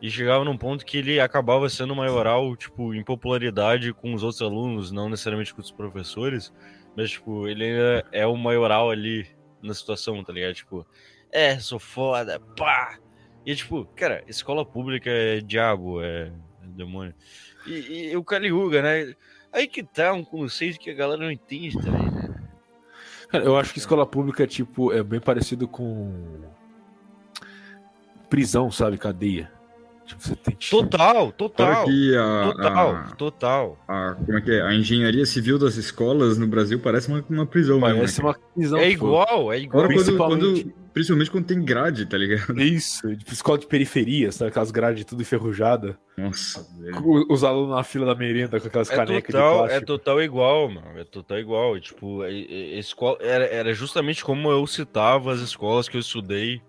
E 0.02 0.10
chegava 0.10 0.44
num 0.44 0.58
ponto 0.58 0.86
que 0.86 0.98
ele 0.98 1.20
acabava 1.20 1.70
sendo 1.70 1.96
maioral, 1.96 2.56
tipo, 2.56 2.94
em 2.94 3.04
popularidade 3.04 3.94
com 3.94 4.14
os 4.14 4.24
outros 4.24 4.42
alunos, 4.42 4.92
não 4.92 5.10
necessariamente 5.10 5.54
com 5.54 5.62
os 5.62 5.72
professores, 5.72 6.52
mas, 6.96 7.12
tipo, 7.12 7.48
ele 7.48 7.66
ainda 7.66 8.06
é 8.12 8.26
o 8.26 8.36
maioral 8.36 8.90
ali 8.90 9.28
na 9.62 9.74
situação, 9.74 10.24
tá 10.24 10.34
ligado? 10.34 10.54
Tipo, 10.54 10.86
é, 11.32 11.58
sou 11.60 11.80
foda, 11.80 12.40
pá! 12.58 12.98
E, 13.46 13.56
tipo, 13.56 13.86
cara, 13.96 14.24
escola 14.28 14.66
pública 14.66 15.10
é 15.10 15.40
diabo, 15.40 16.02
é, 16.02 16.32
é 16.64 16.68
demônio. 16.68 17.14
E, 17.66 18.10
e 18.12 18.18
o 18.18 18.24
Caliuga, 18.24 18.82
né? 18.82 19.16
Aí 19.52 19.68
que 19.68 19.84
tá 19.84 20.14
um 20.14 20.24
conceito 20.24 20.80
que 20.80 20.90
a 20.90 20.94
galera 20.94 21.22
não 21.22 21.32
entende 21.32 21.78
também, 21.82 22.10
né? 22.10 22.22
Cara, 23.30 23.44
eu 23.46 23.58
acho 23.58 23.74
que 23.74 23.80
escola 23.80 24.06
pública 24.06 24.44
é 24.44 24.48
tipo, 24.48 24.92
é 24.92 25.02
bem 25.02 25.20
parecido 25.20 25.68
com 25.68 26.42
prisão, 28.30 28.70
sabe? 28.72 28.98
Cadeia. 28.98 29.52
Tipo, 30.12 30.22
você 30.24 30.36
tem 30.36 30.56
que. 30.56 30.70
Total, 30.70 31.32
total. 31.32 31.84
A, 31.84 32.52
Total, 32.52 32.96
a, 32.96 33.04
total. 33.18 33.78
a- 33.88 34.16
Como 34.26 34.38
é 34.38 34.42
que 34.42 34.52
é? 34.52 34.62
A 34.62 34.74
engenharia 34.74 35.26
civil 35.26 35.58
das 35.58 35.76
escolas 35.76 36.38
no 36.38 36.48
Brasil 36.48 36.80
parece 36.80 37.08
uma, 37.08 37.24
uma 37.30 37.46
prisão 37.46 37.80
mesmo. 37.80 37.96
Parece 37.96 38.18
né, 38.22 38.24
cara? 38.32 38.38
uma 38.38 38.54
prisão. 38.54 38.80
É 38.80 38.90
igual, 38.90 39.54
é 39.54 39.60
igual. 39.60 39.84
Fora 39.84 39.94
quando, 39.94 40.04
principalmente- 40.06 40.64
quando- 40.64 40.82
Principalmente 40.92 41.32
quando 41.32 41.46
tem 41.46 41.64
grade, 41.64 42.06
tá 42.06 42.18
ligado? 42.18 42.52
Isso, 42.62 43.16
tipo, 43.16 43.32
escola 43.32 43.58
de 43.58 43.66
periferia, 43.66 44.30
sabe? 44.30 44.50
Aquelas 44.52 44.72
grades 44.72 45.06
tudo 45.06 45.22
enferrujadas. 45.22 45.96
Nossa, 46.18 46.68
Os 47.30 47.46
alunos 47.46 47.74
na 47.74 47.82
fila 47.82 48.06
da 48.08 48.14
merenda 48.14 48.60
com 48.60 48.68
aquelas 48.68 48.90
É 48.92 48.96
canecas 48.98 49.34
total, 49.34 49.52
de 49.52 49.56
é 49.56 49.68
plástico. 49.68 49.86
total 49.86 50.22
igual, 50.22 50.70
mano. 50.70 51.00
É 51.00 51.06
total 51.06 51.40
igual. 51.40 51.78
E, 51.78 51.82
tipo, 51.82 52.26
é- 52.26 52.34
é- 52.34 52.78
escola, 52.78 53.18
era, 53.22 53.46
era 53.46 53.74
justamente 53.74 54.22
como 54.22 54.52
eu 54.52 54.68
citava 54.68 55.32
as 55.32 55.40
escolas 55.40 55.88
que 55.88 55.96
eu 55.96 56.02
estudei. 56.02 56.62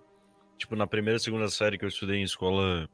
Tipo, 0.57 0.76
na 0.76 0.86
primeira 0.86 1.16
e 1.16 1.20
segunda 1.20 1.49
série 1.49 1.76
que 1.76 1.84
eu 1.84 1.88
estudei 1.88 2.18
em 2.18 2.22
escola 2.22 2.88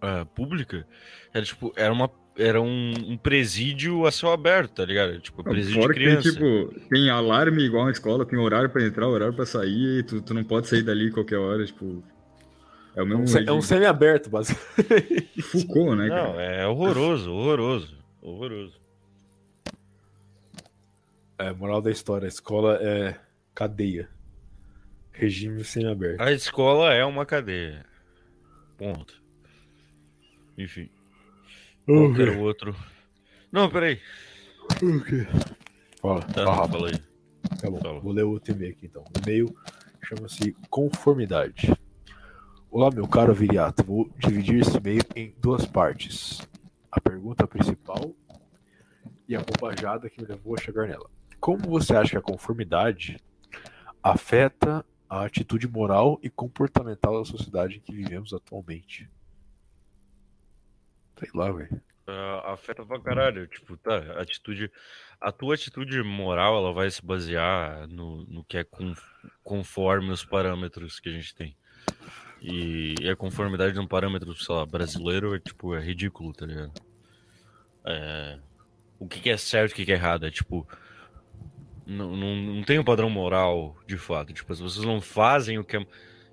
ah, 0.00 0.24
pública. 0.34 0.86
Era 1.32 1.44
tipo, 1.44 1.72
era 1.76 1.92
uma. 1.92 2.10
Era 2.38 2.60
um, 2.62 2.94
um 3.08 3.16
presídio 3.18 4.06
a 4.06 4.10
céu 4.12 4.30
aberto, 4.32 4.74
tá 4.76 4.84
ligado? 4.84 5.18
Tipo, 5.20 5.42
presídio 5.44 5.82
Fora 5.82 5.92
de 5.92 6.00
que 6.00 6.06
tem, 6.06 6.16
criança. 6.20 6.32
tipo, 6.32 6.88
tem 6.88 7.10
alarme 7.10 7.62
igual 7.62 7.84
na 7.84 7.90
escola, 7.90 8.24
tem 8.24 8.38
horário 8.38 8.70
pra 8.70 8.82
entrar, 8.86 9.08
horário 9.08 9.34
pra 9.34 9.44
sair, 9.44 9.98
e 9.98 10.02
tu, 10.04 10.22
tu 10.22 10.32
não 10.32 10.42
pode 10.44 10.68
sair 10.68 10.82
dali 10.82 11.10
qualquer 11.10 11.36
hora, 11.38 11.64
tipo. 11.66 12.02
É 12.94 13.02
o 13.02 13.04
É 13.04 13.08
mesmo 13.08 13.22
um 13.24 13.26
se- 13.26 13.38
rei 13.38 13.48
é 13.48 13.52
um 13.52 13.60
semi-aberto, 13.60 14.30
basicamente. 14.30 15.42
Foucault, 15.42 15.96
né, 15.96 16.08
cara? 16.08 16.32
Não, 16.32 16.40
é 16.40 16.66
horroroso, 16.66 17.30
horroroso. 17.32 17.96
Horroroso. 18.22 18.80
É, 21.38 21.52
moral 21.52 21.80
da 21.82 21.90
história, 21.90 22.26
a 22.26 22.28
escola 22.28 22.78
é 22.80 23.16
cadeia. 23.54 24.08
Regime 25.12 25.62
semi-aberto. 25.64 26.20
A 26.22 26.32
escola 26.32 26.92
é 26.94 27.04
uma 27.04 27.26
cadeia. 27.26 27.84
Ponto. 28.78 29.19
Enfim. 30.58 30.88
Qualquer 31.86 32.36
outro. 32.38 32.74
Não, 33.50 33.68
peraí. 33.70 34.00
Fala, 36.00 36.20
Tá, 36.22 36.44
fala, 36.44 36.68
fala 36.68 36.88
aí. 36.88 36.98
tá 37.60 37.70
bom. 37.70 37.80
fala. 37.80 38.00
Vou 38.00 38.12
ler 38.12 38.24
o 38.24 38.30
outro 38.30 38.54
e-mail 38.54 38.72
aqui 38.72 38.86
então. 38.86 39.04
E-mail 39.26 39.54
chama-se 40.02 40.52
conformidade. 40.68 41.72
Olá, 42.70 42.90
meu 42.90 43.06
caro 43.08 43.34
Viriato. 43.34 43.82
Vou 43.84 44.08
dividir 44.18 44.60
esse 44.60 44.76
e-mail 44.76 45.02
em 45.16 45.34
duas 45.38 45.66
partes. 45.66 46.40
A 46.92 47.00
pergunta 47.00 47.46
principal 47.46 48.14
e 49.28 49.34
a 49.36 49.40
bobajada 49.42 50.08
que 50.10 50.20
me 50.20 50.26
levou 50.28 50.54
a 50.56 50.60
chegar 50.60 50.86
nela. 50.88 51.08
Como 51.40 51.68
você 51.68 51.94
acha 51.94 52.10
que 52.10 52.16
a 52.16 52.22
conformidade 52.22 53.16
afeta 54.02 54.84
a 55.08 55.24
atitude 55.24 55.66
moral 55.68 56.18
e 56.22 56.28
comportamental 56.30 57.18
da 57.18 57.24
sociedade 57.24 57.76
em 57.76 57.80
que 57.80 57.92
vivemos 57.92 58.32
atualmente? 58.32 59.08
Sei 61.20 61.30
lá, 61.34 61.52
velho. 61.52 61.80
Uh, 62.08 62.46
afeta 62.46 62.84
pra 62.84 62.98
caralho. 62.98 63.46
Tipo, 63.46 63.76
tá, 63.76 63.96
a 64.16 64.22
atitude. 64.22 64.70
A 65.20 65.30
tua 65.30 65.54
atitude 65.54 66.02
moral, 66.02 66.56
ela 66.56 66.72
vai 66.72 66.90
se 66.90 67.04
basear 67.04 67.86
no, 67.86 68.24
no 68.24 68.42
que 68.44 68.56
é 68.56 68.64
com, 68.64 68.94
conforme 69.44 70.10
os 70.10 70.24
parâmetros 70.24 70.98
que 70.98 71.10
a 71.10 71.12
gente 71.12 71.34
tem. 71.34 71.54
E, 72.40 72.94
e 73.00 73.08
a 73.10 73.14
conformidade 73.14 73.74
de 73.74 73.80
um 73.80 73.86
parâmetro, 73.86 74.34
sei 74.34 74.54
lá, 74.54 74.64
brasileiro 74.64 75.34
é 75.34 75.38
tipo, 75.38 75.74
é 75.74 75.80
ridículo, 75.80 76.32
tá 76.32 76.46
ligado? 76.46 76.72
É, 77.84 78.38
o 78.98 79.06
que, 79.06 79.20
que 79.20 79.30
é 79.30 79.36
certo 79.36 79.72
e 79.72 79.74
o 79.74 79.76
que, 79.76 79.84
que 79.84 79.92
é 79.92 79.96
errado. 79.96 80.26
É 80.26 80.30
tipo. 80.30 80.66
Não, 81.86 82.16
não, 82.16 82.36
não 82.36 82.62
tem 82.62 82.78
um 82.78 82.84
padrão 82.84 83.10
moral, 83.10 83.76
de 83.86 83.96
fato. 83.98 84.32
Tipo, 84.32 84.52
as 84.52 84.60
pessoas 84.60 84.86
não 84.86 85.00
fazem 85.00 85.58
o 85.58 85.64
que 85.64 85.76
é. 85.76 85.86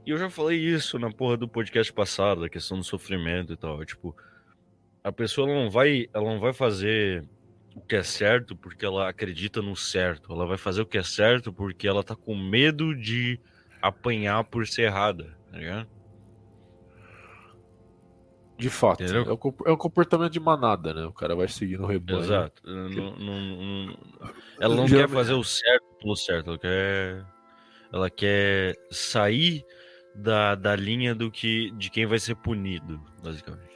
E 0.05 0.11
eu 0.11 0.17
já 0.17 0.29
falei 0.29 0.57
isso 0.57 0.97
na 0.97 1.11
porra 1.11 1.35
do 1.35 1.47
podcast 1.47 1.91
passado, 1.91 2.41
da 2.41 2.49
questão 2.49 2.77
do 2.77 2.83
sofrimento 2.83 3.53
e 3.53 3.57
tal. 3.57 3.81
É, 3.81 3.85
tipo, 3.85 4.15
a 5.03 5.11
pessoa 5.11 5.47
não 5.47 5.69
vai, 5.69 6.07
ela 6.13 6.25
não 6.25 6.39
vai 6.39 6.53
fazer 6.53 7.23
o 7.75 7.81
que 7.81 7.95
é 7.95 8.03
certo 8.03 8.55
porque 8.55 8.85
ela 8.85 9.07
acredita 9.09 9.61
no 9.61 9.75
certo. 9.75 10.33
Ela 10.33 10.45
vai 10.45 10.57
fazer 10.57 10.81
o 10.81 10.85
que 10.85 10.97
é 10.97 11.03
certo 11.03 11.53
porque 11.53 11.87
ela 11.87 12.03
tá 12.03 12.15
com 12.15 12.35
medo 12.35 12.95
de 12.95 13.39
apanhar 13.81 14.43
por 14.43 14.65
ser 14.67 14.83
errada, 14.83 15.37
tá 15.51 15.57
ligado? 15.57 15.87
De 18.57 18.69
fato. 18.71 19.03
É 19.03 19.21
o, 19.21 19.55
é 19.67 19.71
o, 19.71 19.77
comportamento 19.77 20.33
de 20.33 20.39
manada, 20.39 20.91
né? 20.91 21.05
O 21.05 21.13
cara 21.13 21.35
vai 21.35 21.47
seguir 21.47 21.77
no 21.77 21.85
rebanho. 21.85 22.21
Exato. 22.21 22.63
Não, 22.65 23.15
não, 23.15 23.17
não, 23.19 23.97
ela 24.59 24.75
não 24.75 24.87
quer 24.87 25.07
fazer 25.07 25.33
o 25.33 25.43
certo 25.43 25.85
pelo 26.01 26.15
certo. 26.15 26.49
Ela 26.49 26.57
quer, 26.57 27.25
ela 27.93 28.09
quer 28.09 28.75
sair 28.89 29.63
da, 30.15 30.55
da 30.55 30.75
linha 30.75 31.13
do 31.13 31.29
que 31.29 31.69
de 31.71 31.91
quem 31.91 32.07
vai 32.07 32.17
ser 32.17 32.35
punido, 32.35 32.99
basicamente. 33.23 33.66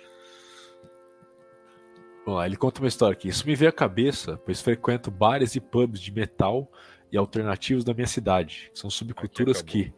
Vamos 2.31 2.39
lá, 2.39 2.45
ele 2.45 2.55
conta 2.55 2.79
uma 2.79 2.87
história 2.87 3.11
aqui. 3.11 3.27
Isso 3.27 3.45
me 3.45 3.55
veio 3.55 3.67
à 3.67 3.73
cabeça, 3.73 4.39
pois 4.45 4.61
frequento 4.61 5.11
bares 5.11 5.53
e 5.57 5.59
pubs 5.59 5.99
de 5.99 6.13
metal 6.13 6.71
e 7.11 7.17
alternativos 7.17 7.83
da 7.83 7.93
minha 7.93 8.07
cidade. 8.07 8.71
São 8.73 8.89
subculturas 8.89 9.61
que. 9.61 9.93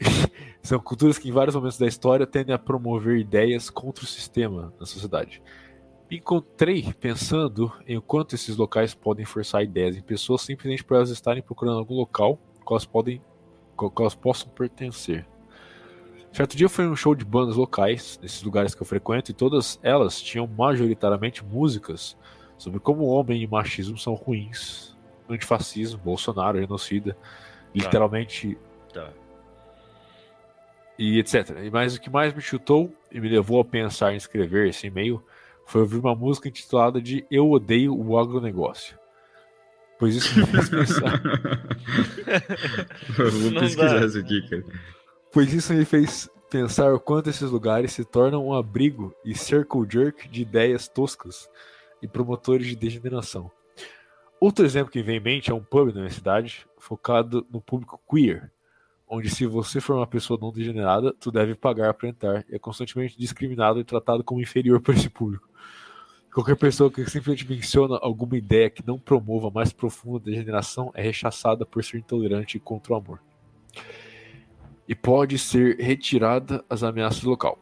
são 0.60 0.80
culturas 0.80 1.16
que, 1.16 1.28
em 1.28 1.32
vários 1.32 1.54
momentos 1.54 1.78
da 1.78 1.86
história, 1.86 2.26
tendem 2.26 2.52
a 2.52 2.58
promover 2.58 3.18
ideias 3.18 3.70
contra 3.70 4.02
o 4.02 4.06
sistema 4.06 4.74
na 4.80 4.84
sociedade. 4.84 5.40
Me 6.10 6.16
encontrei 6.16 6.92
pensando 6.94 7.72
em 7.86 7.96
o 7.96 8.02
quanto 8.02 8.34
esses 8.34 8.56
locais 8.56 8.92
podem 8.92 9.24
forçar 9.24 9.62
ideias 9.62 9.96
em 9.96 10.02
pessoas 10.02 10.42
simplesmente 10.42 10.82
por 10.82 10.96
elas 10.96 11.10
estarem 11.10 11.40
procurando 11.40 11.78
algum 11.78 11.94
local 11.94 12.36
qual 12.64 12.78
elas, 12.78 12.86
podem, 12.86 13.22
qual 13.76 13.92
elas 14.00 14.16
possam 14.16 14.48
pertencer. 14.48 15.24
Certo 16.32 16.56
dia 16.56 16.68
foi 16.68 16.86
um 16.86 16.94
show 16.94 17.14
de 17.14 17.24
bandas 17.24 17.56
locais, 17.56 18.18
nesses 18.22 18.42
lugares 18.42 18.74
que 18.74 18.80
eu 18.80 18.86
frequento, 18.86 19.30
e 19.30 19.34
todas 19.34 19.80
elas 19.82 20.20
tinham 20.20 20.46
majoritariamente 20.46 21.44
músicas 21.44 22.16
sobre 22.56 22.78
como 22.78 23.02
o 23.02 23.08
homem 23.08 23.42
e 23.42 23.46
o 23.46 23.50
machismo 23.50 23.98
são 23.98 24.14
ruins, 24.14 24.96
antifascismo, 25.28 25.98
Bolsonaro, 25.98 26.60
genocida, 26.60 27.14
tá. 27.14 27.20
literalmente. 27.74 28.56
Tá. 28.92 29.10
E 30.98 31.18
etc. 31.18 31.58
E 31.64 31.70
mais 31.70 31.96
o 31.96 32.00
que 32.00 32.10
mais 32.10 32.32
me 32.32 32.40
chutou 32.40 32.94
e 33.10 33.20
me 33.20 33.28
levou 33.28 33.60
a 33.60 33.64
pensar 33.64 34.12
em 34.12 34.16
escrever 34.16 34.68
esse 34.68 34.86
e-mail 34.86 35.24
foi 35.66 35.80
ouvir 35.80 35.98
uma 35.98 36.14
música 36.14 36.48
intitulada 36.48 37.00
de 37.00 37.24
Eu 37.30 37.50
Odeio 37.50 37.96
o 37.96 38.18
Agronegócio. 38.18 38.98
Pois 39.98 40.14
isso 40.14 40.38
me 40.38 40.46
fez 40.46 40.68
pensar. 40.68 41.20
Vou 43.16 43.60
pesquisar 43.60 44.04
isso 44.04 44.18
aqui, 44.18 44.48
cara 44.48 44.64
pois 45.32 45.52
isso 45.52 45.72
me 45.72 45.84
fez 45.84 46.28
pensar 46.50 46.92
o 46.92 46.98
quanto 46.98 47.30
esses 47.30 47.48
lugares 47.50 47.92
se 47.92 48.04
tornam 48.04 48.48
um 48.48 48.52
abrigo 48.52 49.14
e 49.24 49.34
circle 49.34 49.86
jerk 49.88 50.28
de 50.28 50.42
ideias 50.42 50.88
toscas 50.88 51.48
e 52.02 52.08
promotores 52.08 52.66
de 52.66 52.74
degeneração. 52.74 53.50
Outro 54.40 54.64
exemplo 54.64 54.90
que 54.90 55.02
vem 55.02 55.18
em 55.18 55.20
mente 55.20 55.50
é 55.50 55.54
um 55.54 55.62
pub 55.62 55.88
na 55.94 56.00
minha 56.00 56.10
cidade, 56.10 56.66
focado 56.78 57.46
no 57.50 57.60
público 57.60 58.00
queer, 58.10 58.50
onde 59.06 59.28
se 59.30 59.46
você 59.46 59.80
for 59.80 59.96
uma 59.96 60.06
pessoa 60.06 60.38
não 60.40 60.50
degenerada, 60.50 61.12
tu 61.12 61.30
deve 61.30 61.54
pagar 61.54 61.94
para 61.94 62.08
entrar 62.08 62.44
e 62.48 62.56
é 62.56 62.58
constantemente 62.58 63.16
discriminado 63.16 63.78
e 63.78 63.84
tratado 63.84 64.24
como 64.24 64.40
inferior 64.40 64.80
por 64.80 64.94
esse 64.94 65.08
público. 65.08 65.48
Qualquer 66.32 66.56
pessoa 66.56 66.90
que 66.90 67.04
simplesmente 67.04 67.48
menciona 67.48 67.98
alguma 68.00 68.36
ideia 68.36 68.70
que 68.70 68.86
não 68.86 68.98
promova 68.98 69.50
mais 69.50 69.72
profunda 69.72 70.30
degeneração 70.30 70.90
é 70.94 71.02
rechaçada 71.02 71.66
por 71.66 71.84
ser 71.84 71.98
intolerante 71.98 72.58
contra 72.58 72.94
o 72.94 72.96
amor 72.96 73.20
e 74.90 74.94
pode 74.96 75.38
ser 75.38 75.76
retirada 75.76 76.64
as 76.68 76.82
ameaças 76.82 77.20
do 77.20 77.30
local. 77.30 77.56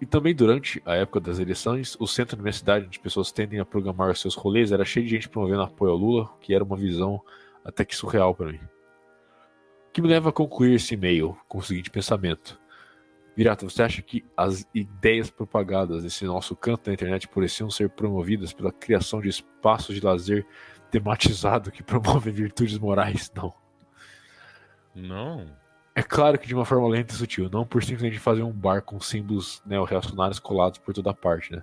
E 0.00 0.04
também 0.04 0.34
durante 0.34 0.82
a 0.84 0.96
época 0.96 1.20
das 1.20 1.38
eleições, 1.38 1.96
o 2.00 2.08
centro 2.08 2.36
da 2.36 2.42
minha 2.42 2.52
cidade, 2.52 2.86
onde 2.86 2.98
pessoas 2.98 3.30
tendem 3.30 3.60
a 3.60 3.64
programar 3.64 4.16
seus 4.16 4.34
rolês, 4.34 4.72
era 4.72 4.84
cheio 4.84 5.06
de 5.06 5.12
gente 5.12 5.28
promovendo 5.28 5.62
apoio 5.62 5.92
ao 5.92 5.96
Lula, 5.96 6.28
que 6.40 6.52
era 6.52 6.64
uma 6.64 6.76
visão 6.76 7.22
até 7.64 7.84
que 7.84 7.94
surreal 7.94 8.34
para 8.34 8.50
mim. 8.50 8.58
O 8.58 9.92
que 9.92 10.02
me 10.02 10.08
leva 10.08 10.30
a 10.30 10.32
concluir 10.32 10.74
esse 10.74 10.94
e-mail 10.94 11.38
com 11.46 11.58
o 11.58 11.62
seguinte 11.62 11.88
pensamento. 11.88 12.60
Virata, 13.36 13.64
você 13.64 13.84
acha 13.84 14.02
que 14.02 14.24
as 14.36 14.66
ideias 14.74 15.30
propagadas 15.30 16.02
nesse 16.02 16.24
nosso 16.24 16.56
canto 16.56 16.86
da 16.86 16.92
internet 16.92 17.28
pareciam 17.28 17.70
ser 17.70 17.90
promovidas 17.90 18.52
pela 18.52 18.72
criação 18.72 19.20
de 19.20 19.28
espaços 19.28 19.94
de 19.94 20.04
lazer 20.04 20.44
tematizado 20.90 21.70
que 21.70 21.84
promovem 21.84 22.32
virtudes 22.32 22.76
morais? 22.76 23.30
Não. 23.36 23.54
Não. 24.92 25.65
É 25.96 26.02
claro 26.02 26.38
que 26.38 26.46
de 26.46 26.54
uma 26.54 26.66
forma 26.66 26.86
lenta 26.86 27.14
e 27.14 27.16
sutil, 27.16 27.48
não 27.50 27.64
por 27.64 27.82
simplesmente 27.82 28.18
fazer 28.18 28.42
um 28.42 28.52
bar 28.52 28.82
com 28.82 29.00
símbolos 29.00 29.62
neo-reacionários 29.64 30.38
colados 30.38 30.78
por 30.78 30.92
toda 30.92 31.14
parte, 31.14 31.50
né? 31.50 31.62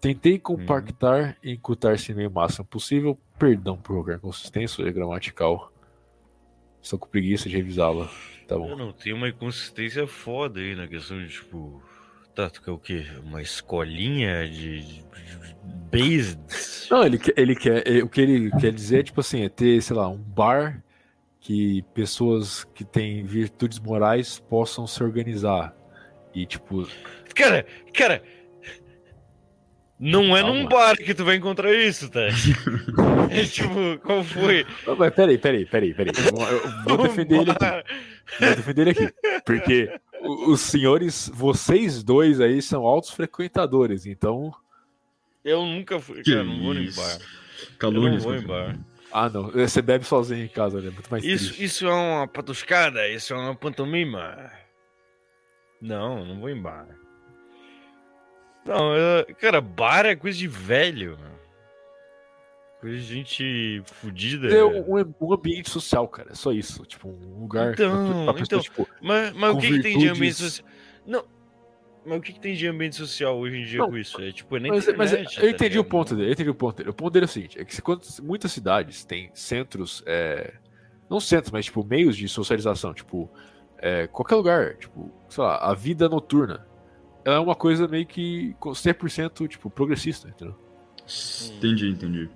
Tentei 0.00 0.40
compactar 0.40 1.30
hum. 1.30 1.34
e 1.44 1.52
encurtar 1.52 1.94
esse 1.94 2.12
meio 2.12 2.32
máximo 2.32 2.64
possível, 2.64 3.16
perdão 3.38 3.76
por 3.76 3.94
qualquer 3.94 4.18
consistência 4.18 4.82
é 4.82 4.90
gramatical. 4.90 5.72
Estou 6.82 6.98
com 6.98 7.06
preguiça 7.06 7.48
de 7.48 7.54
revisá-la. 7.54 8.10
Tá 8.48 8.58
bom. 8.58 8.74
Não, 8.74 8.92
tem 8.92 9.12
uma 9.12 9.28
inconsistência 9.28 10.04
foda 10.08 10.58
aí 10.58 10.74
na 10.74 10.88
questão 10.88 11.16
de, 11.20 11.28
tipo, 11.28 11.80
tá, 12.34 12.50
tu 12.50 12.60
quer 12.60 12.72
o 12.72 12.78
quê? 12.78 13.06
Uma 13.22 13.40
escolinha 13.40 14.48
de, 14.48 14.80
de, 14.80 15.02
de 15.04 15.56
based? 15.92 16.40
Não, 16.90 17.04
ele, 17.04 17.20
ele 17.36 17.54
quer, 17.54 17.86
ele, 17.86 18.02
o 18.02 18.08
que 18.08 18.20
ele 18.20 18.50
quer 18.58 18.72
dizer 18.72 18.98
é, 18.98 19.02
tipo 19.04 19.20
assim, 19.20 19.44
é 19.44 19.48
ter, 19.48 19.80
sei 19.80 19.94
lá, 19.94 20.08
um 20.08 20.18
bar 20.18 20.82
que 21.48 21.80
pessoas 21.94 22.64
que 22.74 22.84
têm 22.84 23.24
virtudes 23.24 23.78
morais 23.78 24.38
possam 24.38 24.86
se 24.86 25.02
organizar. 25.02 25.74
E 26.34 26.44
tipo. 26.44 26.86
Cara, 27.34 27.64
cara. 27.94 28.22
Não 29.98 30.36
é 30.36 30.42
Calma. 30.42 30.54
num 30.54 30.68
bar 30.68 30.94
que 30.98 31.14
tu 31.14 31.24
vai 31.24 31.36
encontrar 31.36 31.72
isso, 31.72 32.10
tá? 32.10 32.20
é 33.32 33.44
tipo, 33.44 33.98
qual 34.04 34.22
foi? 34.22 34.66
Não, 34.86 34.94
mas 34.94 35.14
peraí, 35.14 35.38
peraí, 35.38 35.64
peraí, 35.64 35.94
peraí. 35.94 36.12
Eu 36.86 36.96
vou 36.96 36.98
defender 36.98 37.40
ele 37.40 37.50
aqui. 37.50 37.90
Vou 38.38 38.54
defender 38.54 38.82
ele 38.82 38.90
aqui. 38.90 39.14
Porque 39.46 40.00
os 40.46 40.60
senhores, 40.60 41.30
vocês 41.32 42.02
dois 42.02 42.42
aí 42.42 42.60
são 42.60 42.84
altos 42.84 43.10
frequentadores, 43.10 44.04
então. 44.04 44.54
Eu 45.42 45.64
nunca 45.64 45.98
fui. 45.98 46.22
Cara, 46.22 46.44
não 46.44 46.62
vou 46.62 46.74
em 46.74 46.94
bar. 46.94 47.18
Calúnias, 47.78 48.22
eu 48.22 48.32
não 48.32 48.38
vou 48.38 48.44
em 48.44 48.46
bar. 48.46 48.78
Ah, 49.12 49.28
não. 49.28 49.50
Você 49.50 49.80
bebe 49.80 50.04
sozinho 50.04 50.44
em 50.44 50.48
casa, 50.48 50.80
né? 50.80 50.90
Muito 50.90 51.10
mais 51.10 51.24
isso, 51.24 51.46
triste. 51.46 51.64
Isso 51.64 51.86
é 51.86 51.92
uma 51.92 52.28
patuscada? 52.28 53.08
Isso 53.08 53.32
é 53.32 53.36
uma 53.36 53.54
pantomima? 53.54 54.50
Não, 55.80 56.24
não 56.24 56.40
vou 56.40 56.50
em 56.50 56.60
bar. 56.60 56.86
Não, 58.64 58.94
eu, 58.94 59.34
cara, 59.36 59.60
bar 59.60 60.04
é 60.04 60.14
coisa 60.14 60.36
de 60.36 60.46
velho. 60.46 61.18
Coisa 62.80 62.96
de 62.96 63.02
gente 63.02 63.82
fodida. 63.86 64.54
É 64.54 64.62
um, 64.64 65.04
um, 65.20 65.32
ambiente 65.32 65.70
social, 65.70 66.06
cara. 66.06 66.30
É 66.32 66.34
só 66.34 66.52
isso. 66.52 66.84
Tipo, 66.84 67.08
um 67.08 67.40
lugar 67.40 67.72
então, 67.72 68.24
pra, 68.24 68.32
pra 68.32 68.34
pessoa, 68.34 68.44
então, 68.44 68.60
tipo, 68.60 68.88
Mas, 69.00 69.32
mas 69.32 69.54
o 69.54 69.58
que, 69.58 69.68
que 69.68 69.80
tem 69.80 69.98
de 69.98 70.08
ambiente 70.08 70.36
social? 70.36 70.68
Não, 71.04 71.24
mas 72.08 72.18
o 72.18 72.20
que, 72.20 72.32
que, 72.32 72.40
tem 72.40 72.54
de 72.54 72.66
ambiente 72.66 72.96
social 72.96 73.38
hoje 73.38 73.58
em 73.58 73.64
dia 73.64 73.78
não, 73.78 73.90
com 73.90 73.96
isso? 73.96 74.20
É 74.20 74.32
tipo, 74.32 74.56
é 74.56 74.60
nem 74.60 74.72
mas, 74.72 74.84
internet, 74.84 74.98
mas 74.98 75.36
eu 75.36 75.42
tá 75.42 75.48
entendi 75.48 75.78
o 75.78 75.84
ponto 75.84 76.16
dele, 76.16 76.28
eu 76.28 76.32
entendi 76.32 76.50
o 76.50 76.54
ponto 76.54 76.76
dele. 76.76 76.90
O 76.90 76.94
ponto 76.94 77.12
dele 77.12 77.24
é 77.24 77.28
o 77.28 77.30
seguinte: 77.30 77.60
é 77.60 77.64
que 77.64 77.82
quando 77.82 78.02
muitas 78.22 78.50
cidades 78.50 79.04
têm 79.04 79.30
centros, 79.34 80.02
é, 80.06 80.54
não 81.08 81.20
centros, 81.20 81.52
mas 81.52 81.66
tipo, 81.66 81.84
meios 81.84 82.16
de 82.16 82.28
socialização, 82.28 82.94
tipo, 82.94 83.30
é, 83.78 84.06
qualquer 84.06 84.34
lugar, 84.34 84.76
tipo, 84.76 85.12
sei 85.28 85.44
lá, 85.44 85.56
a 85.56 85.74
vida 85.74 86.08
noturna. 86.08 86.66
Ela 87.24 87.36
é 87.36 87.40
uma 87.40 87.54
coisa 87.54 87.86
meio 87.86 88.06
que 88.06 88.54
100% 88.60 89.48
tipo, 89.48 89.68
progressista, 89.68 90.28
entendeu? 90.28 90.56
Entendi, 91.56 91.88
entendi. 91.88 92.30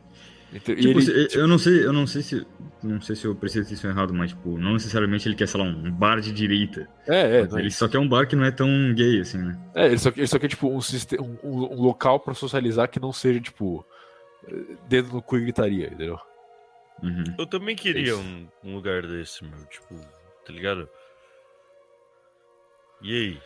Então, 0.54 0.74
Tipo, 0.76 1.00
ele- 1.00 1.30
se- 1.30 1.38
eu 1.38 1.48
não 1.48 1.56
sei, 1.58 1.84
eu 1.86 1.92
não 1.92 2.06
sei 2.06 2.22
se. 2.22 2.46
Não 2.82 3.00
sei 3.00 3.14
se 3.14 3.24
eu 3.26 3.34
preciso 3.34 3.72
isso 3.72 3.86
errado, 3.86 4.12
mas, 4.12 4.30
tipo, 4.32 4.58
não 4.58 4.72
necessariamente 4.72 5.26
ele 5.28 5.36
quer, 5.36 5.46
sei 5.46 5.60
lá, 5.60 5.66
um 5.66 5.90
bar 5.90 6.20
de 6.20 6.32
direita. 6.32 6.88
é, 7.06 7.14
é, 7.20 7.40
é 7.40 7.48
ele 7.58 7.68
isso. 7.68 7.78
só 7.78 7.88
quer 7.88 7.98
um 7.98 8.08
bar 8.08 8.26
que 8.26 8.34
não 8.36 8.44
é 8.44 8.50
tão 8.50 8.92
gay, 8.92 9.20
assim, 9.20 9.38
né? 9.38 9.58
É, 9.74 9.86
ele 9.86 9.98
só, 9.98 10.08
ele 10.16 10.26
só 10.26 10.38
quer, 10.38 10.48
tipo, 10.48 10.68
um, 10.68 10.78
um, 10.78 11.38
um- 11.44 11.80
local 11.80 12.18
pra 12.20 12.34
socializar 12.34 12.88
que 12.90 12.98
não 13.00 13.12
seja, 13.12 13.40
tipo, 13.40 13.86
dedo 14.88 15.12
no 15.12 15.22
cu 15.22 15.36
e 15.38 15.42
gritaria, 15.42 15.86
entendeu? 15.86 16.18
Uhum. 17.02 17.24
Eu 17.38 17.46
também 17.46 17.74
queria 17.76 18.02
Isso. 18.12 18.18
um, 18.20 18.48
um 18.64 18.74
lugar 18.74 19.02
desse, 19.06 19.44
meu. 19.44 19.64
Tipo, 19.66 19.94
tá 20.44 20.52
ligado? 20.52 20.88
E 23.00 23.12
aí? 23.14 23.40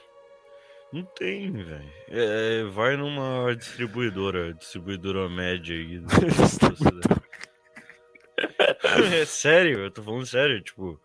Não 0.97 1.05
tem, 1.15 1.53
velho. 1.53 1.93
É, 2.09 2.65
vai 2.65 2.97
numa 2.97 3.55
distribuidora, 3.55 4.55
distribuidora 4.55 5.29
média 5.29 5.77
aí. 5.77 6.01
é 9.21 9.27
sério, 9.27 9.81
eu 9.81 9.91
tô 9.91 10.03
falando 10.03 10.25
sério, 10.25 10.59
tipo. 10.63 10.99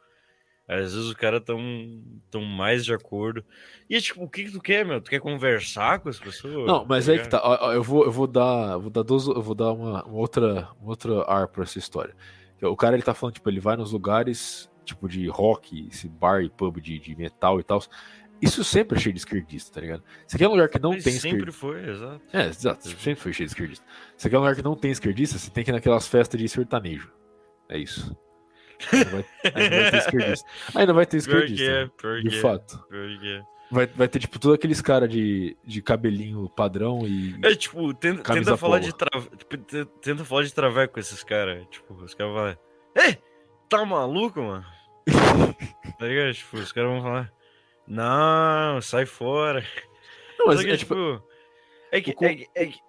Às 0.65 0.93
vezes 0.93 0.95
os 0.95 1.13
caras 1.13 1.43
tão, 1.43 1.59
tão 2.29 2.41
mais 2.41 2.85
de 2.85 2.93
acordo. 2.93 3.43
E 3.89 3.99
tipo, 3.99 4.23
o 4.23 4.29
que, 4.29 4.45
que 4.45 4.53
tu 4.53 4.61
quer, 4.61 4.85
meu? 4.85 5.01
Tu 5.01 5.09
quer 5.09 5.19
conversar 5.19 5.99
com 5.99 6.07
as 6.07 6.17
pessoas? 6.17 6.65
Não, 6.65 6.85
mas 6.85 7.07
Tá 7.07 7.11
aí 7.11 7.19
que 7.19 7.27
tá. 7.27 7.41
Eu 7.73 7.83
vou, 7.83 8.05
eu 8.05 8.11
vou 8.11 8.27
dar, 8.27 8.77
vou 8.77 8.89
dar, 8.89 9.03
duas, 9.03 9.27
eu 9.27 9.41
vou 9.41 9.53
dar 9.53 9.73
uma, 9.73 10.05
uma 10.05 10.17
outra, 10.17 10.69
um 10.81 10.87
outro 10.87 11.29
ar 11.29 11.49
pra 11.49 11.63
essa 11.63 11.77
história. 11.77 12.15
O 12.61 12.77
cara 12.77 12.95
ele 12.95 13.03
tá 13.03 13.13
falando, 13.13 13.33
tipo, 13.33 13.49
ele 13.49 13.59
vai 13.59 13.75
nos 13.75 13.91
lugares, 13.91 14.71
tipo, 14.85 15.09
de 15.09 15.27
rock, 15.27 15.89
esse 15.91 16.07
bar 16.07 16.41
e 16.41 16.49
pub 16.49 16.79
de, 16.79 16.97
de 16.97 17.13
metal 17.17 17.59
e 17.59 17.63
tal. 17.63 17.81
Isso 18.41 18.63
sempre 18.63 18.97
é 18.97 19.01
cheio 19.01 19.13
de 19.13 19.19
esquerdista, 19.19 19.71
tá 19.73 19.81
ligado? 19.81 20.03
Você 20.25 20.37
quer 20.37 20.47
um 20.47 20.51
lugar 20.51 20.67
que 20.69 20.79
não 20.79 20.91
Mas 20.91 21.03
tem 21.03 21.13
sempre 21.13 21.49
esquerdista. 21.49 21.59
foi, 21.59 21.89
exato. 21.89 22.21
É, 22.33 22.45
exato, 22.47 22.87
sempre 22.89 23.15
foi 23.15 23.33
cheio 23.33 23.47
de 23.47 23.53
esquerdista. 23.53 23.85
Você 24.17 24.29
quer 24.29 24.37
um 24.37 24.41
lugar 24.41 24.55
que 24.55 24.63
não 24.63 24.75
tem 24.75 24.91
esquerdista, 24.91 25.37
você 25.37 25.49
tem 25.51 25.63
que 25.63 25.69
ir 25.69 25.73
naquelas 25.73 26.07
festas 26.07 26.39
de 26.39 26.49
sertanejo. 26.49 27.11
É 27.69 27.77
isso. 27.77 28.15
Aí 28.91 29.03
não 29.05 29.11
vai, 29.11 29.25
aí 29.53 29.69
não 29.69 29.77
vai 29.77 29.91
ter 29.91 29.97
esquerdista. 29.97 30.49
Aí 30.75 30.85
não 30.87 30.93
vai 30.95 31.05
ter 31.05 31.17
esquerdista. 31.17 31.63
é, 31.63 31.83
né? 31.85 31.91
pior 31.97 32.21
De 32.21 32.29
que 32.29 32.35
é, 32.35 32.39
fato. 32.41 32.77
pior 32.89 33.19
que 33.19 33.27
é. 33.37 33.43
Vai, 33.73 33.85
vai 33.87 34.07
ter, 34.09 34.19
tipo, 34.19 34.37
todos 34.37 34.55
aqueles 34.55 34.81
caras 34.81 35.07
de, 35.09 35.55
de 35.63 35.81
cabelinho 35.81 36.49
padrão 36.49 37.07
e. 37.07 37.35
É, 37.43 37.55
tipo, 37.55 37.93
tenta, 37.93 38.21
Camisa 38.21 38.45
tenta 38.51 38.57
falar 38.57 38.79
de 38.79 38.93
trave... 38.93 39.29
tipo, 39.37 39.55
te- 39.57 39.85
Tenta 40.01 40.25
falar 40.25 40.43
de 40.43 40.53
traveco 40.53 40.95
com 40.95 40.99
esses 40.99 41.23
caras. 41.23 41.65
Tipo, 41.69 41.93
os 41.93 42.13
caras 42.13 42.33
vão 42.33 42.41
falar. 42.41 42.57
Ei, 42.97 43.17
tá 43.69 43.85
maluco, 43.85 44.41
mano? 44.41 44.65
tá 45.99 46.05
ligado? 46.05 46.33
Tipo, 46.33 46.57
os 46.57 46.71
caras 46.73 46.89
vão 46.89 47.01
falar. 47.01 47.31
Não, 47.87 48.81
sai 48.81 49.05
fora. 49.05 49.63
Não, 50.39 50.47
mas 50.47 50.61
que, 50.63 50.69
é, 50.69 50.77
tipo, 50.77 50.95
tipo. 50.95 51.23
É 51.91 52.01
que, 52.01 52.11
o 52.11 52.15
con- 52.15 52.25
é, 52.25 52.45
é 52.55 52.65
que- 52.67 52.79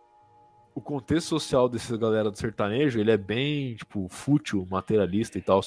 o 0.75 0.81
contexto 0.81 1.29
social 1.29 1.69
dessa 1.69 1.97
galera 1.97 2.31
do 2.31 2.39
sertanejo, 2.39 2.99
ele 2.99 3.11
é 3.11 3.17
bem, 3.17 3.75
tipo, 3.75 4.09
fútil, 4.09 4.67
materialista 4.71 5.39
e 5.39 5.43
tal. 5.43 5.61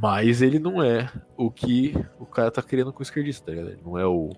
Mas 0.00 0.40
ele 0.40 0.58
não 0.58 0.82
é 0.82 1.10
o 1.36 1.50
que 1.50 1.92
o 2.18 2.24
cara 2.24 2.50
tá 2.50 2.62
querendo 2.62 2.92
com 2.92 3.00
o 3.00 3.02
esquerdista, 3.02 3.44
tá 3.46 3.52
ligado? 3.52 3.70
Ele 3.72 3.82
não 3.84 3.98
é 3.98 4.06
o. 4.06 4.30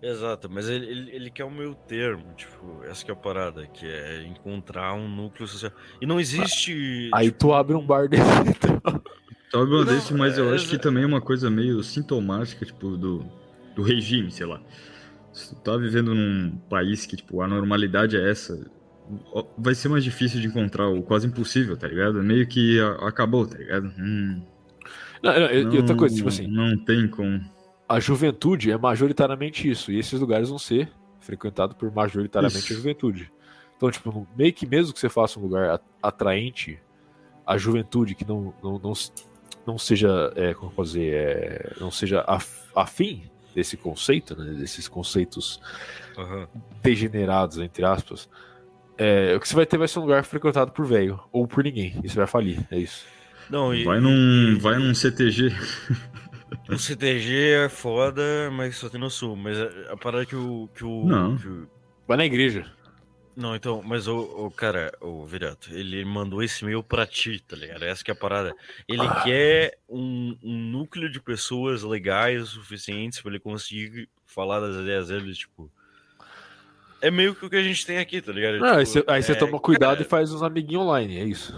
Exato, 0.00 0.48
mas 0.48 0.68
ele, 0.68 0.86
ele, 0.86 1.10
ele 1.10 1.30
quer 1.30 1.44
o 1.44 1.50
meio 1.50 1.74
termo, 1.74 2.32
tipo, 2.34 2.84
essa 2.84 3.04
que 3.04 3.10
é 3.10 3.14
a 3.14 3.16
parada, 3.16 3.66
que 3.66 3.84
é 3.86 4.22
encontrar 4.24 4.94
um 4.94 5.08
núcleo 5.08 5.48
social. 5.48 5.72
E 6.00 6.06
não 6.06 6.20
existe. 6.20 7.10
Aí 7.12 7.26
tipo, 7.26 7.38
tu 7.38 7.52
abre 7.54 7.74
um 7.74 7.84
bar 7.84 8.08
desse. 8.08 8.22
então. 8.46 9.02
Talvez 9.50 9.80
um 9.80 9.84
Não, 9.84 9.94
desse, 9.94 10.14
mas 10.14 10.36
eu 10.38 10.50
é- 10.50 10.54
acho 10.54 10.68
que 10.68 10.78
também 10.78 11.02
é 11.04 11.06
uma 11.06 11.20
coisa 11.20 11.48
meio 11.50 11.82
sintomática, 11.82 12.64
tipo, 12.66 12.96
do, 12.96 13.24
do 13.74 13.82
regime, 13.82 14.30
sei 14.30 14.46
lá. 14.46 14.60
Se 15.32 15.54
tu 15.54 15.60
tá 15.60 15.76
vivendo 15.76 16.14
num 16.14 16.56
país 16.68 17.06
que, 17.06 17.16
tipo, 17.16 17.40
a 17.40 17.48
normalidade 17.48 18.16
é 18.16 18.30
essa, 18.30 18.70
vai 19.56 19.74
ser 19.74 19.88
mais 19.88 20.04
difícil 20.04 20.40
de 20.40 20.48
encontrar, 20.48 20.88
ou 20.88 21.02
quase 21.02 21.26
impossível, 21.26 21.76
tá 21.76 21.86
ligado? 21.88 22.22
Meio 22.22 22.46
que 22.46 22.78
a- 22.80 23.08
acabou, 23.08 23.46
tá 23.46 23.56
ligado? 23.56 23.86
Hum, 23.98 24.42
Não, 25.22 25.32
não, 25.40 25.50
e- 25.50 25.62
e 25.62 25.76
outra 25.78 25.96
coisa, 25.96 26.14
tipo 26.14 26.28
não- 26.28 26.34
assim, 26.34 26.46
Não 26.46 26.76
tem 26.84 27.08
como. 27.08 27.40
a 27.88 27.98
juventude 28.00 28.70
é 28.70 28.76
majoritariamente 28.76 29.68
isso. 29.68 29.90
E 29.90 29.98
esses 29.98 30.18
lugares 30.20 30.48
vão 30.48 30.58
ser 30.58 30.90
frequentados 31.20 31.76
por 31.76 31.90
majoritariamente 31.92 32.64
Isso. 32.64 32.72
a 32.72 32.76
juventude. 32.76 33.32
Então, 33.76 33.90
tipo, 33.90 34.26
meio 34.36 34.52
que 34.52 34.66
mesmo 34.66 34.92
que 34.92 34.98
você 35.00 35.08
faça 35.08 35.38
um 35.38 35.42
lugar 35.42 35.80
atraente, 36.02 36.78
a 37.46 37.56
juventude 37.56 38.14
que 38.14 38.26
não, 38.26 38.52
não, 38.62 38.78
não, 38.78 38.92
não 39.68 39.78
seja, 39.78 40.32
é, 40.34 40.54
como 40.54 40.72
eu 40.76 40.84
dizer, 40.84 41.12
é, 41.14 41.72
não 41.78 41.90
seja 41.90 42.24
af- 42.26 42.68
afim 42.74 43.22
desse 43.54 43.76
conceito, 43.76 44.34
né, 44.36 44.52
desses 44.54 44.88
conceitos 44.88 45.60
aham. 46.16 46.48
degenerados, 46.82 47.58
entre 47.58 47.84
aspas, 47.84 48.28
é, 48.96 49.34
o 49.36 49.40
que 49.40 49.46
você 49.48 49.54
vai 49.54 49.66
ter 49.66 49.76
vai 49.76 49.86
ser 49.86 49.98
um 49.98 50.02
lugar 50.02 50.24
frequentado 50.24 50.72
por 50.72 50.86
velho, 50.86 51.20
ou 51.30 51.46
por 51.46 51.62
ninguém, 51.62 52.00
e 52.02 52.08
você 52.08 52.16
vai 52.16 52.26
falir, 52.26 52.66
é 52.70 52.78
isso. 52.78 53.04
Não, 53.50 53.74
e, 53.74 53.84
Vai 53.84 54.00
num, 54.00 54.58
vai 54.60 54.78
num 54.78 54.94
CTG. 54.94 55.52
O 56.68 56.76
CTG 56.78 57.50
é 57.64 57.68
foda, 57.68 58.22
mas 58.52 58.76
só 58.76 58.88
tem 58.90 59.00
no 59.00 59.08
sul. 59.10 59.34
Mas 59.36 59.56
a, 59.58 59.92
a 59.92 59.96
parada 59.96 60.26
que 60.26 60.36
o. 60.36 60.68
Que 60.74 60.84
o, 60.84 61.04
Não. 61.06 61.36
que 61.38 61.48
o- 61.48 61.66
Vai 62.06 62.16
na 62.18 62.26
igreja. 62.26 62.66
Não, 63.38 63.54
então, 63.54 63.80
mas 63.84 64.08
o, 64.08 64.18
o 64.18 64.50
cara, 64.50 64.90
o 65.00 65.24
Virato, 65.24 65.72
ele 65.72 66.04
mandou 66.04 66.42
esse 66.42 66.64
e-mail 66.64 66.82
pra 66.82 67.06
ti, 67.06 67.38
tá 67.38 67.54
ligado? 67.54 67.84
Essa 67.84 68.02
que 68.02 68.10
é 68.10 68.14
a 68.14 68.16
parada. 68.16 68.52
Ele 68.88 69.00
Ah. 69.02 69.22
quer 69.22 69.78
um, 69.88 70.36
um 70.42 70.58
núcleo 70.58 71.08
de 71.08 71.20
pessoas 71.20 71.84
legais 71.84 72.42
o 72.42 72.46
suficientes 72.46 73.20
pra 73.20 73.30
ele 73.30 73.38
conseguir 73.38 74.08
falar 74.26 74.58
das 74.58 74.74
ideias 74.74 75.06
dele, 75.06 75.32
tipo. 75.32 75.70
É 77.00 77.12
meio 77.12 77.32
que 77.32 77.46
o 77.46 77.48
que 77.48 77.54
a 77.54 77.62
gente 77.62 77.86
tem 77.86 77.98
aqui, 77.98 78.20
tá 78.20 78.32
ligado? 78.32 78.56
Ah, 78.64 78.78
aí 78.78 78.84
Tipo, 78.84 78.98
você, 78.98 79.04
aí 79.06 79.22
você 79.22 79.32
é, 79.32 79.34
toma 79.36 79.60
cuidado 79.60 79.98
cara, 79.98 80.02
e 80.02 80.04
faz 80.04 80.32
uns 80.32 80.42
amiguinhos 80.42 80.82
online, 80.82 81.18
é 81.18 81.24
isso. 81.24 81.54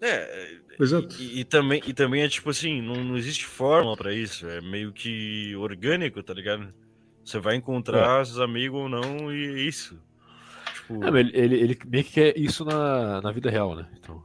É, 0.00 0.56
Exato. 0.80 1.14
e, 1.20 1.40
e 1.40 1.44
também, 1.44 1.82
e 1.86 1.92
também 1.92 2.22
é 2.22 2.28
tipo 2.30 2.48
assim, 2.48 2.80
não, 2.80 3.04
não 3.04 3.18
existe 3.18 3.44
fórmula 3.44 3.94
pra 3.94 4.14
isso, 4.14 4.48
é 4.48 4.62
meio 4.62 4.90
que 4.90 5.54
orgânico, 5.56 6.22
tá 6.22 6.32
ligado? 6.32 6.72
Você 7.22 7.38
vai 7.38 7.56
encontrar 7.56 8.24
seus 8.24 8.38
amigos 8.40 8.80
ou 8.80 8.88
não 8.88 9.30
e 9.30 9.48
é 9.48 9.60
isso. 9.60 10.00
Tipo, 10.86 11.04
É, 11.04 11.20
ele, 11.20 11.30
ele, 11.34 11.54
ele 11.60 11.78
meio 11.86 12.04
que 12.04 12.12
quer 12.12 12.38
isso 12.38 12.64
na, 12.64 13.20
na 13.20 13.32
vida 13.32 13.50
real, 13.50 13.74
né? 13.74 13.88
Então, 13.98 14.22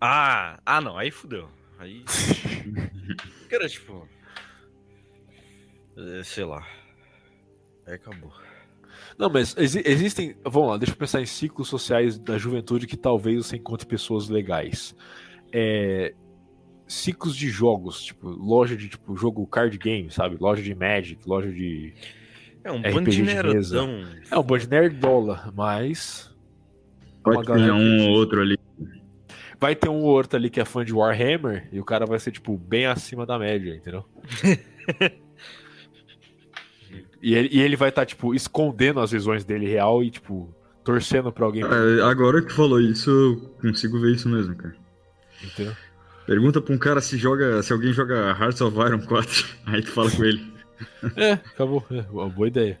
ah, 0.00 0.58
ah 0.64 0.80
não, 0.80 0.96
aí 0.98 1.10
fudeu. 1.10 1.48
Aí. 1.78 2.04
Cara, 3.48 3.68
tipo. 3.68 4.06
é, 5.96 6.22
Sei 6.22 6.44
lá. 6.44 6.66
Aí 7.86 7.94
acabou. 7.94 8.32
Não, 9.18 9.30
mas 9.30 9.56
exi- 9.56 9.82
existem. 9.86 10.36
Vamos 10.44 10.70
lá, 10.70 10.76
deixa 10.76 10.92
eu 10.92 10.96
pensar 10.98 11.20
em 11.22 11.26
ciclos 11.26 11.68
sociais 11.68 12.18
da 12.18 12.36
juventude 12.36 12.86
que 12.86 12.96
talvez 12.96 13.46
você 13.46 13.56
encontre 13.56 13.86
pessoas 13.86 14.28
legais. 14.28 14.94
É, 15.52 16.14
ciclos 16.86 17.34
de 17.34 17.48
jogos, 17.48 18.02
tipo, 18.04 18.28
loja 18.28 18.76
de 18.76 18.88
tipo, 18.88 19.16
jogo 19.16 19.46
card 19.46 19.76
game, 19.78 20.10
sabe? 20.10 20.36
Loja 20.38 20.62
de 20.62 20.74
Magic, 20.74 21.26
loja 21.26 21.50
de. 21.50 21.94
É 22.66 22.72
um 22.72 22.78
RPG 22.78 22.94
bando 22.94 23.10
de 23.10 23.16
de 23.16 23.22
mesa. 23.22 23.78
É 24.28 24.36
um 24.36 24.42
bando 24.42 24.58
de 24.58 24.68
nerdola, 24.68 25.52
mas. 25.54 26.34
Pode 27.22 27.46
ter 27.46 27.70
um 27.70 28.08
ou 28.08 28.10
outro 28.10 28.40
ali. 28.40 28.58
Vai 29.60 29.76
ter 29.76 29.88
um 29.88 30.02
ou 30.02 30.08
outro 30.08 30.36
ali 30.36 30.50
que 30.50 30.60
é 30.60 30.64
fã 30.64 30.84
de 30.84 30.92
Warhammer 30.92 31.68
e 31.70 31.78
o 31.78 31.84
cara 31.84 32.04
vai 32.04 32.18
ser, 32.18 32.32
tipo, 32.32 32.58
bem 32.58 32.86
acima 32.86 33.24
da 33.24 33.38
média, 33.38 33.72
entendeu? 33.72 34.04
e, 37.22 37.36
ele, 37.36 37.50
e 37.52 37.60
ele 37.60 37.76
vai 37.76 37.90
estar, 37.90 38.04
tipo, 38.04 38.34
escondendo 38.34 38.98
as 38.98 39.12
visões 39.12 39.44
dele 39.44 39.68
real 39.68 40.02
e, 40.02 40.10
tipo, 40.10 40.52
torcendo 40.82 41.32
pra 41.32 41.46
alguém. 41.46 41.62
É, 41.62 42.02
agora 42.02 42.42
que 42.42 42.48
tu 42.48 42.54
falou 42.54 42.80
isso, 42.80 43.08
eu 43.08 43.36
consigo 43.60 44.00
ver 44.00 44.16
isso 44.16 44.28
mesmo, 44.28 44.56
cara. 44.56 44.74
Entendeu? 45.42 45.72
Pergunta 46.26 46.60
pra 46.60 46.74
um 46.74 46.78
cara 46.78 47.00
se 47.00 47.16
joga, 47.16 47.62
se 47.62 47.72
alguém 47.72 47.92
joga 47.92 48.36
Hearts 48.36 48.60
of 48.60 48.76
Iron 48.80 49.06
4, 49.06 49.46
aí 49.66 49.82
tu 49.82 49.92
fala 49.92 50.10
com 50.10 50.24
ele. 50.24 50.55
É, 51.16 51.32
acabou. 51.32 51.84
É, 51.90 52.00
uma 52.10 52.28
boa 52.28 52.48
ideia. 52.48 52.78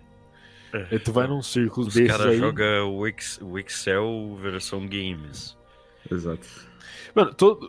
É. 0.72 0.86
Aí 0.92 0.98
tu 0.98 1.12
vai 1.12 1.26
num 1.26 1.42
círculo 1.42 1.86
Os 1.86 1.94
desses 1.94 2.10
caras 2.10 2.26
aí. 2.32 2.38
jogam 2.38 2.94
o, 2.96 3.06
Ex- 3.06 3.38
o 3.42 3.58
Excel 3.58 4.36
versão 4.40 4.80
games. 4.86 5.56
Exato. 6.10 6.46
Mano, 7.14 7.32
todo, 7.34 7.68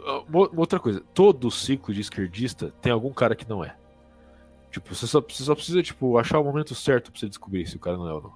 outra 0.55 0.79
coisa. 0.79 1.01
Todo 1.13 1.49
ciclo 1.49 1.93
de 1.93 2.01
esquerdista 2.01 2.73
tem 2.81 2.91
algum 2.91 3.13
cara 3.13 3.35
que 3.35 3.47
não 3.47 3.63
é. 3.63 3.75
Tipo, 4.71 4.93
você 4.93 5.07
só, 5.07 5.21
você 5.21 5.43
só 5.43 5.55
precisa, 5.55 5.81
tipo, 5.81 6.17
achar 6.17 6.39
o 6.39 6.43
momento 6.43 6.75
certo 6.75 7.11
pra 7.11 7.19
você 7.19 7.29
descobrir 7.29 7.65
se 7.65 7.77
o 7.77 7.79
cara 7.79 7.95
não 7.97 8.09
é 8.09 8.13
ou 8.13 8.21
não. 8.21 8.33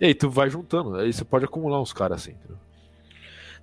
E 0.00 0.06
aí 0.06 0.14
tu 0.14 0.30
vai 0.30 0.48
juntando. 0.48 0.94
Aí 0.96 1.12
você 1.12 1.24
pode 1.24 1.44
acumular 1.44 1.80
uns 1.80 1.92
caras 1.92 2.22
assim, 2.22 2.32
entendeu? 2.32 2.56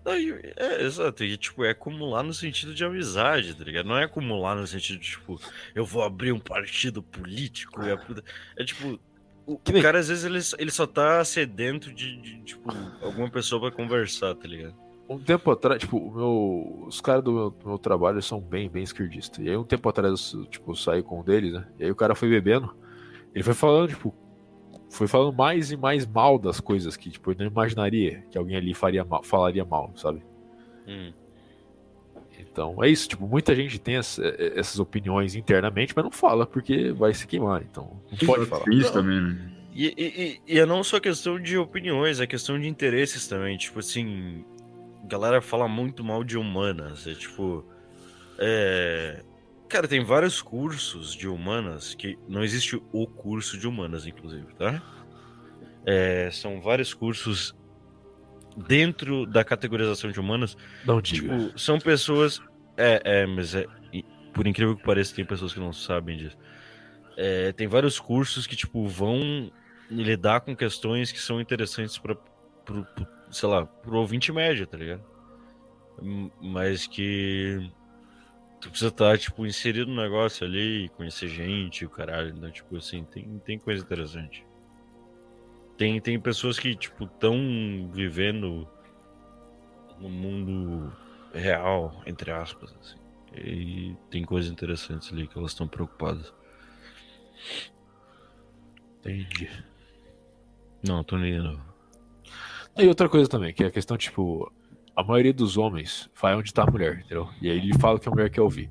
É, 0.07 0.83
exato. 0.83 1.23
E, 1.23 1.35
tipo, 1.37 1.63
é 1.63 1.71
acumular 1.71 2.23
no 2.23 2.33
sentido 2.33 2.73
de 2.73 2.83
amizade, 2.85 3.53
tá 3.53 3.63
ligado? 3.63 3.87
Não 3.87 3.97
é 3.97 4.05
acumular 4.05 4.55
no 4.55 4.65
sentido 4.65 4.99
de, 4.99 5.09
tipo, 5.09 5.39
eu 5.75 5.85
vou 5.85 6.03
abrir 6.03 6.31
um 6.31 6.39
partido 6.39 7.03
político 7.03 7.83
e 7.83 7.91
a 7.91 7.97
puta... 7.97 8.23
É, 8.55 8.63
tipo, 8.63 8.99
o, 9.45 9.57
cara, 9.81 9.99
às 9.99 10.09
vezes, 10.09 10.25
ele, 10.25 10.61
ele 10.61 10.71
só 10.71 10.85
tá 10.85 11.23
sedento 11.23 11.93
de, 11.93 12.17
de, 12.17 12.41
tipo, 12.41 12.69
alguma 13.01 13.29
pessoa 13.29 13.61
pra 13.61 13.71
conversar, 13.71 14.35
tá 14.35 14.47
ligado? 14.47 14.75
Um 15.09 15.19
tempo 15.19 15.49
atrás, 15.49 15.79
tipo, 15.79 15.97
o 15.97 16.13
meu, 16.13 16.85
os 16.85 16.99
caras 16.99 17.23
do 17.23 17.31
meu, 17.31 17.49
do 17.49 17.67
meu 17.69 17.77
trabalho 17.77 18.21
são 18.21 18.41
bem, 18.41 18.69
bem 18.69 18.83
esquerdistas. 18.83 19.39
E 19.45 19.49
aí 19.49 19.55
um 19.55 19.63
tempo 19.63 19.87
atrás, 19.87 20.33
eu, 20.33 20.45
tipo, 20.45 20.75
saí 20.75 21.01
com 21.01 21.21
um 21.21 21.23
deles, 21.23 21.53
né? 21.53 21.65
E 21.79 21.85
aí 21.85 21.91
o 21.91 21.95
cara 21.95 22.13
foi 22.13 22.29
bebendo. 22.29 22.75
Ele 23.33 23.43
foi 23.43 23.53
falando, 23.53 23.87
tipo, 23.87 24.13
foi 24.89 25.07
falando 25.07 25.35
mais 25.35 25.71
e 25.71 25.77
mais 25.77 26.05
mal 26.05 26.39
das 26.39 26.59
coisas 26.59 26.95
que, 26.95 27.09
tipo, 27.09 27.31
eu 27.31 27.35
não 27.37 27.45
imaginaria 27.45 28.23
que 28.31 28.37
alguém 28.37 28.55
ali 28.55 28.73
faria 28.73 29.03
mal, 29.03 29.23
falaria 29.23 29.65
mal, 29.65 29.91
sabe? 29.95 30.21
Hum. 30.87 31.11
Então, 32.39 32.83
é 32.83 32.89
isso, 32.89 33.09
tipo, 33.09 33.27
muita 33.27 33.55
gente 33.55 33.79
tem 33.79 33.97
essa, 33.97 34.23
essas 34.55 34.79
opiniões 34.79 35.35
internamente, 35.35 35.93
mas 35.95 36.05
não 36.05 36.11
fala 36.11 36.45
porque 36.45 36.91
vai 36.91 37.13
se 37.13 37.27
queimar, 37.27 37.61
então 37.61 37.99
não 38.09 38.27
pode 38.27 38.45
falar. 38.45 38.63
Isso 38.69 38.93
também, 38.93 39.21
né? 39.21 39.57
E, 39.79 39.93
e, 40.47 40.55
e 40.55 40.59
é 40.59 40.65
não 40.65 40.83
só 40.83 40.99
questão 40.99 41.39
de 41.39 41.55
opiniões, 41.55 42.19
é 42.19 42.25
questão 42.25 42.59
de 42.59 42.67
interesses 42.67 43.27
também. 43.27 43.55
Tipo 43.57 43.77
assim, 43.77 44.43
a 45.03 45.07
galera 45.07 45.39
fala 45.39 45.67
muito 45.67 46.03
mal 46.03 46.23
de 46.23 46.35
humanas. 46.35 47.05
É 47.05 47.13
tipo. 47.13 47.63
É... 48.39 49.23
Cara, 49.69 49.87
tem 49.87 50.03
vários 50.03 50.41
cursos 50.41 51.13
de 51.13 51.27
humanas 51.27 51.93
que 51.93 52.17
não 52.27 52.43
existe 52.43 52.81
o 52.91 53.07
curso 53.07 53.57
de 53.57 53.67
humanas, 53.67 54.05
inclusive, 54.07 54.47
tá? 54.55 54.81
É, 55.85 56.29
são 56.31 56.61
vários 56.61 56.93
cursos 56.93 57.55
dentro 58.67 59.25
da 59.25 59.43
categorização 59.43 60.11
de 60.11 60.19
humanas. 60.19 60.57
Não 60.85 61.01
diga. 61.01 61.37
Tipo, 61.37 61.59
são 61.59 61.79
pessoas. 61.79 62.41
É, 62.77 63.01
é, 63.03 63.25
mas 63.25 63.55
é, 63.55 63.65
por 64.33 64.47
incrível 64.47 64.75
que 64.75 64.83
pareça, 64.83 65.15
tem 65.15 65.25
pessoas 65.25 65.53
que 65.53 65.59
não 65.59 65.73
sabem 65.73 66.17
disso. 66.17 66.37
É, 67.17 67.51
tem 67.51 67.67
vários 67.67 67.99
cursos 67.99 68.45
que, 68.45 68.55
tipo, 68.55 68.87
vão 68.87 69.51
lidar 69.89 70.41
com 70.41 70.55
questões 70.55 71.11
que 71.11 71.19
são 71.19 71.41
interessantes 71.41 71.97
para 71.97 72.17
sei 73.31 73.49
lá, 73.49 73.65
pro 73.65 73.97
ouvinte 73.97 74.31
médio, 74.31 74.67
tá 74.67 74.77
ligado? 74.77 75.03
Mas 76.41 76.85
que 76.85 77.71
tu 78.59 78.69
precisa 78.69 78.89
estar, 78.89 79.11
tá, 79.11 79.17
tipo, 79.17 79.45
inserido 79.45 79.91
no 79.91 80.01
negócio 80.01 80.45
ali, 80.45 80.89
conhecer 80.89 81.27
gente, 81.27 81.85
o 81.85 81.89
caralho, 81.89 82.35
né? 82.35 82.49
Tipo 82.51 82.77
assim, 82.77 83.03
tem, 83.05 83.39
tem 83.39 83.59
coisa 83.59 83.83
interessante. 83.83 84.45
Tem, 85.77 86.01
tem 86.01 86.19
pessoas 86.19 86.57
que, 86.57 86.75
tipo, 86.75 87.05
estão 87.05 87.89
vivendo 87.93 88.67
no 89.99 90.09
mundo 90.09 90.91
real, 91.33 92.01
entre 92.05 92.31
aspas, 92.31 92.73
assim. 92.79 92.97
E 93.35 93.95
tem 94.09 94.23
coisas 94.23 94.51
interessantes 94.51 95.11
ali 95.11 95.27
que 95.27 95.37
elas 95.37 95.51
estão 95.51 95.67
preocupadas. 95.67 96.33
Entendi. 98.99 99.49
Não, 100.83 101.03
tô 101.03 101.17
nem. 101.17 101.59
E 102.77 102.87
outra 102.87 103.07
coisa 103.07 103.29
também, 103.29 103.53
que 103.53 103.63
é 103.63 103.67
a 103.67 103.71
questão, 103.71 103.97
tipo, 103.97 104.51
a 104.97 105.03
maioria 105.03 105.31
dos 105.31 105.57
homens 105.57 106.09
vai 106.19 106.33
onde 106.33 106.51
tá 106.51 106.63
a 106.63 106.71
mulher, 106.71 107.01
entendeu? 107.05 107.29
E 107.39 107.51
aí 107.51 107.59
ele 107.59 107.77
fala 107.77 107.99
que 107.99 108.09
a 108.09 108.11
mulher 108.11 108.31
quer 108.31 108.41
ouvir. 108.41 108.67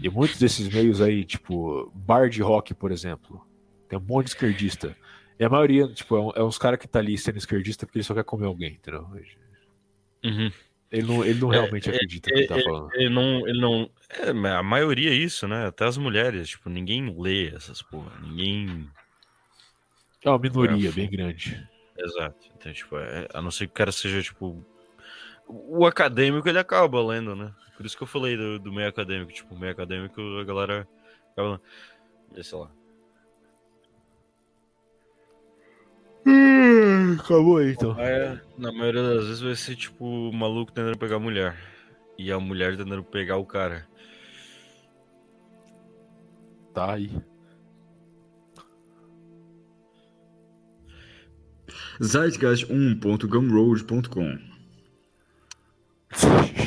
E 0.00 0.08
muitos 0.08 0.38
desses 0.38 0.72
meios 0.72 1.00
aí, 1.00 1.24
tipo, 1.24 1.90
bar 1.92 2.30
de 2.30 2.40
rock, 2.40 2.72
por 2.72 2.92
exemplo, 2.92 3.44
tem 3.88 3.98
um 3.98 4.02
monte 4.02 4.26
de 4.26 4.30
esquerdista. 4.30 4.96
E 5.40 5.44
a 5.44 5.48
maioria, 5.48 5.88
tipo, 5.88 6.32
é, 6.36 6.40
é 6.40 6.44
uns 6.44 6.56
caras 6.56 6.78
que 6.78 6.86
tá 6.86 7.00
ali 7.00 7.18
sendo 7.18 7.36
esquerdista 7.38 7.84
porque 7.84 7.98
ele 7.98 8.04
só 8.04 8.14
quer 8.14 8.22
comer 8.22 8.46
alguém, 8.46 8.74
entendeu? 8.74 9.08
Uhum. 10.24 10.52
Ele 10.92 11.06
não, 11.06 11.24
ele 11.24 11.40
não 11.40 11.52
é, 11.52 11.56
realmente 11.56 11.90
é, 11.90 11.94
acredita 11.94 12.30
é, 12.30 12.32
no 12.32 12.40
que 12.42 12.46
tá 12.46 12.58
é, 12.58 12.62
falando. 12.62 12.94
Ele 12.94 13.08
não. 13.08 13.48
Ele 13.48 13.60
não 13.60 13.90
é, 14.08 14.50
a 14.52 14.62
maioria 14.62 15.10
é 15.10 15.14
isso, 15.14 15.48
né? 15.48 15.66
Até 15.66 15.84
as 15.84 15.98
mulheres, 15.98 16.50
tipo, 16.50 16.70
ninguém 16.70 17.12
lê 17.18 17.48
essas 17.48 17.82
porra. 17.82 18.12
Ninguém 18.20 18.88
é 20.22 20.30
uma 20.30 20.38
minoria 20.38 20.88
é, 20.88 20.92
bem 20.92 21.10
grande. 21.10 21.68
Exato. 21.98 22.48
Então, 22.56 22.72
tipo, 22.72 22.96
é, 22.98 23.26
a 23.34 23.42
não 23.42 23.50
ser 23.50 23.66
que 23.66 23.72
o 23.72 23.74
cara 23.74 23.90
seja, 23.90 24.22
tipo. 24.22 24.64
O 25.52 25.84
acadêmico 25.84 26.48
ele 26.48 26.58
acaba 26.58 27.04
lendo, 27.04 27.34
né? 27.34 27.52
Por 27.76 27.84
isso 27.84 27.96
que 27.96 28.02
eu 28.02 28.06
falei 28.06 28.36
do, 28.36 28.58
do 28.58 28.72
meio 28.72 28.88
acadêmico. 28.88 29.32
Tipo, 29.32 29.58
meio 29.58 29.72
acadêmico 29.72 30.20
a 30.38 30.44
galera 30.44 30.88
acaba 31.32 31.60
lendo. 32.32 32.44
Sei 32.44 32.58
lá. 32.58 32.70
Hum, 36.26 37.16
acabou 37.18 37.56
aí 37.56 37.72
então. 37.72 37.96
Na 38.56 38.72
maioria 38.72 39.02
das 39.02 39.26
vezes 39.26 39.40
vai 39.40 39.56
ser 39.56 39.74
tipo 39.74 40.04
o 40.04 40.32
maluco 40.32 40.72
tentando 40.72 40.98
pegar 40.98 41.16
a 41.16 41.20
mulher. 41.20 41.56
E 42.16 42.30
a 42.30 42.38
mulher 42.38 42.76
tentando 42.76 43.02
pegar 43.02 43.38
o 43.38 43.46
cara. 43.46 43.88
Tá 46.72 46.94
aí. 46.94 47.10
zeitgeist1.gumroad.com 52.00 54.49
Thank 56.20 56.58
you. 56.58 56.59